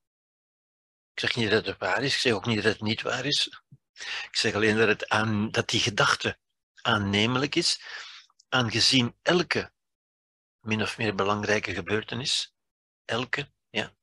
Ik 1.18 1.24
zeg 1.24 1.36
niet 1.36 1.52
dat 1.52 1.66
het 1.66 1.78
waar 1.78 2.04
is, 2.04 2.14
ik 2.14 2.20
zeg 2.20 2.34
ook 2.34 2.46
niet 2.46 2.64
dat 2.64 2.74
het 2.74 2.82
niet 2.82 3.02
waar 3.02 3.26
is. 3.26 3.62
Ik 4.00 4.30
zeg 4.36 4.54
alleen 4.54 4.78
dat, 4.78 4.88
het 4.88 5.54
dat 5.54 5.70
die 5.70 5.80
gedachte 5.80 6.40
aannemelijk 6.82 7.56
is, 7.56 7.82
aangezien 8.50 9.18
elke 9.22 9.72
min 10.60 10.82
of 10.82 10.98
meer 10.98 11.16
belangrijke 11.16 11.74
gebeurtenis, 11.74 12.54
elke, 13.06 13.52
ja, 13.70 13.96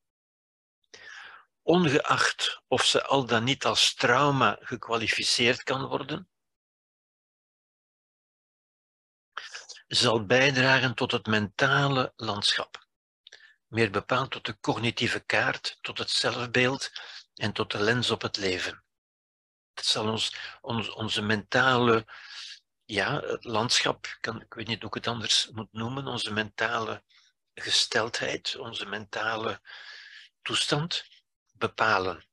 ongeacht 1.63 2.63
of 2.69 2.85
ze 2.85 3.05
al 3.05 3.27
dan 3.27 3.45
niet 3.45 3.65
als 3.65 3.95
trauma 3.95 4.59
gekwalificeerd 4.61 5.63
kan 5.63 5.87
worden, 5.87 6.29
zal 9.87 10.27
bijdragen 10.27 10.95
tot 10.95 11.13
het 11.13 11.27
mentale 11.27 12.13
landschap. 12.17 12.84
Meer 13.75 13.91
bepaald 13.91 14.31
tot 14.31 14.47
de 14.47 14.59
cognitieve 14.61 15.21
kaart, 15.21 15.79
tot 15.81 15.99
het 15.99 16.11
zelfbeeld 16.11 16.93
en 17.35 17.53
tot 17.53 17.71
de 17.71 17.79
lens 17.79 18.11
op 18.11 18.23
het 18.23 18.37
leven. 18.37 18.85
Het 19.73 19.87
zal 19.87 20.09
ons, 20.09 20.37
ons 20.61 20.89
onze 20.89 21.23
mentale 21.23 22.07
ja, 22.85 23.23
landschap, 23.41 24.17
kan, 24.21 24.41
ik 24.41 24.55
weet 24.55 24.67
niet 24.67 24.79
hoe 24.79 24.89
ik 24.89 24.95
het 24.95 25.07
anders 25.07 25.49
moet 25.49 25.73
noemen, 25.73 26.07
onze 26.07 26.33
mentale 26.33 27.03
gesteldheid, 27.55 28.57
onze 28.57 28.87
mentale 28.87 29.61
toestand 30.43 31.09
bepalen. 31.53 32.27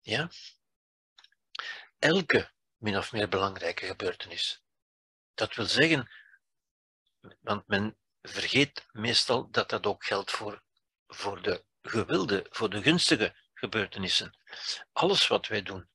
Ja? 0.00 0.30
Elke 1.98 2.50
min 2.76 2.96
of 2.96 3.12
meer 3.12 3.28
belangrijke 3.28 3.86
gebeurtenis. 3.86 4.62
Dat 5.34 5.54
wil 5.54 5.66
zeggen, 5.66 6.10
want 7.40 7.66
men 7.66 7.98
vergeet 8.22 8.86
meestal 8.92 9.50
dat 9.50 9.68
dat 9.70 9.86
ook 9.86 10.04
geldt 10.04 10.30
voor, 10.30 10.66
voor 11.08 11.42
de 11.42 11.64
gewilde, 11.82 12.46
voor 12.50 12.70
de 12.70 12.82
gunstige 12.82 13.36
gebeurtenissen. 13.54 14.38
Alles 14.92 15.26
wat 15.26 15.46
wij 15.46 15.62
doen 15.62 15.88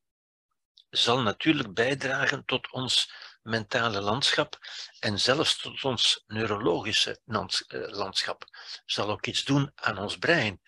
zal 0.89 1.21
natuurlijk 1.21 1.73
bijdragen 1.73 2.45
tot 2.45 2.71
ons 2.71 3.13
mentale 3.41 4.01
landschap 4.01 4.59
en 4.99 5.19
zelfs 5.19 5.57
tot 5.57 5.83
ons 5.83 6.23
neurologische 6.27 7.19
eh, 7.25 7.87
landschap. 7.87 8.43
Zal 8.85 9.09
ook 9.09 9.25
iets 9.25 9.43
doen 9.43 9.71
aan 9.75 9.97
ons 9.97 10.17
brein. 10.17 10.61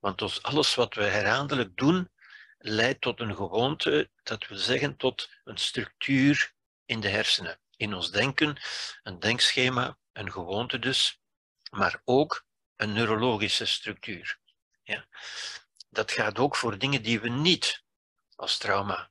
Want 0.00 0.42
alles 0.42 0.74
wat 0.74 0.94
we 0.94 1.02
herhaaldelijk 1.02 1.76
doen, 1.76 2.10
leidt 2.58 3.00
tot 3.00 3.20
een 3.20 3.36
gewoonte, 3.36 4.10
dat 4.22 4.46
wil 4.46 4.58
zeggen 4.58 4.96
tot 4.96 5.28
een 5.44 5.58
structuur 5.58 6.52
in 6.84 7.00
de 7.00 7.08
hersenen. 7.08 7.60
In 7.76 7.94
ons 7.94 8.10
denken, 8.10 8.60
een 9.02 9.18
denkschema, 9.18 9.98
een 10.12 10.32
gewoonte 10.32 10.78
dus, 10.78 11.20
maar 11.70 12.00
ook 12.04 12.44
een 12.80 12.92
neurologische 12.92 13.64
structuur. 13.64 14.38
Ja. 14.82 15.06
Dat 15.88 16.12
gaat 16.12 16.38
ook 16.38 16.56
voor 16.56 16.78
dingen 16.78 17.02
die 17.02 17.20
we 17.20 17.28
niet 17.28 17.84
als 18.34 18.58
trauma 18.58 19.10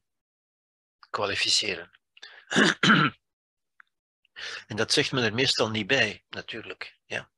kwalificeren. 1.09 1.91
en 4.67 4.75
dat 4.75 4.91
zegt 4.91 5.11
men 5.11 5.23
er 5.23 5.33
meestal 5.33 5.69
niet 5.69 5.87
bij, 5.87 6.25
natuurlijk. 6.29 6.97
Ja. 7.05 7.31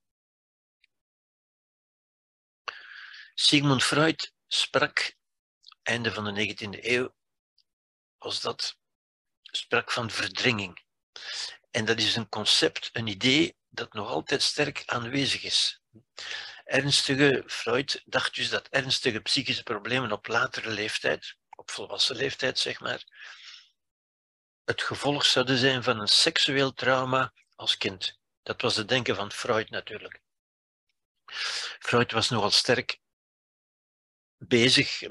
Sigmund 3.33 3.83
Freud 3.83 4.33
sprak, 4.47 5.15
einde 5.83 6.11
van 6.11 6.33
de 6.33 6.55
19e 6.55 6.83
eeuw, 6.83 7.15
was 8.17 8.41
dat, 8.41 8.77
sprak 9.41 9.91
van 9.91 10.11
verdringing. 10.11 10.83
En 11.71 11.85
dat 11.85 11.97
is 11.97 12.15
een 12.15 12.29
concept, 12.29 12.89
een 12.93 13.07
idee 13.07 13.57
dat 13.69 13.93
nog 13.93 14.07
altijd 14.07 14.41
sterk 14.41 14.83
aanwezig 14.85 15.43
is. 15.43 15.80
Ernstige, 16.63 17.43
Freud 17.47 18.01
dacht 18.05 18.35
dus 18.35 18.49
dat 18.49 18.67
ernstige 18.67 19.19
psychische 19.19 19.63
problemen 19.63 20.11
op 20.11 20.27
latere 20.27 20.69
leeftijd, 20.69 21.35
op 21.49 21.71
volwassen 21.71 22.15
leeftijd 22.15 22.59
zeg 22.59 22.79
maar, 22.79 23.03
het 24.63 24.81
gevolg 24.81 25.25
zouden 25.25 25.57
zijn 25.57 25.83
van 25.83 25.99
een 25.99 26.07
seksueel 26.07 26.73
trauma 26.73 27.33
als 27.55 27.77
kind. 27.77 28.19
Dat 28.43 28.61
was 28.61 28.75
het 28.75 28.87
denken 28.87 29.15
van 29.15 29.31
Freud 29.31 29.69
natuurlijk. 29.69 30.21
Freud 31.79 32.11
was 32.11 32.29
nogal 32.29 32.51
sterk 32.51 32.99
bezig, 34.37 35.01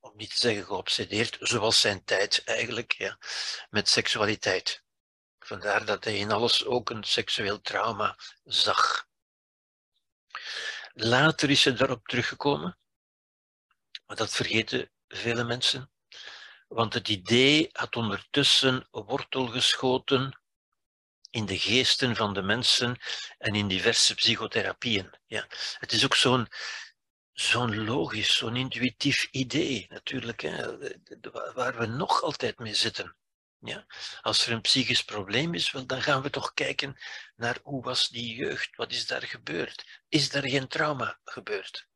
om 0.00 0.12
niet 0.16 0.30
te 0.30 0.36
zeggen 0.36 0.64
geobsedeerd, 0.64 1.36
zoals 1.40 1.80
zijn 1.80 2.04
tijd 2.04 2.44
eigenlijk, 2.44 2.92
ja, 2.92 3.18
met 3.70 3.88
seksualiteit. 3.88 4.82
Vandaar 5.38 5.84
dat 5.84 6.04
hij 6.04 6.16
in 6.18 6.32
alles 6.32 6.64
ook 6.64 6.90
een 6.90 7.04
seksueel 7.04 7.60
trauma 7.60 8.18
zag. 8.44 9.10
Later 10.92 11.50
is 11.50 11.64
hij 11.64 11.74
daarop 11.74 12.06
teruggekomen, 12.06 12.78
maar 14.06 14.16
dat 14.16 14.34
vergeten 14.34 14.90
vele 15.08 15.44
mensen. 15.44 15.90
Want 16.68 16.94
het 16.94 17.08
idee 17.08 17.68
had 17.72 17.96
ondertussen 17.96 18.86
wortel 18.90 19.46
geschoten 19.46 20.40
in 21.30 21.46
de 21.46 21.58
geesten 21.58 22.16
van 22.16 22.34
de 22.34 22.42
mensen 22.42 22.98
en 23.38 23.54
in 23.54 23.68
diverse 23.68 24.14
psychotherapieën. 24.14 25.10
Ja. 25.26 25.46
Het 25.78 25.92
is 25.92 26.04
ook 26.04 26.14
zo'n 26.14 26.48
zo'n 27.32 27.84
logisch, 27.84 28.36
zo'n 28.36 28.56
intuïtief 28.56 29.28
idee 29.30 29.86
natuurlijk, 29.88 30.40
hè, 30.40 30.76
waar 31.54 31.78
we 31.78 31.86
nog 31.86 32.22
altijd 32.22 32.58
mee 32.58 32.74
zitten. 32.74 33.16
Ja? 33.62 33.86
Als 34.20 34.46
er 34.46 34.52
een 34.52 34.60
psychisch 34.60 35.04
probleem 35.04 35.54
is, 35.54 35.74
dan 35.86 36.02
gaan 36.02 36.22
we 36.22 36.30
toch 36.30 36.54
kijken 36.54 36.96
naar 37.36 37.58
hoe 37.62 37.82
was 37.82 38.08
die 38.08 38.34
jeugd, 38.34 38.76
wat 38.76 38.92
is 38.92 39.06
daar 39.06 39.22
gebeurd? 39.22 40.02
Is 40.08 40.30
daar 40.30 40.48
geen 40.48 40.68
trauma 40.68 41.20
gebeurd? 41.24 41.88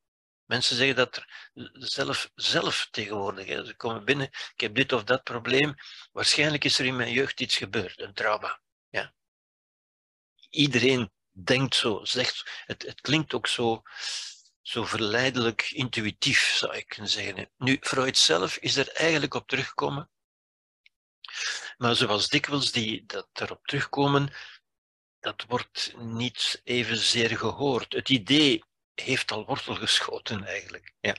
Mensen 0.44 0.76
zeggen 0.76 0.97
dat 0.97 1.16
er 1.16 1.51
zelf, 1.72 2.30
zelf 2.34 2.88
tegenwoordig, 2.90 3.66
ze 3.66 3.74
komen 3.76 4.05
binnen, 4.05 4.26
ik 4.26 4.60
heb 4.60 4.74
dit 4.74 4.93
of 4.93 5.05
dat 5.05 5.24
probleem, 5.24 5.74
waarschijnlijk 6.12 6.64
is 6.64 6.78
er 6.78 6.86
in 6.86 6.97
mijn 6.97 7.12
jeugd 7.12 7.40
iets 7.40 7.56
gebeurd, 7.56 8.01
een 8.01 8.14
trauma. 8.14 8.60
Ja. 8.88 9.14
Iedereen 10.51 11.12
denkt 11.30 11.74
zo, 11.74 12.05
zegt, 12.05 12.62
het, 12.64 12.82
het 12.82 13.01
klinkt 13.01 13.34
ook 13.34 13.47
zo, 13.47 13.82
zo 14.62 14.84
verleidelijk 14.84 15.70
intuïtief, 15.70 16.55
zou 16.56 16.76
ik 16.76 16.88
kunnen 16.88 17.10
zeggen. 17.10 17.51
Nu, 17.56 17.76
Freud 17.80 18.18
zelf 18.18 18.56
is 18.56 18.76
er 18.76 18.93
eigenlijk 18.93 19.34
op 19.34 19.48
teruggekomen, 19.48 20.10
maar 21.76 21.96
zoals 21.96 22.28
dikwijls 22.28 22.72
die 22.72 23.04
dat 23.06 23.28
erop 23.32 23.66
terugkomen, 23.66 24.32
dat 25.20 25.44
wordt 25.48 25.94
niet 25.96 26.60
evenzeer 26.64 27.38
gehoord. 27.38 27.92
Het 27.92 28.08
idee 28.08 28.64
heeft 28.94 29.32
al 29.32 29.44
wortel 29.44 29.74
geschoten 29.74 30.44
eigenlijk. 30.44 30.92
Ja. 31.00 31.16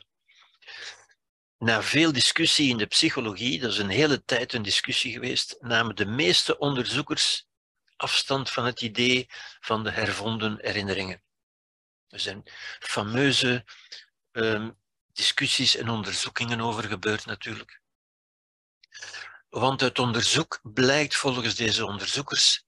Na 1.58 1.84
veel 1.84 2.12
discussie 2.12 2.70
in 2.70 2.78
de 2.78 2.86
psychologie, 2.86 3.60
dat 3.60 3.72
is 3.72 3.78
een 3.78 3.90
hele 3.90 4.24
tijd 4.24 4.54
een 4.54 4.62
discussie 4.62 5.12
geweest, 5.12 5.56
namen 5.60 5.96
de 5.96 6.06
meeste 6.06 6.58
onderzoekers 6.58 7.48
afstand 7.96 8.50
van 8.50 8.66
het 8.66 8.82
idee 8.82 9.28
van 9.60 9.84
de 9.84 9.92
hervonden 9.92 10.58
herinneringen. 10.62 11.22
Er 12.08 12.20
zijn 12.20 12.44
fameuze 12.80 13.66
um, 14.32 14.78
discussies 15.14 15.76
en 15.76 15.90
onderzoekingen 15.90 16.62
over 16.62 16.84
gebeurd 16.84 17.26
natuurlijk. 17.26 17.82
Want 19.50 19.82
uit 19.82 20.00
onderzoek 20.00 20.60
blijkt 20.64 21.16
volgens 21.16 21.56
deze 21.56 21.86
onderzoekers 21.86 22.66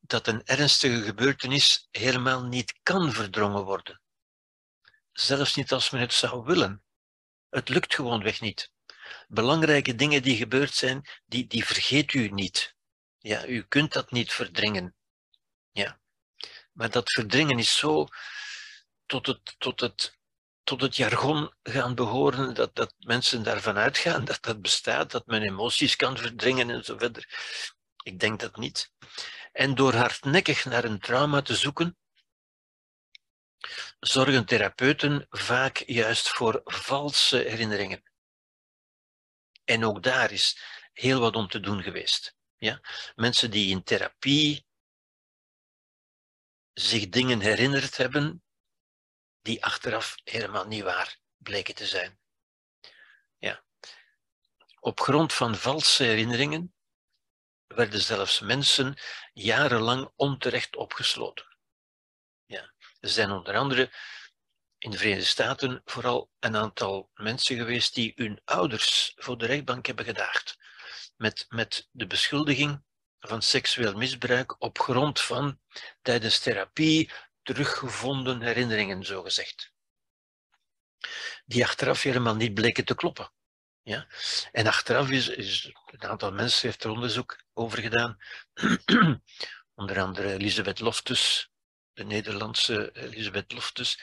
dat 0.00 0.26
een 0.26 0.44
ernstige 0.44 1.02
gebeurtenis 1.02 1.88
helemaal 1.90 2.42
niet 2.44 2.78
kan 2.82 3.12
verdrongen 3.12 3.64
worden 3.64 4.00
zelfs 5.20 5.54
niet 5.54 5.72
als 5.72 5.90
men 5.90 6.00
het 6.00 6.12
zou 6.12 6.44
willen. 6.44 6.82
Het 7.50 7.68
lukt 7.68 7.94
gewoonweg 7.94 8.40
niet. 8.40 8.72
Belangrijke 9.28 9.94
dingen 9.94 10.22
die 10.22 10.36
gebeurd 10.36 10.74
zijn, 10.74 11.08
die, 11.26 11.46
die 11.46 11.64
vergeet 11.64 12.12
u 12.12 12.28
niet. 12.28 12.76
Ja, 13.18 13.46
u 13.46 13.62
kunt 13.62 13.92
dat 13.92 14.10
niet 14.10 14.32
verdringen. 14.32 14.94
Ja. 15.70 16.00
Maar 16.72 16.90
dat 16.90 17.10
verdringen 17.10 17.58
is 17.58 17.76
zo 17.76 18.06
tot 19.06 19.26
het, 19.26 19.54
tot 19.58 19.80
het, 19.80 20.17
tot 20.68 20.80
het 20.80 20.96
jargon 20.96 21.54
gaan 21.62 21.94
behoren, 21.94 22.54
dat, 22.54 22.74
dat 22.74 22.94
mensen 22.98 23.42
daarvan 23.42 23.76
uitgaan 23.76 24.24
dat 24.24 24.42
dat 24.42 24.62
bestaat, 24.62 25.10
dat 25.10 25.26
men 25.26 25.42
emoties 25.42 25.96
kan 25.96 26.16
verdringen 26.16 26.70
en 26.70 26.84
zo 26.84 26.98
verder. 26.98 27.28
Ik 28.02 28.18
denk 28.18 28.40
dat 28.40 28.56
niet. 28.56 28.92
En 29.52 29.74
door 29.74 29.94
hardnekkig 29.94 30.64
naar 30.64 30.84
een 30.84 30.98
trauma 30.98 31.42
te 31.42 31.56
zoeken, 31.56 31.98
zorgen 34.00 34.46
therapeuten 34.46 35.26
vaak 35.30 35.82
juist 35.86 36.28
voor 36.28 36.60
valse 36.64 37.36
herinneringen. 37.36 38.02
En 39.64 39.84
ook 39.84 40.02
daar 40.02 40.32
is 40.32 40.58
heel 40.92 41.20
wat 41.20 41.36
om 41.36 41.48
te 41.48 41.60
doen 41.60 41.82
geweest. 41.82 42.36
Ja? 42.56 42.80
Mensen 43.14 43.50
die 43.50 43.70
in 43.70 43.82
therapie 43.82 44.66
zich 46.72 47.08
dingen 47.08 47.40
herinnerd 47.40 47.96
hebben 47.96 48.42
die 49.48 49.64
achteraf 49.64 50.14
helemaal 50.24 50.66
niet 50.66 50.82
waar 50.82 51.18
bleken 51.36 51.74
te 51.74 51.86
zijn. 51.86 52.18
Ja. 53.38 53.64
Op 54.80 55.00
grond 55.00 55.32
van 55.32 55.56
valse 55.56 56.02
herinneringen 56.04 56.74
werden 57.66 58.00
zelfs 58.00 58.40
mensen 58.40 58.98
jarenlang 59.32 60.12
onterecht 60.16 60.76
opgesloten. 60.76 61.56
Ja. 62.46 62.72
Er 63.00 63.08
zijn 63.08 63.30
onder 63.30 63.56
andere 63.56 63.92
in 64.78 64.90
de 64.90 64.98
Verenigde 64.98 65.24
Staten 65.24 65.82
vooral 65.84 66.30
een 66.38 66.56
aantal 66.56 67.10
mensen 67.14 67.56
geweest 67.56 67.94
die 67.94 68.12
hun 68.16 68.40
ouders 68.44 69.12
voor 69.16 69.38
de 69.38 69.46
rechtbank 69.46 69.86
hebben 69.86 70.04
gedaagd. 70.04 70.58
Met, 71.16 71.46
met 71.48 71.88
de 71.90 72.06
beschuldiging 72.06 72.82
van 73.20 73.42
seksueel 73.42 73.94
misbruik 73.94 74.60
op 74.62 74.78
grond 74.78 75.20
van 75.20 75.60
tijdens 76.02 76.38
therapie 76.38 77.10
teruggevonden 77.48 78.40
herinneringen, 78.40 79.04
zogezegd. 79.04 79.72
Die 81.46 81.64
achteraf 81.64 82.02
helemaal 82.02 82.34
niet 82.34 82.54
bleken 82.54 82.84
te 82.84 82.94
kloppen. 82.94 83.32
Ja? 83.82 84.06
En 84.52 84.66
achteraf 84.66 85.10
is, 85.10 85.28
is 85.28 85.74
een 85.86 86.02
aantal 86.02 86.32
mensen 86.32 86.68
heeft 86.68 86.84
er 86.84 86.90
onderzoek 86.90 87.42
over 87.52 87.78
gedaan. 87.78 88.18
Onder 89.74 90.00
andere 90.00 90.32
Elisabeth 90.32 90.80
Loftus, 90.80 91.50
de 91.92 92.04
Nederlandse 92.04 92.92
Elisabeth 92.92 93.52
Loftus, 93.52 94.02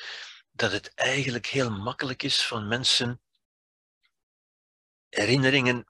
dat 0.52 0.72
het 0.72 0.94
eigenlijk 0.94 1.46
heel 1.46 1.72
makkelijk 1.72 2.24
is 2.24 2.46
van 2.46 2.68
mensen 2.68 3.22
herinneringen 5.10 5.88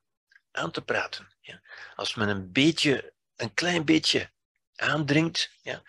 aan 0.52 0.72
te 0.72 0.82
praten. 0.82 1.36
Ja. 1.42 1.62
Als 1.96 2.16
men 2.16 2.28
een 2.28 2.52
beetje, 2.52 3.14
een 3.36 3.54
klein 3.54 3.86
beetje 3.86 4.32
aandringt, 4.76 5.52
ja, 5.62 5.84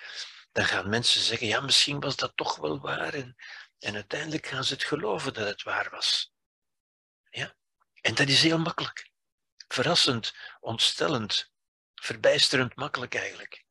dan 0.57 0.65
gaan 0.65 0.89
mensen 0.89 1.21
zeggen, 1.21 1.47
ja, 1.47 1.61
misschien 1.61 2.01
was 2.01 2.17
dat 2.17 2.37
toch 2.37 2.57
wel 2.57 2.81
waar. 2.81 3.15
En, 3.15 3.37
en 3.79 3.95
uiteindelijk 3.95 4.47
gaan 4.47 4.65
ze 4.65 4.73
het 4.73 4.85
geloven 4.85 5.35
dat 5.35 5.47
het 5.47 5.63
waar 5.63 5.91
was. 5.91 6.33
Ja. 7.31 7.57
En 8.01 8.15
dat 8.15 8.29
is 8.29 8.43
heel 8.43 8.59
makkelijk. 8.59 9.11
Verrassend, 9.69 10.35
ontstellend, 10.61 11.51
verbijsterend 11.95 12.77
makkelijk 12.77 13.15
eigenlijk. 13.15 13.65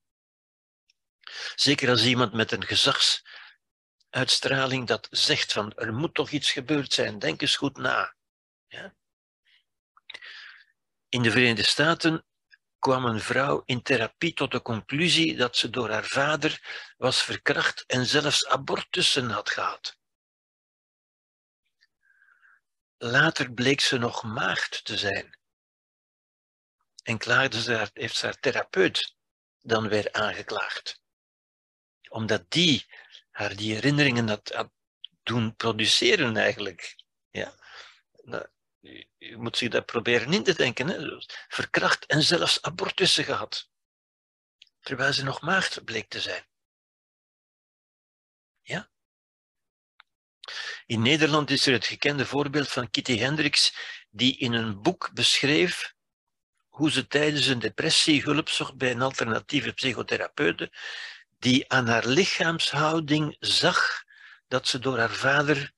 Zeker 1.56 1.90
als 1.90 2.04
iemand 2.04 2.34
met 2.34 2.52
een 2.52 2.66
gezagsuitstraling 2.66 4.88
dat 4.88 5.08
zegt 5.12 5.52
van 5.52 5.74
er 5.76 5.94
moet 5.94 6.14
toch 6.14 6.30
iets 6.30 6.52
gebeurd 6.52 6.94
zijn, 6.94 7.20
denk 7.20 7.42
eens 7.42 7.56
goed 7.56 7.78
na. 7.78 8.16
Ja? 8.68 8.96
In 11.10 11.22
de 11.22 11.32
Verenigde 11.32 11.64
Staten 11.64 12.26
kwam 12.86 13.06
een 13.06 13.20
vrouw 13.20 13.62
in 13.66 13.82
therapie 13.82 14.34
tot 14.34 14.52
de 14.52 14.62
conclusie 14.62 15.36
dat 15.36 15.58
ze 15.58 15.70
door 15.70 15.90
haar 15.90 16.06
vader 16.06 16.62
was 16.98 17.24
verkracht 17.24 17.84
en 17.86 18.06
zelfs 18.06 18.48
abortussen 18.48 19.30
had 19.30 19.50
gehad. 19.50 19.98
Later 22.98 23.54
bleek 23.54 23.82
ze 23.82 23.98
nog 23.98 24.24
maagd 24.24 24.86
te 24.86 24.98
zijn. 24.98 25.38
En 27.04 27.18
klaagde 27.18 27.62
ze 27.62 27.90
heeft 27.94 28.22
haar 28.22 28.40
therapeut 28.40 29.16
dan 29.60 29.88
weer 29.88 30.12
aangeklaagd. 30.12 31.02
Omdat 32.10 32.52
die 32.52 32.86
haar 33.32 33.56
die 33.56 33.74
herinneringen 33.74 34.28
had, 34.28 34.70
doen 35.24 35.56
produceren 35.56 36.38
eigenlijk. 36.38 36.96
Ja. 37.30 37.56
Je 39.18 39.38
moet 39.38 39.58
zich 39.58 39.70
dat 39.70 39.86
proberen 39.86 40.34
in 40.34 40.44
te 40.44 40.54
denken. 40.54 40.88
Hè? 40.88 41.18
Verkracht 41.48 42.06
en 42.06 42.22
zelfs 42.22 42.62
abortussen 42.62 43.24
gehad. 43.24 43.70
Terwijl 44.80 45.14
ze 45.14 45.24
nog 45.24 45.42
maagd 45.42 45.84
bleek 45.84 46.10
te 46.10 46.22
zijn. 46.22 46.46
Ja? 48.62 48.90
In 50.86 51.02
Nederland 51.02 51.50
is 51.50 51.66
er 51.66 51.74
het 51.74 51.86
gekende 51.86 52.26
voorbeeld 52.26 52.68
van 52.70 52.90
Kitty 52.90 53.18
Hendricks, 53.18 53.76
die 54.10 54.38
in 54.38 54.54
een 54.54 54.82
boek 54.82 55.14
beschreef 55.14 55.94
hoe 56.68 56.92
ze 56.92 57.08
tijdens 57.08 57.46
een 57.46 57.60
depressie 57.60 58.22
hulp 58.22 58.50
zocht 58.50 58.78
bij 58.78 58.92
een 58.92 59.02
alternatieve 59.02 59.74
psychotherapeute, 59.74 60.72
die 61.40 61.70
aan 61.72 61.88
haar 61.88 62.06
lichaamshouding 62.06 63.38
zag 63.40 64.04
dat 64.48 64.68
ze 64.68 64.80
door 64.80 64.98
haar 64.98 65.14
vader 65.14 65.74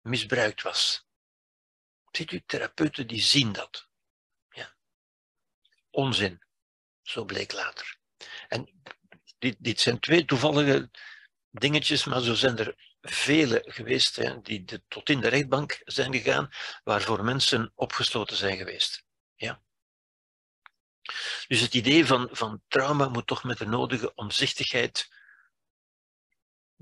misbruikt 0.00 0.62
was. 0.62 1.06
Ziet 2.12 2.32
u, 2.32 2.42
therapeuten 2.46 3.06
die 3.06 3.20
zien 3.20 3.52
dat. 3.52 3.88
Ja. 4.50 4.74
Onzin, 5.90 6.42
zo 7.02 7.24
bleek 7.24 7.52
later. 7.52 7.96
En 8.48 8.82
dit, 9.38 9.56
dit 9.58 9.80
zijn 9.80 10.00
twee 10.00 10.24
toevallige 10.24 10.90
dingetjes, 11.50 12.04
maar 12.04 12.20
zo 12.20 12.34
zijn 12.34 12.58
er 12.58 12.90
vele 13.00 13.64
geweest 13.66 14.16
hè, 14.16 14.40
die 14.40 14.64
tot 14.88 15.08
in 15.08 15.20
de 15.20 15.28
rechtbank 15.28 15.80
zijn 15.84 16.12
gegaan, 16.12 16.50
waarvoor 16.84 17.24
mensen 17.24 17.72
opgesloten 17.74 18.36
zijn 18.36 18.56
geweest. 18.56 19.04
Ja. 19.34 19.62
Dus 21.46 21.60
het 21.60 21.74
idee 21.74 22.06
van, 22.06 22.28
van 22.32 22.62
trauma 22.68 23.08
moet 23.08 23.26
toch 23.26 23.44
met 23.44 23.58
de 23.58 23.66
nodige 23.66 24.14
omzichtigheid 24.14 25.10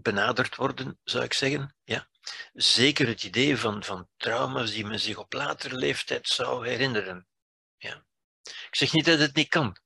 benaderd 0.03 0.57
worden, 0.57 0.99
zou 1.05 1.25
ik 1.25 1.33
zeggen. 1.33 1.75
Ja. 1.85 2.09
Zeker 2.53 3.07
het 3.07 3.25
idee 3.25 3.57
van, 3.57 3.85
van 3.85 4.09
trauma's 4.17 4.71
die 4.71 4.87
men 4.87 5.01
zich 5.01 5.17
op 5.17 5.33
latere 5.33 5.77
leeftijd 5.77 6.29
zou 6.29 6.69
herinneren. 6.69 7.27
Ja. 7.77 8.05
Ik 8.43 8.77
zeg 8.77 8.93
niet 8.93 9.05
dat 9.05 9.19
het 9.19 9.35
niet 9.35 9.49
kan. 9.49 9.77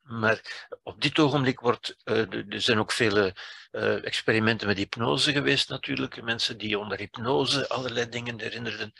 Maar 0.00 0.68
op 0.82 1.00
dit 1.00 1.18
ogenblik 1.18 1.60
wordt, 1.60 1.96
uh, 2.04 2.32
er 2.32 2.60
zijn 2.60 2.78
ook 2.78 2.92
vele 2.92 3.36
uh, 3.72 4.04
experimenten 4.04 4.66
met 4.66 4.76
hypnose 4.76 5.32
geweest 5.32 5.68
natuurlijk. 5.68 6.22
Mensen 6.22 6.58
die 6.58 6.78
onder 6.78 6.98
hypnose 6.98 7.68
allerlei 7.68 8.08
dingen 8.08 8.40
herinnerden. 8.40 8.92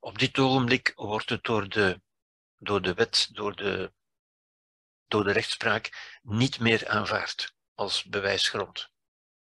Op 0.00 0.18
dit 0.18 0.38
ogenblik 0.38 0.92
wordt 0.94 1.28
het 1.28 1.44
door 1.44 1.68
de, 1.68 2.00
door 2.58 2.82
de 2.82 2.94
wet, 2.94 3.28
door 3.32 3.56
de, 3.56 3.92
door 5.06 5.24
de 5.24 5.32
rechtspraak 5.32 6.18
niet 6.22 6.58
meer 6.58 6.88
aanvaard 6.88 7.56
als 7.78 8.04
bewijsgrond. 8.04 8.90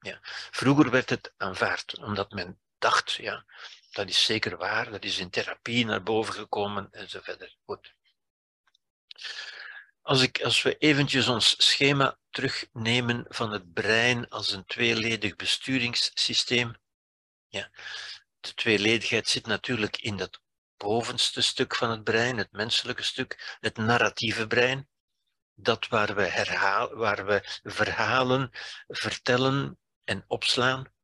Ja. 0.00 0.18
Vroeger 0.50 0.90
werd 0.90 1.10
het 1.10 1.34
aanvaard, 1.36 1.98
omdat 1.98 2.30
men 2.30 2.60
dacht, 2.78 3.12
ja, 3.12 3.44
dat 3.90 4.08
is 4.08 4.24
zeker 4.24 4.56
waar, 4.56 4.90
dat 4.90 5.04
is 5.04 5.18
in 5.18 5.30
therapie 5.30 5.84
naar 5.84 6.02
boven 6.02 6.34
gekomen 6.34 6.88
en 6.90 7.08
zo 7.08 7.20
verder. 7.22 7.56
Goed. 7.64 7.94
Als, 10.02 10.22
ik, 10.22 10.42
als 10.42 10.62
we 10.62 10.78
eventjes 10.78 11.28
ons 11.28 11.54
schema 11.66 12.18
terugnemen 12.30 13.24
van 13.28 13.52
het 13.52 13.72
brein 13.72 14.28
als 14.28 14.52
een 14.52 14.64
tweeledig 14.64 15.36
besturingssysteem. 15.36 16.76
Ja, 17.48 17.70
de 18.40 18.54
tweeledigheid 18.54 19.28
zit 19.28 19.46
natuurlijk 19.46 19.96
in 19.96 20.16
dat 20.16 20.40
bovenste 20.76 21.40
stuk 21.42 21.74
van 21.74 21.90
het 21.90 22.04
brein, 22.04 22.38
het 22.38 22.52
menselijke 22.52 23.02
stuk, 23.02 23.56
het 23.60 23.76
narratieve 23.76 24.46
brein. 24.46 24.88
Dat 25.58 25.88
waar 25.88 26.14
we, 26.14 26.22
herhalen, 26.22 26.96
waar 26.96 27.26
we 27.26 27.60
verhalen 27.62 28.50
vertellen 28.86 29.78
en 30.04 30.24
opslaan. 30.26 30.94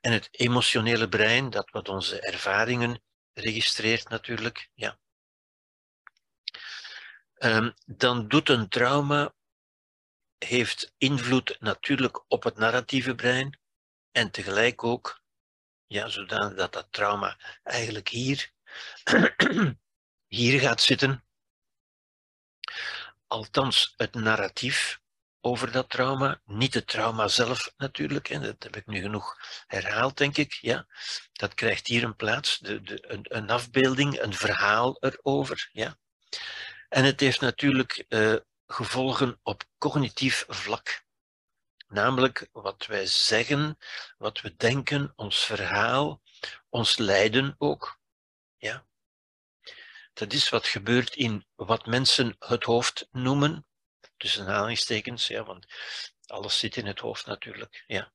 En 0.00 0.12
het 0.12 0.28
emotionele 0.30 1.08
brein, 1.08 1.50
dat 1.50 1.70
wat 1.70 1.88
onze 1.88 2.20
ervaringen 2.20 3.02
registreert 3.32 4.08
natuurlijk. 4.08 4.70
Ja. 4.74 4.98
Um, 7.38 7.74
dan 7.84 8.28
doet 8.28 8.48
een 8.48 8.68
trauma, 8.68 9.34
heeft 10.38 10.94
invloed 10.98 11.56
natuurlijk 11.60 12.24
op 12.28 12.42
het 12.42 12.56
narratieve 12.56 13.14
brein 13.14 13.58
en 14.10 14.30
tegelijk 14.30 14.84
ook, 14.84 15.22
ja, 15.86 16.08
zodanig 16.08 16.54
dat 16.54 16.72
dat 16.72 16.86
trauma 16.90 17.38
eigenlijk 17.62 18.08
hier, 18.08 18.52
hier 20.26 20.60
gaat 20.60 20.80
zitten. 20.80 21.24
Althans, 23.32 23.94
het 23.96 24.14
narratief 24.14 25.00
over 25.40 25.72
dat 25.72 25.90
trauma. 25.90 26.40
Niet 26.44 26.74
het 26.74 26.86
trauma 26.86 27.28
zelf 27.28 27.72
natuurlijk, 27.76 28.28
en 28.28 28.42
dat 28.42 28.62
heb 28.62 28.76
ik 28.76 28.86
nu 28.86 29.00
genoeg 29.00 29.36
herhaald, 29.66 30.16
denk 30.16 30.36
ik. 30.36 30.52
Ja. 30.52 30.86
Dat 31.32 31.54
krijgt 31.54 31.86
hier 31.86 32.04
een 32.04 32.16
plaats, 32.16 32.58
de, 32.58 32.82
de, 32.82 33.10
een, 33.10 33.26
een 33.28 33.50
afbeelding, 33.50 34.20
een 34.20 34.34
verhaal 34.34 34.96
erover. 35.00 35.68
Ja. 35.72 35.98
En 36.88 37.04
het 37.04 37.20
heeft 37.20 37.40
natuurlijk 37.40 38.04
uh, 38.08 38.36
gevolgen 38.66 39.40
op 39.42 39.64
cognitief 39.78 40.44
vlak. 40.48 41.04
Namelijk 41.88 42.48
wat 42.52 42.86
wij 42.86 43.06
zeggen, 43.06 43.78
wat 44.18 44.40
we 44.40 44.56
denken, 44.56 45.12
ons 45.16 45.44
verhaal, 45.44 46.22
ons 46.68 46.96
lijden 46.96 47.54
ook. 47.58 48.00
Ja. 48.56 48.86
Dat 50.12 50.32
is 50.32 50.48
wat 50.48 50.66
gebeurt 50.66 51.16
in 51.16 51.46
wat 51.54 51.86
mensen 51.86 52.36
het 52.38 52.64
hoofd 52.64 53.08
noemen, 53.10 53.66
tussen 54.16 54.46
aanhalingstekens, 54.46 55.26
ja, 55.26 55.44
want 55.44 55.66
alles 56.26 56.58
zit 56.58 56.76
in 56.76 56.86
het 56.86 56.98
hoofd 56.98 57.26
natuurlijk, 57.26 57.84
ja. 57.86 58.12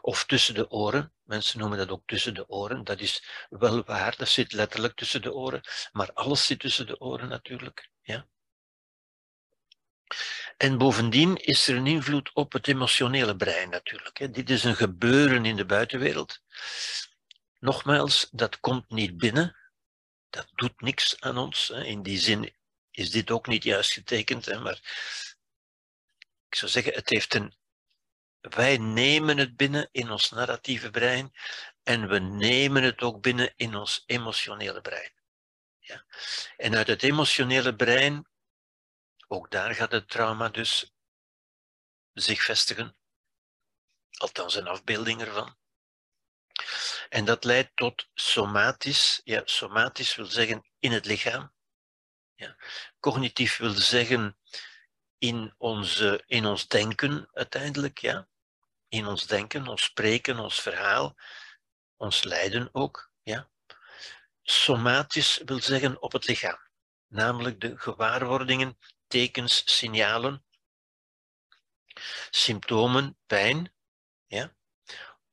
Of 0.00 0.24
tussen 0.24 0.54
de 0.54 0.70
oren, 0.70 1.12
mensen 1.22 1.58
noemen 1.58 1.78
dat 1.78 1.90
ook 1.90 2.02
tussen 2.06 2.34
de 2.34 2.48
oren, 2.48 2.84
dat 2.84 3.00
is 3.00 3.24
wel 3.48 3.84
waar, 3.84 4.16
dat 4.16 4.28
zit 4.28 4.52
letterlijk 4.52 4.94
tussen 4.96 5.22
de 5.22 5.32
oren, 5.32 5.60
maar 5.92 6.12
alles 6.12 6.46
zit 6.46 6.60
tussen 6.60 6.86
de 6.86 7.00
oren 7.00 7.28
natuurlijk, 7.28 7.90
ja. 8.02 8.26
En 10.56 10.78
bovendien 10.78 11.36
is 11.36 11.68
er 11.68 11.76
een 11.76 11.86
invloed 11.86 12.32
op 12.32 12.52
het 12.52 12.68
emotionele 12.68 13.36
brein 13.36 13.70
natuurlijk. 13.70 14.34
Dit 14.34 14.50
is 14.50 14.64
een 14.64 14.76
gebeuren 14.76 15.44
in 15.44 15.56
de 15.56 15.66
buitenwereld. 15.66 16.40
Nogmaals, 17.58 18.28
dat 18.30 18.60
komt 18.60 18.90
niet 18.90 19.16
binnen. 19.16 19.56
Dat 20.34 20.48
doet 20.54 20.80
niks 20.80 21.20
aan 21.20 21.38
ons. 21.38 21.70
In 21.70 22.02
die 22.02 22.18
zin 22.18 22.54
is 22.90 23.10
dit 23.10 23.30
ook 23.30 23.46
niet 23.46 23.62
juist 23.62 23.92
getekend. 23.92 24.46
Maar 24.46 24.80
ik 26.48 26.54
zou 26.54 26.70
zeggen, 26.70 26.94
het 26.94 27.08
heeft 27.08 27.34
een. 27.34 27.54
Wij 28.40 28.76
nemen 28.78 29.38
het 29.38 29.56
binnen 29.56 29.88
in 29.92 30.10
ons 30.10 30.30
narratieve 30.30 30.90
brein 30.90 31.34
en 31.82 32.08
we 32.08 32.18
nemen 32.18 32.82
het 32.82 33.02
ook 33.02 33.20
binnen 33.20 33.52
in 33.56 33.74
ons 33.74 34.02
emotionele 34.06 34.80
brein. 34.80 35.12
Ja. 35.78 36.04
En 36.56 36.76
uit 36.76 36.86
het 36.86 37.02
emotionele 37.02 37.76
brein 37.76 38.26
ook 39.28 39.50
daar 39.50 39.74
gaat 39.74 39.92
het 39.92 40.08
trauma 40.08 40.48
dus 40.48 40.92
zich 42.12 42.42
vestigen. 42.42 42.96
Althans, 44.10 44.54
een 44.54 44.68
afbeelding 44.68 45.20
ervan. 45.20 45.56
En 47.14 47.24
dat 47.24 47.44
leidt 47.44 47.70
tot 47.76 48.08
somatisch. 48.14 49.20
Ja, 49.24 49.42
somatisch 49.44 50.14
wil 50.14 50.26
zeggen 50.26 50.64
in 50.78 50.92
het 50.92 51.06
lichaam. 51.06 51.52
Ja. 52.34 52.56
Cognitief 53.00 53.56
wil 53.56 53.72
zeggen 53.72 54.38
in, 55.18 55.54
onze, 55.58 56.22
in 56.26 56.46
ons 56.46 56.68
denken 56.68 57.28
uiteindelijk. 57.32 57.98
Ja. 57.98 58.28
In 58.88 59.06
ons 59.06 59.26
denken, 59.26 59.66
ons 59.66 59.82
spreken, 59.82 60.38
ons 60.38 60.60
verhaal, 60.60 61.16
ons 61.96 62.24
lijden 62.24 62.68
ook. 62.72 63.10
Ja. 63.22 63.50
Somatisch 64.42 65.40
wil 65.44 65.60
zeggen 65.60 66.02
op 66.02 66.12
het 66.12 66.26
lichaam. 66.26 66.58
Namelijk 67.06 67.60
de 67.60 67.78
gewaarwordingen 67.78 68.78
tekens, 69.06 69.62
signalen, 69.64 70.44
symptomen, 72.30 73.18
pijn? 73.26 73.73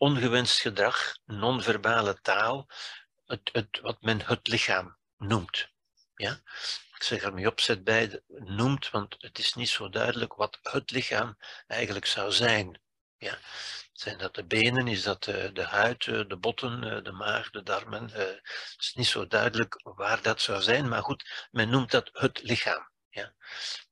Ongewenst 0.02 0.61
gedrag, 0.61 1.18
non-verbale 1.26 2.22
taal, 2.22 2.69
het, 3.26 3.49
het, 3.52 3.80
wat 3.82 4.02
men 4.02 4.22
het 4.26 4.48
lichaam 4.48 4.98
noemt. 5.18 5.69
Ja? 6.15 6.32
Ik 6.95 7.03
zeg 7.03 7.23
er 7.23 7.34
mee 7.34 7.48
opzet 7.48 7.84
bij, 7.84 8.22
noemt, 8.28 8.90
want 8.90 9.15
het 9.19 9.38
is 9.38 9.53
niet 9.53 9.69
zo 9.69 9.90
duidelijk 9.90 10.34
wat 10.34 10.60
het 10.61 10.91
lichaam 10.91 11.38
eigenlijk 11.68 12.06
zou 12.06 12.32
zijn. 12.32 12.82
Ja? 13.18 13.38
Zijn 13.91 14.18
dat 14.18 14.36
de 14.36 14.45
benen, 14.45 14.88
is 14.88 15.03
dat 15.03 15.23
de, 15.23 15.52
de 15.53 15.65
huid, 15.65 16.07
eh, 16.07 16.28
de 16.28 16.38
botten, 16.38 16.84
eh, 16.84 17.03
de 17.03 17.11
maag, 17.11 17.49
de 17.49 17.64
darmen? 17.64 18.14
Eh, 18.14 18.19
het 18.19 18.76
is 18.80 18.94
niet 18.94 19.07
zo 19.07 19.28
duidelijk 19.28 19.80
waar 19.84 20.22
dat 20.22 20.41
zou 20.41 20.61
zijn, 20.61 20.88
maar 20.88 21.03
goed, 21.03 21.48
men 21.52 21.69
noemt 21.69 21.91
dat 21.91 22.10
het 22.14 22.41
lichaam. 22.41 22.90
Ja. 23.10 23.34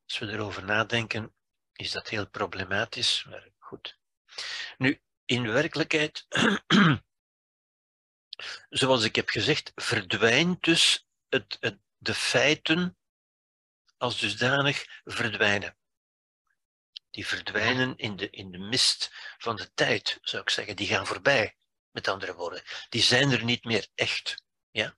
Als 0.05 0.17
we 0.17 0.27
erover 0.27 0.63
nadenken, 0.63 1.33
is 1.73 1.91
dat 1.91 2.09
heel 2.09 2.29
problematisch, 2.29 3.25
maar 3.29 3.49
goed. 3.57 3.97
Nu, 4.77 5.01
in 5.29 5.51
werkelijkheid, 5.51 6.25
zoals 8.69 9.03
ik 9.03 9.15
heb 9.15 9.29
gezegd, 9.29 9.71
verdwijnt 9.75 10.63
dus 10.63 11.07
het, 11.27 11.57
het, 11.59 11.79
de 11.97 12.13
feiten 12.13 12.97
als 13.97 14.19
dusdanig 14.19 15.01
verdwijnen. 15.03 15.77
Die 17.09 17.27
verdwijnen 17.27 17.97
in 17.97 18.15
de, 18.15 18.29
in 18.29 18.51
de 18.51 18.57
mist 18.57 19.11
van 19.37 19.55
de 19.55 19.73
tijd, 19.73 20.17
zou 20.21 20.41
ik 20.41 20.49
zeggen. 20.49 20.75
Die 20.75 20.87
gaan 20.87 21.07
voorbij, 21.07 21.55
met 21.91 22.07
andere 22.07 22.35
woorden. 22.35 22.63
Die 22.89 23.01
zijn 23.01 23.31
er 23.31 23.43
niet 23.43 23.63
meer 23.63 23.87
echt. 23.95 24.43
Ja? 24.71 24.97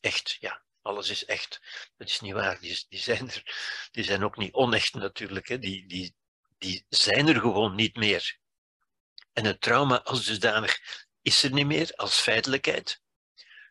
Echt, 0.00 0.36
ja 0.40 0.64
alles 0.82 1.10
is 1.10 1.24
echt. 1.24 1.60
Dat 1.96 2.08
is 2.08 2.20
niet 2.20 2.32
waar. 2.32 2.60
Die, 2.60 2.84
die, 2.88 2.98
zijn, 2.98 3.30
er, 3.30 3.42
die 3.90 4.04
zijn 4.04 4.24
ook 4.24 4.36
niet 4.36 4.52
onecht 4.52 4.94
natuurlijk. 4.94 5.48
Hè. 5.48 5.58
Die, 5.58 5.86
die, 5.86 6.16
die 6.58 6.86
zijn 6.88 7.28
er 7.28 7.40
gewoon 7.40 7.74
niet 7.74 7.96
meer. 7.96 8.38
En 9.36 9.44
het 9.44 9.60
trauma 9.60 10.02
als 10.02 10.24
dusdanig 10.24 10.78
is 11.22 11.42
er 11.42 11.52
niet 11.52 11.66
meer 11.66 11.92
als 11.96 12.20
feitelijkheid. 12.20 13.02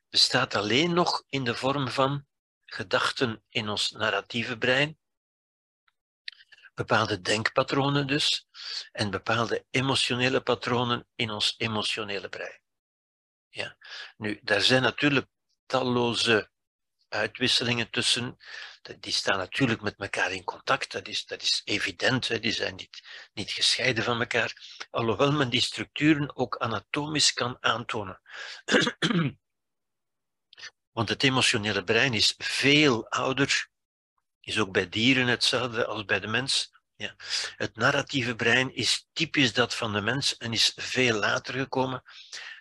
Bestaat 0.10 0.56
alleen 0.56 0.94
nog 0.94 1.24
in 1.30 1.44
de 1.44 1.56
vorm 1.56 1.90
van 1.90 2.28
gedachten 2.66 3.44
in 3.50 3.70
ons 3.70 3.92
narratieve 3.92 4.58
brein, 4.58 5.00
bepaalde 6.74 7.22
denkpatronen 7.22 8.08
dus, 8.08 8.48
en 8.92 9.10
bepaalde 9.10 9.66
emotionele 9.70 10.42
patronen 10.42 11.08
in 11.16 11.30
ons 11.30 11.56
emotionele 11.58 12.30
brein. 12.30 12.60
Ja. 13.50 13.78
Nu, 14.18 14.40
daar 14.44 14.62
zijn 14.62 14.82
natuurlijk 14.82 15.28
talloze 15.66 16.52
uitwisselingen 17.16 17.90
tussen, 17.90 18.38
die 19.00 19.14
staan 19.14 19.38
natuurlijk 19.38 19.82
met 19.82 19.96
elkaar 19.98 20.32
in 20.32 20.44
contact, 20.44 20.92
dat 20.92 21.08
is, 21.08 21.26
dat 21.26 21.42
is 21.42 21.62
evident, 21.64 22.42
die 22.42 22.52
zijn 22.52 22.76
niet, 22.76 23.30
niet 23.34 23.52
gescheiden 23.52 24.04
van 24.04 24.20
elkaar, 24.20 24.78
alhoewel 24.90 25.32
men 25.32 25.50
die 25.50 25.62
structuren 25.62 26.36
ook 26.36 26.58
anatomisch 26.58 27.34
kan 27.34 27.58
aantonen. 27.60 28.22
Want 30.92 31.10
het 31.10 31.24
emotionele 31.24 31.84
brein 31.84 32.14
is 32.14 32.34
veel 32.38 33.10
ouder, 33.10 33.70
is 34.42 34.60
ook 34.60 34.72
bij 34.72 34.90
dieren 34.90 35.28
hetzelfde 35.28 35.86
als 35.86 36.06
bij 36.06 36.20
de 36.20 36.28
mens. 36.28 36.74
Ja. 36.96 37.16
Het 37.56 37.76
narratieve 37.76 38.36
brein 38.36 38.76
is 38.76 39.08
typisch 39.14 39.54
dat 39.54 39.76
van 39.76 39.94
de 39.94 40.02
mens 40.02 40.38
en 40.38 40.54
is 40.54 40.72
veel 40.76 41.20
later 41.20 41.54
gekomen 41.54 42.04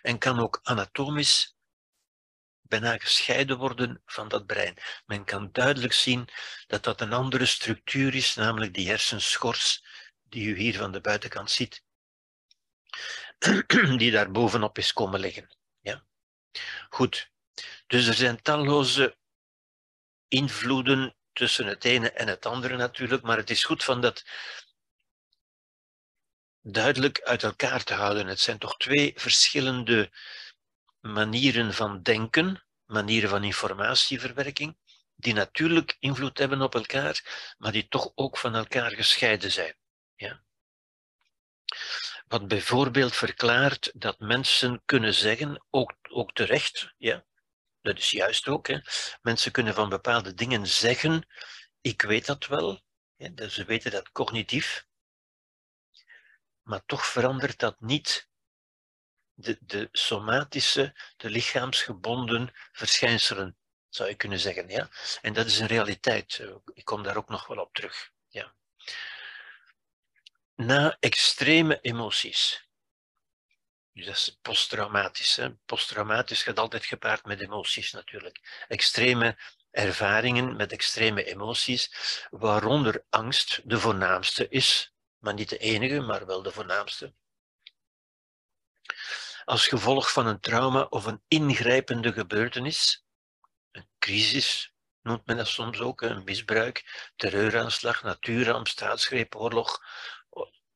en 0.01 0.17
kan 0.17 0.39
ook 0.39 0.59
anatomisch 0.63 1.54
bijna 2.67 2.97
gescheiden 2.97 3.57
worden 3.57 4.01
van 4.05 4.27
dat 4.27 4.45
brein. 4.45 4.77
Men 5.05 5.25
kan 5.25 5.49
duidelijk 5.51 5.93
zien 5.93 6.27
dat 6.67 6.83
dat 6.83 7.01
een 7.01 7.13
andere 7.13 7.45
structuur 7.45 8.15
is, 8.15 8.35
namelijk 8.35 8.73
die 8.73 8.87
hersenschors 8.87 9.83
die 10.23 10.47
u 10.47 10.57
hier 10.57 10.77
van 10.77 10.91
de 10.91 11.01
buitenkant 11.01 11.51
ziet, 11.51 11.83
die 13.97 14.11
daar 14.11 14.31
bovenop 14.31 14.77
is 14.77 14.93
komen 14.93 15.19
liggen. 15.19 15.57
Ja? 15.79 16.05
Goed, 16.89 17.31
dus 17.87 18.07
er 18.07 18.13
zijn 18.13 18.41
talloze 18.41 19.17
invloeden 20.27 21.15
tussen 21.33 21.65
het 21.65 21.85
ene 21.85 22.11
en 22.11 22.27
het 22.27 22.45
andere 22.45 22.77
natuurlijk, 22.77 23.21
maar 23.21 23.37
het 23.37 23.49
is 23.49 23.63
goed 23.63 23.83
van 23.83 24.01
dat 24.01 24.23
duidelijk 26.61 27.21
uit 27.21 27.43
elkaar 27.43 27.83
te 27.83 27.93
houden. 27.93 28.27
Het 28.27 28.39
zijn 28.39 28.57
toch 28.57 28.77
twee 28.77 29.13
verschillende 29.15 30.11
manieren 31.05 31.73
van 31.73 32.01
denken, 32.01 32.63
manieren 32.85 33.29
van 33.29 33.43
informatieverwerking, 33.43 34.77
die 35.15 35.33
natuurlijk 35.33 35.97
invloed 35.99 36.37
hebben 36.37 36.61
op 36.61 36.75
elkaar, 36.75 37.53
maar 37.57 37.71
die 37.71 37.87
toch 37.87 38.11
ook 38.15 38.37
van 38.37 38.55
elkaar 38.55 38.91
gescheiden 38.91 39.51
zijn. 39.51 39.75
Ja? 40.15 40.43
Wat 42.27 42.47
bijvoorbeeld 42.47 43.15
verklaart 43.15 43.91
dat 43.95 44.19
mensen 44.19 44.81
kunnen 44.85 45.13
zeggen, 45.13 45.65
ook, 45.69 45.93
ook 46.01 46.33
terecht, 46.33 46.93
ja, 46.97 47.25
dat 47.81 47.97
is 47.97 48.11
juist 48.11 48.47
ook, 48.47 48.67
hè, 48.67 48.79
mensen 49.21 49.51
kunnen 49.51 49.73
van 49.73 49.89
bepaalde 49.89 50.33
dingen 50.33 50.67
zeggen, 50.67 51.27
ik 51.81 52.01
weet 52.01 52.25
dat 52.25 52.45
wel, 52.45 52.81
dus 53.31 53.53
ze 53.53 53.65
weten 53.65 53.91
dat 53.91 54.11
cognitief, 54.11 54.85
maar 56.61 56.85
toch 56.85 57.05
verandert 57.05 57.59
dat 57.59 57.79
niet 57.79 58.29
de, 59.35 59.89
somatische, 59.91 60.95
de 61.17 61.29
lichaamsgebonden 61.29 62.53
verschijnselen, 62.71 63.57
zou 63.89 64.09
je 64.09 64.15
kunnen 64.15 64.39
zeggen. 64.39 64.69
Ja? 64.69 64.89
En 65.21 65.33
dat 65.33 65.45
is 65.45 65.59
een 65.59 65.67
realiteit. 65.67 66.43
Ik 66.73 66.85
kom 66.85 67.03
daar 67.03 67.17
ook 67.17 67.29
nog 67.29 67.47
wel 67.47 67.57
op 67.57 67.73
terug. 67.73 68.11
Ja. 68.27 68.53
Na 70.55 70.97
extreme 70.99 71.79
emoties. 71.81 72.67
Dus 73.93 74.05
dat 74.05 74.15
is 74.15 74.37
posttraumatisch. 74.41 75.39
Posttraumatisch 75.65 76.43
gaat 76.43 76.59
altijd 76.59 76.85
gepaard 76.85 77.25
met 77.25 77.41
emoties 77.41 77.91
natuurlijk. 77.91 78.65
Extreme 78.67 79.37
ervaringen 79.71 80.55
met 80.55 80.71
extreme 80.71 81.23
emoties, 81.23 81.91
waaronder 82.29 83.05
angst 83.09 83.61
de 83.63 83.79
voornaamste 83.79 84.47
is, 84.49 84.93
maar 85.17 85.33
niet 85.33 85.49
de 85.49 85.57
enige, 85.57 85.99
maar 85.99 86.25
wel 86.25 86.41
de 86.41 86.51
voornaamste 86.51 87.13
als 89.45 89.67
gevolg 89.67 90.11
van 90.11 90.27
een 90.27 90.39
trauma 90.39 90.81
of 90.81 91.05
een 91.05 91.23
ingrijpende 91.27 92.13
gebeurtenis, 92.13 93.05
een 93.71 93.87
crisis 93.99 94.73
noemt 95.01 95.25
men 95.25 95.37
dat 95.37 95.47
soms 95.47 95.79
ook, 95.79 96.01
een 96.01 96.23
misbruik, 96.23 97.11
terreuraanslag, 97.15 98.03
natuurramp, 98.03 98.67
staatsgreep, 98.67 99.35
oorlog, 99.35 99.83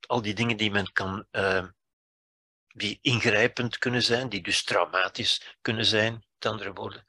al 0.07 0.21
die 0.21 0.33
dingen 0.33 0.57
die 0.57 0.71
men 0.71 0.91
kan, 0.91 1.27
uh, 1.31 1.67
die 2.67 2.99
ingrijpend 3.01 3.77
kunnen 3.77 4.03
zijn, 4.03 4.29
die 4.29 4.41
dus 4.41 4.63
traumatisch 4.63 5.57
kunnen 5.61 5.85
zijn, 5.85 6.13
met 6.13 6.51
andere 6.51 6.73
woorden. 6.73 7.05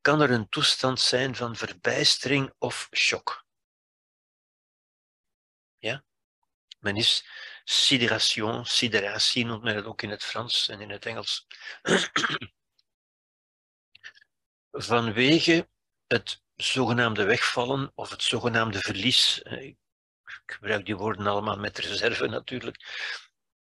kan 0.00 0.20
er 0.20 0.30
een 0.30 0.48
toestand 0.48 1.00
zijn 1.00 1.36
van 1.36 1.56
verbijstering 1.56 2.52
of 2.58 2.88
shock. 2.96 3.44
Ja? 5.78 6.04
Men 6.78 6.96
is 6.96 7.24
sidération, 7.70 8.64
sideratie 8.66 9.44
noemt 9.44 9.62
men 9.62 9.76
het 9.76 9.84
ook 9.84 10.02
in 10.02 10.10
het 10.10 10.24
Frans 10.24 10.68
en 10.68 10.80
in 10.80 10.90
het 10.90 11.06
Engels. 11.06 11.46
Vanwege 14.70 15.68
het 16.06 16.42
zogenaamde 16.56 17.24
wegvallen 17.24 17.92
of 17.94 18.10
het 18.10 18.22
zogenaamde 18.22 18.78
verlies, 18.78 19.42
eh, 19.42 19.64
ik 19.64 19.76
gebruik 20.46 20.86
die 20.86 20.96
woorden 20.96 21.26
allemaal 21.26 21.56
met 21.56 21.78
reserve 21.78 22.26
natuurlijk, 22.26 22.76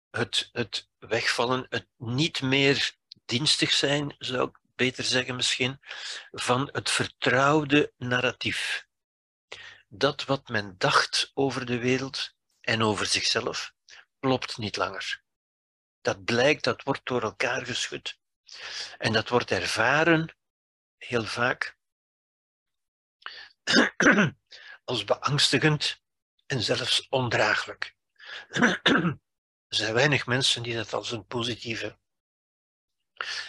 het, 0.10 0.50
het 0.52 0.90
wegvallen, 0.98 1.66
het 1.70 1.88
niet 1.98 2.42
meer 2.42 2.96
dienstig 3.26 3.72
zijn, 3.72 4.16
zou 4.18 4.48
ik 4.48 4.60
beter 4.76 5.04
zeggen 5.04 5.36
misschien, 5.36 5.80
van 6.32 6.70
het 6.72 6.90
vertrouwde 6.90 7.94
narratief. 7.98 8.88
Dat 9.88 10.24
wat 10.24 10.48
men 10.48 10.76
dacht 10.78 11.32
over 11.34 11.66
de 11.66 11.78
wereld 11.78 12.34
en 12.62 12.84
over 12.84 13.06
zichzelf, 13.06 13.74
klopt 14.24 14.58
niet 14.58 14.76
langer. 14.76 15.24
Dat 16.02 16.24
blijkt, 16.24 16.64
dat 16.64 16.84
wordt 16.84 17.06
door 17.06 17.22
elkaar 17.22 17.66
geschud. 17.66 18.20
En 18.98 19.14
dat 19.14 19.30
wordt 19.30 19.52
ervaren, 19.52 20.36
heel 20.98 21.24
vaak, 21.24 21.78
als 24.84 25.04
beangstigend 25.04 26.02
en 26.46 26.62
zelfs 26.62 27.08
ondraaglijk. 27.10 27.96
Er 29.68 29.80
zijn 29.80 29.94
weinig 29.94 30.26
mensen 30.26 30.64
die 30.64 30.76
dat 30.76 30.94
als 30.94 31.12
een 31.12 31.26
positieve 31.26 31.98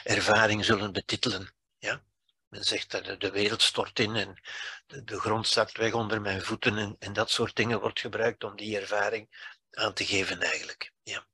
ervaring 0.05 0.65
zullen 0.65 0.93
betitelen. 0.93 1.55
Ja? 1.79 2.05
Men 2.49 2.65
zegt 2.65 2.91
dat 2.91 3.21
de 3.21 3.31
wereld 3.31 3.63
stort 3.63 3.99
in 3.99 4.17
en 4.17 4.41
de, 4.87 5.21
grond 5.21 5.49
zakt 5.49 5.77
weg 5.77 5.93
onder 5.93 6.21
mijn 6.21 6.43
voeten 6.43 6.79
en, 6.79 6.97
en, 6.99 7.13
dat 7.13 7.31
soort 7.31 7.57
dingen 7.57 7.81
wordt 7.81 8.01
gebruikt 8.01 8.45
om 8.45 8.57
die 8.57 8.81
ervaring 8.81 9.29
aan 9.75 9.95
te 9.95 10.07
geven 10.07 10.43
eigenlijk. 10.43 10.93
Ja. 11.03 11.27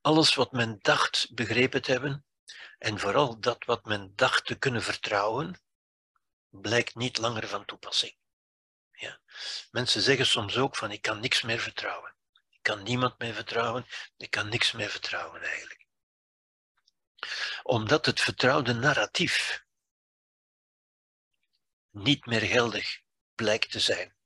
Alles 0.00 0.34
wat 0.34 0.52
men 0.52 0.78
dacht 0.80 1.34
begrepen 1.34 1.82
te 1.82 1.90
hebben 1.90 2.24
en 2.78 2.98
vooral 2.98 3.40
dat 3.40 3.64
wat 3.64 3.84
men 3.84 4.12
dacht 4.14 4.46
te 4.46 4.58
kunnen 4.58 4.82
vertrouwen, 4.82 5.60
blijkt 6.48 6.94
niet 6.94 7.18
langer 7.18 7.48
van 7.48 7.64
toepassing. 7.64 8.16
Ja. 8.92 9.20
Mensen 9.70 10.02
zeggen 10.02 10.26
soms 10.26 10.56
ook 10.56 10.76
van 10.76 10.90
ik 10.90 11.02
kan 11.02 11.20
niks 11.20 11.42
meer 11.42 11.60
vertrouwen. 11.60 12.14
Ik 12.48 12.62
kan 12.62 12.82
niemand 12.82 13.18
meer 13.18 13.34
vertrouwen, 13.34 13.86
ik 14.16 14.30
kan 14.30 14.48
niks 14.48 14.72
meer 14.72 14.90
vertrouwen 14.90 15.42
eigenlijk. 15.42 15.86
Omdat 17.62 18.06
het 18.06 18.20
vertrouwde 18.20 18.72
narratief 18.72 19.64
niet 21.90 22.26
meer 22.26 22.40
geldig 22.40 23.00
blijkt 23.34 23.70
te 23.70 23.80
zijn. 23.80 24.16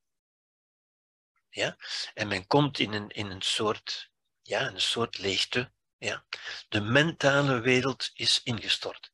Ja? 1.55 1.77
En 2.15 2.29
men 2.29 2.47
komt 2.47 2.79
in 2.79 2.93
een, 2.93 3.09
in 3.09 3.31
een, 3.31 3.43
soort, 3.43 4.11
ja, 4.43 4.67
een 4.67 4.81
soort 4.81 5.19
leegte. 5.19 5.73
Ja? 5.99 6.25
De 6.69 6.81
mentale 6.81 7.61
wereld 7.61 8.11
is 8.15 8.43
ingestort. 8.43 9.13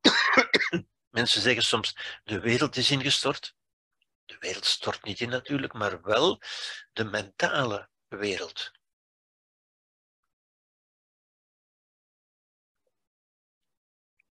Mensen 1.18 1.40
zeggen 1.40 1.62
soms, 1.62 1.96
de 2.24 2.40
wereld 2.40 2.76
is 2.76 2.90
ingestort. 2.90 3.54
De 4.24 4.36
wereld 4.38 4.64
stort 4.64 5.02
niet 5.02 5.20
in 5.20 5.28
natuurlijk, 5.28 5.72
maar 5.72 6.02
wel 6.02 6.42
de 6.92 7.04
mentale 7.04 7.88
wereld. 8.08 8.70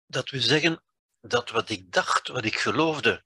Dat 0.06 0.30
we 0.30 0.40
zeggen 0.40 0.82
dat 1.20 1.50
wat 1.50 1.68
ik 1.68 1.92
dacht, 1.92 2.28
wat 2.28 2.44
ik 2.44 2.58
geloofde 2.58 3.24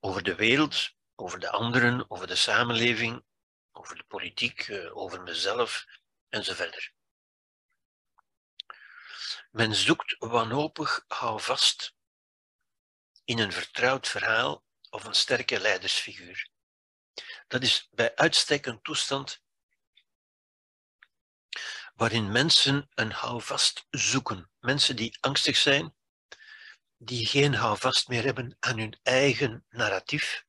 over 0.00 0.22
de 0.22 0.34
wereld, 0.34 0.96
over 1.20 1.38
de 1.38 1.50
anderen, 1.50 2.10
over 2.10 2.26
de 2.26 2.36
samenleving, 2.36 3.24
over 3.72 3.96
de 3.96 4.04
politiek, 4.04 4.60
eh, 4.60 4.96
over 4.96 5.22
mezelf 5.22 5.86
enzovoort. 6.28 6.92
Men 9.50 9.74
zoekt 9.74 10.16
wanhopig 10.18 11.04
houvast 11.06 11.94
in 13.24 13.38
een 13.38 13.52
vertrouwd 13.52 14.08
verhaal 14.08 14.64
of 14.90 15.04
een 15.04 15.14
sterke 15.14 15.60
leidersfiguur. 15.60 16.50
Dat 17.46 17.62
is 17.62 17.88
bij 17.90 18.16
uitstek 18.16 18.66
een 18.66 18.82
toestand 18.82 19.42
waarin 21.94 22.32
mensen 22.32 22.88
een 22.94 23.12
houvast 23.12 23.86
zoeken. 23.90 24.50
Mensen 24.58 24.96
die 24.96 25.18
angstig 25.20 25.56
zijn, 25.56 25.94
die 26.96 27.26
geen 27.26 27.54
houvast 27.54 28.08
meer 28.08 28.24
hebben 28.24 28.56
aan 28.60 28.78
hun 28.78 28.98
eigen 29.02 29.64
narratief, 29.68 30.46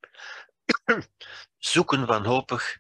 zoeken 1.58 2.06
wanhopig 2.06 2.80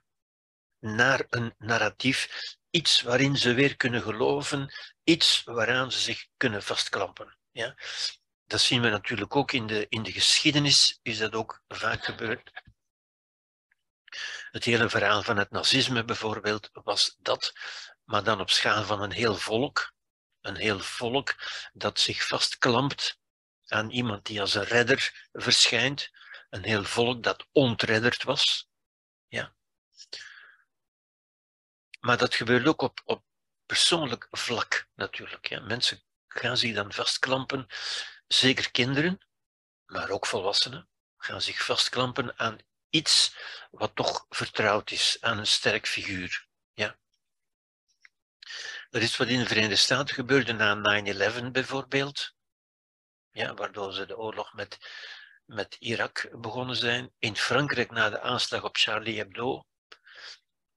naar 0.80 1.26
een 1.30 1.53
narratief, 1.57 2.30
iets 2.69 3.02
waarin 3.02 3.38
ze 3.38 3.53
weer 3.53 3.76
kunnen 3.76 4.02
geloven, 4.02 4.73
iets 5.03 5.44
waaraan 5.44 5.91
ze 5.91 5.99
zich 5.99 6.27
kunnen 6.38 6.64
vastklampen. 6.64 7.38
Ja? 7.52 7.76
Dat 8.45 8.61
zien 8.61 8.81
we 8.81 8.90
natuurlijk 8.90 9.36
ook 9.36 9.52
in 9.52 9.68
de, 9.68 9.86
in 9.90 10.03
de 10.03 10.11
geschiedenis, 10.11 10.99
is 11.02 11.18
dat 11.18 11.34
ook 11.34 11.61
vaak 11.68 12.06
gebeurd. 12.06 12.52
Het 14.52 14.64
hele 14.64 14.90
verhaal 14.90 15.23
van 15.23 15.38
het 15.38 15.52
nazisme 15.52 16.06
bijvoorbeeld 16.06 16.69
was 16.73 17.15
dat, 17.19 17.53
maar 18.03 18.23
dan 18.23 18.40
op 18.40 18.49
schaal 18.49 18.84
van 18.84 19.02
een 19.02 19.11
heel 19.11 19.36
volk. 19.36 19.94
Een 20.41 20.56
heel 20.56 20.80
volk 20.80 21.36
dat 21.73 21.99
zich 21.99 22.27
vastklampt 22.27 23.19
aan 23.68 23.90
iemand 23.90 24.26
die 24.26 24.41
als 24.41 24.53
een 24.53 24.64
redder 24.64 25.27
verschijnt. 25.31 26.10
Een 26.50 26.64
heel 26.64 26.84
volk 26.84 27.24
dat 27.24 27.48
ontredderd 27.52 28.24
was. 28.24 28.70
Ja. 29.28 29.56
Maar 32.00 32.18
dat 32.18 32.36
gebeurt 32.36 32.68
ook 32.68 32.82
op, 32.82 33.02
op 33.06 33.24
persoonlijk 33.66 34.28
vlak 34.32 34.88
natuurlijk. 34.96 35.48
Ja. 35.48 35.60
Mensen 35.60 36.04
gaan 36.28 36.58
zich 36.58 36.76
dan 36.76 36.94
vastklampen 36.94 37.68
zeker 38.28 38.72
kinderen, 38.72 39.20
maar 39.86 40.10
ook 40.10 40.26
volwassenen, 40.26 40.90
gaan 41.18 41.42
zich 41.42 41.64
vastklampen 41.64 42.40
aan 42.40 42.58
iets 42.90 43.36
wat 43.72 43.96
toch 43.96 44.26
vertrouwd 44.30 44.92
is, 44.92 45.18
aan 45.22 45.38
een 45.38 45.48
sterk 45.48 45.88
figuur. 45.88 46.48
Ja. 46.74 46.98
Dat 48.90 49.02
is 49.02 49.18
wat 49.18 49.28
in 49.28 49.40
de 49.40 49.48
Verenigde 49.48 49.76
Staten 49.76 50.16
gebeurde 50.16 50.54
na 50.54 51.02
9-11 51.46 51.52
bijvoorbeeld, 51.52 52.36
ja, 53.32 53.54
waardoor 53.54 53.94
ze 53.94 54.06
de 54.06 54.18
oorlog 54.18 54.54
met, 54.54 54.78
met 55.50 55.76
Irak 55.80 56.30
begonnen 56.42 56.76
zijn. 56.76 57.12
In 57.20 57.36
Frankrijk 57.36 57.92
na 57.92 58.10
de 58.10 58.22
aanslag 58.22 58.64
op 58.64 58.78
Charlie 58.78 59.18
Hebdo. 59.18 59.64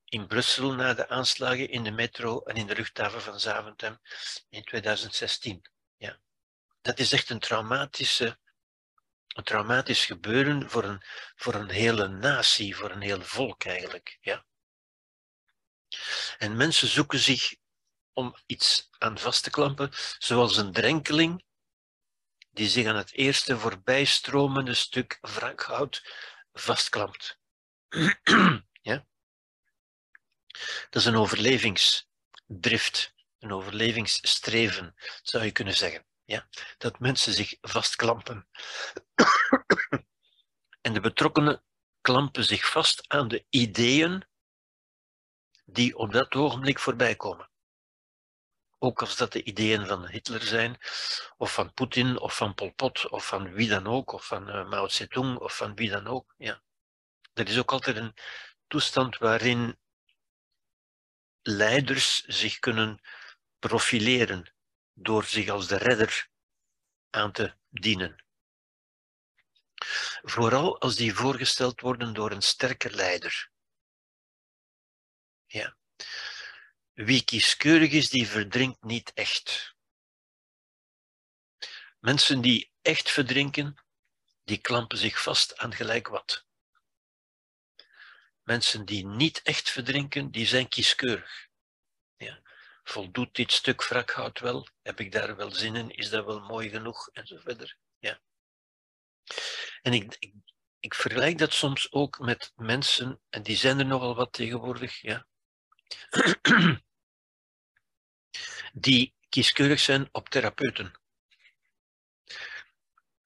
In 0.05 0.27
Brussel 0.27 0.73
na 0.73 0.95
de 0.95 1.09
aanslagen 1.09 1.69
in 1.69 1.85
de 1.85 1.91
metro 1.91 2.41
en 2.41 2.57
in 2.57 2.67
de 2.67 2.75
luchthaven 2.75 3.23
van 3.23 3.41
Zaventem 3.41 4.01
in 4.49 4.63
2016 4.63 5.71
dat 6.83 6.99
is 6.99 7.13
echt 7.13 7.31
een, 7.31 7.39
traumatische, 7.39 8.39
een 9.29 9.45
traumatisch 9.45 10.05
gebeuren 10.05 10.71
voor 10.71 10.85
een, 10.85 11.03
voor 11.35 11.55
een 11.55 11.71
hele 11.71 12.09
natie, 12.09 12.77
voor 12.77 12.91
een 12.91 13.01
heel 13.01 13.23
volk 13.23 13.65
eigenlijk. 13.65 14.19
Ja. 14.21 14.45
En 16.39 16.57
mensen 16.57 16.89
zoeken 16.89 17.19
zich 17.19 17.55
om 18.13 18.37
iets 18.47 18.89
aan 18.99 19.19
vast 19.19 19.43
te 19.43 19.51
klampen, 19.51 19.91
zoals 20.19 20.57
een 20.57 20.73
drenkeling 20.73 21.45
die 22.53 22.69
zich 22.69 22.87
aan 22.87 22.97
het 22.97 23.13
eerste 23.13 23.59
voorbijstromende 23.59 24.75
stuk 24.75 25.19
wrakhout 25.21 26.03
vastklampt. 26.53 27.39
ja? 28.91 29.07
Dat 30.91 31.03
is 31.03 31.05
een 31.05 31.17
overlevingsdrift, 31.17 33.15
een 33.39 33.53
overlevingsstreven, 33.53 34.95
zou 35.23 35.45
je 35.45 35.53
kunnen 35.53 35.77
zeggen. 35.77 36.07
Ja? 36.25 36.49
Dat 36.79 36.99
mensen 36.99 37.33
zich 37.33 37.57
vastklampen. 37.61 38.49
en 40.87 40.93
de 40.93 41.01
betrokkenen 41.01 41.65
klampen 42.01 42.45
zich 42.45 42.71
vast 42.71 43.05
aan 43.09 43.29
de 43.29 43.47
ideeën 43.51 44.27
die 45.65 45.97
op 45.97 46.13
dat 46.13 46.35
ogenblik 46.35 46.79
voorbij 46.79 47.17
komen. 47.17 47.51
Ook 48.85 49.01
als 49.01 49.17
dat 49.17 49.33
de 49.33 49.43
ideeën 49.43 49.87
van 49.87 50.07
Hitler 50.07 50.43
zijn, 50.43 50.79
of 51.37 51.55
van 51.55 51.73
Poetin, 51.75 52.19
of 52.19 52.37
van 52.37 52.55
Pol 52.55 52.73
Pot, 52.73 53.09
of 53.09 53.27
van 53.27 53.53
wie 53.53 53.69
dan 53.69 53.87
ook, 53.87 54.13
of 54.13 54.27
van 54.27 54.49
uh, 54.49 54.69
Mao 54.69 54.89
Zedong, 54.89 55.39
of 55.39 55.57
van 55.57 55.75
wie 55.75 55.91
dan 55.91 56.07
ook. 56.07 56.35
Ja. 56.39 56.63
Er 57.33 57.49
is 57.49 57.59
ook 57.59 57.73
altijd 57.73 57.97
een 57.97 58.15
toestand 58.67 59.19
waarin 59.19 59.79
leiders 61.43 62.23
zich 62.25 62.59
kunnen 62.59 63.01
profileren 63.59 64.53
door 64.93 65.25
zich 65.25 65.49
als 65.49 65.67
de 65.67 65.77
redder 65.77 66.29
aan 67.11 67.33
te 67.33 67.55
dienen. 67.69 68.25
Vooral 70.23 70.81
als 70.81 70.97
die 70.97 71.15
voorgesteld 71.15 71.81
worden 71.81 72.15
door 72.15 72.31
een 72.31 72.43
sterke 72.43 72.91
leider. 72.91 73.51
Ja. 75.47 75.77
Wie 77.05 77.25
kieskeurig 77.25 77.93
is, 77.93 78.11
die 78.11 78.29
verdrinkt 78.29 78.83
niet 78.83 79.13
echt. 79.15 79.75
Mensen 81.99 82.41
die 82.41 82.73
echt 82.83 83.11
verdrinken, 83.11 83.75
die 84.45 84.59
klampen 84.59 84.99
zich 84.99 85.23
vast 85.23 85.59
aan 85.59 85.75
gelijk 85.75 86.09
wat. 86.09 86.47
Mensen 88.43 88.85
die 88.85 89.07
niet 89.07 89.43
echt 89.43 89.71
verdrinken, 89.71 90.31
die 90.31 90.47
zijn 90.47 90.69
kieskeurig. 90.69 91.49
Ja. 92.17 92.43
Voldoet 92.85 93.35
dit 93.35 93.53
stuk 93.53 93.89
wrakhout 93.89 94.39
wel? 94.39 94.69
Heb 94.83 95.01
ik 95.01 95.13
daar 95.13 95.37
wel 95.37 95.51
zin 95.51 95.77
in? 95.77 95.91
Is 95.91 96.11
dat 96.11 96.25
wel 96.25 96.41
mooi 96.41 96.69
genoeg? 96.69 97.09
En 97.09 97.27
zo 97.27 97.39
verder. 97.39 97.77
Ja. 97.99 98.21
En 99.83 99.93
ik, 99.93 100.17
ik, 100.19 100.35
ik 100.81 100.95
vergelijk 100.95 101.39
dat 101.39 101.53
soms 101.53 101.93
ook 101.93 102.19
met 102.19 102.53
mensen, 102.55 103.21
en 103.29 103.43
die 103.43 103.57
zijn 103.57 103.79
er 103.79 103.87
nogal 103.87 104.15
wat 104.15 104.33
tegenwoordig, 104.33 105.01
ja, 105.01 105.27
die 108.73 109.15
kieskeurig 109.29 109.81
zijn 109.81 110.09
op 110.13 110.29
therapeuten. 110.29 110.93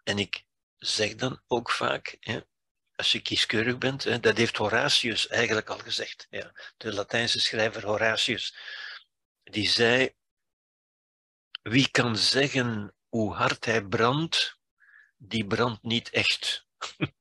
En 0.02 0.18
ik 0.18 0.44
zeg 0.76 1.14
dan 1.14 1.42
ook 1.46 1.70
vaak, 1.70 2.18
als 2.94 3.12
je 3.12 3.20
kieskeurig 3.22 3.78
bent, 3.78 4.04
hè, 4.04 4.20
dat 4.20 4.36
heeft 4.36 4.56
Horatius 4.56 5.28
eigenlijk 5.28 5.68
al 5.68 5.78
gezegd. 5.78 6.26
Ja. 6.30 6.52
De 6.76 6.92
Latijnse 6.92 7.40
schrijver 7.40 7.84
Horatius, 7.84 8.56
die 9.42 9.68
zei, 9.68 10.14
wie 11.62 11.90
kan 11.90 12.16
zeggen 12.16 12.94
hoe 13.08 13.34
hard 13.34 13.64
hij 13.64 13.84
brandt, 13.84 14.58
die 15.16 15.46
brandt 15.46 15.82
niet 15.82 16.10
echt. 16.10 16.66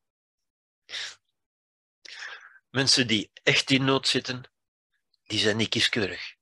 Mensen 2.70 3.08
die 3.08 3.32
echt 3.44 3.72
in 3.72 3.86
nood 3.86 4.08
zitten, 4.08 4.52
die 5.24 5.40
zijn 5.40 5.58
niet 5.58 5.70
kieskeurig. 5.70 6.35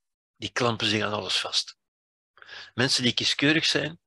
Die 0.44 0.52
klampen 0.52 0.88
zich 0.88 1.04
aan 1.04 1.14
alles 1.14 1.40
vast. 1.40 1.78
Mensen 2.74 3.04
die 3.04 3.14
kieskeurig 3.14 3.66
zijn, 3.66 4.00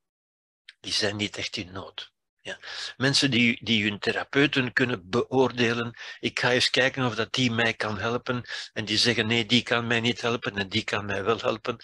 die 0.81 0.93
zijn 0.93 1.17
niet 1.17 1.37
echt 1.37 1.57
in 1.57 1.73
nood. 1.73 2.13
Ja. 2.41 2.59
Mensen 2.97 3.31
die, 3.31 3.65
die 3.65 3.89
hun 3.89 3.99
therapeuten 3.99 4.73
kunnen 4.73 5.11
beoordelen. 5.11 5.99
Ik 6.21 6.39
ga 6.39 6.51
eens 6.51 6.71
kijken 6.71 7.07
of 7.07 7.15
dat 7.15 7.33
die 7.33 7.51
mij 7.51 7.75
kan 7.75 7.99
helpen. 7.99 8.45
En 8.73 8.85
die 8.85 8.99
zeggen 8.99 9.27
nee, 9.27 9.47
die 9.47 9.63
kan 9.63 9.87
mij 9.87 10.01
niet 10.01 10.21
helpen 10.21 10.57
en 10.57 10.69
die 10.69 10.85
kan 10.85 11.05
mij 11.05 11.25
wel 11.25 11.39
helpen. 11.39 11.77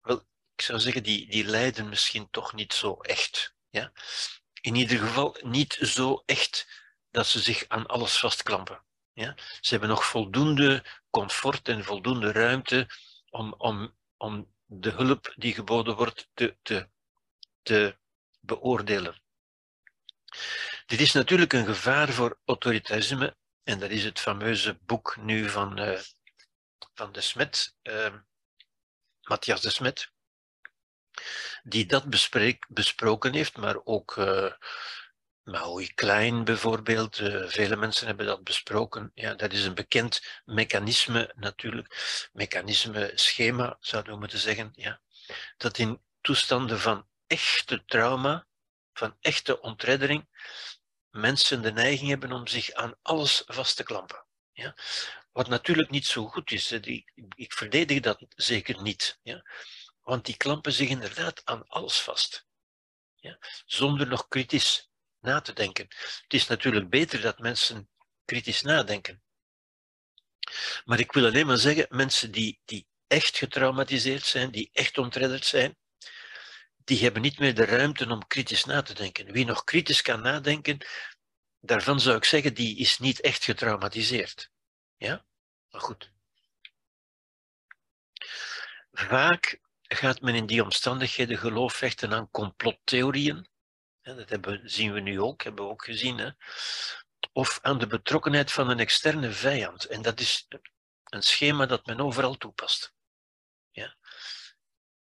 Wel, 0.00 0.26
ik 0.54 0.64
zou 0.64 0.80
zeggen, 0.80 1.02
die, 1.02 1.30
die 1.30 1.44
lijden 1.44 1.88
misschien 1.88 2.30
toch 2.30 2.52
niet 2.52 2.72
zo 2.72 2.94
echt. 3.00 3.54
Ja? 3.68 3.92
In 4.60 4.74
ieder 4.74 4.98
geval 4.98 5.36
niet 5.40 5.78
zo 5.80 6.22
echt 6.26 6.66
dat 7.10 7.26
ze 7.26 7.40
zich 7.40 7.64
aan 7.68 7.86
alles 7.86 8.18
vastklampen. 8.18 8.84
Ja? 9.12 9.34
Ze 9.60 9.70
hebben 9.70 9.88
nog 9.88 10.04
voldoende 10.04 10.84
comfort 11.10 11.68
en 11.68 11.84
voldoende 11.84 12.32
ruimte 12.32 12.88
om, 13.32 13.54
om, 13.58 13.94
om 14.16 14.52
de 14.66 14.90
hulp 14.90 15.32
die 15.36 15.54
geboden 15.54 15.96
wordt 15.96 16.28
te, 16.34 16.56
te, 16.62 16.88
te 17.62 17.96
beoordelen. 18.40 19.22
Dit 20.86 21.00
is 21.00 21.12
natuurlijk 21.12 21.52
een 21.52 21.66
gevaar 21.66 22.08
voor 22.12 22.38
autoritarisme, 22.44 23.36
en 23.62 23.78
dat 23.78 23.90
is 23.90 24.04
het 24.04 24.20
fameuze 24.20 24.78
boek 24.82 25.16
nu 25.16 25.48
van, 25.48 25.80
uh, 25.80 26.00
van 26.94 27.12
de 27.12 27.20
Smet, 27.20 27.76
uh, 27.82 28.14
Matthias 29.22 29.60
de 29.60 29.70
Smet, 29.70 30.12
die 31.62 31.86
dat 31.86 32.04
bespreek, 32.04 32.66
besproken 32.68 33.34
heeft, 33.34 33.56
maar 33.56 33.84
ook 33.84 34.16
uh, 34.16 34.52
Maui 35.44 35.92
Klein 35.94 36.44
bijvoorbeeld, 36.44 37.18
uh, 37.18 37.48
vele 37.48 37.76
mensen 37.76 38.06
hebben 38.06 38.26
dat 38.26 38.44
besproken. 38.44 39.10
Ja, 39.14 39.34
dat 39.34 39.52
is 39.52 39.64
een 39.64 39.74
bekend 39.74 40.42
mechanisme 40.44 41.32
natuurlijk, 41.36 42.28
mechanisme, 42.32 43.12
schema 43.14 43.76
zouden 43.80 44.12
we 44.12 44.18
moeten 44.18 44.38
zeggen, 44.38 44.70
ja, 44.74 45.00
dat 45.56 45.78
in 45.78 46.00
toestanden 46.20 46.80
van 46.80 47.06
echte 47.26 47.84
trauma, 47.84 48.46
van 48.92 49.16
echte 49.20 49.60
ontreddering, 49.60 50.28
mensen 51.10 51.62
de 51.62 51.72
neiging 51.72 52.08
hebben 52.08 52.32
om 52.32 52.46
zich 52.46 52.72
aan 52.72 52.94
alles 53.02 53.42
vast 53.46 53.76
te 53.76 53.82
klampen. 53.82 54.24
Ja? 54.52 54.74
Wat 55.32 55.48
natuurlijk 55.48 55.90
niet 55.90 56.06
zo 56.06 56.26
goed 56.26 56.50
is. 56.50 56.72
Ik 57.34 57.52
verdedig 57.52 58.00
dat 58.00 58.24
zeker 58.28 58.82
niet. 58.82 59.18
Ja? 59.22 59.44
Want 60.02 60.24
die 60.24 60.36
klampen 60.36 60.72
zich 60.72 60.88
inderdaad 60.88 61.40
aan 61.44 61.68
alles 61.68 62.00
vast. 62.00 62.46
Ja? 63.14 63.38
Zonder 63.66 64.06
nog 64.06 64.28
kritisch 64.28 64.90
na 65.22 65.40
te 65.40 65.52
denken. 65.52 65.86
Het 66.22 66.34
is 66.34 66.46
natuurlijk 66.46 66.90
beter 66.90 67.20
dat 67.20 67.38
mensen 67.38 67.88
kritisch 68.24 68.62
nadenken. 68.62 69.22
Maar 70.84 70.98
ik 70.98 71.12
wil 71.12 71.24
alleen 71.24 71.46
maar 71.46 71.58
zeggen, 71.58 71.86
mensen 71.88 72.30
die, 72.30 72.60
die 72.64 72.86
echt 73.06 73.36
getraumatiseerd 73.36 74.24
zijn, 74.24 74.50
die 74.50 74.70
echt 74.72 74.98
ontredderd 74.98 75.44
zijn, 75.44 75.76
die 76.84 77.02
hebben 77.02 77.22
niet 77.22 77.38
meer 77.38 77.54
de 77.54 77.64
ruimte 77.64 78.08
om 78.08 78.26
kritisch 78.26 78.64
na 78.64 78.82
te 78.82 78.94
denken. 78.94 79.32
Wie 79.32 79.44
nog 79.44 79.64
kritisch 79.64 80.02
kan 80.02 80.20
nadenken, 80.20 80.78
daarvan 81.60 82.00
zou 82.00 82.16
ik 82.16 82.24
zeggen, 82.24 82.54
die 82.54 82.76
is 82.76 82.98
niet 82.98 83.20
echt 83.20 83.44
getraumatiseerd. 83.44 84.50
Ja? 84.96 85.24
Maar 85.70 85.80
goed. 85.80 86.12
Vaak 88.92 89.60
gaat 89.82 90.20
men 90.20 90.34
in 90.34 90.46
die 90.46 90.62
omstandigheden 90.62 91.38
geloof 91.38 91.74
vechten 91.74 92.12
aan 92.12 92.30
complottheorieën. 92.30 93.48
Dat 94.02 94.28
hebben, 94.28 94.70
zien 94.70 94.92
we 94.92 95.00
nu 95.00 95.20
ook, 95.20 95.42
hebben 95.42 95.64
we 95.64 95.70
ook 95.70 95.84
gezien. 95.84 96.18
Hè? 96.18 96.30
Of 97.32 97.58
aan 97.62 97.78
de 97.78 97.86
betrokkenheid 97.86 98.52
van 98.52 98.70
een 98.70 98.78
externe 98.78 99.32
vijand. 99.32 99.84
En 99.84 100.02
dat 100.02 100.20
is 100.20 100.46
een 101.04 101.22
schema 101.22 101.66
dat 101.66 101.86
men 101.86 102.00
overal 102.00 102.36
toepast. 102.36 102.94
Ja? 103.70 103.96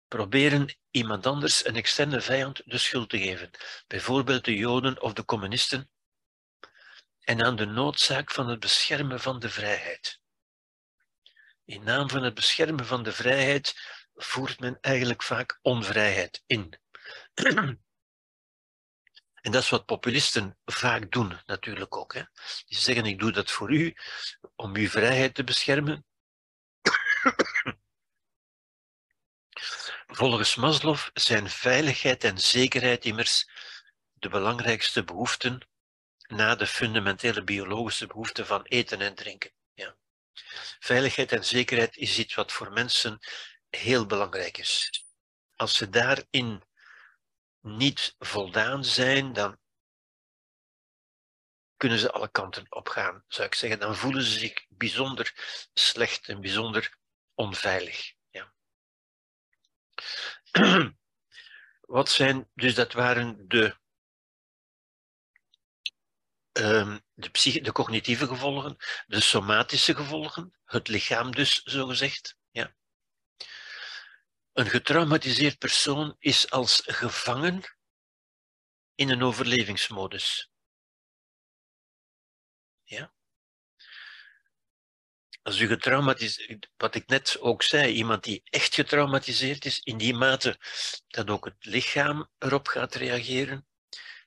Proberen 0.08 0.78
iemand 0.92 1.26
anders, 1.26 1.66
een 1.66 1.76
externe 1.76 2.22
vijand, 2.22 2.62
de 2.66 2.78
schuld 2.78 3.10
te 3.10 3.20
geven. 3.20 3.50
Bijvoorbeeld 3.88 4.46
de 4.46 4.56
Joden 4.56 5.02
of 5.02 5.14
de 5.14 5.26
communisten. 5.26 5.90
En 7.20 7.44
aan 7.44 7.56
de 7.56 7.66
noodzaak 7.66 8.32
van 8.32 8.48
het 8.48 8.60
beschermen 8.60 9.20
van 9.20 9.40
de 9.40 9.50
vrijheid. 9.50 10.20
In 11.66 11.84
naam 11.84 12.10
van 12.10 12.24
het 12.24 12.34
beschermen 12.34 12.86
van 12.86 13.04
de 13.04 13.12
vrijheid 13.12 13.76
voert 14.16 14.60
men 14.60 14.78
eigenlijk 14.82 15.24
vaak 15.24 15.60
onvrijheid 15.62 16.44
in. 16.46 16.80
En 19.48 19.54
dat 19.54 19.64
is 19.64 19.70
wat 19.70 19.86
populisten 19.86 20.58
vaak 20.66 21.12
doen, 21.12 21.40
natuurlijk 21.46 21.98
ook. 21.98 22.14
Hè. 22.14 22.24
Die 22.66 22.78
zeggen, 22.78 23.06
ik 23.06 23.20
doe 23.20 23.32
dat 23.32 23.52
voor 23.52 23.74
u, 23.74 23.96
om 24.56 24.76
uw 24.76 24.90
vrijheid 24.90 25.36
te 25.36 25.44
beschermen. 25.44 26.06
Volgens 30.20 30.56
Maslow 30.56 30.98
zijn 31.14 31.50
veiligheid 31.50 32.24
en 32.24 32.38
zekerheid 32.38 33.06
immers 33.06 33.50
de 34.14 34.30
belangrijkste 34.30 35.04
behoeften 35.04 35.68
na 36.18 36.56
de 36.56 36.68
fundamentele 36.68 37.44
biologische 37.44 38.08
behoeften 38.08 38.46
van 38.46 38.64
eten 38.64 39.02
en 39.02 39.16
drinken. 39.16 39.52
Ja. 39.74 39.96
Veiligheid 40.80 41.32
en 41.32 41.46
zekerheid 41.46 41.98
is 41.98 42.18
iets 42.18 42.36
wat 42.36 42.52
voor 42.52 42.72
mensen 42.72 43.20
heel 43.70 44.06
belangrijk 44.06 44.58
is. 44.58 45.04
Als 45.56 45.78
ze 45.78 45.90
daarin 45.90 46.67
niet 47.76 48.16
voldaan 48.20 48.86
zijn, 48.86 49.34
dan 49.34 49.60
kunnen 51.78 52.00
ze 52.00 52.12
alle 52.12 52.32
kanten 52.32 52.66
op 52.70 52.88
gaan, 52.88 53.24
zou 53.28 53.48
ik 53.48 53.56
zeggen. 53.56 53.80
Dan 53.80 53.96
voelen 53.96 54.24
ze 54.24 54.40
zich 54.40 54.66
bijzonder 54.70 55.34
slecht 55.74 56.28
en 56.28 56.42
bijzonder 56.42 56.98
onveilig. 57.34 58.14
Ja. 58.30 58.54
Wat 61.82 62.10
zijn, 62.10 62.50
dus 62.54 62.76
dat 62.76 62.94
waren 62.94 63.48
de, 63.48 63.78
um, 66.52 67.02
de, 67.14 67.30
psych, 67.30 67.62
de 67.62 67.72
cognitieve 67.72 68.28
gevolgen, 68.28 68.76
de 69.06 69.22
somatische 69.22 69.96
gevolgen, 69.96 70.58
het 70.66 70.88
lichaam 70.88 71.32
dus, 71.32 71.62
zogezegd. 71.64 72.38
Ja. 72.50 72.76
Een 74.58 74.70
getraumatiseerd 74.70 75.58
persoon 75.58 76.16
is 76.20 76.52
als 76.52 76.82
gevangen 76.86 77.64
in 78.96 79.10
een 79.10 79.24
overlevingsmodus. 79.24 80.52
Ja? 82.84 83.14
Als 85.42 85.60
u 85.60 85.68
getraumatiseerd, 85.68 86.70
wat 86.78 86.96
ik 86.96 87.08
net 87.08 87.40
ook 87.40 87.64
zei, 87.64 87.94
iemand 87.94 88.24
die 88.24 88.42
echt 88.44 88.74
getraumatiseerd 88.74 89.66
is, 89.66 89.80
in 89.80 89.98
die 89.98 90.14
mate 90.14 90.58
dat 91.08 91.30
ook 91.30 91.46
het 91.46 91.66
lichaam 91.66 92.30
erop 92.38 92.68
gaat 92.68 92.96
reageren, 92.96 93.68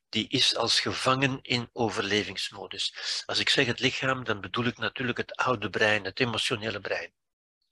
die 0.09 0.29
is 0.29 0.57
als 0.57 0.81
gevangen 0.81 1.39
in 1.43 1.71
overlevingsmodus. 1.73 2.95
Als 3.27 3.39
ik 3.39 3.49
zeg 3.49 3.67
het 3.67 3.81
lichaam, 3.81 4.25
dan 4.25 4.41
bedoel 4.41 4.65
ik 4.65 4.79
natuurlijk 4.79 5.19
het 5.19 5.37
oude 5.37 5.71
brein, 5.71 6.05
het 6.05 6.21
emotionele 6.21 6.81
brein. 6.81 7.20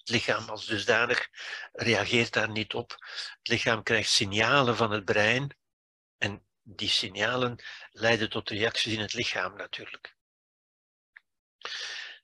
Het 0.09 0.17
lichaam 0.17 0.49
als 0.49 0.67
dusdanig 0.67 1.29
reageert 1.73 2.33
daar 2.33 2.51
niet 2.51 2.75
op. 2.75 2.91
Het 3.39 3.49
lichaam 3.49 3.83
krijgt 3.83 4.11
signalen 4.11 4.77
van 4.77 4.91
het 4.91 5.05
brein 5.05 5.57
en 6.19 6.47
die 6.63 6.89
signalen 6.89 7.65
leiden 7.91 8.31
tot 8.31 8.51
reacties 8.51 8.93
in 8.93 9.01
het 9.01 9.13
lichaam 9.13 9.57
natuurlijk. 9.57 10.17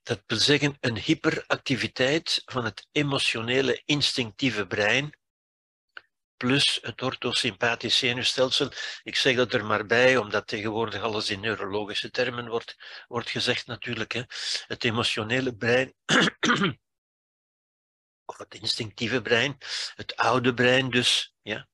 Dat 0.03 0.23
wil 0.25 0.37
zeggen 0.37 0.77
een 0.79 0.97
hyperactiviteit 0.97 2.41
van 2.45 2.65
het 2.65 2.87
emotionele 2.91 3.81
instinctieve 3.85 4.67
brein 4.67 5.17
plus 6.37 6.79
het 6.81 7.01
orthosympathisch 7.01 7.97
zenuwstelsel. 7.97 8.71
Ik 9.03 9.15
zeg 9.15 9.35
dat 9.35 9.53
er 9.53 9.65
maar 9.65 9.85
bij, 9.85 10.17
omdat 10.17 10.47
tegenwoordig 10.47 11.01
alles 11.01 11.29
in 11.29 11.39
neurologische 11.39 12.09
termen 12.09 12.47
wordt, 12.47 12.75
wordt 13.07 13.29
gezegd 13.29 13.67
natuurlijk. 13.67 14.11
Hè. 14.11 14.21
Het 14.67 14.83
emotionele 14.83 15.55
brein, 15.55 15.93
of 18.25 18.37
het 18.37 18.53
instinctieve 18.53 19.21
brein, 19.21 19.57
het 19.95 20.15
oude 20.15 20.53
brein 20.53 20.89
dus, 20.89 21.35
ja, 21.41 21.67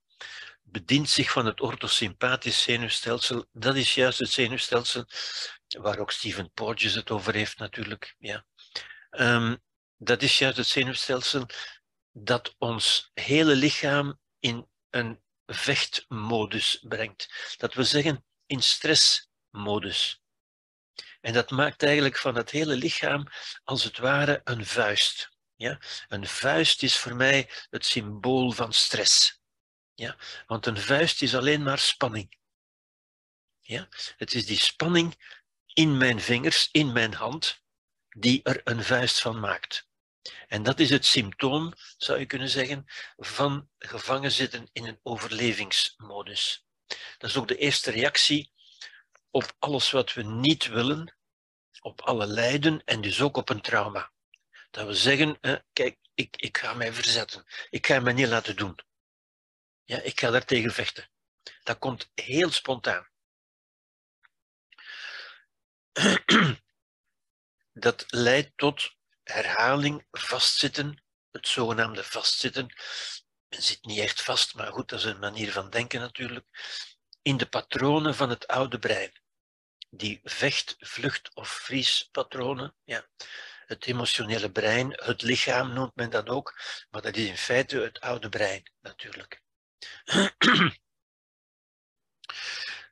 bedient 0.62 1.10
zich 1.10 1.32
van 1.32 1.46
het 1.46 1.62
orthosympathisch 1.62 2.62
zenuwstelsel. 2.62 3.46
Dat 3.52 3.76
is 3.76 3.94
juist 3.94 4.20
het 4.20 4.30
zenuwstelsel 4.30 5.06
waar 5.68 6.00
ook 6.00 6.12
Stephen 6.12 6.52
Porges 6.52 6.94
het 6.94 7.12
over 7.12 7.34
heeft 7.34 7.58
natuurlijk. 7.58 8.16
Ja. 8.18 8.46
Um, 9.10 9.62
dat 9.98 10.22
is 10.22 10.38
juist 10.38 10.58
het 10.58 10.68
zenuwstelsel 10.68 11.46
dat 12.12 12.56
ons 12.58 13.12
hele 13.14 13.56
lichaam 13.56 14.20
in 14.40 14.70
een 14.90 15.22
vechtmodus 15.46 16.84
brengt. 16.88 17.56
Dat 17.58 17.74
we 17.74 17.84
zeggen 17.84 18.26
in 18.46 18.62
stressmodus. 18.62 20.22
En 21.22 21.34
dat 21.34 21.52
maakt 21.52 21.84
eigenlijk 21.84 22.18
van 22.18 22.36
het 22.36 22.52
hele 22.52 22.76
lichaam 22.76 23.28
als 23.64 23.84
het 23.84 23.98
ware 23.98 24.42
een 24.44 24.66
vuist. 24.66 25.30
Ja? 25.62 25.80
Een 26.08 26.28
vuist 26.28 26.84
is 26.84 26.98
voor 26.98 27.16
mij 27.16 27.50
het 27.70 27.86
symbool 27.86 28.52
van 28.52 28.74
stress. 28.74 29.42
Ja? 29.94 30.18
Want 30.48 30.66
een 30.66 30.78
vuist 30.78 31.22
is 31.22 31.36
alleen 31.36 31.64
maar 31.64 31.80
spanning. 31.80 32.38
Ja? 33.60 33.88
Het 34.18 34.34
is 34.34 34.46
die 34.46 34.60
spanning 34.60 35.40
in 35.74 35.98
mijn 35.98 36.22
vingers, 36.22 36.70
in 36.72 36.92
mijn 36.92 37.14
hand, 37.14 37.62
die 38.10 38.44
er 38.44 38.62
een 38.64 38.84
vuist 38.84 39.22
van 39.22 39.40
maakt. 39.40 39.90
En 40.48 40.64
dat 40.64 40.80
is 40.80 40.90
het 40.90 41.06
symptoom, 41.06 41.74
zou 41.98 42.20
je 42.20 42.26
kunnen 42.26 42.50
zeggen, 42.50 42.86
van 43.18 43.70
gevangen 43.78 44.32
zitten 44.32 44.70
in 44.74 44.86
een 44.86 45.00
overlevingsmodus. 45.04 46.66
Dat 47.18 47.30
is 47.30 47.38
ook 47.38 47.48
de 47.48 47.58
eerste 47.58 47.92
reactie 47.92 48.54
op 49.30 49.56
alles 49.60 49.92
wat 49.92 50.14
we 50.14 50.24
niet 50.24 50.68
willen, 50.68 51.16
op 51.80 52.02
alle 52.02 52.26
lijden 52.26 52.84
en 52.84 53.02
dus 53.02 53.22
ook 53.22 53.38
op 53.38 53.50
een 53.50 53.62
trauma. 53.62 54.12
Dat 54.72 54.88
we 54.88 54.94
zeggen, 54.94 55.40
kijk, 55.74 55.98
ik, 56.14 56.36
ik 56.38 56.58
ga 56.58 56.74
mij 56.74 56.94
verzetten. 56.94 57.46
Ik 57.70 57.86
ga 57.88 58.00
mij 58.00 58.14
niet 58.14 58.28
laten 58.28 58.56
doen. 58.56 58.80
Ja, 59.84 60.02
ik 60.02 60.20
ga 60.20 60.30
daar 60.30 60.46
tegen 60.46 60.74
vechten. 60.74 61.10
Dat 61.64 61.78
komt 61.78 62.12
heel 62.14 62.52
spontaan. 62.52 63.10
Dat 67.74 68.06
leidt 68.08 68.52
tot 68.56 68.96
herhaling, 69.24 70.08
vastzitten, 70.12 71.04
het 71.32 71.48
zogenaamde 71.48 72.04
vastzitten. 72.04 72.66
Men 73.48 73.62
zit 73.62 73.86
niet 73.86 74.00
echt 74.00 74.22
vast, 74.22 74.56
maar 74.56 74.72
goed, 74.72 74.90
dat 74.90 75.00
is 75.00 75.06
een 75.06 75.20
manier 75.20 75.52
van 75.52 75.70
denken 75.70 76.00
natuurlijk. 76.00 76.46
In 77.22 77.38
de 77.38 77.46
patronen 77.46 78.16
van 78.16 78.30
het 78.30 78.48
oude 78.48 78.80
brein. 78.80 79.22
Die 79.90 80.20
vecht, 80.24 80.76
vlucht 80.80 81.34
of 81.34 81.50
vriespatronen. 81.50 82.76
Ja. 82.84 83.08
Het 83.72 83.86
emotionele 83.86 84.52
brein, 84.52 84.92
het 84.92 85.22
lichaam 85.22 85.74
noemt 85.74 85.96
men 85.96 86.10
dat 86.10 86.30
ook, 86.30 86.60
maar 86.90 87.02
dat 87.02 87.16
is 87.16 87.28
in 87.28 87.38
feite 87.38 87.80
het 87.80 88.00
oude 88.00 88.30
brein 88.30 88.72
natuurlijk. 88.82 89.42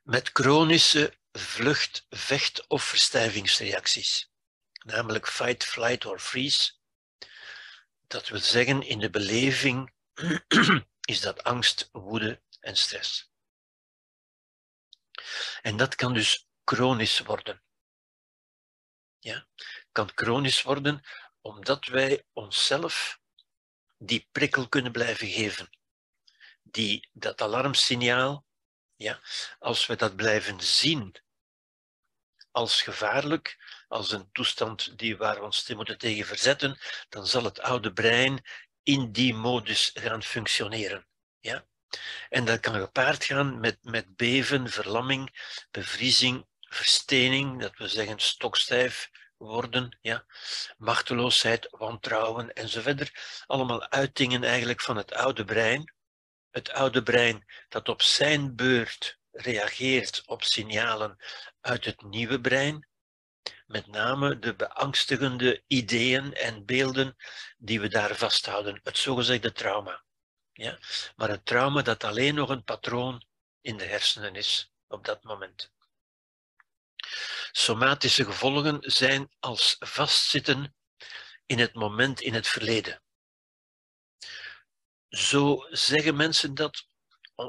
Met 0.02 0.30
chronische 0.32 1.18
vlucht, 1.32 2.06
vecht 2.08 2.66
of 2.66 2.84
verstijvingsreacties 2.84 4.30
namelijk 4.84 5.26
fight, 5.28 5.64
flight 5.64 6.04
or 6.04 6.18
freeze. 6.18 6.72
Dat 8.06 8.28
wil 8.28 8.40
zeggen, 8.40 8.82
in 8.82 8.98
de 8.98 9.10
beleving 9.10 9.92
is 11.00 11.20
dat 11.20 11.44
angst, 11.44 11.88
woede 11.92 12.42
en 12.60 12.76
stress. 12.76 13.30
En 15.62 15.76
dat 15.76 15.94
kan 15.94 16.14
dus 16.14 16.48
chronisch 16.64 17.18
worden. 17.18 17.62
Ja, 19.18 19.46
kan 19.92 20.10
chronisch 20.14 20.62
worden 20.62 21.02
omdat 21.40 21.86
wij 21.86 22.24
onszelf 22.32 23.20
die 23.98 24.28
prikkel 24.32 24.68
kunnen 24.68 24.92
blijven 24.92 25.28
geven. 25.28 25.70
Die, 26.62 27.08
dat 27.12 27.40
alarmsignaal, 27.42 28.44
ja, 28.96 29.20
als 29.58 29.86
we 29.86 29.96
dat 29.96 30.16
blijven 30.16 30.60
zien 30.60 31.16
als 32.50 32.82
gevaarlijk, 32.82 33.58
als 33.88 34.12
een 34.12 34.32
toestand 34.32 34.98
die 34.98 35.16
waar 35.16 35.34
we 35.34 35.42
ons 35.42 35.68
moeten 35.68 35.98
tegen 35.98 36.26
verzetten, 36.26 36.78
dan 37.08 37.26
zal 37.26 37.44
het 37.44 37.60
oude 37.60 37.92
brein 37.92 38.44
in 38.82 39.12
die 39.12 39.34
modus 39.34 39.90
gaan 39.94 40.22
functioneren. 40.22 41.06
Ja? 41.40 41.66
En 42.28 42.44
dat 42.44 42.60
kan 42.60 42.74
gepaard 42.74 43.24
gaan 43.24 43.60
met, 43.60 43.78
met 43.82 44.16
beven, 44.16 44.70
verlamming, 44.70 45.40
bevriezing, 45.70 46.46
verstening, 46.60 47.60
dat 47.60 47.76
we 47.76 47.88
zeggen 47.88 48.18
stokstijf 48.18 49.10
worden, 49.40 49.98
ja? 50.00 50.24
machteloosheid, 50.78 51.68
wantrouwen 51.70 52.52
enzovoort. 52.52 53.42
Allemaal 53.46 53.90
uitingen 53.90 54.44
eigenlijk 54.44 54.80
van 54.80 54.96
het 54.96 55.12
oude 55.12 55.44
brein. 55.44 55.94
Het 56.50 56.72
oude 56.72 57.02
brein 57.02 57.44
dat 57.68 57.88
op 57.88 58.02
zijn 58.02 58.54
beurt 58.56 59.18
reageert 59.30 60.22
op 60.26 60.42
signalen 60.42 61.16
uit 61.60 61.84
het 61.84 62.02
nieuwe 62.02 62.40
brein, 62.40 62.88
met 63.66 63.86
name 63.86 64.38
de 64.38 64.54
beangstigende 64.54 65.62
ideeën 65.66 66.34
en 66.34 66.64
beelden 66.64 67.16
die 67.58 67.80
we 67.80 67.88
daar 67.88 68.16
vasthouden, 68.16 68.80
het 68.82 68.98
zogezegde 68.98 69.52
trauma. 69.52 70.04
Ja? 70.52 70.78
Maar 71.16 71.30
een 71.30 71.42
trauma 71.42 71.82
dat 71.82 72.04
alleen 72.04 72.34
nog 72.34 72.48
een 72.48 72.64
patroon 72.64 73.24
in 73.60 73.76
de 73.76 73.84
hersenen 73.84 74.34
is 74.34 74.72
op 74.86 75.04
dat 75.04 75.22
moment. 75.22 75.72
Somatische 77.52 78.24
gevolgen 78.24 78.78
zijn 78.80 79.30
als 79.38 79.76
vastzitten 79.78 80.74
in 81.46 81.58
het 81.58 81.74
moment 81.74 82.20
in 82.20 82.34
het 82.34 82.48
verleden. 82.48 83.02
Zo 85.08 85.66
zeggen 85.70 86.16
mensen 86.16 86.54
dat 86.54 86.88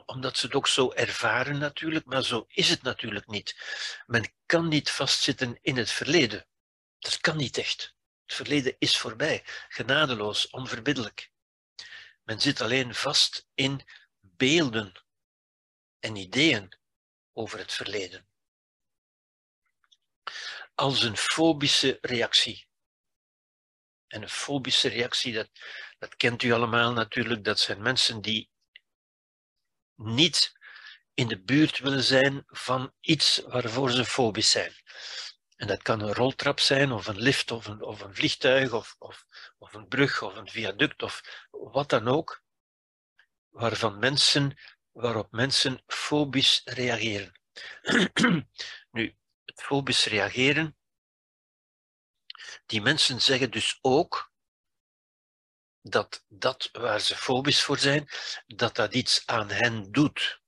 omdat 0.05 0.37
ze 0.37 0.45
het 0.45 0.55
ook 0.55 0.67
zo 0.67 0.91
ervaren 0.91 1.57
natuurlijk, 1.57 2.05
maar 2.05 2.23
zo 2.23 2.45
is 2.47 2.69
het 2.69 2.81
natuurlijk 2.81 3.27
niet. 3.27 3.55
Men 4.05 4.33
kan 4.45 4.67
niet 4.67 4.89
vastzitten 4.89 5.57
in 5.61 5.77
het 5.77 5.91
verleden. 5.91 6.47
Dat 6.99 7.17
kan 7.19 7.37
niet 7.37 7.57
echt. 7.57 7.95
Het 8.25 8.35
verleden 8.35 8.75
is 8.79 8.97
voorbij, 8.97 9.43
genadeloos, 9.69 10.49
onverbiddelijk. 10.49 11.31
Men 12.23 12.41
zit 12.41 12.61
alleen 12.61 12.95
vast 12.95 13.47
in 13.53 13.87
beelden 14.19 14.93
en 15.99 16.15
ideeën 16.15 16.77
over 17.33 17.59
het 17.59 17.73
verleden. 17.73 18.30
Als 20.75 21.03
een 21.03 21.17
fobische 21.17 21.97
reactie. 22.01 22.67
En 24.07 24.21
een 24.21 24.29
fobische 24.29 24.87
reactie, 24.87 25.33
dat, 25.33 25.49
dat 25.99 26.15
kent 26.15 26.43
u 26.43 26.51
allemaal 26.51 26.93
natuurlijk, 26.93 27.43
dat 27.43 27.59
zijn 27.59 27.81
mensen 27.81 28.21
die 28.21 28.49
niet 29.95 30.59
in 31.13 31.27
de 31.27 31.41
buurt 31.41 31.79
willen 31.79 32.03
zijn 32.03 32.43
van 32.47 32.93
iets 32.99 33.41
waarvoor 33.45 33.91
ze 33.91 34.05
fobisch 34.05 34.51
zijn. 34.51 34.73
En 35.55 35.67
dat 35.67 35.81
kan 35.81 36.01
een 36.01 36.13
roltrap 36.13 36.59
zijn, 36.59 36.91
of 36.91 37.07
een 37.07 37.19
lift, 37.19 37.51
of 37.51 37.65
een, 37.65 37.81
of 37.81 38.01
een 38.01 38.15
vliegtuig, 38.15 38.73
of, 38.73 38.95
of, 38.99 39.25
of 39.57 39.73
een 39.73 39.87
brug, 39.87 40.21
of 40.21 40.35
een 40.35 40.49
viaduct, 40.49 41.03
of 41.03 41.21
wat 41.49 41.89
dan 41.89 42.07
ook, 42.07 42.43
waarvan 43.49 43.99
mensen, 43.99 44.57
waarop 44.91 45.31
mensen 45.31 45.83
fobisch 45.87 46.61
reageren. 46.63 47.39
fobisch 49.61 50.05
reageren, 50.05 50.77
die 52.65 52.81
mensen 52.81 53.21
zeggen 53.21 53.51
dus 53.51 53.77
ook 53.81 54.31
dat 55.81 56.25
dat 56.27 56.69
waar 56.71 56.99
ze 56.99 57.15
fobisch 57.15 57.63
voor 57.63 57.77
zijn, 57.77 58.09
dat 58.47 58.75
dat 58.75 58.93
iets 58.93 59.25
aan 59.25 59.49
hen 59.49 59.91
doet. 59.91 60.41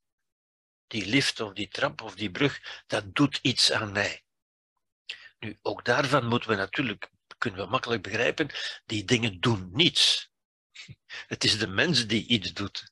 Die 0.88 1.06
lift 1.06 1.40
of 1.40 1.53
die 1.53 1.68
trap 1.68 2.02
of 2.02 2.15
die 2.15 2.31
brug, 2.31 2.84
dat 2.88 3.15
doet 3.15 3.40
iets 3.41 3.72
aan 3.72 3.91
mij. 3.91 4.23
Nu, 5.40 5.60
ook 5.61 5.85
daarvan 5.85 6.27
moeten 6.27 6.49
we 6.49 6.56
natuurlijk, 6.56 7.11
kunnen 7.38 7.60
we 7.60 7.69
makkelijk 7.69 8.03
begrijpen, 8.03 8.49
die 8.85 9.06
dingen 9.06 9.40
doen 9.40 9.69
niets. 9.72 10.31
Het 11.27 11.44
is 11.44 11.57
de 11.57 11.68
mens 11.68 12.07
die 12.07 12.27
iets 12.27 12.53
doet. 12.53 12.91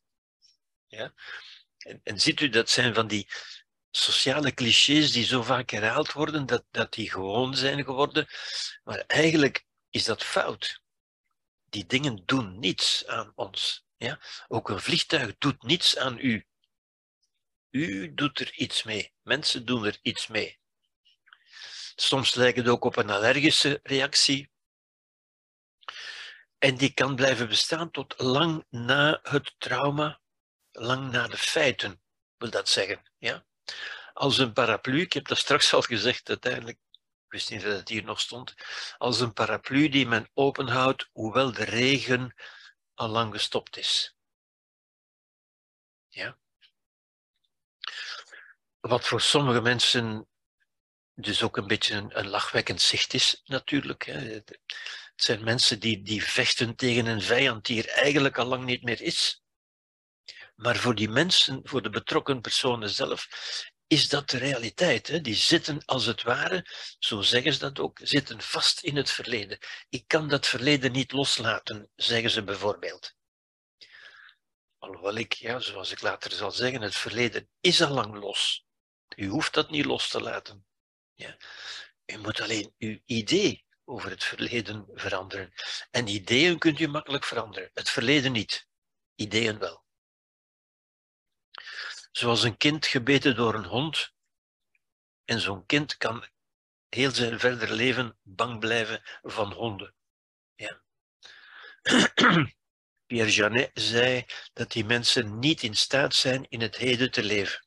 Ja? 0.87 1.13
En, 1.77 1.99
en 2.03 2.19
ziet 2.19 2.39
u, 2.39 2.49
dat 2.49 2.69
zijn 2.69 2.93
van 2.93 3.07
die 3.07 3.29
sociale 3.91 4.53
clichés 4.53 5.11
die 5.11 5.25
zo 5.25 5.41
vaak 5.41 5.69
herhaald 5.69 6.11
worden, 6.11 6.45
dat, 6.45 6.65
dat 6.71 6.93
die 6.93 7.11
gewoon 7.11 7.55
zijn 7.55 7.83
geworden. 7.83 8.27
Maar 8.83 9.03
eigenlijk 9.07 9.65
is 9.89 10.03
dat 10.03 10.23
fout 10.23 10.81
die 11.71 11.85
dingen 11.85 12.25
doen 12.25 12.59
niets 12.59 13.07
aan 13.07 13.31
ons. 13.35 13.85
Ja? 13.97 14.19
Ook 14.47 14.69
een 14.69 14.79
vliegtuig 14.79 15.37
doet 15.37 15.63
niets 15.63 15.97
aan 15.97 16.17
u. 16.19 16.45
U 17.69 18.13
doet 18.13 18.39
er 18.39 18.53
iets 18.53 18.83
mee. 18.83 19.13
Mensen 19.21 19.65
doen 19.65 19.85
er 19.85 19.99
iets 20.01 20.27
mee. 20.27 20.59
Soms 21.95 22.35
lijkt 22.35 22.57
het 22.57 22.67
ook 22.67 22.83
op 22.83 22.95
een 22.95 23.09
allergische 23.09 23.79
reactie. 23.83 24.51
En 26.57 26.77
die 26.77 26.93
kan 26.93 27.15
blijven 27.15 27.47
bestaan 27.47 27.91
tot 27.91 28.19
lang 28.19 28.65
na 28.69 29.19
het 29.23 29.55
trauma. 29.57 30.19
lang 30.71 31.11
na 31.11 31.27
de 31.27 31.37
feiten, 31.37 32.01
wil 32.37 32.49
dat 32.49 32.69
zeggen. 32.69 33.11
Ja? 33.17 33.45
Als 34.13 34.37
een 34.37 34.53
paraplu, 34.53 35.01
ik 35.01 35.13
heb 35.13 35.27
dat 35.27 35.37
straks 35.37 35.73
al 35.73 35.81
gezegd 35.81 36.29
uiteindelijk, 36.29 36.77
ik 37.25 37.31
wist 37.31 37.49
niet 37.49 37.61
dat 37.61 37.77
het 37.77 37.89
hier 37.89 38.03
nog 38.03 38.19
stond, 38.19 38.53
als 38.97 39.19
een 39.19 39.33
paraplu 39.33 39.89
die 39.89 40.07
men 40.07 40.29
openhoudt, 40.33 41.09
hoewel 41.11 41.51
de 41.51 41.63
regen 41.63 42.35
al 42.93 43.07
lang 43.07 43.33
gestopt 43.33 43.77
is. 43.77 44.15
Ja? 46.07 46.37
Wat 48.79 49.07
voor 49.07 49.21
sommige 49.21 49.61
mensen 49.61 50.27
dus 51.13 51.43
ook 51.43 51.57
een 51.57 51.67
beetje 51.67 52.07
een, 52.09 52.27
lachwekkend 52.27 52.81
zicht 52.81 53.13
is, 53.13 53.41
natuurlijk. 53.45 54.05
Hè. 54.05 54.13
Het 54.13 54.59
zijn 55.15 55.43
mensen 55.43 55.79
die, 55.79 56.01
die 56.01 56.23
vechten 56.23 56.75
tegen 56.75 57.05
een 57.05 57.21
vijand 57.21 57.65
die 57.65 57.83
er 57.83 57.89
eigenlijk 57.89 58.37
al 58.37 58.45
lang 58.45 58.63
niet 58.65 58.83
meer 58.83 59.01
is. 59.01 59.40
Maar 60.61 60.75
voor 60.75 60.95
die 60.95 61.09
mensen, 61.09 61.61
voor 61.63 61.81
de 61.81 61.89
betrokken 61.89 62.41
personen 62.41 62.89
zelf, 62.89 63.27
is 63.87 64.09
dat 64.09 64.29
de 64.29 64.37
realiteit. 64.37 65.07
Hè? 65.07 65.21
Die 65.21 65.35
zitten 65.35 65.85
als 65.85 66.05
het 66.05 66.23
ware, 66.23 66.65
zo 66.99 67.21
zeggen 67.21 67.53
ze 67.53 67.59
dat 67.59 67.79
ook, 67.79 67.99
zitten 68.03 68.41
vast 68.41 68.79
in 68.81 68.95
het 68.95 69.11
verleden. 69.11 69.57
Ik 69.89 70.07
kan 70.07 70.27
dat 70.27 70.47
verleden 70.47 70.91
niet 70.91 71.11
loslaten, 71.11 71.89
zeggen 71.95 72.29
ze 72.29 72.43
bijvoorbeeld. 72.43 73.15
Alhoewel 74.77 75.15
ik, 75.15 75.33
ja, 75.33 75.59
zoals 75.59 75.91
ik 75.91 76.01
later 76.01 76.31
zal 76.31 76.51
zeggen, 76.51 76.81
het 76.81 76.95
verleden 76.95 77.49
is 77.59 77.81
al 77.81 77.93
lang 77.93 78.15
los. 78.15 78.65
U 79.15 79.27
hoeft 79.27 79.53
dat 79.53 79.69
niet 79.69 79.85
los 79.85 80.09
te 80.09 80.21
laten. 80.21 80.65
Ja. 81.13 81.37
U 82.05 82.17
moet 82.17 82.41
alleen 82.41 82.73
uw 82.77 82.99
idee 83.05 83.65
over 83.85 84.09
het 84.09 84.23
verleden 84.23 84.85
veranderen. 84.93 85.53
En 85.91 86.07
ideeën 86.07 86.57
kunt 86.57 86.79
u 86.79 86.87
makkelijk 86.87 87.23
veranderen, 87.23 87.69
het 87.73 87.89
verleden 87.89 88.31
niet. 88.31 88.67
Ideeën 89.15 89.59
wel. 89.59 89.89
Zoals 92.11 92.43
een 92.43 92.57
kind 92.57 92.85
gebeten 92.85 93.35
door 93.35 93.55
een 93.55 93.65
hond. 93.65 94.13
En 95.25 95.39
zo'n 95.39 95.65
kind 95.65 95.97
kan 95.97 96.25
heel 96.89 97.11
zijn 97.11 97.39
verder 97.39 97.71
leven 97.71 98.17
bang 98.23 98.59
blijven 98.59 99.01
van 99.21 99.53
honden. 99.53 99.93
Ja. 100.55 100.81
Pierre 103.05 103.31
Janet 103.31 103.71
zei 103.73 104.25
dat 104.53 104.71
die 104.71 104.85
mensen 104.85 105.39
niet 105.39 105.63
in 105.63 105.75
staat 105.75 106.15
zijn 106.15 106.45
in 106.49 106.61
het 106.61 106.75
heden 106.75 107.11
te 107.11 107.23
leven. 107.23 107.65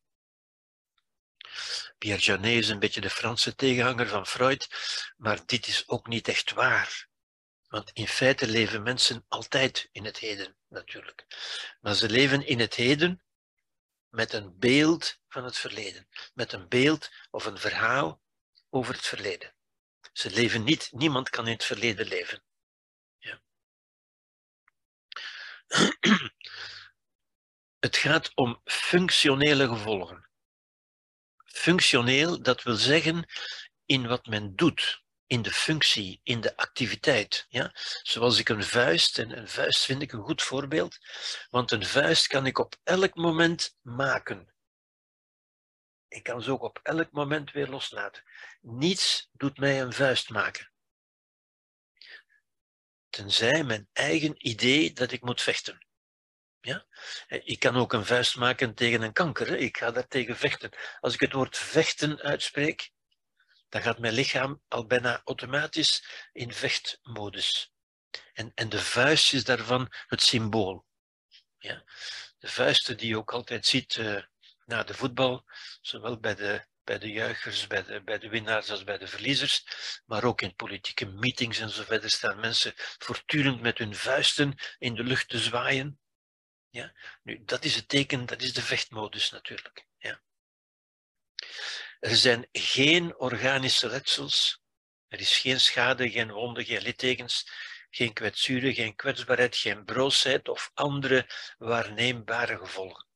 Pierre 1.99 2.23
Janet 2.23 2.59
is 2.59 2.69
een 2.69 2.79
beetje 2.79 3.01
de 3.01 3.11
Franse 3.11 3.55
tegenhanger 3.55 4.09
van 4.09 4.27
Freud, 4.27 4.69
maar 5.16 5.47
dit 5.47 5.66
is 5.66 5.89
ook 5.89 6.07
niet 6.07 6.29
echt 6.29 6.53
waar. 6.53 7.09
Want 7.69 7.91
in 7.93 8.09
feite 8.09 8.47
leven 8.47 8.83
mensen 8.83 9.25
altijd 9.29 9.89
in 9.93 10.05
het 10.05 10.19
heden, 10.19 10.57
natuurlijk. 10.69 11.27
Maar 11.81 11.95
ze 11.95 12.11
leven 12.11 12.47
in 12.47 12.61
het 12.61 12.75
heden 12.75 13.23
met 14.15 14.32
een 14.32 14.59
beeld 14.59 15.20
van 15.28 15.45
het 15.45 15.57
verleden, 15.59 16.09
met 16.35 16.53
een 16.53 16.69
beeld 16.69 17.11
of 17.31 17.45
een 17.45 17.59
verhaal 17.59 18.23
over 18.70 18.95
het 18.95 19.07
verleden. 19.07 19.55
Ze 20.12 20.31
leven 20.31 20.65
niet, 20.65 20.93
niemand 20.93 21.31
kan 21.31 21.47
in 21.47 21.53
het 21.53 21.65
verleden 21.65 22.07
leven. 22.07 22.45
Ja. 23.19 23.43
Het 27.78 27.97
gaat 27.97 28.35
om 28.35 28.61
functionele 28.65 29.69
gevolgen. 29.69 30.28
Functioneel, 31.45 32.43
dat 32.43 32.62
wil 32.62 32.77
zeggen 32.77 33.31
in 33.85 34.07
wat 34.07 34.27
men 34.27 34.57
doet, 34.57 35.03
in 35.26 35.42
de 35.42 35.52
functie, 35.52 36.20
in 36.22 36.40
de 36.40 36.56
activiteit. 36.56 37.46
Ja? 37.48 37.70
Zoals 38.02 38.38
ik 38.38 38.48
een 38.48 38.64
vuist, 38.64 39.18
en 39.18 39.38
een 39.38 39.48
vuist 39.48 39.84
vind 39.84 40.02
ik 40.02 40.12
een 40.12 40.22
goed 40.22 40.42
voorbeeld, 40.42 40.98
want 41.51 41.70
een 41.70 41.84
vuist 41.86 42.26
kan 42.26 42.46
ik 42.46 42.59
op 42.59 42.76
elk 42.82 43.14
moment 43.14 43.76
maken. 43.82 44.55
Ik 46.09 46.22
kan 46.22 46.42
ze 46.42 46.51
ook 46.51 46.62
op 46.62 46.80
elk 46.82 47.12
moment 47.12 47.52
weer 47.52 47.68
loslaten. 47.68 48.22
Niets 48.60 49.28
doet 49.32 49.59
mij 49.59 49.80
een 49.80 49.92
vuist 49.92 50.30
maken. 50.30 50.72
Tenzij 53.10 53.64
mijn 53.64 53.88
eigen 53.92 54.48
idee 54.48 54.92
dat 54.92 55.12
ik 55.12 55.22
moet 55.22 55.42
vechten. 55.42 55.86
Ja? 56.60 56.86
Ik 57.26 57.59
kan 57.59 57.76
ook 57.76 57.92
een 57.92 58.06
vuist 58.06 58.36
maken 58.36 58.74
tegen 58.74 59.02
een 59.02 59.12
kanker. 59.12 59.56
Ik 59.56 59.76
ga 59.76 59.90
daar 59.90 60.06
tegen 60.09 60.36
vechten. 60.36 60.70
Als 61.01 61.14
ik 61.14 61.20
het 61.20 61.32
woord 61.32 61.56
vechten 61.56 62.20
uitspreek, 62.20 62.90
dan 63.74 63.82
gaat 63.82 63.98
mijn 63.98 64.14
lichaam 64.14 64.62
al 64.68 64.86
bijna 64.86 65.22
automatisch 65.24 66.05
in 66.32 66.52
vechtmodus. 66.52 67.72
En, 68.32 68.52
en 68.55 68.68
de 68.68 68.78
vuist 68.78 69.32
is 69.32 69.44
daarvan 69.44 69.92
het 70.06 70.22
symbool. 70.22 70.86
Ja? 71.59 71.84
De 72.38 72.48
vuisten 72.48 72.96
die 72.96 73.09
je 73.09 73.16
ook 73.16 73.32
altijd 73.32 73.66
ziet 73.66 73.96
uh, 73.96 74.22
na 74.64 74.82
de 74.82 74.94
voetbal, 74.94 75.44
zowel 75.80 76.20
bij 76.20 76.34
de, 76.34 76.66
bij 76.84 76.98
de 76.98 77.10
juichers, 77.10 77.66
bij 77.66 77.84
de, 77.84 78.02
bij 78.02 78.18
de 78.18 78.28
winnaars 78.28 78.70
als 78.70 78.84
bij 78.84 78.98
de 78.98 79.06
verliezers, 79.06 79.64
maar 80.06 80.24
ook 80.24 80.40
in 80.40 80.55
politieke 80.55 81.06
meetings 81.06 81.59
en 81.59 81.70
zo 81.70 81.82
verder 81.82 82.10
staan 82.10 82.40
mensen 82.40 82.72
voortdurend 82.76 83.60
met 83.60 83.78
hun 83.78 83.94
vuisten 83.94 84.55
in 84.78 84.94
de 84.94 85.05
lucht 85.05 85.28
te 85.28 85.38
zwaaien. 85.38 86.01
Ja? 86.70 86.94
Nu, 87.22 87.44
dat 87.44 87.64
is 87.64 87.74
het 87.74 87.88
teken, 87.88 88.26
dat 88.26 88.42
is 88.42 88.52
de 88.52 88.62
vechtmodus 88.62 89.30
natuurlijk. 89.30 89.86
Er 92.05 92.16
zijn 92.16 92.48
geen 92.52 93.18
organische 93.18 93.89
letsels, 93.89 94.62
er 95.09 95.20
is 95.20 95.39
geen 95.39 95.60
schade, 95.60 96.10
geen 96.10 96.32
wonden, 96.32 96.64
geen 96.64 96.82
littekens, 96.82 97.51
geen 97.90 98.12
kwetsuren, 98.12 98.74
geen 98.74 98.94
kwetsbaarheid, 98.94 99.56
geen 99.56 99.85
broosheid 99.85 100.48
of 100.48 100.70
andere 100.74 101.28
waarneembare 101.59 102.59
gevolgen. 102.59 103.06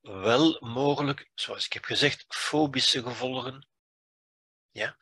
Wel 0.00 0.56
mogelijk, 0.60 1.30
zoals 1.34 1.64
ik 1.64 1.72
heb 1.72 1.84
gezegd, 1.84 2.24
fobische 2.28 3.02
gevolgen. 3.02 3.68
Ja? 4.70 4.96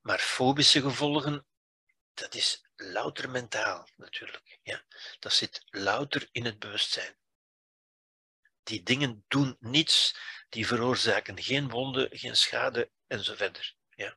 Maar 0.00 0.18
fobische 0.18 0.80
gevolgen, 0.80 1.46
dat 2.14 2.34
is 2.34 2.68
louter 2.76 3.30
mentaal 3.30 3.88
natuurlijk. 3.96 4.58
Ja? 4.62 4.84
Dat 5.18 5.32
zit 5.32 5.62
louter 5.66 6.28
in 6.32 6.44
het 6.44 6.58
bewustzijn. 6.58 7.16
Die 8.64 8.82
dingen 8.82 9.24
doen 9.28 9.56
niets, 9.60 10.16
die 10.48 10.66
veroorzaken 10.66 11.42
geen 11.42 11.68
wonden, 11.68 12.08
geen 12.12 12.36
schade 12.36 12.90
enzovoort. 13.06 13.76
Ja. 13.88 14.16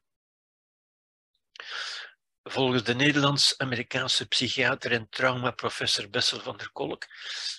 Volgens 2.43 2.83
de 2.83 2.95
Nederlands-Amerikaanse 2.95 4.27
psychiater 4.27 4.91
en 4.91 5.09
traumaprofessor 5.09 6.09
Bessel 6.09 6.39
van 6.39 6.57
der 6.57 6.71
Kolk 6.71 7.05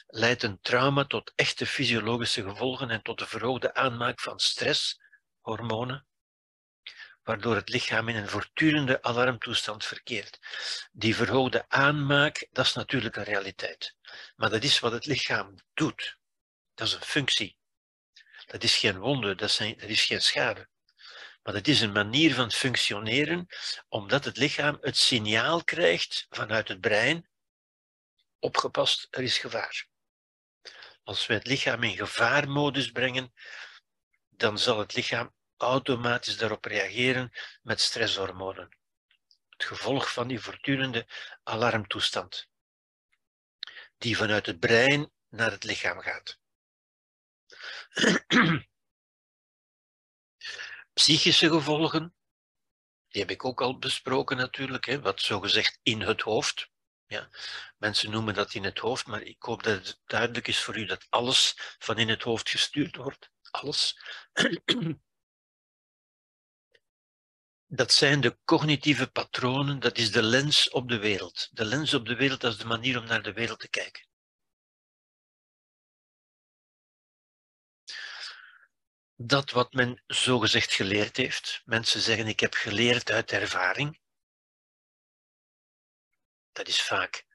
leidt 0.06 0.42
een 0.42 0.60
trauma 0.60 1.04
tot 1.04 1.32
echte 1.34 1.66
fysiologische 1.66 2.42
gevolgen 2.42 2.90
en 2.90 3.02
tot 3.02 3.18
de 3.18 3.26
verhoogde 3.26 3.74
aanmaak 3.74 4.20
van 4.20 4.38
stresshormonen, 4.38 6.06
waardoor 7.22 7.54
het 7.54 7.68
lichaam 7.68 8.08
in 8.08 8.16
een 8.16 8.28
voortdurende 8.28 9.02
alarmtoestand 9.02 9.84
verkeert. 9.84 10.38
Die 10.92 11.16
verhoogde 11.16 11.68
aanmaak, 11.68 12.48
dat 12.50 12.66
is 12.66 12.72
natuurlijk 12.72 13.16
een 13.16 13.24
realiteit. 13.24 13.96
Maar 14.36 14.50
dat 14.50 14.62
is 14.62 14.78
wat 14.78 14.92
het 14.92 15.06
lichaam 15.06 15.54
doet. 15.74 16.17
Dat 16.78 16.86
is 16.86 16.94
een 16.94 17.02
functie. 17.02 17.56
Dat 18.46 18.62
is 18.62 18.76
geen 18.76 18.98
wonde, 18.98 19.34
dat 19.34 19.56
dat 19.58 19.88
is 19.88 20.04
geen 20.04 20.22
schade. 20.22 20.68
Maar 21.42 21.52
dat 21.52 21.66
is 21.66 21.80
een 21.80 21.92
manier 21.92 22.34
van 22.34 22.50
functioneren, 22.50 23.46
omdat 23.88 24.24
het 24.24 24.36
lichaam 24.36 24.78
het 24.80 24.96
signaal 24.96 25.64
krijgt 25.64 26.26
vanuit 26.30 26.68
het 26.68 26.80
brein, 26.80 27.28
opgepast, 28.38 29.06
er 29.10 29.22
is 29.22 29.38
gevaar. 29.38 29.86
Als 31.02 31.26
we 31.26 31.34
het 31.34 31.46
lichaam 31.46 31.82
in 31.82 31.96
gevaarmodus 31.96 32.90
brengen, 32.90 33.32
dan 34.30 34.58
zal 34.58 34.78
het 34.78 34.94
lichaam 34.94 35.34
automatisch 35.56 36.36
daarop 36.36 36.64
reageren 36.64 37.32
met 37.62 37.80
stresshormonen. 37.80 38.76
Het 39.48 39.64
gevolg 39.64 40.12
van 40.12 40.28
die 40.28 40.40
voortdurende 40.40 41.06
alarmtoestand, 41.42 42.48
die 43.96 44.16
vanuit 44.16 44.46
het 44.46 44.58
brein 44.58 45.12
naar 45.28 45.50
het 45.50 45.64
lichaam 45.64 46.00
gaat. 46.00 46.38
Psychische 50.92 51.48
gevolgen, 51.48 52.14
die 53.08 53.20
heb 53.20 53.30
ik 53.30 53.44
ook 53.44 53.60
al 53.60 53.78
besproken 53.78 54.36
natuurlijk, 54.36 54.84
hè, 54.84 55.00
wat 55.00 55.20
zogezegd 55.20 55.78
in 55.82 56.00
het 56.00 56.20
hoofd. 56.20 56.70
Ja, 57.06 57.30
mensen 57.76 58.10
noemen 58.10 58.34
dat 58.34 58.54
in 58.54 58.64
het 58.64 58.78
hoofd, 58.78 59.06
maar 59.06 59.22
ik 59.22 59.42
hoop 59.42 59.62
dat 59.62 59.86
het 59.86 60.00
duidelijk 60.04 60.48
is 60.48 60.62
voor 60.62 60.78
u 60.78 60.84
dat 60.84 61.06
alles 61.08 61.54
van 61.78 61.98
in 61.98 62.08
het 62.08 62.22
hoofd 62.22 62.50
gestuurd 62.50 62.96
wordt. 62.96 63.30
Alles. 63.50 63.98
Dat 67.70 67.92
zijn 67.92 68.20
de 68.20 68.38
cognitieve 68.44 69.06
patronen, 69.06 69.80
dat 69.80 69.98
is 69.98 70.12
de 70.12 70.22
lens 70.22 70.70
op 70.70 70.88
de 70.88 70.98
wereld. 70.98 71.48
De 71.50 71.64
lens 71.64 71.94
op 71.94 72.06
de 72.06 72.14
wereld, 72.14 72.40
dat 72.40 72.52
is 72.52 72.58
de 72.58 72.64
manier 72.64 72.98
om 72.98 73.04
naar 73.04 73.22
de 73.22 73.32
wereld 73.32 73.60
te 73.60 73.68
kijken. 73.68 74.07
Dat 79.20 79.50
wat 79.50 79.72
men 79.72 80.02
zogezegd 80.06 80.72
geleerd 80.72 81.16
heeft, 81.16 81.62
mensen 81.64 82.00
zeggen 82.00 82.26
ik 82.26 82.40
heb 82.40 82.54
geleerd 82.54 83.10
uit 83.10 83.32
ervaring, 83.32 84.00
dat 86.52 86.68
is 86.68 86.82
vaak 86.82 87.26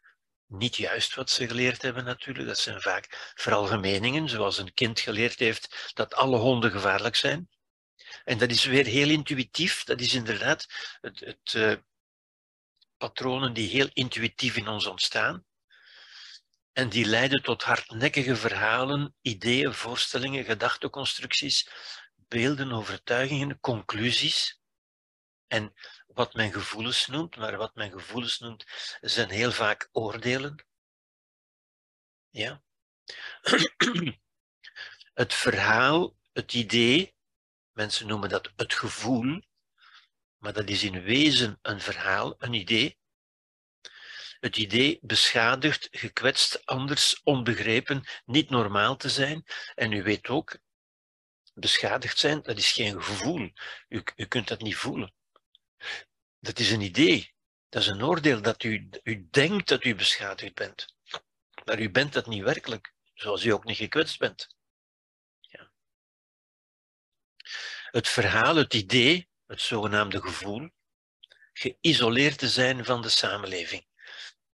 niet 0.47 0.75
juist 0.75 1.15
wat 1.15 1.29
ze 1.29 1.47
geleerd 1.47 1.81
hebben 1.81 2.03
natuurlijk. 2.03 2.47
Dat 2.47 2.57
zijn 2.57 2.81
vaak 2.81 3.33
veralgemeningen, 3.35 4.29
zoals 4.29 4.57
een 4.57 4.73
kind 4.73 4.99
geleerd 4.99 5.39
heeft 5.39 5.91
dat 5.93 6.13
alle 6.13 6.37
honden 6.37 6.71
gevaarlijk 6.71 7.15
zijn. 7.15 7.49
En 8.23 8.37
dat 8.37 8.49
is 8.49 8.65
weer 8.65 8.85
heel 8.85 9.09
intuïtief. 9.09 9.83
Dat 9.83 10.01
is 10.01 10.13
inderdaad 10.13 10.65
het, 11.01 11.19
het 11.19 11.53
uh, 11.53 11.75
patronen 12.97 13.53
die 13.53 13.69
heel 13.69 13.89
intuïtief 13.93 14.55
in 14.55 14.67
ons 14.67 14.85
ontstaan. 14.85 15.45
En 16.73 16.89
die 16.89 17.05
leiden 17.05 17.43
tot 17.43 17.63
hardnekkige 17.63 18.35
verhalen, 18.35 19.15
ideeën, 19.21 19.73
voorstellingen, 19.73 20.43
gedachteconstructies, 20.43 21.69
beelden, 22.15 22.71
overtuigingen, 22.71 23.59
conclusies. 23.59 24.61
En 25.47 25.73
wat 26.07 26.33
men 26.33 26.51
gevoelens 26.51 27.07
noemt, 27.07 27.35
maar 27.35 27.57
wat 27.57 27.75
men 27.75 27.91
gevoelens 27.91 28.39
noemt, 28.39 28.65
zijn 29.01 29.29
heel 29.29 29.51
vaak 29.51 29.89
oordelen. 29.91 30.65
Ja. 32.29 32.63
Het 35.13 35.33
verhaal, 35.33 36.15
het 36.31 36.53
idee, 36.53 37.15
mensen 37.71 38.07
noemen 38.07 38.29
dat 38.29 38.51
het 38.55 38.73
gevoel, 38.73 39.41
maar 40.37 40.53
dat 40.53 40.69
is 40.69 40.83
in 40.83 41.01
wezen 41.01 41.59
een 41.61 41.81
verhaal, 41.81 42.35
een 42.37 42.53
idee. 42.53 42.97
Het 44.43 44.57
idee 44.57 44.99
beschadigd, 45.01 45.87
gekwetst, 45.91 46.65
anders, 46.65 47.21
onbegrepen, 47.23 48.03
niet 48.25 48.49
normaal 48.49 48.95
te 48.95 49.09
zijn. 49.09 49.43
En 49.75 49.91
u 49.91 50.03
weet 50.03 50.27
ook, 50.27 50.57
beschadigd 51.53 52.17
zijn, 52.17 52.41
dat 52.41 52.57
is 52.57 52.71
geen 52.71 53.03
gevoel. 53.03 53.51
U, 53.87 54.03
u 54.15 54.25
kunt 54.25 54.47
dat 54.47 54.61
niet 54.61 54.75
voelen. 54.75 55.13
Dat 56.39 56.59
is 56.59 56.71
een 56.71 56.81
idee. 56.81 57.33
Dat 57.69 57.81
is 57.81 57.87
een 57.87 58.03
oordeel 58.03 58.41
dat 58.41 58.63
u, 58.63 58.89
u 59.03 59.27
denkt 59.29 59.67
dat 59.67 59.83
u 59.83 59.95
beschadigd 59.95 60.53
bent. 60.53 60.95
Maar 61.65 61.79
u 61.79 61.91
bent 61.91 62.13
dat 62.13 62.27
niet 62.27 62.43
werkelijk, 62.43 62.93
zoals 63.13 63.43
u 63.43 63.49
ook 63.49 63.63
niet 63.63 63.77
gekwetst 63.77 64.19
bent. 64.19 64.55
Ja. 65.39 65.71
Het 67.91 68.07
verhaal, 68.07 68.55
het 68.55 68.73
idee, 68.73 69.29
het 69.45 69.61
zogenaamde 69.61 70.21
gevoel, 70.21 70.69
geïsoleerd 71.53 72.37
te 72.37 72.49
zijn 72.49 72.85
van 72.85 73.01
de 73.01 73.09
samenleving. 73.09 73.91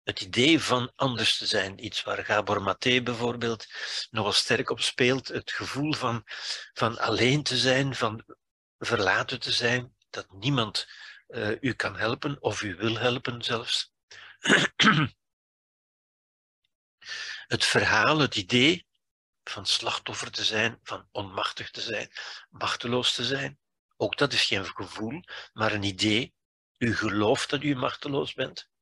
Het 0.04 0.20
idee 0.20 0.60
van 0.60 0.92
anders 0.96 1.36
te 1.36 1.46
zijn, 1.46 1.84
iets 1.84 2.02
waar 2.02 2.24
Gabor 2.24 2.62
Maté 2.62 3.02
bijvoorbeeld 3.02 3.66
nogal 4.10 4.32
sterk 4.32 4.70
op 4.70 4.80
speelt, 4.80 5.28
het 5.28 5.52
gevoel 5.52 5.92
van, 5.92 6.22
van 6.72 6.98
alleen 6.98 7.42
te 7.42 7.56
zijn, 7.56 7.94
van 7.94 8.24
verlaten 8.78 9.40
te 9.40 9.52
zijn, 9.52 9.94
dat 10.10 10.32
niemand 10.32 10.86
uh, 11.28 11.50
u 11.60 11.72
kan 11.72 11.96
helpen 11.96 12.42
of 12.42 12.62
u 12.62 12.74
wil 12.76 12.98
helpen 12.98 13.42
zelfs. 13.42 13.92
het 17.54 17.64
verhaal, 17.64 18.18
het 18.18 18.36
idee 18.36 18.86
van 19.44 19.66
slachtoffer 19.66 20.30
te 20.30 20.44
zijn, 20.44 20.78
van 20.82 21.08
onmachtig 21.10 21.70
te 21.70 21.80
zijn, 21.80 22.10
machteloos 22.50 23.14
te 23.14 23.24
zijn. 23.24 23.58
Ook 23.96 24.16
dat 24.16 24.32
is 24.32 24.44
geen 24.44 24.66
gevoel, 24.66 25.22
maar 25.52 25.72
een 25.72 25.82
idee. 25.82 26.34
U 26.78 26.96
gelooft 26.96 27.50
dat 27.50 27.62
u 27.62 27.74
machteloos 27.74 28.32
bent. 28.32 28.72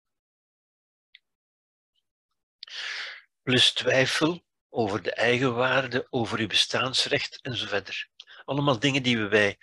Plus 3.43 3.73
twijfel 3.73 4.45
over 4.69 5.03
de 5.03 5.13
eigenwaarde, 5.13 6.07
over 6.11 6.39
uw 6.39 6.47
bestaansrecht 6.47 7.41
en 7.41 7.57
zo 7.57 7.67
verder. 7.67 8.09
Allemaal 8.45 8.79
dingen 8.79 9.03
die 9.03 9.19
we 9.19 9.29
bij, 9.29 9.59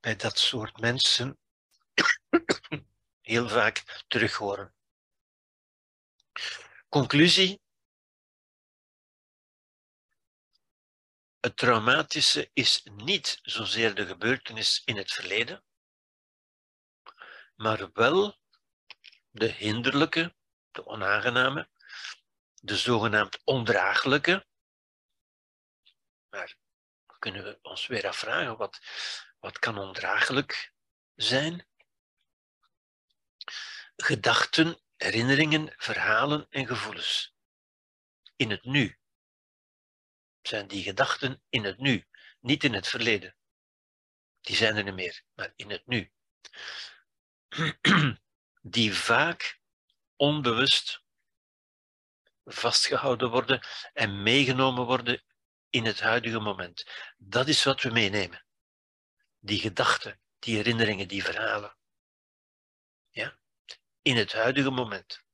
bij 0.00 0.16
dat 0.16 0.38
soort 0.38 0.80
mensen 0.80 1.38
heel 3.20 3.48
vaak 3.48 4.04
terug 4.08 4.36
horen. 4.36 4.74
Conclusie. 6.88 7.60
Het 11.40 11.56
traumatische 11.56 12.50
is 12.52 12.82
niet 12.84 13.38
zozeer 13.42 13.94
de 13.94 14.06
gebeurtenis 14.06 14.82
in 14.84 14.96
het 14.96 15.12
verleden, 15.12 15.64
maar 17.56 17.90
wel 17.92 18.38
de 19.30 19.46
hinderlijke, 19.46 20.34
de 20.70 20.86
onaangename, 20.86 21.68
de 22.62 22.76
zogenaamd 22.76 23.40
ondraaglijke. 23.44 24.46
Maar 26.28 26.56
kunnen 27.18 27.44
we 27.44 27.58
ons 27.62 27.86
weer 27.86 28.06
afvragen, 28.06 28.56
wat, 28.56 28.80
wat 29.38 29.58
kan 29.58 29.78
ondraaglijk 29.78 30.72
zijn? 31.14 31.66
gedachten, 33.96 34.80
herinneringen, 34.96 35.72
verhalen 35.76 36.46
en 36.50 36.66
gevoelens. 36.66 37.34
In 38.36 38.50
het 38.50 38.64
nu. 38.64 38.98
Zijn 40.42 40.66
die 40.68 40.82
gedachten 40.82 41.42
in 41.48 41.64
het 41.64 41.78
nu, 41.78 42.06
niet 42.40 42.64
in 42.64 42.74
het 42.74 42.88
verleden. 42.88 43.36
Die 44.40 44.56
zijn 44.56 44.76
er 44.76 44.84
niet 44.84 44.94
meer, 44.94 45.22
maar 45.34 45.52
in 45.56 45.70
het 45.70 45.86
nu. 45.86 46.12
Die 48.64 48.94
vaak 48.94 49.60
onbewust 50.16 51.02
vastgehouden 52.44 53.30
worden 53.30 53.66
en 53.92 54.22
meegenomen 54.22 54.84
worden 54.84 55.22
in 55.70 55.84
het 55.84 56.00
huidige 56.00 56.40
moment. 56.40 56.86
Dat 57.16 57.48
is 57.48 57.64
wat 57.64 57.82
we 57.82 57.90
meenemen. 57.90 58.44
Die 59.38 59.60
gedachten, 59.60 60.20
die 60.38 60.56
herinneringen, 60.56 61.08
die 61.08 61.24
verhalen. 61.24 61.76
Ja? 63.10 63.40
in 64.02 64.16
het 64.16 64.32
huidige 64.32 64.70
moment. 64.70 65.24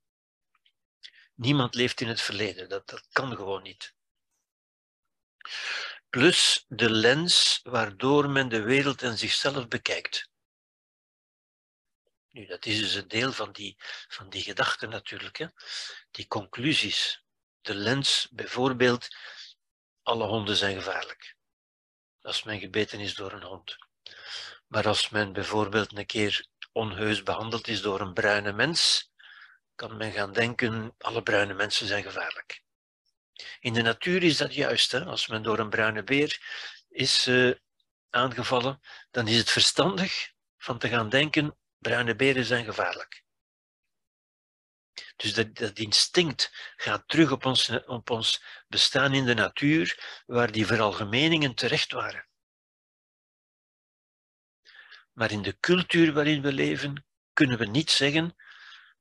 Niemand 1.34 1.74
leeft 1.74 2.00
in 2.00 2.08
het 2.08 2.20
verleden, 2.20 2.68
dat, 2.68 2.88
dat 2.88 3.08
kan 3.12 3.36
gewoon 3.36 3.62
niet. 3.62 3.94
Plus 6.08 6.64
de 6.68 6.90
lens 6.90 7.60
waardoor 7.62 8.30
men 8.30 8.48
de 8.48 8.62
wereld 8.62 9.02
en 9.02 9.18
zichzelf 9.18 9.68
bekijkt. 9.68 10.30
Nu, 12.30 12.46
dat 12.46 12.66
is 12.66 12.78
dus 12.78 12.94
een 12.94 13.08
deel 13.08 13.32
van 13.32 13.52
die, 13.52 13.76
van 14.08 14.28
die 14.28 14.42
gedachten 14.42 14.88
natuurlijk, 14.88 15.36
hè? 15.36 15.46
die 16.10 16.26
conclusies. 16.26 17.22
De 17.60 17.74
lens, 17.74 18.28
bijvoorbeeld, 18.30 19.08
alle 20.02 20.26
honden 20.26 20.56
zijn 20.56 20.76
gevaarlijk. 20.76 21.36
Als 22.20 22.42
men 22.42 22.58
gebeten 22.58 23.00
is 23.00 23.14
door 23.14 23.32
een 23.32 23.42
hond. 23.42 23.76
Maar 24.66 24.86
als 24.86 25.08
men 25.08 25.32
bijvoorbeeld 25.32 25.96
een 25.96 26.06
keer 26.06 26.46
onheus 26.72 27.22
behandeld 27.22 27.68
is 27.68 27.82
door 27.82 28.00
een 28.00 28.12
bruine 28.12 28.52
mens, 28.52 29.10
kan 29.74 29.96
men 29.96 30.12
gaan 30.12 30.32
denken, 30.32 30.94
alle 30.98 31.22
bruine 31.22 31.54
mensen 31.54 31.86
zijn 31.86 32.02
gevaarlijk. 32.02 32.62
In 33.60 33.72
de 33.72 33.82
natuur 33.82 34.22
is 34.22 34.36
dat 34.36 34.54
juist. 34.54 34.92
Hè? 34.92 35.04
Als 35.04 35.26
men 35.26 35.42
door 35.42 35.58
een 35.58 35.70
bruine 35.70 36.02
beer 36.02 36.40
is 36.88 37.26
uh, 37.26 37.54
aangevallen, 38.10 38.80
dan 39.10 39.28
is 39.28 39.36
het 39.36 39.50
verstandig 39.50 40.32
van 40.58 40.78
te 40.78 40.88
gaan 40.88 41.08
denken, 41.08 41.56
bruine 41.78 42.14
beren 42.14 42.44
zijn 42.44 42.64
gevaarlijk. 42.64 43.22
Dus 45.16 45.34
dat, 45.34 45.54
dat, 45.54 45.78
instinct 45.78 46.72
gaat 46.76 47.08
terug 47.08 47.30
op 47.30 47.44
ons, 47.44 47.68
op 47.86 48.10
ons 48.10 48.42
bestaan 48.68 49.14
in 49.14 49.24
de 49.24 49.34
natuur, 49.34 50.22
waar 50.26 50.52
die 50.52 50.66
veralgemeningen 50.66 51.54
terecht 51.54 51.92
waren. 51.92 52.28
Maar 55.12 55.30
in 55.30 55.42
de 55.42 55.58
cultuur 55.60 56.12
waarin 56.12 56.42
we 56.42 56.52
leven, 56.52 57.06
kunnen 57.32 57.58
we 57.58 57.66
niet 57.66 57.90
zeggen: 57.90 58.36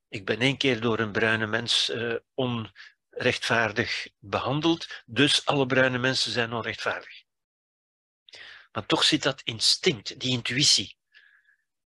ik 0.07 0.25
ben 0.25 0.39
één 0.39 0.57
keer 0.57 0.81
door 0.81 0.99
een 0.99 1.11
bruine 1.11 1.47
mens 1.47 1.89
uh, 1.89 2.15
onrechtvaardig 2.33 4.07
behandeld, 4.19 5.03
dus 5.05 5.45
alle 5.45 5.65
bruine 5.65 5.97
mensen 5.97 6.31
zijn 6.31 6.53
onrechtvaardig. 6.53 7.23
Maar 8.71 8.85
toch 8.85 9.03
zit 9.03 9.23
dat 9.23 9.41
instinct, 9.41 10.19
die 10.19 10.31
intuïtie, 10.31 10.96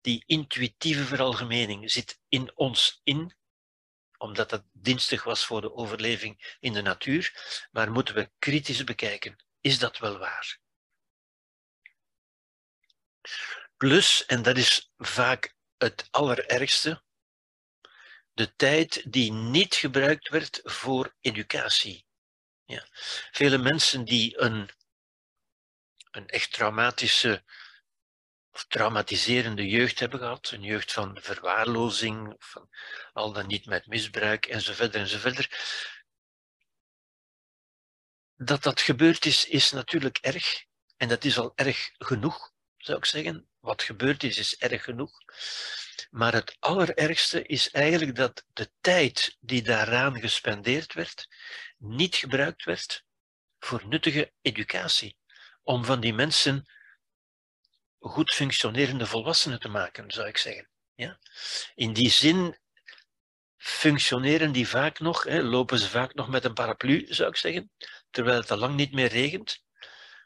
die 0.05 0.23
intuïtieve 0.25 1.05
veralgemening 1.05 1.91
zit 1.91 2.19
in 2.29 2.51
ons 2.55 3.01
in, 3.03 3.35
omdat 4.17 4.49
dat 4.49 4.63
dienstig 4.71 5.23
was 5.23 5.45
voor 5.45 5.61
de 5.61 5.73
overleving 5.73 6.57
in 6.59 6.73
de 6.73 6.81
natuur, 6.81 7.33
maar 7.71 7.91
moeten 7.91 8.15
we 8.15 8.31
kritisch 8.39 8.83
bekijken. 8.83 9.45
Is 9.61 9.79
dat 9.79 9.97
wel 9.97 10.17
waar? 10.17 10.59
Plus, 13.77 14.25
en 14.25 14.41
dat 14.41 14.57
is 14.57 14.91
vaak 14.97 15.55
het 15.77 16.07
allerergste, 16.11 17.03
de 18.33 18.55
tijd 18.55 19.11
die 19.11 19.31
niet 19.31 19.75
gebruikt 19.75 20.29
werd 20.29 20.59
voor 20.63 21.15
educatie. 21.21 22.05
Ja. 22.65 22.87
Vele 23.31 23.57
mensen 23.57 24.05
die 24.05 24.39
een, 24.39 24.69
een 26.11 26.27
echt 26.27 26.51
traumatische 26.51 27.43
of 28.55 28.65
traumatiserende 28.67 29.67
jeugd 29.67 29.99
hebben 29.99 30.19
gehad, 30.19 30.51
een 30.51 30.63
jeugd 30.63 30.91
van 30.91 31.17
verwaarlozing, 31.21 32.35
van 32.39 32.69
al 33.13 33.33
dan 33.33 33.47
niet 33.47 33.65
met 33.65 33.87
misbruik 33.87 34.45
enzovoort 34.45 34.95
enzovoort. 34.95 35.49
Dat 38.35 38.63
dat 38.63 38.81
gebeurd 38.81 39.25
is, 39.25 39.47
is 39.47 39.71
natuurlijk 39.71 40.17
erg. 40.17 40.63
En 40.97 41.07
dat 41.07 41.23
is 41.23 41.37
al 41.37 41.51
erg 41.55 41.91
genoeg, 41.97 42.51
zou 42.77 42.97
ik 42.97 43.05
zeggen 43.05 43.47
wat 43.59 43.83
gebeurd 43.83 44.23
is, 44.23 44.37
is 44.37 44.57
erg 44.57 44.83
genoeg. 44.83 45.11
Maar 46.09 46.33
het 46.33 46.55
allerergste 46.59 47.43
is 47.43 47.71
eigenlijk 47.71 48.15
dat 48.15 48.45
de 48.53 48.71
tijd 48.81 49.37
die 49.39 49.61
daaraan 49.61 50.19
gespendeerd 50.19 50.93
werd, 50.93 51.27
niet 51.77 52.15
gebruikt 52.15 52.63
werd 52.63 53.03
voor 53.59 53.87
nuttige 53.87 54.33
educatie. 54.41 55.17
Om 55.63 55.85
van 55.85 55.99
die 55.99 56.13
mensen 56.13 56.74
goed 58.09 58.33
functionerende 58.33 59.05
volwassenen 59.05 59.59
te 59.59 59.67
maken, 59.67 60.11
zou 60.11 60.27
ik 60.27 60.37
zeggen. 60.37 60.69
Ja? 60.95 61.19
In 61.75 61.93
die 61.93 62.09
zin 62.09 62.57
functioneren 63.57 64.51
die 64.51 64.67
vaak 64.67 64.99
nog, 64.99 65.23
hè, 65.23 65.41
lopen 65.41 65.79
ze 65.79 65.89
vaak 65.89 66.13
nog 66.13 66.29
met 66.29 66.45
een 66.45 66.53
paraplu, 66.53 67.05
zou 67.09 67.29
ik 67.29 67.35
zeggen, 67.35 67.71
terwijl 68.09 68.39
het 68.39 68.51
al 68.51 68.57
lang 68.57 68.75
niet 68.75 68.91
meer 68.93 69.07
regent. 69.07 69.63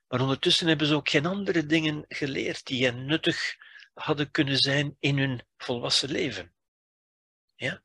Maar 0.08 0.22
ondertussen 0.22 0.68
hebben 0.68 0.88
ze 0.88 0.96
ook 0.96 1.10
geen 1.10 1.26
andere 1.26 1.66
dingen 1.66 2.06
geleerd 2.08 2.66
die 2.66 2.86
hen 2.86 3.06
nuttig 3.06 3.56
hadden 3.94 4.32
kunnen 4.32 4.58
zijn 4.58 4.96
in 5.00 5.18
hun 5.18 5.46
volwassen 5.58 6.12
leven. 6.12 6.54
Ja? 7.56 7.82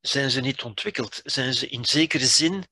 Zijn 0.00 0.30
ze 0.30 0.40
niet 0.40 0.62
ontwikkeld? 0.62 1.20
Zijn 1.24 1.54
ze 1.54 1.68
in 1.68 1.84
zekere 1.84 2.26
zin 2.26 2.64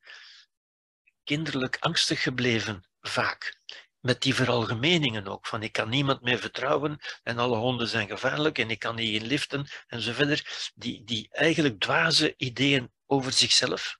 kinderlijk 1.25 1.77
angstig 1.81 2.23
gebleven, 2.23 2.89
vaak? 3.01 3.61
Met 4.07 4.23
die 4.23 4.35
veralgemeningen 4.35 5.27
ook, 5.27 5.47
van 5.47 5.63
ik 5.63 5.73
kan 5.73 5.89
niemand 5.89 6.21
meer 6.21 6.39
vertrouwen 6.39 6.99
en 7.23 7.39
alle 7.39 7.57
honden 7.57 7.89
zijn 7.89 8.09
gevaarlijk 8.09 8.59
en 8.59 8.71
ik 8.71 8.79
kan 8.79 8.95
niet 8.95 9.21
in 9.21 9.27
liften 9.27 9.67
en. 9.87 10.73
Die, 10.75 11.05
die 11.05 11.29
eigenlijk 11.31 11.81
dwaze 11.81 12.35
ideeën 12.37 12.93
over 13.07 13.33
zichzelf, 13.33 13.99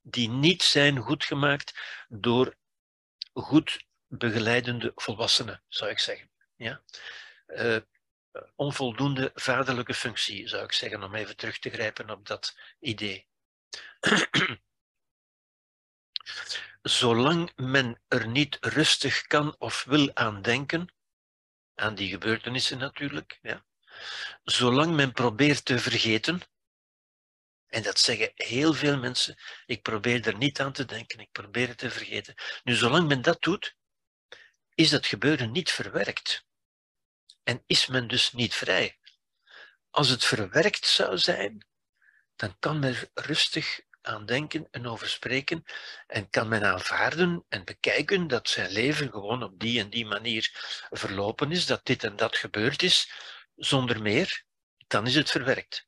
die 0.00 0.28
niet 0.28 0.62
zijn 0.62 0.98
goedgemaakt 0.98 1.80
door 2.08 2.54
goed 3.32 3.86
begeleidende 4.06 4.92
volwassenen, 4.94 5.62
zou 5.68 5.90
ik 5.90 5.98
zeggen. 5.98 6.30
Ja? 6.56 6.82
Uh, 7.46 7.80
onvoldoende 8.54 9.30
vaderlijke 9.34 9.94
functie, 9.94 10.48
zou 10.48 10.64
ik 10.64 10.72
zeggen, 10.72 11.02
om 11.02 11.14
even 11.14 11.36
terug 11.36 11.58
te 11.58 11.70
grijpen 11.70 12.10
op 12.10 12.26
dat 12.26 12.58
idee. 12.80 13.26
Zolang 16.88 17.52
men 17.56 18.02
er 18.06 18.28
niet 18.28 18.56
rustig 18.60 19.22
kan 19.22 19.56
of 19.58 19.84
wil 19.84 20.14
aan 20.14 20.42
denken, 20.42 20.94
aan 21.74 21.94
die 21.94 22.08
gebeurtenissen 22.08 22.78
natuurlijk, 22.78 23.38
ja, 23.42 23.64
zolang 24.44 24.94
men 24.94 25.12
probeert 25.12 25.64
te 25.64 25.78
vergeten, 25.78 26.40
en 27.66 27.82
dat 27.82 27.98
zeggen 27.98 28.32
heel 28.34 28.74
veel 28.74 28.98
mensen. 28.98 29.36
Ik 29.66 29.82
probeer 29.82 30.26
er 30.26 30.36
niet 30.36 30.60
aan 30.60 30.72
te 30.72 30.84
denken, 30.84 31.18
ik 31.18 31.32
probeer 31.32 31.68
het 31.68 31.78
te 31.78 31.90
vergeten. 31.90 32.34
Nu, 32.64 32.74
zolang 32.74 33.08
men 33.08 33.22
dat 33.22 33.42
doet, 33.42 33.76
is 34.74 34.90
dat 34.90 35.06
gebeuren 35.06 35.52
niet 35.52 35.70
verwerkt. 35.70 36.46
En 37.42 37.62
is 37.66 37.86
men 37.86 38.08
dus 38.08 38.32
niet 38.32 38.54
vrij. 38.54 38.98
Als 39.90 40.08
het 40.08 40.24
verwerkt 40.24 40.86
zou 40.86 41.18
zijn, 41.18 41.66
dan 42.36 42.58
kan 42.58 42.78
men 42.78 43.10
rustig 43.14 43.80
aan 44.08 44.26
denken 44.26 44.68
en 44.70 44.86
over 44.86 45.08
spreken 45.08 45.64
en 46.06 46.30
kan 46.30 46.48
men 46.48 46.64
aanvaarden 46.64 47.44
en 47.48 47.64
bekijken 47.64 48.28
dat 48.28 48.48
zijn 48.48 48.70
leven 48.70 49.10
gewoon 49.10 49.42
op 49.42 49.58
die 49.58 49.80
en 49.80 49.90
die 49.90 50.06
manier 50.06 50.50
verlopen 50.90 51.52
is, 51.52 51.66
dat 51.66 51.86
dit 51.86 52.04
en 52.04 52.16
dat 52.16 52.36
gebeurd 52.36 52.82
is, 52.82 53.10
zonder 53.56 54.02
meer, 54.02 54.44
dan 54.86 55.06
is 55.06 55.14
het 55.14 55.30
verwerkt. 55.30 55.86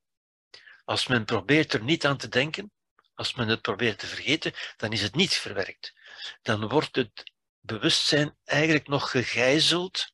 Als 0.84 1.06
men 1.06 1.24
probeert 1.24 1.72
er 1.72 1.82
niet 1.82 2.06
aan 2.06 2.16
te 2.16 2.28
denken, 2.28 2.72
als 3.14 3.34
men 3.34 3.48
het 3.48 3.60
probeert 3.60 3.98
te 3.98 4.06
vergeten, 4.06 4.52
dan 4.76 4.92
is 4.92 5.02
het 5.02 5.14
niet 5.14 5.34
verwerkt. 5.34 5.94
Dan 6.42 6.68
wordt 6.68 6.96
het 6.96 7.32
bewustzijn 7.60 8.36
eigenlijk 8.44 8.88
nog 8.88 9.10
gegijzeld 9.10 10.12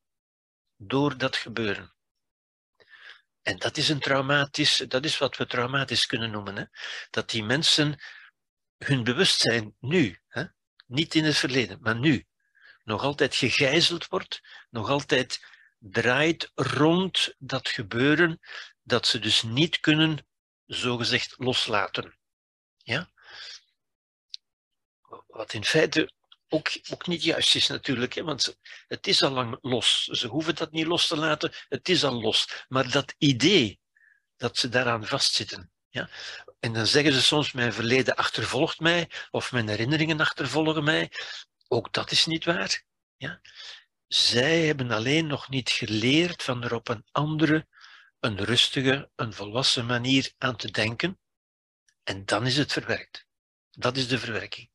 door 0.77 1.17
dat 1.19 1.37
gebeuren. 1.37 1.96
En 3.47 3.57
dat 3.57 3.77
is 3.77 3.89
een 3.89 4.01
traumatisch, 4.01 4.77
dat 4.89 5.05
is 5.05 5.19
wat 5.19 5.37
we 5.37 5.47
traumatisch 5.47 6.07
kunnen 6.07 6.31
noemen. 6.31 6.57
Hè? 6.57 6.65
Dat 7.11 7.31
die 7.31 7.45
mensen 7.45 8.03
hun 8.79 9.05
bewustzijn 9.05 9.77
nu, 9.81 10.21
hè? 10.29 10.45
niet 10.87 11.15
in 11.15 11.25
het 11.25 11.37
verleden, 11.37 11.79
maar 11.81 11.97
nu, 11.97 12.27
nog 12.85 13.03
altijd 13.03 13.35
gegijzeld 13.35 14.07
wordt, 14.09 14.41
nog 14.71 14.89
altijd 14.89 15.47
draait 15.79 16.51
rond 16.55 17.35
dat 17.39 17.69
gebeuren, 17.69 18.41
dat 18.83 19.07
ze 19.07 19.19
dus 19.19 19.43
niet 19.43 19.81
kunnen 19.81 20.27
zogezegd 20.65 21.35
loslaten. 21.39 22.19
Ja? 22.77 23.11
Wat 25.27 25.53
in 25.53 25.65
feite 25.65 26.13
ook, 26.49 26.71
ook 26.91 27.07
niet 27.07 27.23
juist 27.23 27.55
is 27.55 27.67
natuurlijk, 27.67 28.15
hè, 28.15 28.23
want 28.23 28.59
het 28.89 29.07
is 29.07 29.23
al 29.23 29.31
lang 29.31 29.59
los. 29.61 30.05
Ze 30.05 30.27
hoeven 30.27 30.55
dat 30.55 30.73
niet 30.73 30.87
los 30.87 31.07
te 31.07 31.17
laten, 31.17 31.53
het 31.69 31.89
is 31.89 32.05
al 32.05 32.21
los. 32.21 32.65
Maar 32.69 32.91
dat 32.91 33.15
idee 33.19 33.81
dat 34.37 34.59
ze 34.59 34.69
daaraan 34.69 35.07
vastzitten. 35.07 35.71
Ja? 35.89 36.11
En 36.61 36.73
dan 36.73 36.87
zeggen 36.87 37.13
ze 37.13 37.23
soms, 37.23 37.53
mijn 37.53 37.73
verleden 37.73 38.17
achtervolgt 38.17 38.81
mij, 38.81 39.11
of 39.31 39.53
mijn 39.53 39.69
herinneringen 39.69 40.21
achtervolgen 40.21 40.85
mij. 40.85 41.13
Ook 41.69 41.93
dat 41.93 42.11
is 42.11 42.27
niet 42.27 42.45
waar. 42.45 42.85
Ja? 43.17 43.41
Zij 44.07 44.67
hebben 44.67 44.91
alleen 44.91 45.27
nog 45.27 45.49
niet 45.49 45.71
geleerd 45.71 46.43
van 46.43 46.65
er 46.65 46.75
op 46.75 46.89
een 46.89 47.05
andere 47.13 47.67
een 48.21 48.45
rustige, 48.45 49.11
een 49.17 49.33
volwassen 49.33 49.87
manier 49.87 50.33
aan 50.39 50.57
te 50.57 50.71
denken. 50.71 51.19
En 52.03 52.25
dan 52.25 52.47
is 52.47 52.57
het 52.57 52.73
verwerkt. 52.73 53.27
Dat 53.71 53.97
is 53.97 54.09
de 54.09 54.19
verwerking. 54.19 54.71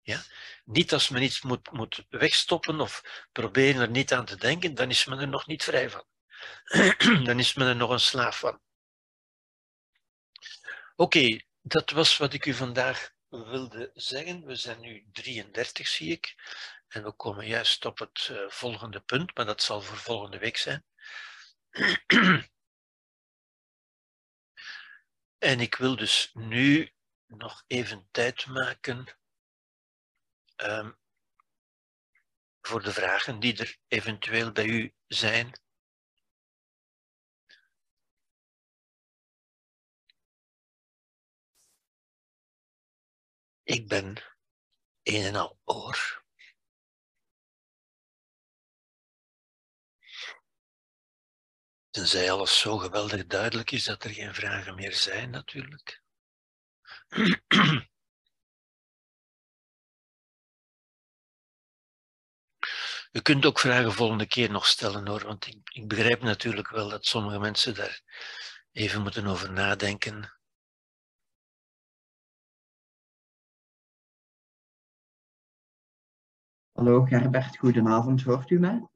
Ja? 0.00 0.22
Niet 0.70 0.92
als 0.92 1.08
men 1.08 1.22
iets 1.22 1.42
moet, 1.42 1.70
moet 1.70 2.04
wegstoppen 2.08 2.80
of 2.80 3.26
proberen 3.32 3.80
er 3.80 3.90
niet 3.90 4.12
aan 4.12 4.24
te 4.24 4.36
denken, 4.36 4.74
dan 4.74 4.90
is 4.90 5.04
men 5.04 5.18
er 5.18 5.28
nog 5.28 5.46
niet 5.46 5.64
vrij 5.64 5.90
van. 5.90 6.04
dan 7.26 7.38
is 7.38 7.54
men 7.54 7.66
er 7.66 7.76
nog 7.76 7.90
een 7.90 8.00
slaaf 8.00 8.38
van. 8.38 8.60
Oké, 10.96 11.40
dat 11.60 11.90
was 11.90 12.16
wat 12.16 12.32
ik 12.32 12.46
u 12.46 12.54
vandaag 12.54 13.12
wilde 13.28 13.90
zeggen. 13.94 14.44
We 14.44 14.54
zijn 14.54 14.80
nu 14.80 15.08
33, 15.12 15.88
zie 15.88 16.10
ik. 16.10 16.34
En 16.88 17.04
we 17.04 17.12
komen 17.12 17.46
juist 17.46 17.84
op 17.84 17.98
het 17.98 18.28
uh, 18.30 18.50
volgende 18.50 19.00
punt, 19.00 19.36
maar 19.36 19.46
dat 19.46 19.62
zal 19.62 19.82
voor 19.82 19.96
volgende 19.96 20.38
week 20.38 20.56
zijn. 20.56 20.84
En 25.38 25.60
ik 25.60 25.74
wil 25.74 25.96
dus 25.96 26.30
nu 26.34 26.92
nog 27.26 27.64
even 27.66 28.08
tijd 28.10 28.46
maken 28.46 29.19
um, 30.62 30.98
voor 32.60 32.82
de 32.82 32.92
vragen 32.92 33.40
die 33.40 33.58
er 33.58 33.78
eventueel 33.88 34.52
bij 34.52 34.66
u 34.66 34.94
zijn. 35.06 35.52
Ik 43.62 43.88
ben 43.88 44.16
een 45.02 45.24
en 45.24 45.34
al 45.34 45.60
oor. 45.64 46.24
Tenzij 51.90 52.30
alles 52.30 52.58
zo 52.60 52.78
geweldig 52.78 53.26
duidelijk 53.26 53.70
is 53.70 53.84
dat 53.84 54.04
er 54.04 54.10
geen 54.10 54.34
vragen 54.34 54.74
meer 54.74 54.94
zijn, 54.94 55.30
natuurlijk. 55.30 56.02
U 63.12 63.20
kunt 63.20 63.46
ook 63.46 63.58
vragen 63.58 63.92
volgende 63.92 64.26
keer 64.26 64.50
nog 64.50 64.66
stellen 64.66 65.08
hoor, 65.08 65.24
want 65.24 65.46
ik, 65.46 65.58
ik 65.72 65.88
begrijp 65.88 66.22
natuurlijk 66.22 66.68
wel 66.68 66.88
dat 66.88 67.06
sommige 67.06 67.38
mensen 67.38 67.74
daar 67.74 68.02
even 68.72 69.02
moeten 69.02 69.26
over 69.26 69.52
nadenken. 69.52 70.32
Hallo 76.72 77.04
Gerbert, 77.04 77.56
goedenavond, 77.56 78.22
hoort 78.22 78.50
u 78.50 78.58
mij? 78.58 78.86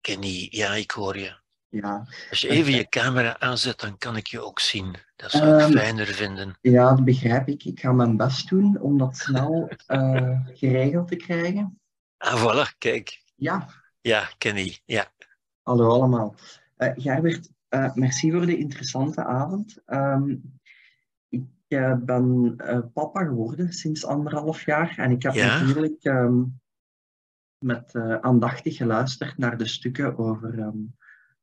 Kenny, 0.00 0.48
ja, 0.50 0.74
ik 0.74 0.90
hoor 0.90 1.18
je. 1.18 1.40
Ja. 1.68 2.06
Als 2.30 2.40
je 2.40 2.48
even 2.48 2.72
je 2.72 2.88
camera 2.88 3.38
aanzet, 3.38 3.80
dan 3.80 3.98
kan 3.98 4.16
ik 4.16 4.26
je 4.26 4.40
ook 4.40 4.60
zien. 4.60 4.96
Dat 5.16 5.30
zou 5.30 5.62
ik 5.62 5.66
um, 5.66 5.72
fijner 5.72 6.06
vinden. 6.06 6.58
Ja, 6.60 6.88
dat 6.94 7.04
begrijp 7.04 7.48
ik. 7.48 7.64
Ik 7.64 7.80
ga 7.80 7.92
mijn 7.92 8.16
best 8.16 8.48
doen 8.48 8.80
om 8.80 8.98
dat 8.98 9.16
snel 9.16 9.70
uh, 9.86 10.40
geregeld 10.46 11.08
te 11.08 11.16
krijgen. 11.16 11.80
Ah, 12.16 12.44
voilà, 12.44 12.78
kijk. 12.78 13.26
Ja. 13.40 13.68
Ja, 14.00 14.28
Kenny, 14.38 14.78
ja. 14.84 15.12
Hallo 15.62 15.88
allemaal. 15.88 16.34
Uh, 16.78 16.90
Gerbert, 16.94 17.50
uh, 17.70 17.94
merci 17.94 18.32
voor 18.32 18.46
de 18.46 18.56
interessante 18.56 19.24
avond. 19.24 19.82
Um, 19.86 20.60
ik 21.28 21.44
ben 22.04 22.56
papa 22.92 23.24
geworden 23.24 23.72
sinds 23.72 24.06
anderhalf 24.06 24.64
jaar 24.64 24.98
en 24.98 25.10
ik 25.10 25.22
heb 25.22 25.34
Ja? 25.34 25.60
natuurlijk 25.60 26.04
um, 26.04 26.60
met 27.58 27.94
aandachtig 28.20 28.76
geluisterd 28.76 29.38
naar 29.38 29.58
de 29.58 29.66
stukken 29.66 30.18
over 30.18 30.58
um, 30.58 30.96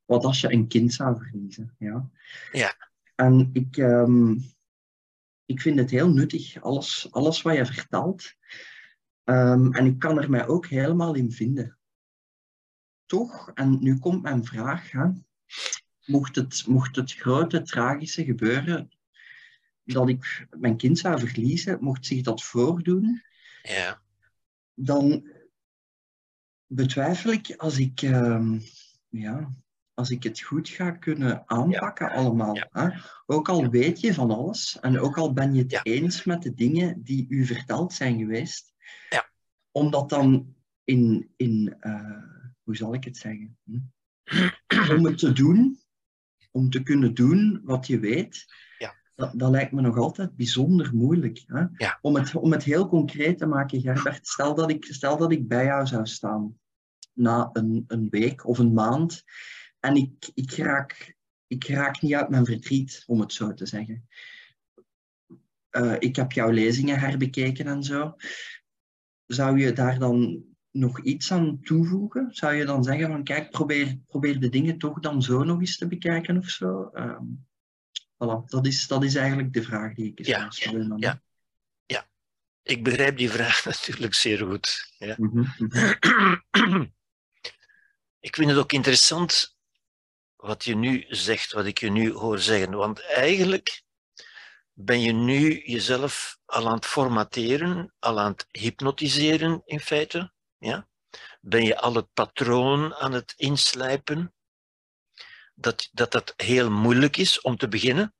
wat 0.05 0.23
als 0.23 0.41
je 0.41 0.51
een 0.51 0.67
kind 0.67 0.93
zou 0.93 1.17
verliezen. 1.17 1.75
Ja. 1.77 2.09
Ja. 2.51 2.75
En 3.15 3.49
ik, 3.53 3.77
ik 5.45 5.61
vind 5.61 5.79
het 5.79 5.89
heel 5.89 6.09
nuttig, 6.09 6.61
alles, 6.61 7.07
alles 7.11 7.41
wat 7.41 7.55
je 7.55 7.65
vertelt. 7.65 8.33
En 9.23 9.85
ik 9.85 9.99
kan 9.99 10.21
er 10.21 10.29
mij 10.29 10.47
ook 10.47 10.65
helemaal 10.65 11.15
in 11.15 11.31
vinden. 11.31 11.74
Toch, 13.05 13.51
en 13.53 13.77
nu 13.81 13.97
komt 13.99 14.21
mijn 14.21 14.45
vraag, 14.45 14.91
hè, 14.91 15.05
mocht, 16.05 16.35
het, 16.35 16.63
mocht 16.67 16.95
het 16.95 17.13
grote 17.13 17.61
tragische 17.61 18.23
gebeuren 18.23 18.89
dat 19.83 20.09
ik 20.09 20.47
mijn 20.49 20.77
kind 20.77 20.97
zou 20.99 21.19
verliezen, 21.19 21.77
mocht 21.81 22.05
zich 22.05 22.21
dat 22.21 22.43
voordoen, 22.43 23.23
Ja. 23.63 24.01
dan 24.73 25.29
betwijfel 26.65 27.31
ik 27.31 27.53
als 27.57 27.77
ik, 27.77 28.01
ehm, 28.01 28.59
ja, 29.09 29.53
als 29.93 30.09
ik 30.09 30.23
het 30.23 30.41
goed 30.41 30.69
ga 30.69 30.91
kunnen 30.91 31.43
aanpakken 31.45 32.09
allemaal. 32.11 32.55
Ja. 32.55 32.67
Hè? 32.71 32.89
Ook 33.25 33.49
al 33.49 33.69
weet 33.69 33.99
je 33.99 34.13
van 34.13 34.31
alles 34.31 34.79
en 34.79 34.99
ook 34.99 35.17
al 35.17 35.33
ben 35.33 35.53
je 35.53 35.61
het 35.61 35.71
Ja. 35.71 35.83
eens 35.83 36.23
met 36.23 36.41
de 36.41 36.53
dingen 36.53 37.03
die 37.03 37.25
u 37.29 37.45
verteld 37.45 37.93
zijn 37.93 38.17
geweest, 38.17 38.73
Ja. 39.09 39.29
om 39.71 39.91
dat 39.91 40.09
dan 40.09 40.55
in, 40.83 41.33
in 41.35 41.75
eh, 41.79 42.33
hoe 42.65 42.75
zal 42.75 42.93
ik 42.93 43.03
het 43.03 43.17
zeggen? 43.17 43.57
Hm? 43.63 43.79
Om 44.95 45.05
het 45.05 45.17
te 45.17 45.31
doen, 45.33 45.79
om 46.51 46.69
te 46.69 46.83
kunnen 46.83 47.13
doen 47.13 47.61
wat 47.63 47.87
je 47.87 47.99
weet, 47.99 48.45
Ja. 48.77 48.95
dat, 49.15 49.39
dat 49.39 49.49
lijkt 49.49 49.71
me 49.71 49.81
nog 49.81 49.97
altijd 49.97 50.35
bijzonder 50.35 50.95
moeilijk. 50.95 51.43
Hè? 51.45 51.63
Ja. 51.77 51.99
Om, 52.01 52.15
het, 52.15 52.35
om 52.35 52.51
het 52.51 52.63
heel 52.63 52.87
concreet 52.87 53.37
te 53.37 53.45
maken, 53.45 53.81
Gerbert, 53.81 54.27
stel 54.27 54.55
dat 54.55 54.69
ik, 54.69 54.85
stel 54.85 55.17
dat 55.17 55.31
ik 55.31 55.47
bij 55.47 55.65
jou 55.65 55.85
zou 55.85 56.05
staan 56.05 56.59
na 57.13 57.49
een, 57.53 57.83
een 57.87 58.09
week 58.09 58.45
of 58.45 58.57
een 58.57 58.73
maand 58.73 59.23
en 59.79 59.95
ik, 59.95 60.31
ik, 60.33 60.51
raak, 60.51 61.15
ik 61.47 61.67
raak 61.67 62.01
niet 62.01 62.13
uit 62.13 62.29
mijn 62.29 62.45
verdriet, 62.45 63.03
om 63.05 63.19
het 63.19 63.33
zo 63.33 63.53
te 63.53 63.65
zeggen. 63.65 64.07
Eh, 65.69 65.95
ik 65.99 66.15
heb 66.15 66.31
jouw 66.31 66.49
lezingen 66.49 66.99
herbekeken 66.99 67.65
en 67.67 67.83
zo. 67.83 68.15
Zou 69.25 69.59
je 69.59 69.73
daar 69.73 69.99
dan 69.99 70.43
nog 70.75 71.01
iets 71.01 71.31
aan 71.31 71.59
toevoegen? 71.61 72.27
Zou 72.31 72.53
je 72.53 72.65
dan 72.65 72.83
zeggen 72.83 73.07
van 73.07 73.23
kijk, 73.23 73.49
probeer, 73.49 73.99
probeer 74.07 74.39
de 74.39 74.49
dingen 74.49 74.77
toch 74.77 74.99
dan 74.99 75.21
zo 75.21 75.43
nog 75.43 75.59
eens 75.59 75.77
te 75.77 75.87
bekijken 75.87 76.37
of 76.37 76.49
zo? 76.49 76.91
Voilà, 78.13 78.45
dat 78.45 78.65
is, 78.65 78.87
dat 78.87 79.03
is 79.03 79.15
eigenlijk 79.15 79.53
de 79.53 79.63
vraag 79.63 79.93
die 79.93 80.11
ik 80.11 80.19
eens 80.19 80.27
Ja, 80.27 80.41
wil 80.41 80.51
stellen. 80.51 80.89
dan. 80.89 80.99
ja. 80.99 81.21
Ik 82.65 82.83
begrijp 82.83 83.17
die 83.17 83.29
vraag 83.29 83.65
natuurlijk 83.65 84.13
zeer 84.13 84.45
goed. 84.47 84.93
Ja. 84.97 85.15
Mhm, 85.17 85.45
mhm. 86.51 86.85
Ik 88.19 88.35
vind 88.35 88.49
het 88.49 88.59
ook 88.59 88.71
interessant 88.71 89.57
wat 90.35 90.63
je 90.63 90.75
nu 90.75 91.05
zegt, 91.09 91.51
wat 91.51 91.65
ik 91.65 91.77
je 91.79 91.89
nu 91.89 92.11
hoor 92.11 92.39
zeggen. 92.39 92.71
Want 92.71 93.01
eigenlijk 93.01 93.83
ben 94.73 95.01
je 95.01 95.11
nu 95.11 95.61
jezelf 95.65 96.37
al 96.45 96.67
aan 96.67 96.75
het 96.75 96.85
formateren, 96.85 97.93
al 97.99 98.19
aan 98.19 98.31
het 98.31 98.47
hypnotiseren 98.51 99.61
in 99.65 99.79
feite. 99.79 100.31
Ja? 100.57 100.87
Ben 101.41 101.63
je 101.63 101.77
al 101.77 101.95
het 101.95 102.13
patroon 102.13 102.93
aan 102.95 103.11
het 103.11 103.33
inslijpen? 103.37 104.33
Dat, 105.53 105.89
dat 105.91 106.11
dat 106.11 106.33
heel 106.35 106.71
moeilijk 106.71 107.17
is 107.17 107.41
om 107.41 107.57
te 107.57 107.67
beginnen. 107.67 108.15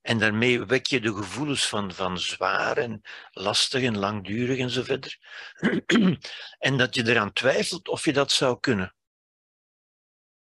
En 0.00 0.18
daarmee 0.18 0.64
wek 0.64 0.86
je 0.86 1.00
de 1.00 1.14
gevoelens 1.14 1.68
van, 1.68 1.92
van 1.92 2.18
zwaar 2.18 2.76
en 2.76 3.00
lastig 3.30 3.82
en 3.82 3.98
langdurig 3.98 4.58
en 4.58 4.70
zo 4.70 4.82
verder. 4.82 5.18
en 6.58 6.76
dat 6.76 6.94
je 6.94 7.08
eraan 7.08 7.32
twijfelt 7.32 7.88
of 7.88 8.04
je 8.04 8.12
dat 8.12 8.32
zou 8.32 8.60
kunnen. 8.60 8.94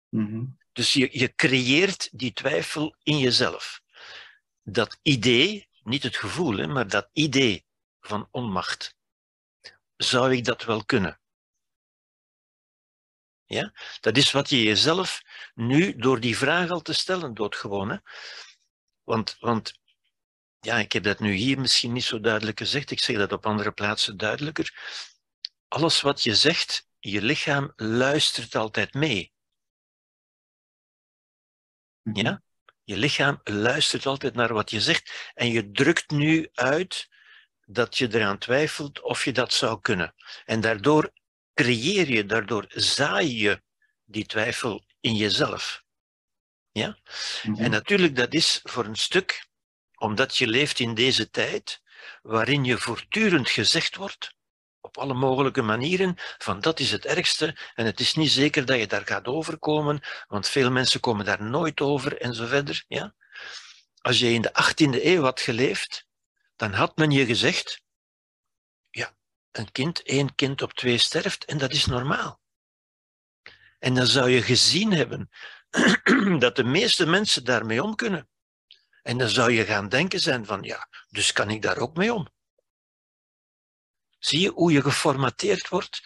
Mhm. 0.08 0.44
Dus 0.72 0.92
je, 0.92 1.18
je 1.18 1.34
creëert 1.34 2.08
die 2.18 2.32
twijfel 2.32 2.96
in 3.02 3.18
jezelf. 3.18 3.80
Dat 4.62 4.98
idee, 5.02 5.68
niet 5.82 6.02
het 6.02 6.16
gevoel, 6.16 6.56
hè, 6.56 6.66
maar 6.66 6.88
dat 6.88 7.08
idee 7.12 7.64
van 8.00 8.28
onmacht. 8.30 8.96
Zou 10.02 10.34
ik 10.34 10.44
dat 10.44 10.64
wel 10.64 10.84
kunnen? 10.84 11.20
Ja? 13.44 13.72
Dat 14.00 14.16
is 14.16 14.32
wat 14.32 14.48
je 14.48 14.62
jezelf 14.62 15.22
nu 15.54 15.96
door 15.96 16.20
die 16.20 16.36
vraag 16.36 16.70
al 16.70 16.80
te 16.80 16.92
stellen 16.92 17.34
doodgewoon. 17.34 17.90
Hè? 17.90 17.96
Want, 19.02 19.36
want 19.38 19.78
ja, 20.60 20.76
ik 20.78 20.92
heb 20.92 21.02
dat 21.02 21.18
nu 21.20 21.32
hier 21.32 21.60
misschien 21.60 21.92
niet 21.92 22.04
zo 22.04 22.20
duidelijk 22.20 22.58
gezegd, 22.58 22.90
ik 22.90 23.00
zeg 23.00 23.16
dat 23.16 23.32
op 23.32 23.46
andere 23.46 23.72
plaatsen 23.72 24.16
duidelijker. 24.16 24.74
Alles 25.68 26.00
wat 26.00 26.22
je 26.22 26.34
zegt, 26.34 26.88
je 26.98 27.22
lichaam 27.22 27.72
luistert 27.76 28.54
altijd 28.54 28.94
mee. 28.94 29.32
Mhm. 32.02 32.26
Ja? 32.26 32.42
Je 32.84 32.96
lichaam 32.96 33.40
luistert 33.44 34.06
altijd 34.06 34.34
naar 34.34 34.52
wat 34.52 34.70
je 34.70 34.80
zegt 34.80 35.32
en 35.34 35.50
je 35.50 35.70
drukt 35.70 36.10
nu 36.10 36.48
uit 36.52 37.08
dat 37.72 37.98
je 37.98 38.14
eraan 38.14 38.38
twijfelt 38.38 39.00
of 39.00 39.24
je 39.24 39.32
dat 39.32 39.52
zou 39.52 39.80
kunnen. 39.80 40.14
En 40.44 40.60
daardoor 40.60 41.12
creëer 41.54 42.10
je, 42.10 42.26
daardoor 42.26 42.64
zaai 42.68 43.38
je 43.38 43.62
die 44.04 44.26
twijfel 44.26 44.84
in 45.00 45.16
jezelf. 45.16 45.82
Ja? 46.72 46.98
Mhm. 47.42 47.62
En 47.62 47.70
natuurlijk, 47.70 48.16
dat 48.16 48.34
is 48.34 48.60
voor 48.62 48.84
een 48.84 48.96
stuk 48.96 49.48
omdat 49.94 50.36
je 50.36 50.46
leeft 50.46 50.78
in 50.78 50.94
deze 50.94 51.30
tijd 51.30 51.80
waarin 52.22 52.64
je 52.64 52.78
voortdurend 52.78 53.48
gezegd 53.48 53.96
wordt, 53.96 54.34
op 54.80 54.98
alle 54.98 55.14
mogelijke 55.14 55.62
manieren, 55.62 56.14
van 56.38 56.60
dat 56.60 56.80
is 56.80 56.90
het 56.90 57.04
ergste 57.04 57.56
en 57.74 57.86
het 57.86 58.00
is 58.00 58.14
niet 58.14 58.30
zeker 58.30 58.64
dat 58.64 58.78
je 58.78 58.86
daar 58.86 59.06
gaat 59.06 59.26
overkomen, 59.26 60.00
want 60.28 60.48
veel 60.48 60.70
mensen 60.70 61.00
komen 61.00 61.24
daar 61.24 61.42
nooit 61.42 61.80
over 61.80 62.20
en 62.20 62.34
zo 62.34 62.46
verder. 62.46 62.84
Ja? 62.88 63.14
Als 64.00 64.18
je 64.18 64.32
in 64.32 64.42
de 64.42 64.52
18e 64.52 65.04
eeuw 65.04 65.22
had 65.22 65.40
geleefd, 65.40 66.08
dan 66.60 66.72
had 66.72 66.96
men 66.96 67.10
je 67.10 67.26
gezegd, 67.26 67.82
ja, 68.90 69.16
een 69.50 69.72
kind, 69.72 70.02
één 70.02 70.34
kind 70.34 70.62
op 70.62 70.72
twee 70.72 70.98
sterft 70.98 71.44
en 71.44 71.58
dat 71.58 71.72
is 71.72 71.86
normaal. 71.86 72.40
En 73.78 73.94
dan 73.94 74.06
zou 74.06 74.30
je 74.30 74.42
gezien 74.42 74.92
hebben 74.92 75.30
dat 76.44 76.56
de 76.56 76.64
meeste 76.64 77.06
mensen 77.06 77.44
daarmee 77.44 77.82
om 77.82 77.94
kunnen. 77.94 78.28
En 79.02 79.18
dan 79.18 79.28
zou 79.28 79.52
je 79.52 79.64
gaan 79.64 79.88
denken 79.88 80.20
zijn 80.20 80.46
van, 80.46 80.62
ja, 80.62 80.88
dus 81.08 81.32
kan 81.32 81.50
ik 81.50 81.62
daar 81.62 81.78
ook 81.78 81.96
mee 81.96 82.14
om. 82.14 82.28
Zie 84.18 84.40
je 84.40 84.50
hoe 84.50 84.72
je 84.72 84.82
geformateerd 84.82 85.68
wordt 85.68 86.02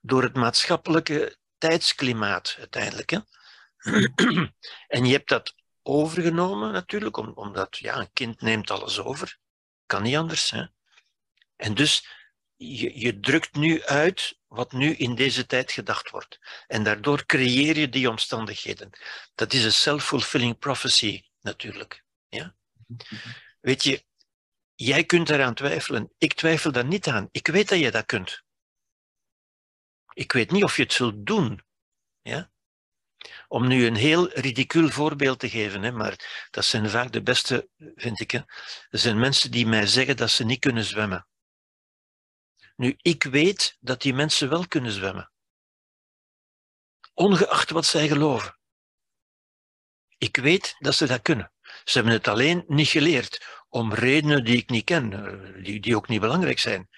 door 0.00 0.22
het 0.22 0.34
maatschappelijke 0.34 1.38
tijdsklimaat 1.58 2.54
uiteindelijk. 2.58 3.10
Hè? 3.10 3.18
en 4.96 5.04
je 5.04 5.12
hebt 5.12 5.28
dat 5.28 5.54
overgenomen 5.82 6.72
natuurlijk, 6.72 7.16
om- 7.16 7.32
omdat 7.34 7.78
ja, 7.78 7.96
een 7.96 8.12
kind 8.12 8.40
neemt 8.40 8.70
alles 8.70 8.98
over. 8.98 9.39
Kan 9.90 10.02
niet 10.02 10.16
anders. 10.16 10.50
Hè? 10.50 10.64
En 11.56 11.74
dus 11.74 12.08
je, 12.56 12.98
je 12.98 13.20
drukt 13.20 13.54
nu 13.54 13.82
uit 13.82 14.38
wat 14.46 14.72
nu 14.72 14.94
in 14.94 15.14
deze 15.14 15.46
tijd 15.46 15.72
gedacht 15.72 16.10
wordt. 16.10 16.38
En 16.66 16.84
daardoor 16.84 17.26
creëer 17.26 17.78
je 17.78 17.88
die 17.88 18.08
omstandigheden. 18.08 18.90
Dat 19.34 19.52
is 19.52 19.64
een 19.64 19.72
self-fulfilling 19.72 20.58
prophecy 20.58 21.22
natuurlijk. 21.40 22.04
Ja? 22.28 22.56
Weet 23.60 23.82
je, 23.82 24.04
jij 24.74 25.04
kunt 25.04 25.30
eraan 25.30 25.54
twijfelen. 25.54 26.12
Ik 26.18 26.34
twijfel 26.34 26.72
daar 26.72 26.86
niet 26.86 27.06
aan. 27.06 27.28
Ik 27.30 27.46
weet 27.46 27.68
dat 27.68 27.78
je 27.78 27.90
dat 27.90 28.06
kunt. 28.06 28.42
Ik 30.12 30.32
weet 30.32 30.50
niet 30.50 30.64
of 30.64 30.76
je 30.76 30.82
het 30.82 30.92
zult 30.92 31.26
doen. 31.26 31.64
Ja? 32.20 32.49
Om 33.52 33.66
nu 33.66 33.86
een 33.86 33.96
heel 33.96 34.28
ridicuul 34.28 34.88
voorbeeld 34.88 35.38
te 35.38 35.48
geven, 35.48 35.82
hè, 35.82 35.90
maar 35.92 36.46
dat 36.50 36.64
zijn 36.64 36.90
vaak 36.90 37.12
de 37.12 37.22
beste, 37.22 37.68
vind 37.94 38.20
ik. 38.20 38.32
Er 38.32 38.46
zijn 38.90 39.18
mensen 39.18 39.50
die 39.50 39.66
mij 39.66 39.86
zeggen 39.86 40.16
dat 40.16 40.30
ze 40.30 40.44
niet 40.44 40.58
kunnen 40.58 40.84
zwemmen. 40.84 41.26
Nu, 42.76 42.94
ik 42.96 43.22
weet 43.22 43.76
dat 43.80 44.02
die 44.02 44.14
mensen 44.14 44.48
wel 44.48 44.66
kunnen 44.66 44.92
zwemmen. 44.92 45.32
Ongeacht 47.14 47.70
wat 47.70 47.86
zij 47.86 48.08
geloven. 48.08 48.58
Ik 50.18 50.36
weet 50.36 50.74
dat 50.78 50.94
ze 50.94 51.06
dat 51.06 51.22
kunnen. 51.22 51.52
Ze 51.84 51.92
hebben 51.92 52.12
het 52.12 52.28
alleen 52.28 52.64
niet 52.66 52.88
geleerd, 52.88 53.62
om 53.68 53.94
redenen 53.94 54.44
die 54.44 54.56
ik 54.56 54.70
niet 54.70 54.84
ken, 54.84 55.12
eh, 55.12 55.64
die, 55.64 55.80
die 55.80 55.96
ook 55.96 56.08
niet 56.08 56.20
belangrijk 56.20 56.58
zijn. 56.58 56.88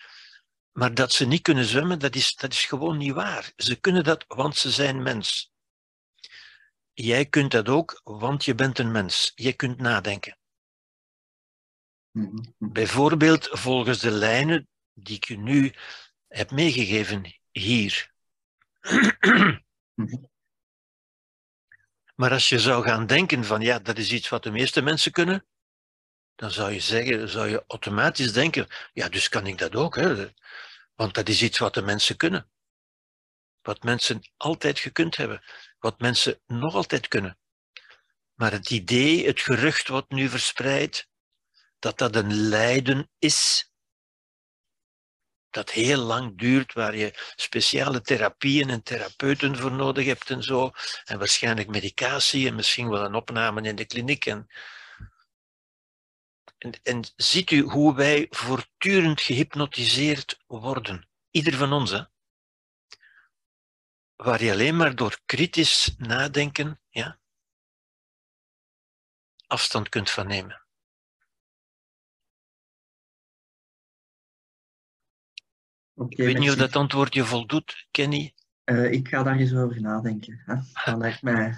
Maar 0.73 0.95
dat 0.95 1.13
ze 1.13 1.27
niet 1.27 1.43
kunnen 1.43 1.65
zwemmen, 1.65 1.99
dat 1.99 2.15
is, 2.15 2.35
dat 2.35 2.53
is 2.53 2.65
gewoon 2.65 2.97
niet 2.97 3.13
waar. 3.13 3.53
Ze 3.57 3.77
kunnen 3.77 4.05
dat, 4.05 4.25
want 4.29 4.57
ze 4.57 4.71
zijn 4.71 5.03
mens. 5.03 5.52
Jij 6.93 7.27
kunt 7.27 7.51
dat 7.51 7.69
ook, 7.69 8.01
want 8.05 8.45
je 8.45 8.55
bent 8.55 8.79
een 8.79 8.91
mens. 8.91 9.33
Je 9.35 9.53
kunt 9.53 9.79
nadenken. 9.79 10.39
Mhm. 12.11 12.43
Bijvoorbeeld 12.59 13.49
volgens 13.51 13.99
de 13.99 14.11
lijnen 14.11 14.69
die 14.93 15.17
ik 15.17 15.25
je 15.25 15.39
nu 15.39 15.75
heb 16.29 16.51
meegegeven 16.51 17.41
hier. 17.51 18.13
Mhm. 19.95 20.25
Maar 22.15 22.31
als 22.31 22.49
je 22.49 22.59
zou 22.59 22.85
gaan 22.85 23.07
denken 23.07 23.45
van 23.45 23.61
ja, 23.61 23.79
dat 23.79 23.99
is 23.99 24.13
iets 24.13 24.29
wat 24.29 24.43
de 24.43 24.51
meeste 24.51 24.83
mensen 24.83 25.13
kunnen, 25.13 25.47
dan 26.35 26.51
zou 26.51 26.73
je 26.73 26.81
zeggen, 26.81 27.29
zou 27.29 27.49
je 27.49 27.65
automatisch 27.67 28.33
denken, 28.33 28.67
ja, 28.93 29.09
dus 29.09 29.29
kan 29.29 29.47
ik 29.47 29.59
dat 29.59 29.75
ook, 29.75 29.97
hè? 29.97 30.33
want 30.95 31.15
dat 31.15 31.29
is 31.29 31.43
iets 31.43 31.59
wat 31.59 31.75
de 31.75 31.83
mensen 31.83 32.17
kunnen. 32.17 32.51
Wat 33.63 33.83
mensen 33.83 34.21
altijd 34.37 34.79
gekund 34.79 35.17
hebben, 35.17 35.43
wat 35.83 36.01
mensen 36.01 36.41
nog 36.47 36.75
altijd 36.75 37.09
kunnen. 37.09 37.39
Maar 38.35 38.53
het 38.53 38.71
idee, 38.71 39.27
het 39.27 39.41
gerucht 39.41 39.89
wat 39.89 40.11
nu 40.11 40.29
verspreidt, 40.29 41.09
dat 41.79 41.99
dat 41.99 42.17
een 42.17 42.33
lijden 42.33 43.11
is, 43.19 43.71
dat 45.51 45.71
heel 45.71 45.99
lang 45.99 46.39
duurt, 46.39 46.73
waar 46.73 46.97
je 46.97 47.33
speciale 47.37 48.01
therapieën 48.01 48.71
en 48.71 48.83
therapeuten 48.83 49.57
voor 49.57 49.73
nodig 49.73 50.07
hebt 50.07 50.31
en 50.31 50.43
zo. 50.43 50.71
En 51.05 51.19
waarschijnlijk 51.19 51.69
medicatie 51.69 52.49
en 52.49 52.55
misschien 52.55 52.89
wel 52.89 53.05
een 53.05 53.15
opname 53.15 53.63
in 53.63 53.77
de 53.77 53.87
kliniek. 53.87 54.27
En, 54.27 54.49
en, 56.83 57.05
ziet 57.17 57.51
u 57.51 57.61
hoe 57.61 57.95
wij 57.95 58.27
voortdurend 58.31 59.21
gehypnotiseerd 59.21 60.43
worden? 60.47 61.09
Ieder 61.31 61.55
van 61.55 61.73
ons, 61.73 61.91
hè? 61.91 62.12
Waar 64.23 64.43
je 64.43 64.53
alleen 64.53 64.77
maar 64.77 64.95
door 64.95 65.21
kritisch 65.27 65.95
nadenken 65.99 66.81
ja, 66.89 67.19
afstand 69.47 69.89
kunt 69.89 70.11
van 70.11 70.27
nemen. 70.27 70.67
ik 76.09 76.17
weet 76.17 76.39
niet 76.39 76.51
of 76.51 76.57
dat 76.57 76.77
antwoord 76.77 77.15
je 77.15 77.25
voldoet, 77.25 77.87
Kenny. 77.91 78.35
Uh, 78.65 78.93
ik 78.93 79.09
ga 79.09 79.23
daar 79.23 79.37
eens 79.37 79.55
over 79.55 79.81
nadenken. 79.81 80.43
Hè. 80.47 80.55
Dat 80.85 80.99
lijkt 80.99 81.23
mij 81.23 81.55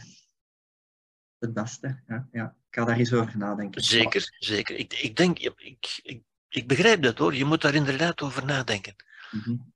het 1.39 1.53
beste. 1.53 2.03
Ja, 2.07 2.28
ja. 2.32 2.57
Ik 2.69 2.74
ga 2.74 2.85
daar 2.85 2.99
eens 2.99 3.12
over 3.12 3.39
nadenken. 3.39 3.82
Zeker, 3.82 4.36
zeker. 4.39 4.77
Ik, 4.77 4.93
ik 4.93 5.16
denk, 5.16 5.39
ik, 5.39 6.01
ik, 6.03 6.23
ik 6.49 6.66
begrijp 6.66 7.03
dat 7.03 7.19
hoor. 7.19 7.35
Je 7.35 7.45
moet 7.45 7.62
daar 7.62 7.74
inderdaad 7.74 8.23
over 8.23 8.45
nadenken. 8.45 8.95
Mm 9.31 9.41
-hmm. 9.41 9.73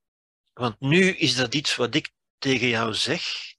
Want 0.52 0.80
nu 0.80 1.08
is 1.08 1.34
dat 1.34 1.54
iets 1.54 1.76
wat 1.76 1.94
ik 1.94 2.16
tegen 2.38 2.68
jou 2.68 2.94
zeg. 2.94 3.56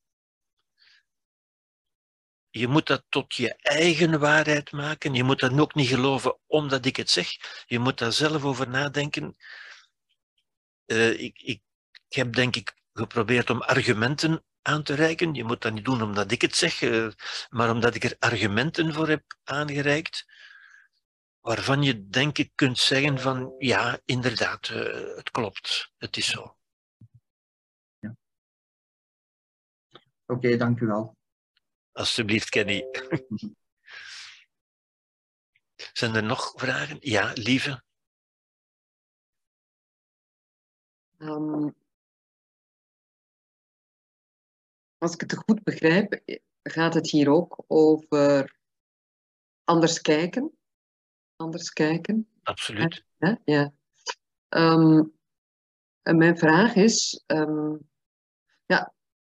Je 2.49 2.67
moet 2.67 2.87
dat 2.87 3.05
tot 3.09 3.35
je 3.35 3.55
eigen 3.55 4.19
waarheid 4.19 4.71
maken. 4.71 5.13
Je 5.13 5.23
moet 5.23 5.39
dat 5.39 5.59
ook 5.59 5.75
niet 5.75 5.87
geloven 5.87 6.39
omdat 6.47 6.85
ik 6.85 6.95
het 6.95 7.09
zeg. 7.09 7.27
Je 7.65 7.79
moet 7.79 7.97
daar 7.97 8.13
zelf 8.13 8.43
over 8.43 8.69
nadenken. 8.69 9.37
Uh, 10.85 11.19
ik, 11.19 11.41
ik, 11.41 11.61
heb 12.07 12.33
denk 12.33 12.55
ik 12.55 12.73
geprobeerd 12.93 13.49
om 13.49 13.61
argumenten 13.61 14.43
aan 14.61 14.83
te 14.83 14.93
reiken. 14.93 15.33
Je 15.33 15.43
moet 15.43 15.61
dat 15.61 15.73
niet 15.73 15.85
doen 15.85 16.01
omdat 16.01 16.31
ik 16.31 16.41
het 16.41 16.55
zeg, 16.55 16.81
uh, 16.81 17.11
maar 17.49 17.69
omdat 17.71 17.95
ik 17.95 18.03
er 18.03 18.15
argumenten 18.19 18.93
voor 18.93 19.07
heb 19.07 19.23
aangereikt, 19.43 20.25
waarvan 21.39 21.83
je 21.83 22.07
denk 22.07 22.37
ik 22.37 22.51
kunt 22.55 22.79
zeggen 22.79 23.19
van 23.19 23.55
ja, 23.57 23.99
inderdaad, 24.05 24.69
uh, 24.69 25.15
het 25.15 25.31
klopt, 25.31 25.91
het 25.97 26.17
is 26.17 26.27
zo. 26.27 26.58
Oké, 30.29 30.37
okay, 30.37 30.57
dank 30.57 30.79
u 30.79 30.85
wel. 30.85 31.17
Alsjeblieft, 31.91 32.49
Kenny. 32.49 32.83
Zijn 35.93 36.15
er 36.15 36.23
nog 36.23 36.53
vragen? 36.55 36.97
Ja, 36.99 37.31
lieve. 37.33 37.83
Um, 41.17 41.75
als 44.97 45.13
ik 45.13 45.21
het 45.21 45.35
goed 45.35 45.63
begrijp, 45.63 46.21
gaat 46.63 46.93
het 46.93 47.09
hier 47.09 47.29
ook 47.29 47.63
over 47.67 48.59
anders 49.63 50.01
kijken. 50.01 50.57
Anders 51.35 51.69
kijken. 51.69 52.29
Absoluut. 52.43 53.05
Ja. 53.17 53.41
ja. 53.45 53.73
Um, 54.49 55.13
en 56.01 56.17
mijn 56.17 56.37
vraag 56.37 56.75
is, 56.75 57.23
um, 57.27 57.71
ja, 57.71 57.88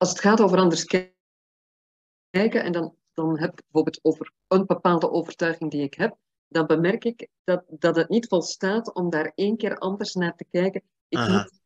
als 0.01 0.09
het 0.09 0.19
gaat 0.19 0.41
over 0.41 0.57
anders 0.57 0.85
kijken, 0.85 2.63
en 2.63 2.71
dan, 2.71 2.95
dan 3.13 3.39
heb 3.39 3.51
ik 3.51 3.61
bijvoorbeeld 3.63 3.99
over 4.01 4.31
een 4.47 4.65
bepaalde 4.65 5.11
overtuiging 5.11 5.71
die 5.71 5.81
ik 5.81 5.93
heb, 5.93 6.17
dan 6.47 6.65
bemerk 6.65 7.03
ik 7.03 7.27
dat, 7.43 7.63
dat 7.67 7.95
het 7.95 8.09
niet 8.09 8.27
volstaat 8.27 8.93
om 8.93 9.09
daar 9.09 9.31
één 9.35 9.57
keer 9.57 9.77
anders 9.77 10.13
naar 10.13 10.35
te 10.35 10.45
kijken. 10.51 10.83
Ik 11.07 11.19
moet 11.19 11.59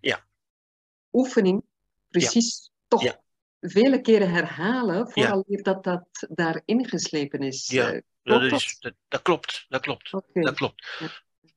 ja. 0.00 0.24
oefening 1.12 1.64
precies 2.08 2.70
toch 2.88 3.16
vele 3.60 4.00
keren 4.00 4.30
herhalen 4.30 5.10
vooral 5.10 5.44
ja. 5.46 5.62
dat 5.62 5.84
dat 5.84 6.06
daar 6.28 6.62
ingeslepen 6.64 7.40
is. 7.40 7.68
Ja, 7.68 7.92
uh, 7.92 8.00
dat, 8.22 8.42
is, 8.42 8.78
dat, 8.78 8.94
dat, 9.08 9.22
klopt. 9.22 9.64
Dat 9.68 9.80
klopt. 9.80 10.12
Okay. 10.12 10.42
Dat 10.42 10.54
klopt. 10.54 10.86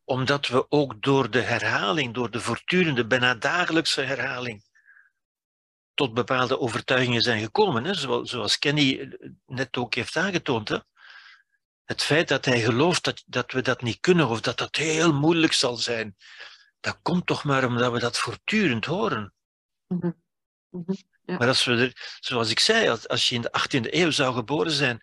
Omdat 0.04 0.48
we 0.48 0.66
ook 0.70 1.02
door 1.02 1.32
de 1.32 1.42
herhaling, 1.42 2.14
door 2.14 2.32
de 2.32 2.40
voortdurende, 2.40 3.08
bijna 3.08 3.36
dagelijkse 3.36 4.02
herhaling, 4.02 4.66
tot 5.98 6.14
bepaalde 6.14 6.60
overtuigingen 6.60 7.22
zijn 7.22 7.42
gekomen. 7.42 7.84
Hè? 7.84 7.94
Zoals, 7.94 8.30
zoals 8.30 8.60
Kenny 8.60 9.18
net 9.46 9.78
ook 9.78 9.96
heeft 9.96 10.16
aangetoond. 10.16 10.70
Hè? 10.70 10.78
Het 11.84 12.04
feit 12.04 12.28
dat 12.28 12.46
hij 12.46 12.62
gelooft 12.62 13.04
dat, 13.04 13.24
dat 13.26 13.52
we 13.52 13.62
dat 13.62 13.82
niet 13.82 14.00
kunnen 14.00 14.28
of 14.28 14.42
dat 14.42 14.58
dat 14.58 14.76
heel 14.76 15.14
moeilijk 15.14 15.54
zal 15.54 15.76
zijn, 15.76 16.16
dat 16.80 17.00
komt 17.02 17.26
toch 17.26 17.44
maar 17.44 17.66
omdat 17.66 17.92
we 17.92 18.00
dat 18.00 18.18
voortdurend 18.18 18.86
horen. 18.86 19.34
Mm 19.88 20.00
-hmm. 20.02 20.24
Mm 20.70 20.84
-hmm. 20.86 20.96
Ja. 21.26 21.38
Maar 21.38 21.48
als 21.48 21.66
we 21.66 21.76
er, 21.76 22.18
zoals 22.20 22.50
ik 22.50 22.60
zei, 22.60 22.90
als, 22.90 23.08
als 23.08 23.30
je 23.30 23.36
in 23.36 23.42
de 23.42 23.52
18e 23.60 23.94
eeuw 23.94 24.12
zou 24.12 24.34
geboren 24.34 24.72
zijn, 24.72 25.02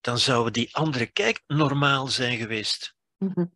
dan 0.00 0.18
zou 0.18 0.50
die 0.50 0.76
andere 0.76 1.06
kijk 1.06 1.42
normaal 1.46 2.06
zijn 2.06 2.38
geweest. 2.38 2.94
Mm 3.18 3.30
-hmm. 3.34 3.54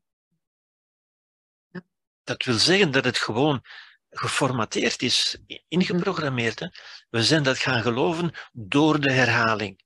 ja. 1.71 1.83
Dat 2.25 2.45
wil 2.45 2.59
zeggen 2.59 2.91
dat 2.91 3.05
het 3.05 3.19
gewoon 3.19 3.65
geformateerd 4.11 5.03
is, 5.03 5.39
ingeprogrammeerd. 5.69 6.59
Hè? 6.59 6.67
We 7.11 7.23
zijn 7.23 7.43
dat 7.43 7.59
gaan 7.59 7.83
geloven 7.83 8.33
door 8.53 9.01
de 9.01 9.13
herhaling. 9.13 9.81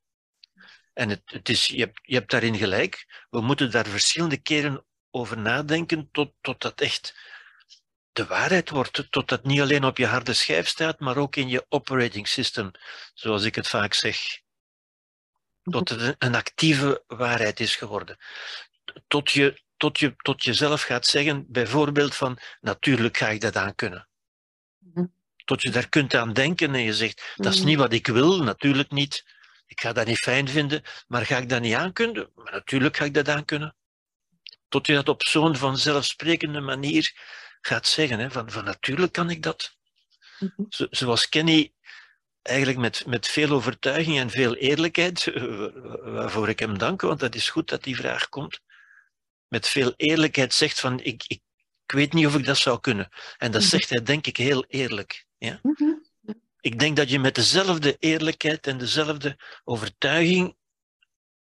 En 0.92 1.08
het, 1.08 1.22
het 1.24 1.48
is, 1.48 1.66
je, 1.66 1.78
hebt, 1.78 2.00
je 2.02 2.14
hebt 2.14 2.30
daarin 2.30 2.56
gelijk. 2.56 3.24
We 3.30 3.40
moeten 3.40 3.70
daar 3.70 3.86
verschillende 3.86 4.36
keren 4.36 4.84
over 5.10 5.38
nadenken 5.38 6.08
tot, 6.10 6.32
tot 6.40 6.60
dat 6.60 6.80
echt 6.80 7.14
de 8.12 8.26
waarheid 8.26 8.70
wordt, 8.70 9.06
tot 9.10 9.28
dat 9.28 9.44
niet 9.44 9.60
alleen 9.60 9.84
op 9.84 9.96
je 9.96 10.06
harde 10.06 10.32
schijf 10.32 10.68
staat, 10.68 11.00
maar 11.00 11.16
ook 11.16 11.36
in 11.36 11.48
je 11.48 11.66
operating 11.68 12.28
system, 12.28 12.70
zoals 13.14 13.44
ik 13.44 13.54
het 13.54 13.68
vaak 13.68 13.94
zeg. 13.94 14.40
Tot 15.62 15.88
het 15.88 16.16
een 16.18 16.34
actieve 16.34 17.04
waarheid 17.06 17.60
is 17.60 17.76
geworden. 17.76 18.16
Tot 19.06 19.30
je, 19.30 19.62
tot 19.76 19.98
je 19.98 20.14
tot 20.16 20.44
jezelf 20.44 20.82
gaat 20.82 21.06
zeggen, 21.06 21.44
bijvoorbeeld 21.48 22.14
van, 22.14 22.38
natuurlijk 22.60 23.16
ga 23.16 23.28
ik 23.28 23.40
dat 23.40 23.56
aan 23.56 23.74
kunnen. 23.74 24.08
Tot 25.44 25.62
je 25.62 25.70
daar 25.70 25.88
kunt 25.88 26.14
aan 26.14 26.32
denken 26.32 26.74
en 26.74 26.80
je 26.80 26.94
zegt, 26.94 27.32
dat 27.36 27.52
is 27.52 27.58
mhm. 27.58 27.68
niet 27.68 27.78
wat 27.78 27.92
ik 27.92 28.06
wil, 28.06 28.42
natuurlijk 28.42 28.90
niet. 28.90 29.24
Ik 29.66 29.80
ga 29.80 29.92
dat 29.92 30.06
niet 30.06 30.18
fijn 30.18 30.48
vinden, 30.48 30.82
maar 31.06 31.26
ga 31.26 31.36
ik 31.36 31.48
dat 31.48 31.60
niet 31.60 31.74
aan 31.74 31.92
kunnen? 31.92 32.30
Maar 32.34 32.52
natuurlijk 32.52 32.96
ga 32.96 33.04
ik 33.04 33.14
dat 33.14 33.28
aan 33.28 33.44
kunnen. 33.44 33.74
Tot 34.68 34.86
je 34.86 34.94
dat 34.94 35.08
op 35.08 35.22
zo'n 35.22 35.56
vanzelfsprekende 35.56 36.60
manier 36.60 37.12
gaat 37.60 37.86
zeggen. 37.86 38.18
Hè, 38.18 38.30
van, 38.30 38.50
van 38.50 38.64
natuurlijk 38.64 39.12
kan 39.12 39.30
ik 39.30 39.42
dat. 39.42 39.76
Mhm. 40.38 40.62
Zo, 40.68 40.86
zoals 40.90 41.28
Kenny 41.28 41.72
eigenlijk 42.42 42.78
met, 42.78 43.06
met 43.06 43.28
veel 43.28 43.50
overtuiging 43.50 44.18
en 44.18 44.30
veel 44.30 44.54
eerlijkheid, 44.54 45.24
waarvoor 46.16 46.48
ik 46.48 46.58
hem 46.58 46.78
dank, 46.78 47.00
want 47.00 47.20
dat 47.20 47.34
is 47.34 47.48
goed 47.48 47.68
dat 47.68 47.82
die 47.82 47.96
vraag 47.96 48.28
komt, 48.28 48.60
met 49.48 49.68
veel 49.68 49.92
eerlijkheid 49.96 50.54
zegt 50.54 50.80
van 50.80 51.00
ik, 51.00 51.24
ik, 51.26 51.40
ik 51.86 51.92
weet 51.92 52.12
niet 52.12 52.26
of 52.26 52.36
ik 52.36 52.44
dat 52.44 52.56
zou 52.56 52.80
kunnen. 52.80 53.08
En 53.38 53.50
dat 53.50 53.60
mhm. 53.60 53.70
zegt 53.70 53.88
hij 53.88 54.02
denk 54.02 54.26
ik 54.26 54.36
heel 54.36 54.64
eerlijk. 54.68 55.26
Ja? 55.44 55.58
Mhm. 55.62 55.92
Ik 56.60 56.78
denk 56.78 56.96
dat 56.96 57.10
je 57.10 57.18
met 57.18 57.34
dezelfde 57.34 57.96
eerlijkheid 57.98 58.66
en 58.66 58.78
dezelfde 58.78 59.38
overtuiging 59.64 60.56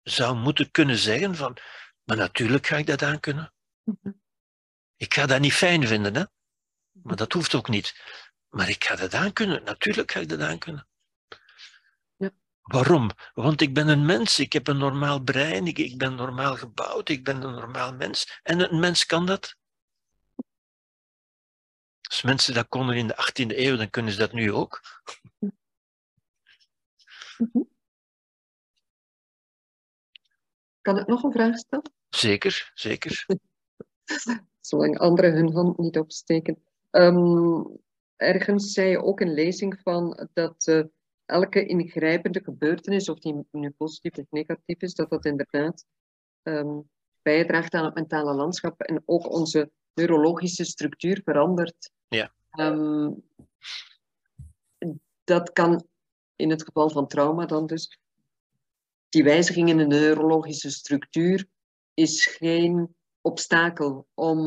zou 0.03 0.37
moeten 0.37 0.71
kunnen 0.71 0.97
zeggen 0.99 1.37
van, 1.37 1.57
maar 2.05 2.17
natuurlijk 2.17 2.67
ga 2.67 2.77
ik 2.77 2.87
dat 2.87 3.03
aan 3.03 3.21
kunnen. 3.21 3.53
Ik 4.97 5.15
ga 5.15 5.27
dat 5.27 5.41
niet 5.41 5.53
fijn 5.53 5.87
vinden, 5.87 6.15
hè? 6.15 6.25
maar 6.93 7.17
dat 7.17 7.33
hoeft 7.33 7.55
ook 7.55 7.69
niet. 7.69 8.03
Maar 8.49 8.69
ik 8.69 8.85
ga 8.85 8.97
dat 8.97 9.15
aan 9.15 9.33
kunnen. 9.33 9.65
Natuurlijk 9.65 10.12
ga 10.12 10.21
ik 10.21 10.29
dat 10.29 10.41
aan 10.41 10.59
kunnen. 10.59 10.89
Ja. 12.17 12.31
Waarom? 12.62 13.11
Want 13.35 13.61
ik 13.61 13.75
ben 13.75 13.89
een 13.89 14.07
mens. 14.07 14.39
Ik 14.39 14.53
heb 14.53 14.67
een 14.67 14.79
normaal 14.79 15.21
brein. 15.21 15.67
Ik, 15.67 15.79
ik 15.79 15.99
ben 15.99 16.15
normaal 16.15 16.57
gebouwd. 16.57 17.09
Ik 17.09 17.25
ben 17.25 17.43
een 17.43 17.55
normaal 17.55 17.95
mens. 17.95 18.41
En 18.43 18.73
een 18.73 18.81
mens 18.81 19.07
kan 19.07 19.27
dat. 19.27 19.57
Als 22.11 22.23
mensen 22.23 22.55
dat 22.55 22.69
konden 22.69 22.97
in 22.97 23.07
de 23.07 23.15
18e 23.15 23.57
eeuw, 23.57 23.77
dan 23.77 23.91
kunnen 23.91 24.12
ze 24.12 24.19
dat 24.19 24.32
nu 24.32 24.53
ook. 24.53 24.81
Kan 30.81 30.99
ik 30.99 31.07
nog 31.07 31.23
een 31.23 31.32
vraag 31.32 31.57
stellen? 31.59 31.93
Zeker, 32.09 32.70
zeker. 32.74 33.27
zolang 34.61 34.99
anderen 34.99 35.32
hun 35.32 35.53
hand 35.53 35.78
niet 35.78 35.99
opsteken. 35.99 36.62
Um, 36.91 37.78
ergens 38.16 38.73
zei 38.73 38.89
je 38.89 39.03
ook 39.03 39.20
een 39.20 39.35
lezing 39.35 39.81
van 39.82 40.28
dat 40.32 40.66
uh, 40.66 40.85
elke 41.24 41.66
ingrijpende 41.66 42.43
gebeurtenis, 42.43 43.09
of 43.09 43.19
die 43.19 43.47
nu 43.51 43.70
positief 43.70 44.19
of 44.19 44.31
negatief 44.31 44.81
is, 44.81 44.95
dat 44.95 45.11
dat 45.11 45.24
inderdaad 45.24 45.85
um, 46.43 46.91
bijdraagt 47.23 47.74
aan 47.74 47.85
het 47.85 47.95
mentale 47.95 48.35
landschap 48.35 48.81
en 48.81 49.03
ook 49.05 49.31
onze 49.31 49.70
neurologische 49.95 50.65
structuur 50.65 51.21
verandert. 51.25 51.91
Ja. 52.09 52.33
Um, 52.57 53.23
dat 55.25 55.53
kan 55.53 55.87
in 56.37 56.51
het 56.51 56.62
geval 56.65 56.91
van 56.91 57.09
trauma 57.09 57.47
dan 57.47 57.67
dus. 57.67 57.99
Die 59.09 59.25
wijziging 59.25 59.69
in 59.69 59.77
de 59.77 59.87
neurologische 59.87 60.71
structuur 60.71 61.47
is 61.95 62.27
geen 62.27 62.95
obstakel 63.21 64.07
om, 64.15 64.39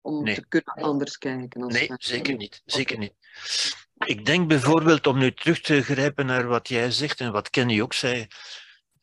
om 0.00 0.22
Nee. 0.22 0.34
te 0.34 0.46
kunnen 0.48 0.74
anders 0.74 1.18
kijken. 1.18 1.62
Als 1.62 1.72
Nee, 1.72 1.90
zeker 1.96 2.36
niet. 2.36 2.62
Zeker 2.64 2.98
niet. 2.98 3.14
Ik 4.06 4.24
denk 4.24 4.48
bijvoorbeeld, 4.48 5.06
om 5.06 5.18
nu 5.18 5.32
terug 5.32 5.60
te 5.60 5.82
grijpen 5.82 6.26
naar 6.26 6.46
wat 6.46 6.68
jij 6.68 6.90
zegt 6.90 7.20
en 7.20 7.32
wat 7.32 7.50
Kenny 7.50 7.80
ook 7.80 7.92
zei, 7.92 8.26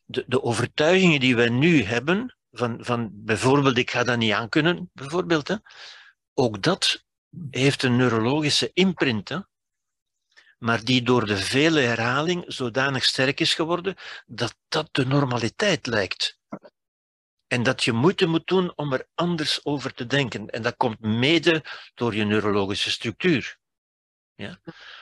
de, 0.04 0.24
de 0.26 0.42
overtuigingen 0.42 1.20
die 1.20 1.36
wij 1.36 1.48
nu 1.48 1.82
hebben, 1.82 2.36
van, 2.54 2.78
van 2.80 3.10
bijvoorbeeld 3.12 3.78
ik 3.78 3.90
ga 3.90 4.04
dat 4.04 4.18
niet 4.18 4.32
aankunnen, 4.32 4.90
bijvoorbeeld, 4.92 5.48
hè, 5.48 5.56
ook 6.34 6.62
dat 6.62 7.04
heeft 7.50 7.82
een 7.82 7.96
neurologische 7.96 8.70
imprint, 8.72 9.28
hè, 9.28 9.38
maar 10.58 10.84
die 10.84 11.02
door 11.02 11.26
de 11.26 11.36
vele 11.36 11.80
herhaling 11.80 12.44
zodanig 12.46 13.04
sterk 13.04 13.40
is 13.40 13.54
geworden 13.54 13.96
dat 14.26 14.56
dat 14.68 14.88
de 14.92 15.06
normaliteit 15.06 15.86
lijkt. 15.86 16.38
En 17.46 17.62
dat 17.62 17.84
je 17.84 17.92
moeite 17.92 18.26
moet 18.26 18.46
doen 18.46 18.72
om 18.76 18.92
er 18.92 19.08
anders 19.14 19.64
over 19.64 19.94
te 19.94 20.06
denken. 20.06 20.50
En 20.50 20.62
dat 20.62 20.76
komt 20.76 21.00
mede 21.00 21.64
door 21.94 22.14
je 22.14 22.24
neurologische 22.24 22.90
structuur. 22.90 23.58
Ja? 24.34 24.60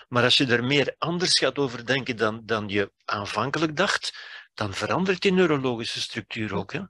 Maar 0.09 0.23
als 0.23 0.37
je 0.37 0.47
er 0.47 0.65
meer 0.65 0.95
anders 0.99 1.39
gaat 1.39 1.59
over 1.59 1.87
denken 1.87 2.16
dan, 2.16 2.43
dan 2.45 2.69
je 2.69 2.93
aanvankelijk 3.05 3.77
dacht, 3.77 4.16
dan 4.55 4.74
verandert 4.74 5.23
die 5.23 5.33
neurologische 5.33 6.01
structuur 6.01 6.55
ook. 6.55 6.73
Hè? 6.73 6.81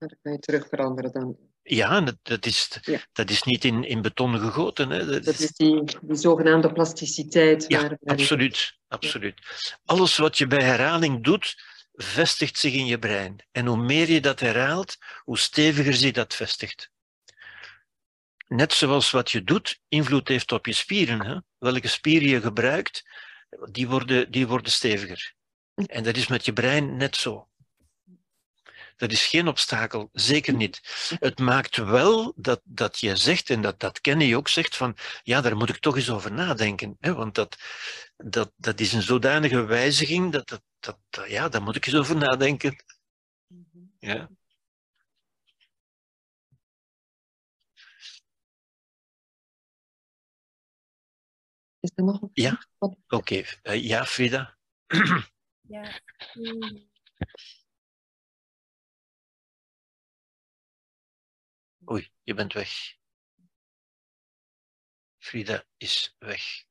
Dan 0.00 0.16
kan 0.22 0.32
je 0.32 0.38
terug 0.38 0.68
veranderen 0.68 1.12
dan. 1.12 1.36
Ja, 1.62 2.00
dat, 2.00 2.16
dat, 2.22 2.46
is, 2.46 2.78
Ja. 2.82 3.00
dat 3.12 3.30
is 3.30 3.42
niet 3.42 3.64
in, 3.64 3.84
in 3.84 4.02
beton 4.02 4.38
gegoten. 4.38 4.90
Hè? 4.90 5.06
Dat 5.06 5.24
Dat 5.24 5.34
is- 5.34 5.40
is 5.40 5.52
die, 5.52 5.82
die 6.02 6.16
zogenaamde 6.16 6.72
plasticiteit. 6.72 7.64
Ja, 7.68 7.80
waar- 7.80 7.96
waar- 8.00 8.14
absoluut, 8.16 8.78
absoluut. 8.88 9.40
Alles 9.84 10.16
wat 10.16 10.38
je 10.38 10.46
bij 10.46 10.62
herhaling 10.62 11.24
doet, 11.24 11.62
vestigt 11.92 12.58
zich 12.58 12.72
in 12.72 12.86
je 12.86 12.98
brein. 12.98 13.46
En 13.52 13.66
hoe 13.66 13.76
meer 13.76 14.10
je 14.10 14.20
dat 14.20 14.40
herhaalt, 14.40 14.96
hoe 15.24 15.38
steviger 15.38 15.94
zich 15.94 16.12
dat 16.12 16.34
vestigt. 16.34 16.90
Net 18.48 18.72
zoals 18.72 19.10
wat 19.10 19.30
je 19.30 19.44
doet 19.44 19.80
invloed 19.88 20.28
heeft 20.28 20.52
op 20.52 20.66
je 20.66 20.72
spieren. 20.72 21.26
Hè? 21.26 21.36
Welke 21.58 21.88
spieren 21.88 22.28
je 22.28 22.40
gebruikt, 22.40 23.02
die 23.70 23.88
worden, 23.88 24.30
die 24.30 24.46
worden 24.46 24.72
steviger. 24.72 25.34
En 25.74 26.02
dat 26.02 26.16
is 26.16 26.26
met 26.26 26.44
je 26.44 26.52
brein 26.52 26.96
net 26.96 27.16
zo. 27.16 27.48
Dat 29.00 29.12
is 29.12 29.26
geen 29.26 29.48
obstakel, 29.48 30.08
zeker 30.12 30.54
niet. 30.54 30.80
Het 31.20 31.38
maakt 31.38 31.76
wel 31.76 32.32
dat, 32.36 32.60
dat 32.64 32.98
je 32.98 33.16
zegt, 33.16 33.50
en 33.50 33.62
dat, 33.62 33.80
dat 33.80 34.00
Kenny 34.00 34.34
ook 34.34 34.48
zegt, 34.48 34.76
van 34.76 34.96
ja, 35.22 35.40
daar 35.40 35.56
moet 35.56 35.68
ik 35.68 35.78
toch 35.78 35.96
eens 35.96 36.10
over 36.10 36.32
nadenken. 36.32 36.96
Hè? 37.00 37.14
Want 37.14 37.34
dat, 37.34 37.56
dat, 38.16 38.52
dat 38.56 38.80
is 38.80 38.92
een 38.92 39.02
zodanige 39.02 39.64
wijziging, 39.64 40.32
dat, 40.32 40.48
dat, 40.48 40.62
dat, 40.80 40.98
dat- 41.10 41.28
ja, 41.28 41.48
daar 41.48 41.62
moet 41.62 41.76
ik 41.76 41.86
eens 41.86 41.96
over 41.96 42.16
nadenken. 42.16 42.84
Ja. 43.98 44.30
Is 51.80 51.90
er 51.94 52.04
nog 52.04 52.22
een 52.22 52.30
Ja. 52.32 52.66
Oké, 53.08 53.42
eh, 53.62 53.84
ja, 53.84 54.04
Frida. 54.06 54.56
Ja. 55.60 56.00
Je 62.30 62.36
bent 62.36 62.52
weg. 62.52 62.96
Frida 65.18 65.64
is 65.76 66.16
weg. 66.18 66.64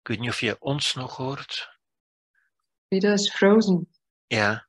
Ik 0.00 0.08
weet 0.08 0.18
niet 0.18 0.30
of 0.30 0.40
je 0.40 0.60
ons 0.60 0.94
nog 0.94 1.16
hoort. 1.16 1.78
Frida 2.86 3.12
is 3.12 3.34
frozen. 3.34 3.90
Ja. 4.26 4.68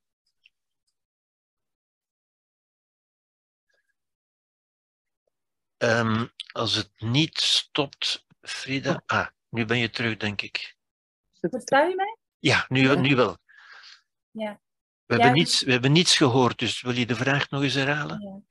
Ehm, 5.78 6.28
als 6.52 6.76
het 6.76 6.91
niet 7.02 7.38
stopt, 7.38 8.26
Frida. 8.41 9.03
Ah, 9.06 9.28
nu 9.49 9.65
ben 9.65 9.78
je 9.78 9.90
terug, 9.90 10.18
denk 10.18 10.41
ik. 10.41 10.78
Versta 11.40 11.84
je 11.84 11.95
mij? 11.95 12.18
Ja, 12.40 12.65
nu, 12.69 12.95
nu 12.95 13.15
wel. 13.15 13.38
Ja. 14.32 14.61
We, 15.06 15.15
Ja, 15.15 15.22
hebben 15.22 15.34
niets, 15.34 15.64
we 15.64 15.72
hebben 15.72 15.91
niets 15.91 16.18
gehoord, 16.18 16.60
dus 16.60 16.82
wil 16.82 16.94
je 16.94 17.06
de 17.06 17.15
vraag 17.15 17.49
nog 17.49 17.61
eens 17.61 17.74
herhalen? 17.74 18.22
Ja. 18.22 18.41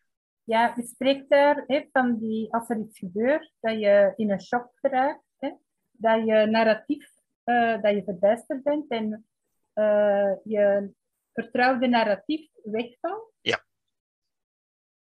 Ja, 0.47 0.73
je 0.77 0.83
spreekt 0.83 1.29
daar 1.29 1.65
hè, 1.67 1.89
van 1.93 2.19
die, 2.19 2.53
als 2.53 2.71
er 2.71 2.79
iets 2.79 2.99
gebeurt, 2.99 3.53
dat 3.61 3.79
je 3.79 4.13
in 4.17 4.31
een 4.31 4.41
shock 4.41 4.71
geraakt, 4.75 5.25
hè, 5.37 5.53
dat 5.91 6.27
je 6.27 6.47
narratief, 6.47 7.11
eh, 7.45 7.83
dat 7.83 7.95
je 7.95 8.05
verbijsterd 8.05 8.63
bent 8.63 8.89
en 8.89 9.27
eh, 9.73 10.35
je 10.45 10.91
vertrouwde 11.33 11.87
narratief 11.87 12.51
wegvalt. 12.63 13.33
Ja. 13.41 13.65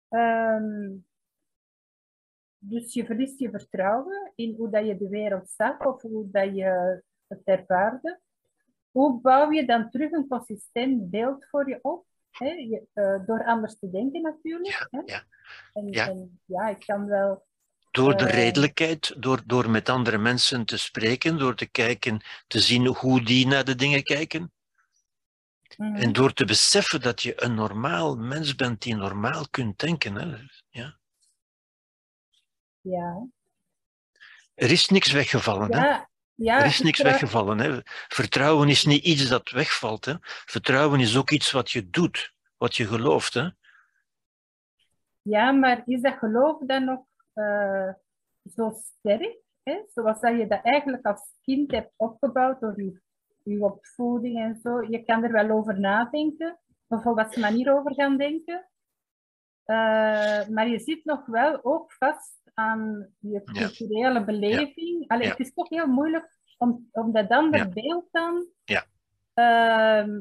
Ehm, 0.08 0.96
dus 2.58 2.92
je 2.94 3.06
verliest 3.06 3.38
je 3.38 3.50
vertrouwen 3.50 4.32
in 4.34 4.54
hoe 4.54 4.70
dat 4.70 4.86
je 4.86 4.96
de 4.96 5.08
wereld 5.08 5.50
zag 5.50 5.86
of 5.86 6.02
hoe 6.02 6.30
dat 6.30 6.56
je 6.56 7.02
het 7.26 7.42
ervaarde. 7.44 8.20
Hoe 8.90 9.20
bouw 9.20 9.50
je 9.50 9.66
dan 9.66 9.90
terug 9.90 10.10
een 10.10 10.28
consistent 10.28 11.10
beeld 11.10 11.46
voor 11.48 11.68
je 11.68 11.78
op? 11.82 12.06
Hè? 12.38 12.48
Je, 12.48 12.86
eh, 12.92 13.26
door 13.26 13.44
anders 13.44 13.78
te 13.78 13.90
denken 13.90 14.22
natuurlijk. 14.22 14.86
hè? 14.90 15.00
ja. 15.04 15.24
En, 15.72 15.86
Ja. 15.92 16.08
en 16.08 16.40
ja, 16.44 16.68
ik 16.68 16.82
kan 16.86 17.06
wel. 17.06 17.46
Door 17.90 18.16
de 18.16 18.24
Eh. 18.26 18.34
redelijkheid, 18.34 19.14
door, 19.22 19.42
door 19.46 19.70
met 19.70 19.88
andere 19.88 20.18
mensen 20.18 20.64
te 20.64 20.76
spreken, 20.78 21.38
door 21.38 21.54
te 21.54 21.66
kijken, 21.66 22.20
te 22.46 22.60
zien 22.60 22.86
hoe 22.86 23.22
die 23.24 23.46
naar 23.46 23.64
de 23.64 23.74
dingen 23.74 24.02
kijken. 24.02 24.52
Mhm. 25.76 25.94
En 25.94 26.12
door 26.12 26.32
te 26.32 26.44
beseffen 26.44 27.00
dat 27.00 27.22
je 27.22 27.42
een 27.42 27.54
normaal 27.54 28.16
mens 28.16 28.54
bent 28.54 28.82
die 28.82 28.96
normaal 28.96 29.48
kunt 29.50 29.78
denken. 29.78 30.14
Hè. 30.14 30.36
Ja. 30.68 30.98
Ja, 32.80 33.26
Er 34.54 34.70
is 34.70 34.88
niks 34.88 35.12
weggevallen. 35.12 35.72
Hè. 35.74 35.84
ja, 35.86 36.07
ja. 36.38 36.58
Er 36.58 36.66
is 36.66 36.78
ik 36.78 36.84
niks 36.84 37.02
weggevallen. 37.02 37.58
Hè. 37.58 37.80
Vertrouwen 38.08 38.68
is 38.68 38.84
niet 38.84 39.04
iets 39.04 39.28
dat 39.28 39.50
wegvalt. 39.50 40.04
Hè. 40.04 40.14
Vertrouwen 40.20 41.00
is 41.00 41.16
ook 41.16 41.30
iets 41.30 41.50
wat 41.50 41.70
je 41.70 41.90
doet, 41.90 42.34
wat 42.56 42.76
je 42.76 42.86
gelooft. 42.86 43.34
Hè. 43.34 43.48
Ja, 45.22 45.52
maar 45.52 45.82
is 45.84 46.00
dat 46.00 46.18
geloof 46.18 46.58
dan 46.66 46.84
nog 46.84 47.00
eh, 47.32 47.92
zo 48.54 48.70
sterk? 48.70 49.36
Hè? 49.62 49.82
Zoals 49.94 50.20
dat 50.20 50.38
je 50.38 50.46
dat 50.46 50.60
eigenlijk 50.62 51.06
als 51.06 51.20
kind 51.42 51.70
hebt 51.70 51.92
opgebouwd 51.96 52.60
door 52.60 52.82
je, 52.82 53.00
je 53.42 53.64
opvoeding 53.64 54.38
en 54.38 54.60
zo. 54.62 54.82
Je 54.82 55.02
kan 55.04 55.24
er 55.24 55.32
wel 55.32 55.50
over 55.50 55.80
nadenken, 55.80 56.60
op 56.66 56.96
een 56.96 57.02
volwassen 57.02 57.40
manier 57.40 57.76
over 57.78 57.94
gaan 57.94 58.16
denken. 58.16 58.68
Eh, 59.64 60.48
maar 60.48 60.68
je 60.68 60.78
zit 60.78 61.04
nog 61.04 61.26
wel 61.26 61.64
ook 61.64 61.92
vast 61.92 62.37
aan 62.58 63.08
je 63.18 63.40
Ja. 63.44 63.52
culturele 63.52 64.24
beleving. 64.24 65.08
Allee, 65.08 65.24
Ja. 65.24 65.30
Het 65.30 65.40
is 65.40 65.52
toch 65.54 65.68
heel 65.68 65.86
moeilijk 65.86 66.38
om, 66.56 66.88
om 66.92 67.12
dat 67.12 67.28
andere 67.28 67.68
beeld 67.68 68.08
dan 68.10 68.46
Ja. 68.64 68.86
ehm, 69.34 70.20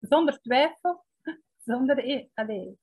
zonder 0.00 0.40
twijfel, 0.40 1.04
zonder, 1.66 1.98
e- 2.08 2.28
allee, 2.34 2.78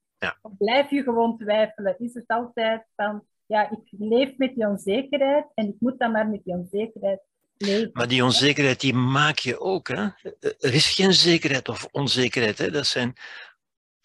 blijf 0.58 0.90
je 0.90 1.04
gewoon 1.04 1.38
twijfelen? 1.38 2.00
Is 2.00 2.14
het 2.14 2.28
altijd 2.28 2.86
van, 2.96 3.26
ja, 3.46 3.70
ik 3.70 3.88
leef 3.90 4.38
met 4.38 4.56
die 4.56 4.68
onzekerheid 4.68 5.46
en 5.54 5.68
ik 5.68 5.76
moet 5.80 6.00
dan 6.00 6.12
maar 6.12 6.28
met 6.30 6.44
die 6.44 6.54
onzekerheid 6.54 7.22
leven. 7.58 7.90
Maar 7.94 8.08
die 8.08 8.24
onzekerheid 8.24 8.80
die 8.80 8.94
maak 8.94 9.38
je 9.38 9.60
ook. 9.60 9.88
Hè. 9.88 10.04
Er 10.40 10.74
is 10.74 10.94
geen 10.96 11.14
zekerheid 11.14 11.70
of 11.70 11.88
onzekerheid. 11.92 12.58
Hè. 12.58 12.72
Dat 12.72 12.86
zijn 12.86 13.14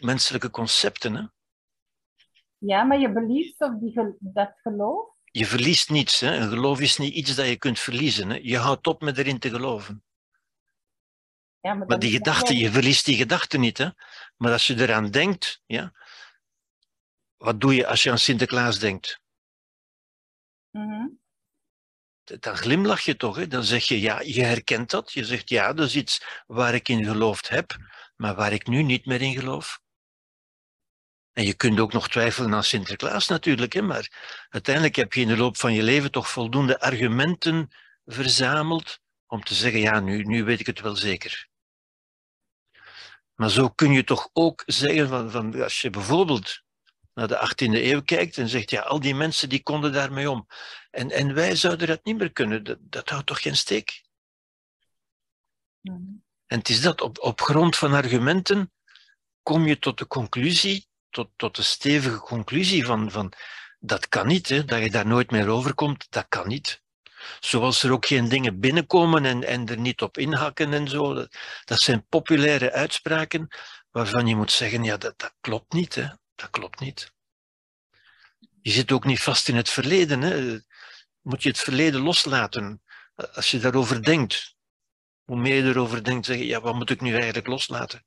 menselijke 0.04 0.50
concepten. 0.50 1.14
Hè. 1.16 1.22
Ja, 2.58 2.82
maar 2.82 2.98
je 2.98 3.12
belieft 3.12 3.60
of 3.60 3.78
die 3.80 3.92
gel- 3.92 4.16
dat 4.20 4.52
geloof. 4.62 5.14
Je 5.24 5.46
verliest 5.46 5.90
niets. 5.90 6.20
Hè. 6.20 6.36
Een 6.36 6.48
geloof 6.48 6.80
is 6.80 6.96
niet 6.96 7.14
iets 7.14 7.34
dat 7.34 7.46
je 7.46 7.56
kunt 7.56 7.78
verliezen. 7.78 8.30
Hè. 8.30 8.38
Je 8.42 8.58
houdt 8.58 8.86
op 8.86 9.02
met 9.02 9.18
erin 9.18 9.38
te 9.38 9.50
geloven. 9.50 10.04
Ja, 11.60 11.74
maar, 11.74 11.98
die 11.98 12.10
gedachte, 12.10 12.56
je 12.56 12.70
verliest 12.70 13.04
die 13.04 13.16
gedachte 13.16 13.58
niet. 13.58 13.78
Hè. 13.78 13.88
Maar 14.36 14.52
als 14.52 14.66
je 14.66 14.80
eraan 14.80 15.10
denkt, 15.10 15.62
ja, 15.66 15.92
wat 17.36 17.60
doe 17.60 17.74
je 17.74 17.86
als 17.86 18.02
je 18.02 18.10
aan 18.10 18.18
Sinterklaas 18.18 18.78
denkt? 18.78 19.20
Mhm. 20.70 21.08
Dan 22.24 22.56
glimlach 22.56 23.00
je 23.00 23.16
toch. 23.16 23.36
Hè. 23.36 23.46
Dan 23.46 23.64
zeg 23.64 23.84
je, 23.84 24.00
ja, 24.00 24.20
je 24.20 24.42
herkent 24.42 24.90
dat. 24.90 25.12
Je 25.12 25.24
zegt, 25.24 25.48
ja, 25.48 25.72
dat 25.72 25.86
is 25.86 25.96
iets 25.96 26.42
waar 26.46 26.74
ik 26.74 26.88
in 26.88 27.04
geloofd 27.04 27.48
heb, 27.48 27.76
maar 28.16 28.34
waar 28.34 28.52
ik 28.52 28.66
nu 28.66 28.82
niet 28.82 29.06
meer 29.06 29.22
in 29.22 29.34
geloof. 29.34 29.80
En 31.36 31.44
je 31.44 31.54
kunt 31.54 31.80
ook 31.80 31.92
nog 31.92 32.08
twijfelen 32.08 32.54
aan 32.54 32.64
Sinterklaas 32.64 33.28
natuurlijk, 33.28 33.72
hè, 33.72 33.82
maar 33.82 34.10
uiteindelijk 34.48 34.96
heb 34.96 35.12
je 35.12 35.20
in 35.20 35.28
de 35.28 35.36
loop 35.36 35.56
van 35.56 35.72
je 35.72 35.82
leven 35.82 36.10
toch 36.10 36.30
voldoende 36.30 36.80
argumenten 36.80 37.68
verzameld 38.04 39.00
om 39.26 39.42
te 39.42 39.54
zeggen, 39.54 39.80
ja, 39.80 40.00
nu, 40.00 40.22
nu 40.22 40.44
weet 40.44 40.60
ik 40.60 40.66
het 40.66 40.80
wel 40.80 40.96
zeker. 40.96 41.48
Maar 43.34 43.50
zo 43.50 43.68
kun 43.68 43.92
je 43.92 44.04
toch 44.04 44.30
ook 44.32 44.62
zeggen, 44.66 45.08
van, 45.08 45.30
van, 45.30 45.62
als 45.62 45.80
je 45.80 45.90
bijvoorbeeld 45.90 46.62
naar 47.14 47.28
de 47.28 47.48
18e 47.50 47.72
eeuw 47.72 48.02
kijkt 48.02 48.38
en 48.38 48.48
zegt, 48.48 48.70
ja, 48.70 48.80
al 48.80 49.00
die 49.00 49.14
mensen 49.14 49.48
die 49.48 49.62
konden 49.62 49.92
daarmee 49.92 50.30
om. 50.30 50.46
En, 50.90 51.10
en 51.10 51.34
wij 51.34 51.56
zouden 51.56 51.86
dat 51.86 52.04
niet 52.04 52.18
meer 52.18 52.32
kunnen. 52.32 52.64
Dat, 52.64 52.78
dat 52.80 53.08
houdt 53.08 53.26
toch 53.26 53.42
geen 53.42 53.56
steek? 53.56 54.04
En 56.46 56.58
het 56.58 56.68
is 56.68 56.80
dat, 56.80 57.00
op, 57.00 57.18
op 57.18 57.40
grond 57.40 57.76
van 57.76 57.92
argumenten 57.92 58.72
kom 59.42 59.66
je 59.66 59.78
tot 59.78 59.98
de 59.98 60.06
conclusie, 60.06 60.88
tot, 61.16 61.30
tot 61.36 61.56
de 61.56 61.62
stevige 61.62 62.18
conclusie 62.18 62.84
van, 62.84 63.10
van 63.10 63.32
Dat 63.78 64.08
kan 64.08 64.26
niet, 64.26 64.48
hè? 64.48 64.64
dat 64.64 64.82
je 64.82 64.90
daar 64.90 65.06
nooit 65.06 65.30
meer 65.30 65.48
overkomt, 65.48 66.06
dat 66.10 66.26
kan 66.28 66.48
niet. 66.48 66.82
Zoals 67.40 67.82
er 67.82 67.92
ook 67.92 68.06
geen 68.06 68.28
dingen 68.28 68.60
binnenkomen 68.60 69.24
en, 69.24 69.44
en 69.44 69.66
er 69.66 69.78
niet 69.78 70.02
op 70.02 70.18
inhakken 70.18 70.72
en 70.72 70.88
zo. 70.88 71.14
Dat, 71.14 71.36
dat 71.64 71.80
zijn 71.80 72.06
populaire 72.08 72.72
uitspraken 72.72 73.48
waarvan 73.90 74.26
je 74.26 74.36
moet 74.36 74.52
zeggen, 74.52 74.84
ja, 74.84 74.96
dat, 74.96 75.18
dat 75.18 75.34
klopt 75.40 75.72
niet. 75.72 75.94
Hè? 75.94 76.06
Dat 76.34 76.50
klopt 76.50 76.80
niet. 76.80 77.12
Je 78.62 78.70
zit 78.70 78.92
ook 78.92 79.04
niet 79.04 79.22
vast 79.22 79.48
in 79.48 79.56
het 79.56 79.70
verleden. 79.70 80.20
Hè? 80.20 80.58
Moet 81.20 81.42
je 81.42 81.48
het 81.48 81.58
verleden 81.58 82.00
loslaten. 82.00 82.82
Als 83.34 83.50
je 83.50 83.58
daarover 83.58 84.02
denkt, 84.02 84.56
hoe 85.24 85.36
meer 85.36 85.64
je 85.64 85.70
erover 85.70 86.04
denkt, 86.04 86.26
zeg 86.26 86.36
je, 86.36 86.46
ja, 86.46 86.60
wat 86.60 86.74
moet 86.74 86.90
ik 86.90 87.00
nu 87.00 87.14
eigenlijk 87.14 87.46
loslaten? 87.46 88.04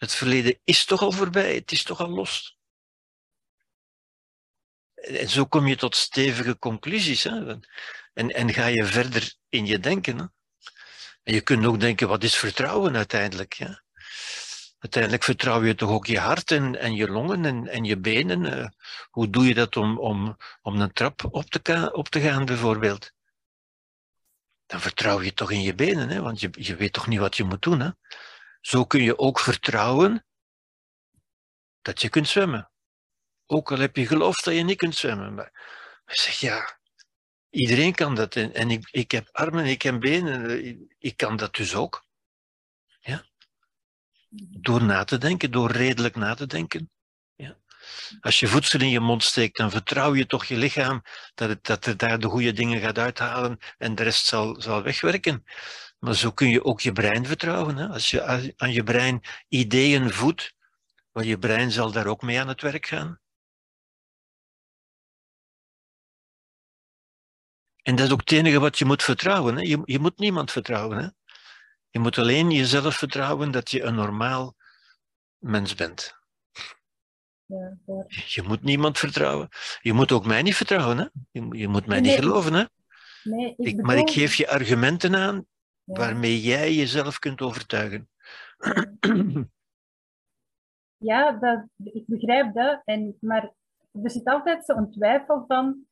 Het 0.00 0.14
verleden 0.14 0.58
is 0.64 0.84
toch 0.84 1.02
al 1.02 1.12
voorbij, 1.12 1.54
het 1.54 1.72
is 1.72 1.82
toch 1.82 2.00
al 2.00 2.08
los. 2.08 2.58
En 4.94 5.28
zo 5.28 5.46
kom 5.46 5.66
je 5.66 5.76
tot 5.76 5.96
stevige 5.96 6.58
conclusies. 6.58 7.22
Hè? 7.22 7.56
En, 8.12 8.30
en 8.30 8.52
ga 8.52 8.66
je 8.66 8.84
verder 8.84 9.34
in 9.48 9.66
je 9.66 9.78
denken. 9.78 10.18
Hè? 10.18 10.24
En 11.22 11.34
je 11.34 11.40
kunt 11.40 11.66
ook 11.66 11.80
denken, 11.80 12.08
wat 12.08 12.22
is 12.22 12.36
vertrouwen 12.36 12.96
uiteindelijk? 12.96 13.52
Ja? 13.52 13.82
Uiteindelijk 14.78 15.22
vertrouw 15.22 15.64
je 15.64 15.74
toch 15.74 15.90
ook 15.90 16.06
je 16.06 16.18
hart 16.18 16.50
en, 16.50 16.78
en 16.78 16.94
je 16.94 17.08
longen 17.08 17.44
en, 17.44 17.68
en 17.68 17.84
je 17.84 17.98
benen. 17.98 18.44
Uh, 18.44 18.68
hoe 19.10 19.30
doe 19.30 19.46
je 19.46 19.54
dat 19.54 19.76
om, 19.76 19.98
om, 19.98 20.36
om 20.62 20.80
een 20.80 20.92
trap 20.92 21.24
op 21.30 21.50
te, 21.50 21.90
op 21.92 22.08
te 22.08 22.20
gaan, 22.20 22.44
bijvoorbeeld? 22.44 23.12
Dan 24.66 24.80
vertrouw 24.80 25.20
je 25.20 25.34
toch 25.34 25.50
in 25.50 25.62
je 25.62 25.74
benen, 25.74 26.08
hè? 26.08 26.20
want 26.20 26.40
je, 26.40 26.50
je 26.52 26.76
weet 26.76 26.92
toch 26.92 27.06
niet 27.06 27.18
wat 27.18 27.36
je 27.36 27.44
moet 27.44 27.62
doen. 27.62 27.80
Hè? 27.80 27.90
Zo 28.60 28.84
kun 28.84 29.02
je 29.02 29.18
ook 29.18 29.40
vertrouwen 29.40 30.24
dat 31.82 32.00
je 32.00 32.08
kunt 32.08 32.28
zwemmen. 32.28 32.70
Ook 33.46 33.72
al 33.72 33.78
heb 33.78 33.96
je 33.96 34.06
geloof 34.06 34.40
dat 34.40 34.54
je 34.54 34.62
niet 34.62 34.76
kunt 34.76 34.96
zwemmen. 34.96 35.34
Maar 35.34 35.52
zeg 36.04 36.34
ja, 36.34 36.78
iedereen 37.50 37.94
kan 37.94 38.14
dat. 38.14 38.36
En, 38.36 38.70
ik, 38.70 38.88
ik 38.90 39.10
heb 39.10 39.28
armen, 39.32 39.64
ik 39.64 39.82
heb 39.82 40.00
benen, 40.00 40.88
ik 40.98 41.16
kan 41.16 41.36
dat 41.36 41.54
dus 41.54 41.74
ook. 41.74 42.04
Ja? 43.00 43.24
Door 44.60 44.82
na 44.82 45.04
te 45.04 45.18
denken, 45.18 45.50
door 45.50 45.70
redelijk 45.70 46.16
na 46.16 46.34
te 46.34 46.46
denken. 46.46 46.90
Ja? 47.34 47.58
Als 48.20 48.40
je 48.40 48.46
voedsel 48.46 48.80
in 48.80 48.88
je 48.88 49.00
mond 49.00 49.24
steekt, 49.24 49.56
dan 49.56 49.70
vertrouw 49.70 50.14
je 50.14 50.26
toch 50.26 50.44
je 50.44 50.56
lichaam 50.56 51.02
dat 51.34 51.48
het, 51.48 51.64
dat 51.64 51.84
het 51.84 51.98
daar 51.98 52.18
de 52.18 52.28
goede 52.28 52.52
dingen 52.52 52.80
gaat 52.80 52.98
uithalen 52.98 53.58
en 53.78 53.94
de 53.94 54.02
rest 54.02 54.26
zal, 54.26 54.60
zal 54.60 54.82
wegwerken. 54.82 55.44
Maar 56.00 56.14
zo 56.14 56.32
kun 56.32 56.48
je 56.48 56.64
ook 56.64 56.80
je 56.80 56.92
brein 56.92 57.26
vertrouwen. 57.26 57.76
Hè? 57.76 57.88
Als 57.88 58.10
je 58.10 58.54
aan 58.56 58.72
je 58.72 58.82
brein 58.82 59.20
ideeën 59.48 60.10
voedt, 60.10 60.54
maar 61.12 61.24
je 61.24 61.38
brein 61.38 61.70
zal 61.70 61.92
daar 61.92 62.06
ook 62.06 62.22
mee 62.22 62.40
aan 62.40 62.48
het 62.48 62.62
werk 62.62 62.86
gaan. 62.86 63.20
En 67.82 67.96
dat 67.96 68.06
is 68.06 68.12
ook 68.12 68.20
het 68.20 68.32
enige 68.32 68.60
wat 68.60 68.78
je 68.78 68.84
moet 68.84 69.02
vertrouwen. 69.02 69.56
Hè? 69.56 69.62
Je, 69.62 69.80
je 69.84 69.98
moet 69.98 70.18
niemand 70.18 70.50
vertrouwen. 70.50 70.98
Hè? 70.98 71.08
Je 71.90 71.98
moet 71.98 72.18
alleen 72.18 72.50
jezelf 72.50 72.96
vertrouwen 72.96 73.50
dat 73.50 73.70
je 73.70 73.82
een 73.82 73.94
normaal 73.94 74.56
mens 75.38 75.74
bent. 75.74 76.18
Ja, 77.44 77.78
ja. 77.86 78.04
Je 78.26 78.42
moet 78.42 78.62
niemand 78.62 78.98
vertrouwen. 78.98 79.48
Je 79.80 79.92
moet 79.92 80.12
ook 80.12 80.26
mij 80.26 80.42
niet 80.42 80.56
vertrouwen. 80.56 80.98
Hè? 80.98 81.06
Je, 81.30 81.58
je 81.58 81.68
moet 81.68 81.86
mij 81.86 82.00
Nee, 82.00 82.10
niet 82.10 82.20
geloven. 82.20 82.52
Hè? 82.52 82.64
Nee, 83.22 83.54
ik 83.56 83.66
Ik, 83.66 83.82
maar 83.82 83.96
ik 83.96 84.10
geef 84.10 84.34
je 84.34 84.48
argumenten 84.48 85.16
aan. 85.16 85.46
Waarmee 85.96 86.40
jij 86.40 86.74
jezelf 86.74 87.18
kunt 87.18 87.40
overtuigen. 87.40 88.08
Ja, 91.02 91.32
dat, 91.32 91.64
ik 91.76 92.04
begrijp 92.06 92.54
dat. 92.54 92.82
En, 92.84 93.16
maar 93.20 93.52
er 94.02 94.10
zit 94.10 94.24
altijd 94.24 94.64
zo'n 94.64 94.90
twijfel 94.90 95.44
van, 95.48 95.86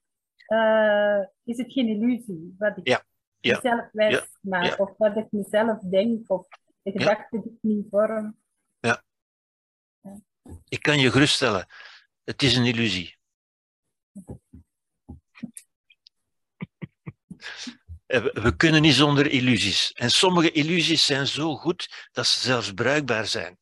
eh, 0.47 1.21
is 1.45 1.59
het 1.59 1.73
geen 1.73 1.89
illusie 1.89 2.55
wat 2.59 2.79
ik 2.79 2.89
Ja, 2.89 3.05
ja, 3.41 3.55
mezelf 3.55 3.89
wijs 3.93 4.15
ja, 4.15 4.27
maak, 4.41 4.65
ja. 4.65 4.77
of 4.77 4.97
wat 4.97 5.17
ik 5.17 5.27
mezelf 5.31 5.79
denk, 5.79 6.31
of 6.31 6.49
de 6.83 6.93
Ja. 6.93 7.01
gedachten 7.01 7.41
die 7.41 7.53
ik 7.53 7.59
niet 7.61 7.87
vorm. 7.91 8.37
Ik 10.69 10.83
kan 10.83 10.99
je 10.99 11.11
geruststellen, 11.11 11.67
het 12.25 12.43
is 12.43 12.57
een 12.57 12.65
illusie. 12.65 13.17
Eh, 18.09 18.23
We 18.33 18.57
kunnen 18.57 18.83
niet 18.83 18.95
zonder 18.95 19.27
illusies. 19.27 19.93
En 19.93 20.11
sommige 20.11 20.53
illusies 20.53 21.05
zijn 21.05 21.27
zo 21.27 21.57
goed 21.57 22.09
dat 22.13 22.27
ze 22.27 22.41
zelfs 22.41 22.73
bruikbaar 22.73 23.27
zijn. 23.27 23.59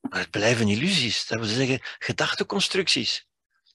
Maar 0.00 0.20
het 0.20 0.30
blijven 0.30 0.68
illusies. 0.68 1.26
Dat 1.26 1.38
wil 1.38 1.48
zeggen 1.48 1.80
gedachteconstructies. 1.82 3.26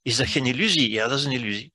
Is 0.01 0.15
dat 0.15 0.27
geen 0.27 0.45
illusie? 0.45 0.89
Ja, 0.89 1.07
dat 1.07 1.19
is 1.19 1.25
een 1.25 1.31
illusie. 1.31 1.73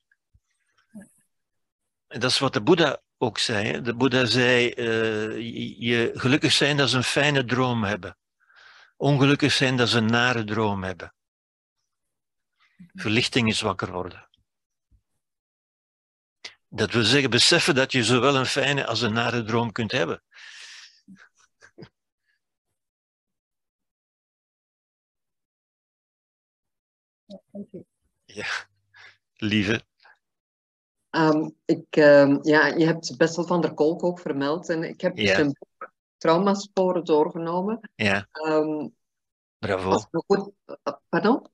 En 2.07 2.21
dat 2.21 2.31
is 2.31 2.39
wat 2.39 2.53
de 2.53 2.63
Boeddha 2.63 3.03
ook 3.19 3.39
zei. 3.39 3.81
De 3.81 3.95
Boeddha 3.95 4.25
zei, 4.25 4.71
eh, 4.71 5.39
je 5.79 6.11
gelukkig 6.15 6.53
zijn 6.53 6.77
dat 6.77 6.91
ze 6.91 6.97
een 6.97 7.03
fijne 7.03 7.45
droom 7.45 7.85
hebben. 7.85 8.19
Ongelukkig 8.97 9.53
zijn 9.53 9.77
dat 9.77 9.89
ze 9.89 9.97
een 9.97 10.07
nare 10.07 10.45
droom 10.45 10.83
hebben. 10.83 11.15
Verlichting 12.95 13.49
is 13.49 13.61
wakker 13.61 13.93
worden. 13.93 14.28
Dat 16.69 16.93
wil 16.93 17.03
zeggen, 17.03 17.31
beseffen 17.31 17.75
dat 17.75 17.93
je 17.93 18.05
zowel 18.05 18.37
een 18.37 18.47
fijne 18.47 18.87
als 18.87 19.01
een 19.01 19.13
nare 19.13 19.45
droom 19.45 19.73
kunt 19.73 19.93
hebben. 19.93 20.23
Ja. 28.25 28.47
Lieve. 29.37 29.83
Ehm, 31.11 31.51
ik, 31.65 31.87
ehm, 31.91 32.39
ja, 32.43 32.67
je 32.67 32.87
hebt 32.87 33.17
Bessel 33.17 33.45
van 33.47 33.61
der 33.61 33.75
Kolk 33.75 34.05
ook 34.05 34.21
vermeld 34.21 34.69
en 34.69 34.83
ik 34.83 35.01
heb 35.01 35.17
dus 35.17 35.29
Ja. 35.29 35.35
zijn 35.35 35.47
boek 35.59 35.93
Traumasporen 36.17 37.05
doorgenomen. 37.05 37.91
Ja, 37.95 38.29
Ehm, 38.33 38.89
bravo. 39.59 39.99
goed, 40.11 40.51
eh, 40.65 40.93
pardon? 41.09 41.47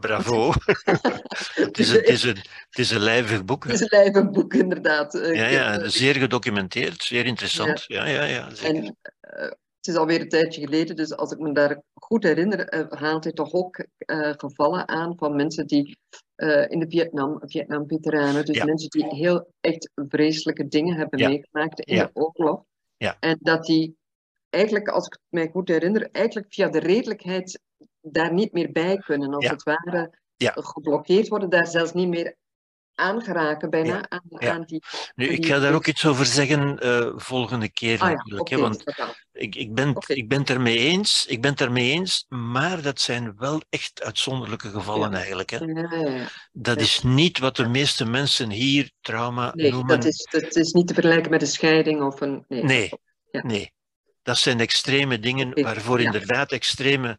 Bravo. 0.00 0.52
het, 1.54 1.78
is 1.78 1.88
een, 1.90 1.96
het, 1.96 2.08
is 2.08 2.22
een, 2.22 2.36
het 2.68 2.78
is 2.78 2.90
een 2.90 3.00
lijvig 3.00 3.44
boek. 3.44 3.64
hè. 3.64 3.70
Het 3.70 3.80
is 3.80 3.90
een 3.90 3.98
lijvig 4.02 4.30
boek, 4.30 4.54
inderdaad. 4.54 5.14
Eh, 5.14 5.34
Ja, 5.34 5.46
ja, 5.46 5.78
eh, 5.78 5.88
zeer 5.88 6.14
gedocumenteerd, 6.14 7.02
zeer 7.02 7.26
interessant. 7.26 7.84
Ja, 7.86 8.06
ja, 8.06 8.24
ja, 8.24 8.54
zeker. 8.54 8.74
En 8.76 8.96
eh, 9.20 9.42
het 9.76 9.88
is 9.88 9.94
alweer 9.96 10.20
een 10.20 10.28
tijdje 10.28 10.60
geleden, 10.60 10.96
dus 10.96 11.16
als 11.16 11.32
ik 11.32 11.38
me 11.38 11.52
daar 11.52 11.82
goed 11.94 12.22
herinner, 12.22 12.68
eh, 12.68 12.86
haalt 13.00 13.24
hij 13.24 13.32
toch 13.32 13.52
ook 13.52 13.84
gevallen 14.36 14.88
aan 14.88 15.16
van 15.16 15.36
mensen 15.36 15.66
die 15.66 15.98
in 16.68 16.78
de 16.78 16.86
Vietnam, 16.88 17.40
Vietnam-veteranen, 17.46 18.44
dus 18.44 18.56
Ja. 18.56 18.64
mensen 18.64 18.90
die 18.90 19.06
heel 19.06 19.52
echt 19.60 19.90
vreselijke 19.94 20.68
dingen 20.68 20.96
hebben 20.96 21.28
meegemaakt 21.28 21.80
in 21.80 21.96
de 21.98 22.10
oorlog. 22.12 22.62
En 23.20 23.38
dat 23.40 23.64
die 23.64 23.96
eigenlijk, 24.50 24.88
als 24.88 25.06
ik 25.06 25.18
mij 25.28 25.48
goed 25.48 25.68
herinner, 25.68 26.08
eigenlijk 26.12 26.46
via 26.54 26.68
de 26.68 26.78
redelijkheid 26.78 27.60
daar 28.00 28.32
niet 28.32 28.52
meer 28.52 28.72
bij 28.72 28.96
kunnen, 28.96 29.34
als 29.34 29.44
Ja. 29.44 29.50
het 29.50 29.62
ware 29.62 30.18
Ja. 30.36 30.52
geblokkeerd 30.54 31.28
worden, 31.28 31.50
daar 31.50 31.66
zelfs 31.66 31.92
niet 31.92 32.08
meer 32.08 32.36
aangeraken 32.94 33.70
bijna 33.70 33.94
Ja. 33.94 34.06
aan, 34.08 34.22
Ja. 34.38 34.52
aan 34.52 34.62
die... 34.64 34.82
Nu, 35.14 35.26
ik 35.28 35.46
ga 35.46 35.58
daar 35.58 35.74
ook 35.74 35.86
iets 35.86 36.06
over 36.06 36.26
zeggen 36.26 36.78
eh, 36.78 37.12
volgende 37.16 37.68
keer 37.72 38.00
Ah 38.00 38.08
ja, 38.10 38.14
natuurlijk. 38.16 38.48
hè, 38.48 38.56
want 38.58 38.84
ik, 39.32 39.54
ik, 39.54 39.74
ben, 39.74 39.94
ik 40.06 40.28
ben 40.28 40.38
het 40.38 40.50
ermee 40.50 40.78
eens, 40.78 41.26
ik 41.26 41.40
ben 41.40 41.50
het 41.50 41.60
ermee 41.60 41.90
eens, 41.90 42.24
maar 42.28 42.82
dat 42.82 43.00
zijn 43.00 43.36
wel 43.36 43.62
echt 43.68 44.02
uitzonderlijke 44.02 44.68
gevallen 44.70 45.14
eigenlijk. 45.14 45.50
Hè. 45.50 45.58
Dat 46.52 46.80
is 46.80 47.02
niet 47.02 47.38
wat 47.38 47.56
de 47.56 47.68
meeste 47.68 48.04
mensen 48.04 48.50
hier 48.50 48.90
trauma 49.00 49.52
Nee, 49.54 49.70
noemen. 49.70 49.88
dat 50.00 50.04
is, 50.04 50.28
dat 50.30 50.56
is 50.56 50.72
niet 50.72 50.86
te 50.86 50.94
vergelijken 50.94 51.30
met 51.30 51.42
een 51.42 51.48
scheiding 51.48 52.02
of 52.02 52.20
een... 52.20 52.44
Nee. 52.48 52.90
Nee. 53.30 53.72
Dat 54.22 54.38
zijn 54.38 54.60
extreme 54.60 55.18
dingen 55.18 55.62
waarvoor 55.62 56.00
inderdaad 56.00 56.52
extreme... 56.52 57.18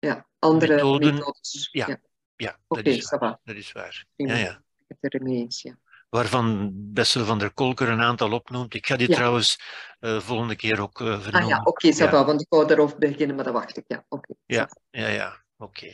Ja, 0.00 0.26
andere 0.38 0.74
methoden- 0.74 1.14
methodes. 1.14 1.68
Ja, 1.72 1.86
ja. 1.88 2.00
Ja, 2.36 2.58
Oké, 2.68 2.82
dat, 2.82 2.94
is 2.94 3.10
waar, 3.10 3.38
dat 3.44 3.56
is 3.56 3.72
waar. 3.72 4.04
Ik 4.16 4.28
Ja, 4.28 4.36
ja. 4.36 4.62
het 5.00 5.14
eens, 5.26 5.62
ja. 5.62 5.78
Waarvan 6.08 6.70
Bessel 6.74 7.24
van 7.24 7.38
der 7.38 7.52
Kolker 7.52 7.88
een 7.88 8.00
aantal 8.00 8.32
opnoemt. 8.32 8.74
Ik 8.74 8.86
ga 8.86 8.96
die 8.96 9.08
Ja. 9.08 9.14
trouwens 9.14 9.58
eh, 10.00 10.20
volgende 10.20 10.56
keer 10.56 10.80
ook 10.80 11.00
eh, 11.00 11.26
Ah 11.26 11.48
ja, 11.48 11.60
oké, 11.64 11.86
Ja. 11.86 12.08
va, 12.10 12.24
want 12.24 12.40
ik 12.40 12.46
wou 12.48 12.66
daarover 12.66 12.98
beginnen, 12.98 13.36
maar 13.36 13.44
dat 13.44 13.54
wacht 13.54 13.76
ik. 13.76 13.84
Ja, 13.86 14.04
oké. 14.08 14.34
Ja. 14.46 14.70
Ja, 14.90 15.06
ja, 15.08 15.44
oké. 15.56 15.92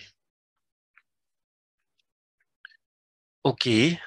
Oké. 3.40 4.00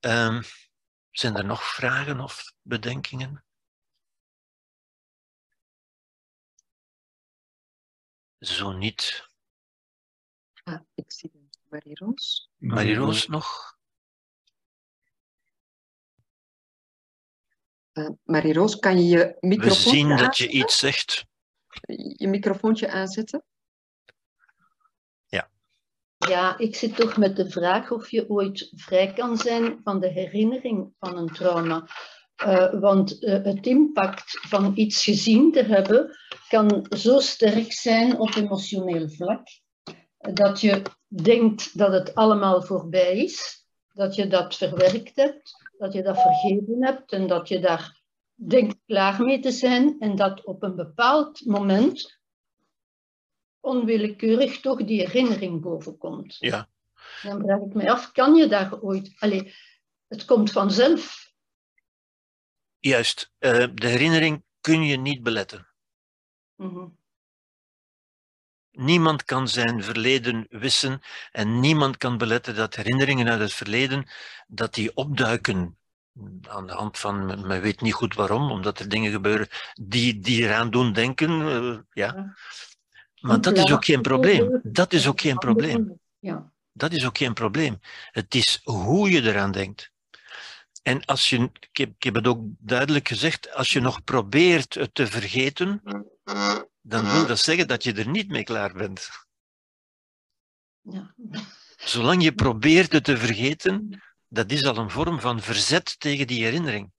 Ehm, 0.00 0.42
zijn 1.10 1.36
er 1.36 1.44
nog 1.44 1.62
vragen 1.62 2.20
of 2.20 2.52
bedenkingen? 2.62 3.44
Zo 8.40 8.72
niet. 8.72 9.30
Ah, 10.62 10.80
ik 10.94 11.12
zie 11.12 11.48
Marie-Roos. 11.68 12.50
Marie-Roos 12.56 13.26
nog? 13.26 13.78
Uh, 17.92 18.08
Marie-Roos, 18.22 18.78
kan 18.78 18.98
je 18.98 19.08
je 19.08 19.36
We 19.40 19.46
microfoontje, 19.46 19.90
zien 19.90 20.16
dat 20.16 20.36
je 20.36 20.48
iets 20.48 20.78
zegt. 20.78 21.24
je 22.16 22.28
microfoontje 22.28 22.90
aanzetten? 22.90 23.44
Ja, 26.28 26.58
ik 26.58 26.76
zit 26.76 26.96
toch 26.96 27.16
met 27.16 27.36
de 27.36 27.50
vraag 27.50 27.90
of 27.90 28.10
je 28.10 28.28
ooit 28.30 28.72
vrij 28.74 29.12
kan 29.12 29.36
zijn 29.36 29.80
van 29.82 30.00
de 30.00 30.08
herinnering 30.08 30.92
van 30.98 31.16
een 31.16 31.32
trauma. 31.32 31.88
Uh, 32.46 32.80
want 32.80 33.22
uh, 33.22 33.44
het 33.44 33.66
impact 33.66 34.38
van 34.48 34.72
iets 34.74 35.04
gezien 35.04 35.52
te 35.52 35.62
hebben 35.62 36.18
kan 36.48 36.86
zo 36.96 37.18
sterk 37.18 37.72
zijn 37.72 38.18
op 38.18 38.34
emotioneel 38.34 39.08
vlak 39.08 39.46
dat 40.20 40.60
je 40.60 40.82
denkt 41.08 41.78
dat 41.78 41.92
het 41.92 42.14
allemaal 42.14 42.62
voorbij 42.62 43.16
is, 43.16 43.66
dat 43.92 44.14
je 44.14 44.26
dat 44.26 44.56
verwerkt 44.56 45.16
hebt, 45.16 45.70
dat 45.78 45.92
je 45.92 46.02
dat 46.02 46.20
vergeven 46.20 46.84
hebt 46.84 47.12
en 47.12 47.26
dat 47.26 47.48
je 47.48 47.60
daar 47.60 48.00
denkt 48.34 48.76
klaar 48.86 49.22
mee 49.22 49.40
te 49.40 49.50
zijn 49.50 49.96
en 49.98 50.16
dat 50.16 50.44
op 50.44 50.62
een 50.62 50.76
bepaald 50.76 51.46
moment 51.46 52.18
onwillekeurig 53.60 54.60
toch 54.60 54.84
die 54.84 55.00
herinnering 55.00 55.60
bovenkomt. 55.60 56.36
Ja. 56.38 56.68
Dan 57.22 57.40
vraag 57.40 57.60
ik 57.60 57.74
me 57.74 57.90
af, 57.90 58.12
kan 58.12 58.34
je 58.34 58.46
daar 58.46 58.80
ooit... 58.80 59.12
Allee, 59.18 59.54
het 60.08 60.24
komt 60.24 60.52
vanzelf. 60.52 61.29
Juist. 62.80 63.32
Uh, 63.38 63.66
de 63.74 63.86
herinnering 63.86 64.44
kun 64.60 64.82
je 64.82 64.96
niet 64.96 65.22
beletten. 65.22 65.68
Mm 66.56 66.74
-hmm. 66.74 66.98
Niemand 68.70 69.24
kan 69.24 69.48
zijn 69.48 69.82
verleden 69.82 70.46
wissen 70.50 71.00
en 71.32 71.60
niemand 71.60 71.96
kan 71.96 72.18
beletten 72.18 72.54
dat 72.54 72.74
herinneringen 72.74 73.28
uit 73.28 73.40
het 73.40 73.52
verleden, 73.52 74.08
dat 74.46 74.74
die 74.74 74.96
opduiken 74.96 75.78
aan 76.48 76.66
de 76.66 76.72
hand 76.72 76.98
van, 76.98 77.26
men 77.46 77.60
weet 77.60 77.80
niet 77.80 77.92
goed 77.92 78.14
waarom, 78.14 78.50
omdat 78.50 78.78
er 78.78 78.88
dingen 78.88 79.12
gebeuren 79.12 79.48
die, 79.74 80.20
die 80.20 80.42
eraan 80.42 80.70
doen 80.70 80.92
denken. 80.92 81.40
Uh, 81.40 81.78
ja. 81.90 82.34
Maar 83.20 83.40
dat 83.40 83.56
is 83.56 83.72
ook 83.72 83.84
geen 83.84 84.02
probleem. 84.02 84.60
Dat 84.62 84.92
is 84.92 85.06
ook 85.06 85.20
geen 85.20 85.38
probleem. 85.38 86.00
Ja. 86.18 86.52
Dat 86.72 86.92
is 86.92 87.06
ook 87.06 87.18
geen 87.18 87.34
probleem. 87.34 87.78
Het 88.10 88.34
is 88.34 88.60
hoe 88.64 89.10
je 89.10 89.22
eraan 89.22 89.52
denkt. 89.52 89.89
En 90.82 91.04
als 91.04 91.30
je, 91.30 91.50
ik 91.60 91.76
heb, 91.76 91.94
ik 91.94 92.02
heb 92.02 92.14
het 92.14 92.26
ook 92.26 92.42
duidelijk 92.58 93.08
gezegd, 93.08 93.54
als 93.54 93.72
je 93.72 93.80
nog 93.80 94.04
probeert 94.04 94.74
het 94.74 94.94
te 94.94 95.06
vergeten, 95.06 95.82
dan 96.80 97.12
wil 97.12 97.26
dat 97.26 97.38
zeggen 97.38 97.68
dat 97.68 97.84
je 97.84 97.92
er 97.92 98.08
niet 98.08 98.28
mee 98.28 98.44
klaar 98.44 98.72
bent. 98.72 99.08
Ja. 100.80 101.14
Zolang 101.76 102.22
je 102.22 102.32
probeert 102.44 102.92
het 102.92 103.04
te 103.04 103.16
vergeten, 103.16 104.02
dat 104.28 104.50
is 104.50 104.64
al 104.64 104.76
een 104.76 104.90
vorm 104.90 105.20
van 105.20 105.40
verzet 105.40 106.00
tegen 106.00 106.26
die 106.26 106.44
herinnering. 106.44 106.92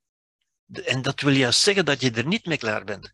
En 0.86 1.02
dat 1.02 1.22
wil 1.22 1.34
juist 1.34 1.62
zeggen 1.62 1.86
dat 1.86 2.02
je 2.02 2.12
er 2.12 2.28
niet 2.28 2.46
mee 2.46 2.58
klaar 2.58 2.84
bent. 2.84 3.14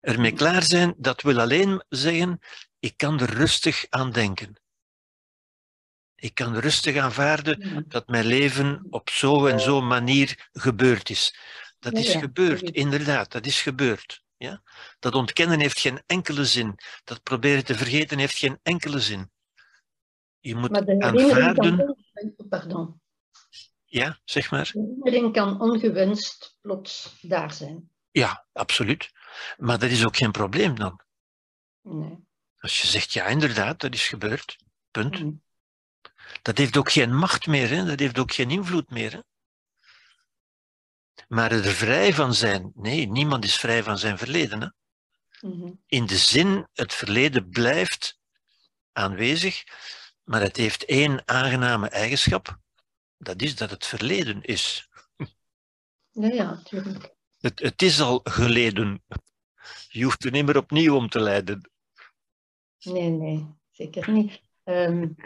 Ermee 0.00 0.32
klaar 0.32 0.62
zijn, 0.62 0.94
dat 0.96 1.22
wil 1.22 1.40
alleen 1.40 1.84
zeggen, 1.88 2.38
ik 2.78 2.96
kan 2.96 3.20
er 3.20 3.30
rustig 3.30 3.86
aan 3.88 4.12
denken. 4.12 4.62
Ik 6.24 6.34
kan 6.34 6.58
rustig 6.58 6.96
aanvaarden 6.96 7.84
dat 7.88 8.08
mijn 8.08 8.26
leven 8.26 8.86
op 8.90 9.10
zo 9.10 9.46
en 9.46 9.60
zo 9.60 9.80
manier 9.80 10.48
gebeurd 10.52 11.10
is. 11.10 11.36
Dat 11.78 11.92
is 11.92 12.14
gebeurd, 12.14 12.70
inderdaad, 12.70 13.32
dat 13.32 13.46
is 13.46 13.62
gebeurd. 13.62 14.22
Ja? 14.36 14.62
Dat 14.98 15.14
ontkennen 15.14 15.60
heeft 15.60 15.80
geen 15.80 16.02
enkele 16.06 16.44
zin. 16.44 16.74
Dat 17.04 17.22
proberen 17.22 17.64
te 17.64 17.74
vergeten 17.74 18.18
heeft 18.18 18.36
geen 18.36 18.58
enkele 18.62 19.00
zin. 19.00 19.30
Je 20.40 20.54
moet 20.54 21.02
aanvaarden. 21.02 21.76
Kan... 22.12 22.48
Pardon. 22.48 23.00
Ja, 23.84 24.18
zeg 24.24 24.50
maar. 24.50 24.70
De 24.72 24.80
herinnering 24.80 25.32
kan 25.32 25.60
ongewenst 25.60 26.56
plots 26.60 27.18
daar 27.20 27.52
zijn. 27.52 27.90
Ja, 28.10 28.46
absoluut. 28.52 29.10
Maar 29.56 29.78
dat 29.78 29.90
is 29.90 30.04
ook 30.04 30.16
geen 30.16 30.32
probleem 30.32 30.74
dan. 30.74 31.00
Nee. 31.82 32.18
Als 32.58 32.82
je 32.82 32.86
zegt, 32.86 33.12
ja, 33.12 33.26
inderdaad, 33.26 33.80
dat 33.80 33.94
is 33.94 34.08
gebeurd. 34.08 34.56
Punt. 34.90 35.20
Mm. 35.20 35.42
Dat 36.44 36.58
heeft 36.58 36.76
ook 36.76 36.92
geen 36.92 37.16
macht 37.16 37.46
meer, 37.46 37.68
hè? 37.68 37.84
dat 37.84 37.98
heeft 37.98 38.18
ook 38.18 38.32
geen 38.32 38.50
invloed 38.50 38.90
meer. 38.90 39.12
Hè? 39.12 39.20
Maar 41.28 41.52
er 41.52 41.64
vrij 41.64 42.14
van 42.14 42.34
zijn, 42.34 42.72
nee, 42.74 43.08
niemand 43.08 43.44
is 43.44 43.56
vrij 43.56 43.82
van 43.82 43.98
zijn 43.98 44.18
verleden. 44.18 44.60
Hè? 44.60 44.68
Mm 45.48 45.60
-hmm. 45.60 45.82
In 45.86 46.06
de 46.06 46.16
zin, 46.16 46.68
het 46.72 46.94
verleden 46.94 47.48
blijft 47.48 48.18
aanwezig, 48.92 49.64
maar 50.24 50.40
het 50.40 50.56
heeft 50.56 50.84
één 50.84 51.28
aangename 51.28 51.88
eigenschap, 51.88 52.58
dat 53.16 53.42
is 53.42 53.56
dat 53.56 53.70
het 53.70 53.86
verleden 53.86 54.42
is. 54.42 54.88
Ja, 56.10 56.28
ja, 56.28 56.50
natuurlijk. 56.50 57.14
Het, 57.40 57.58
het 57.58 57.82
is 57.82 58.00
al 58.00 58.20
geleden. 58.24 59.04
Je 59.88 60.04
hoeft 60.04 60.24
er 60.24 60.30
niet 60.30 60.46
meer 60.46 60.56
opnieuw 60.56 60.96
om 60.96 61.08
te 61.08 61.20
lijden. 61.20 61.70
Nee, 62.78 63.10
nee, 63.10 63.46
zeker 63.70 64.10
niet. 64.10 64.40
Um, 64.64 65.16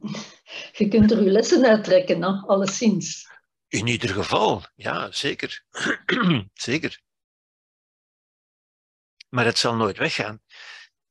je 0.78 0.88
kunt 0.88 1.10
er 1.10 1.22
je 1.22 1.30
lessen 1.30 1.64
uittrekken, 1.64 2.22
hè? 2.22 2.28
alleszins. 2.28 3.30
In 3.68 3.86
ieder 3.86 4.08
geval, 4.08 4.62
ja, 4.74 5.12
zeker. 5.12 5.64
zeker. 6.54 7.00
Maar 9.28 9.44
het 9.44 9.58
zal 9.58 9.74
nooit 9.74 9.98
weggaan. 9.98 10.42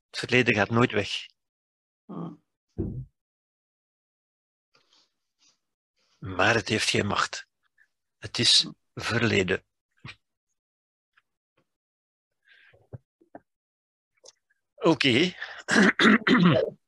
Het 0.10 0.20
verleden 0.20 0.56
gaat 0.56 0.70
nooit 0.70 0.92
weg. 0.92 1.10
Maar 6.18 6.54
het 6.54 6.68
heeft 6.68 6.90
geen 6.90 7.08
macht. 7.08 7.48
Het 8.18 8.40
is 8.40 8.70
verleden. 8.94 9.66
Oké. 14.76 15.34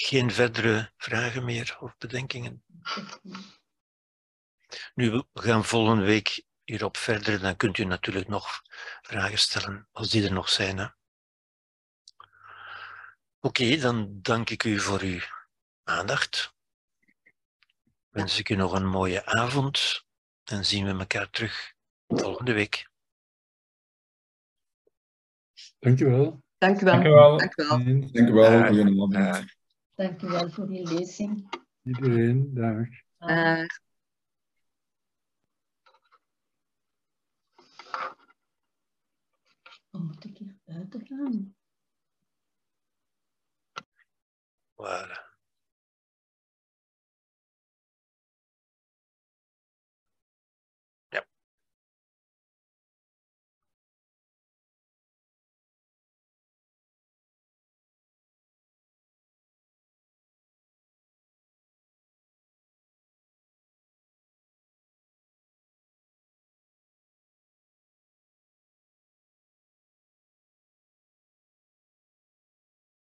Geen 0.00 0.30
verdere 0.30 0.92
vragen 0.96 1.44
meer 1.44 1.76
of 1.80 1.96
bedenkingen? 1.98 2.64
Nu, 4.94 5.10
we 5.10 5.26
gaan 5.32 5.64
volgende 5.64 6.04
week 6.04 6.44
hierop 6.64 6.96
verder. 6.96 7.40
Dan 7.40 7.56
kunt 7.56 7.78
u 7.78 7.84
natuurlijk 7.84 8.28
nog 8.28 8.62
vragen 9.02 9.38
stellen, 9.38 9.88
als 9.92 10.10
die 10.10 10.24
er 10.24 10.32
nog 10.32 10.48
zijn. 10.48 10.78
Oké, 10.78 10.94
okay, 13.40 13.78
dan 13.78 14.18
dank 14.22 14.50
ik 14.50 14.64
u 14.64 14.78
voor 14.78 15.00
uw 15.00 15.20
aandacht. 15.84 16.54
Wens 18.08 18.38
ik 18.38 18.48
u 18.48 18.54
nog 18.54 18.72
een 18.72 18.88
mooie 18.88 19.24
avond. 19.24 20.04
En 20.44 20.64
zien 20.64 20.84
we 20.84 20.98
elkaar 20.98 21.30
terug 21.30 21.74
volgende 22.06 22.52
week. 22.52 22.90
Dankjewel. 25.78 26.42
Dank 26.58 26.80
u 26.80 26.84
wel. 26.84 26.98
Dank 26.98 27.04
u 27.08 27.10
wel. 27.10 27.38
Dank 27.38 27.56
u 27.58 27.64
wel. 28.32 28.48
Dank 28.50 28.68
u 28.68 28.94
wel. 28.94 29.44
Dank 29.96 30.22
u 30.22 30.28
wel 30.28 30.50
voor 30.50 30.66
die 30.66 30.86
lezing. 30.88 31.48
Iedereen, 31.82 32.54
dag. 32.54 32.86
Dag. 33.18 33.66
Om 39.90 40.18
te 40.18 41.00
gaan. 41.04 41.54
Voilà. 44.74 45.25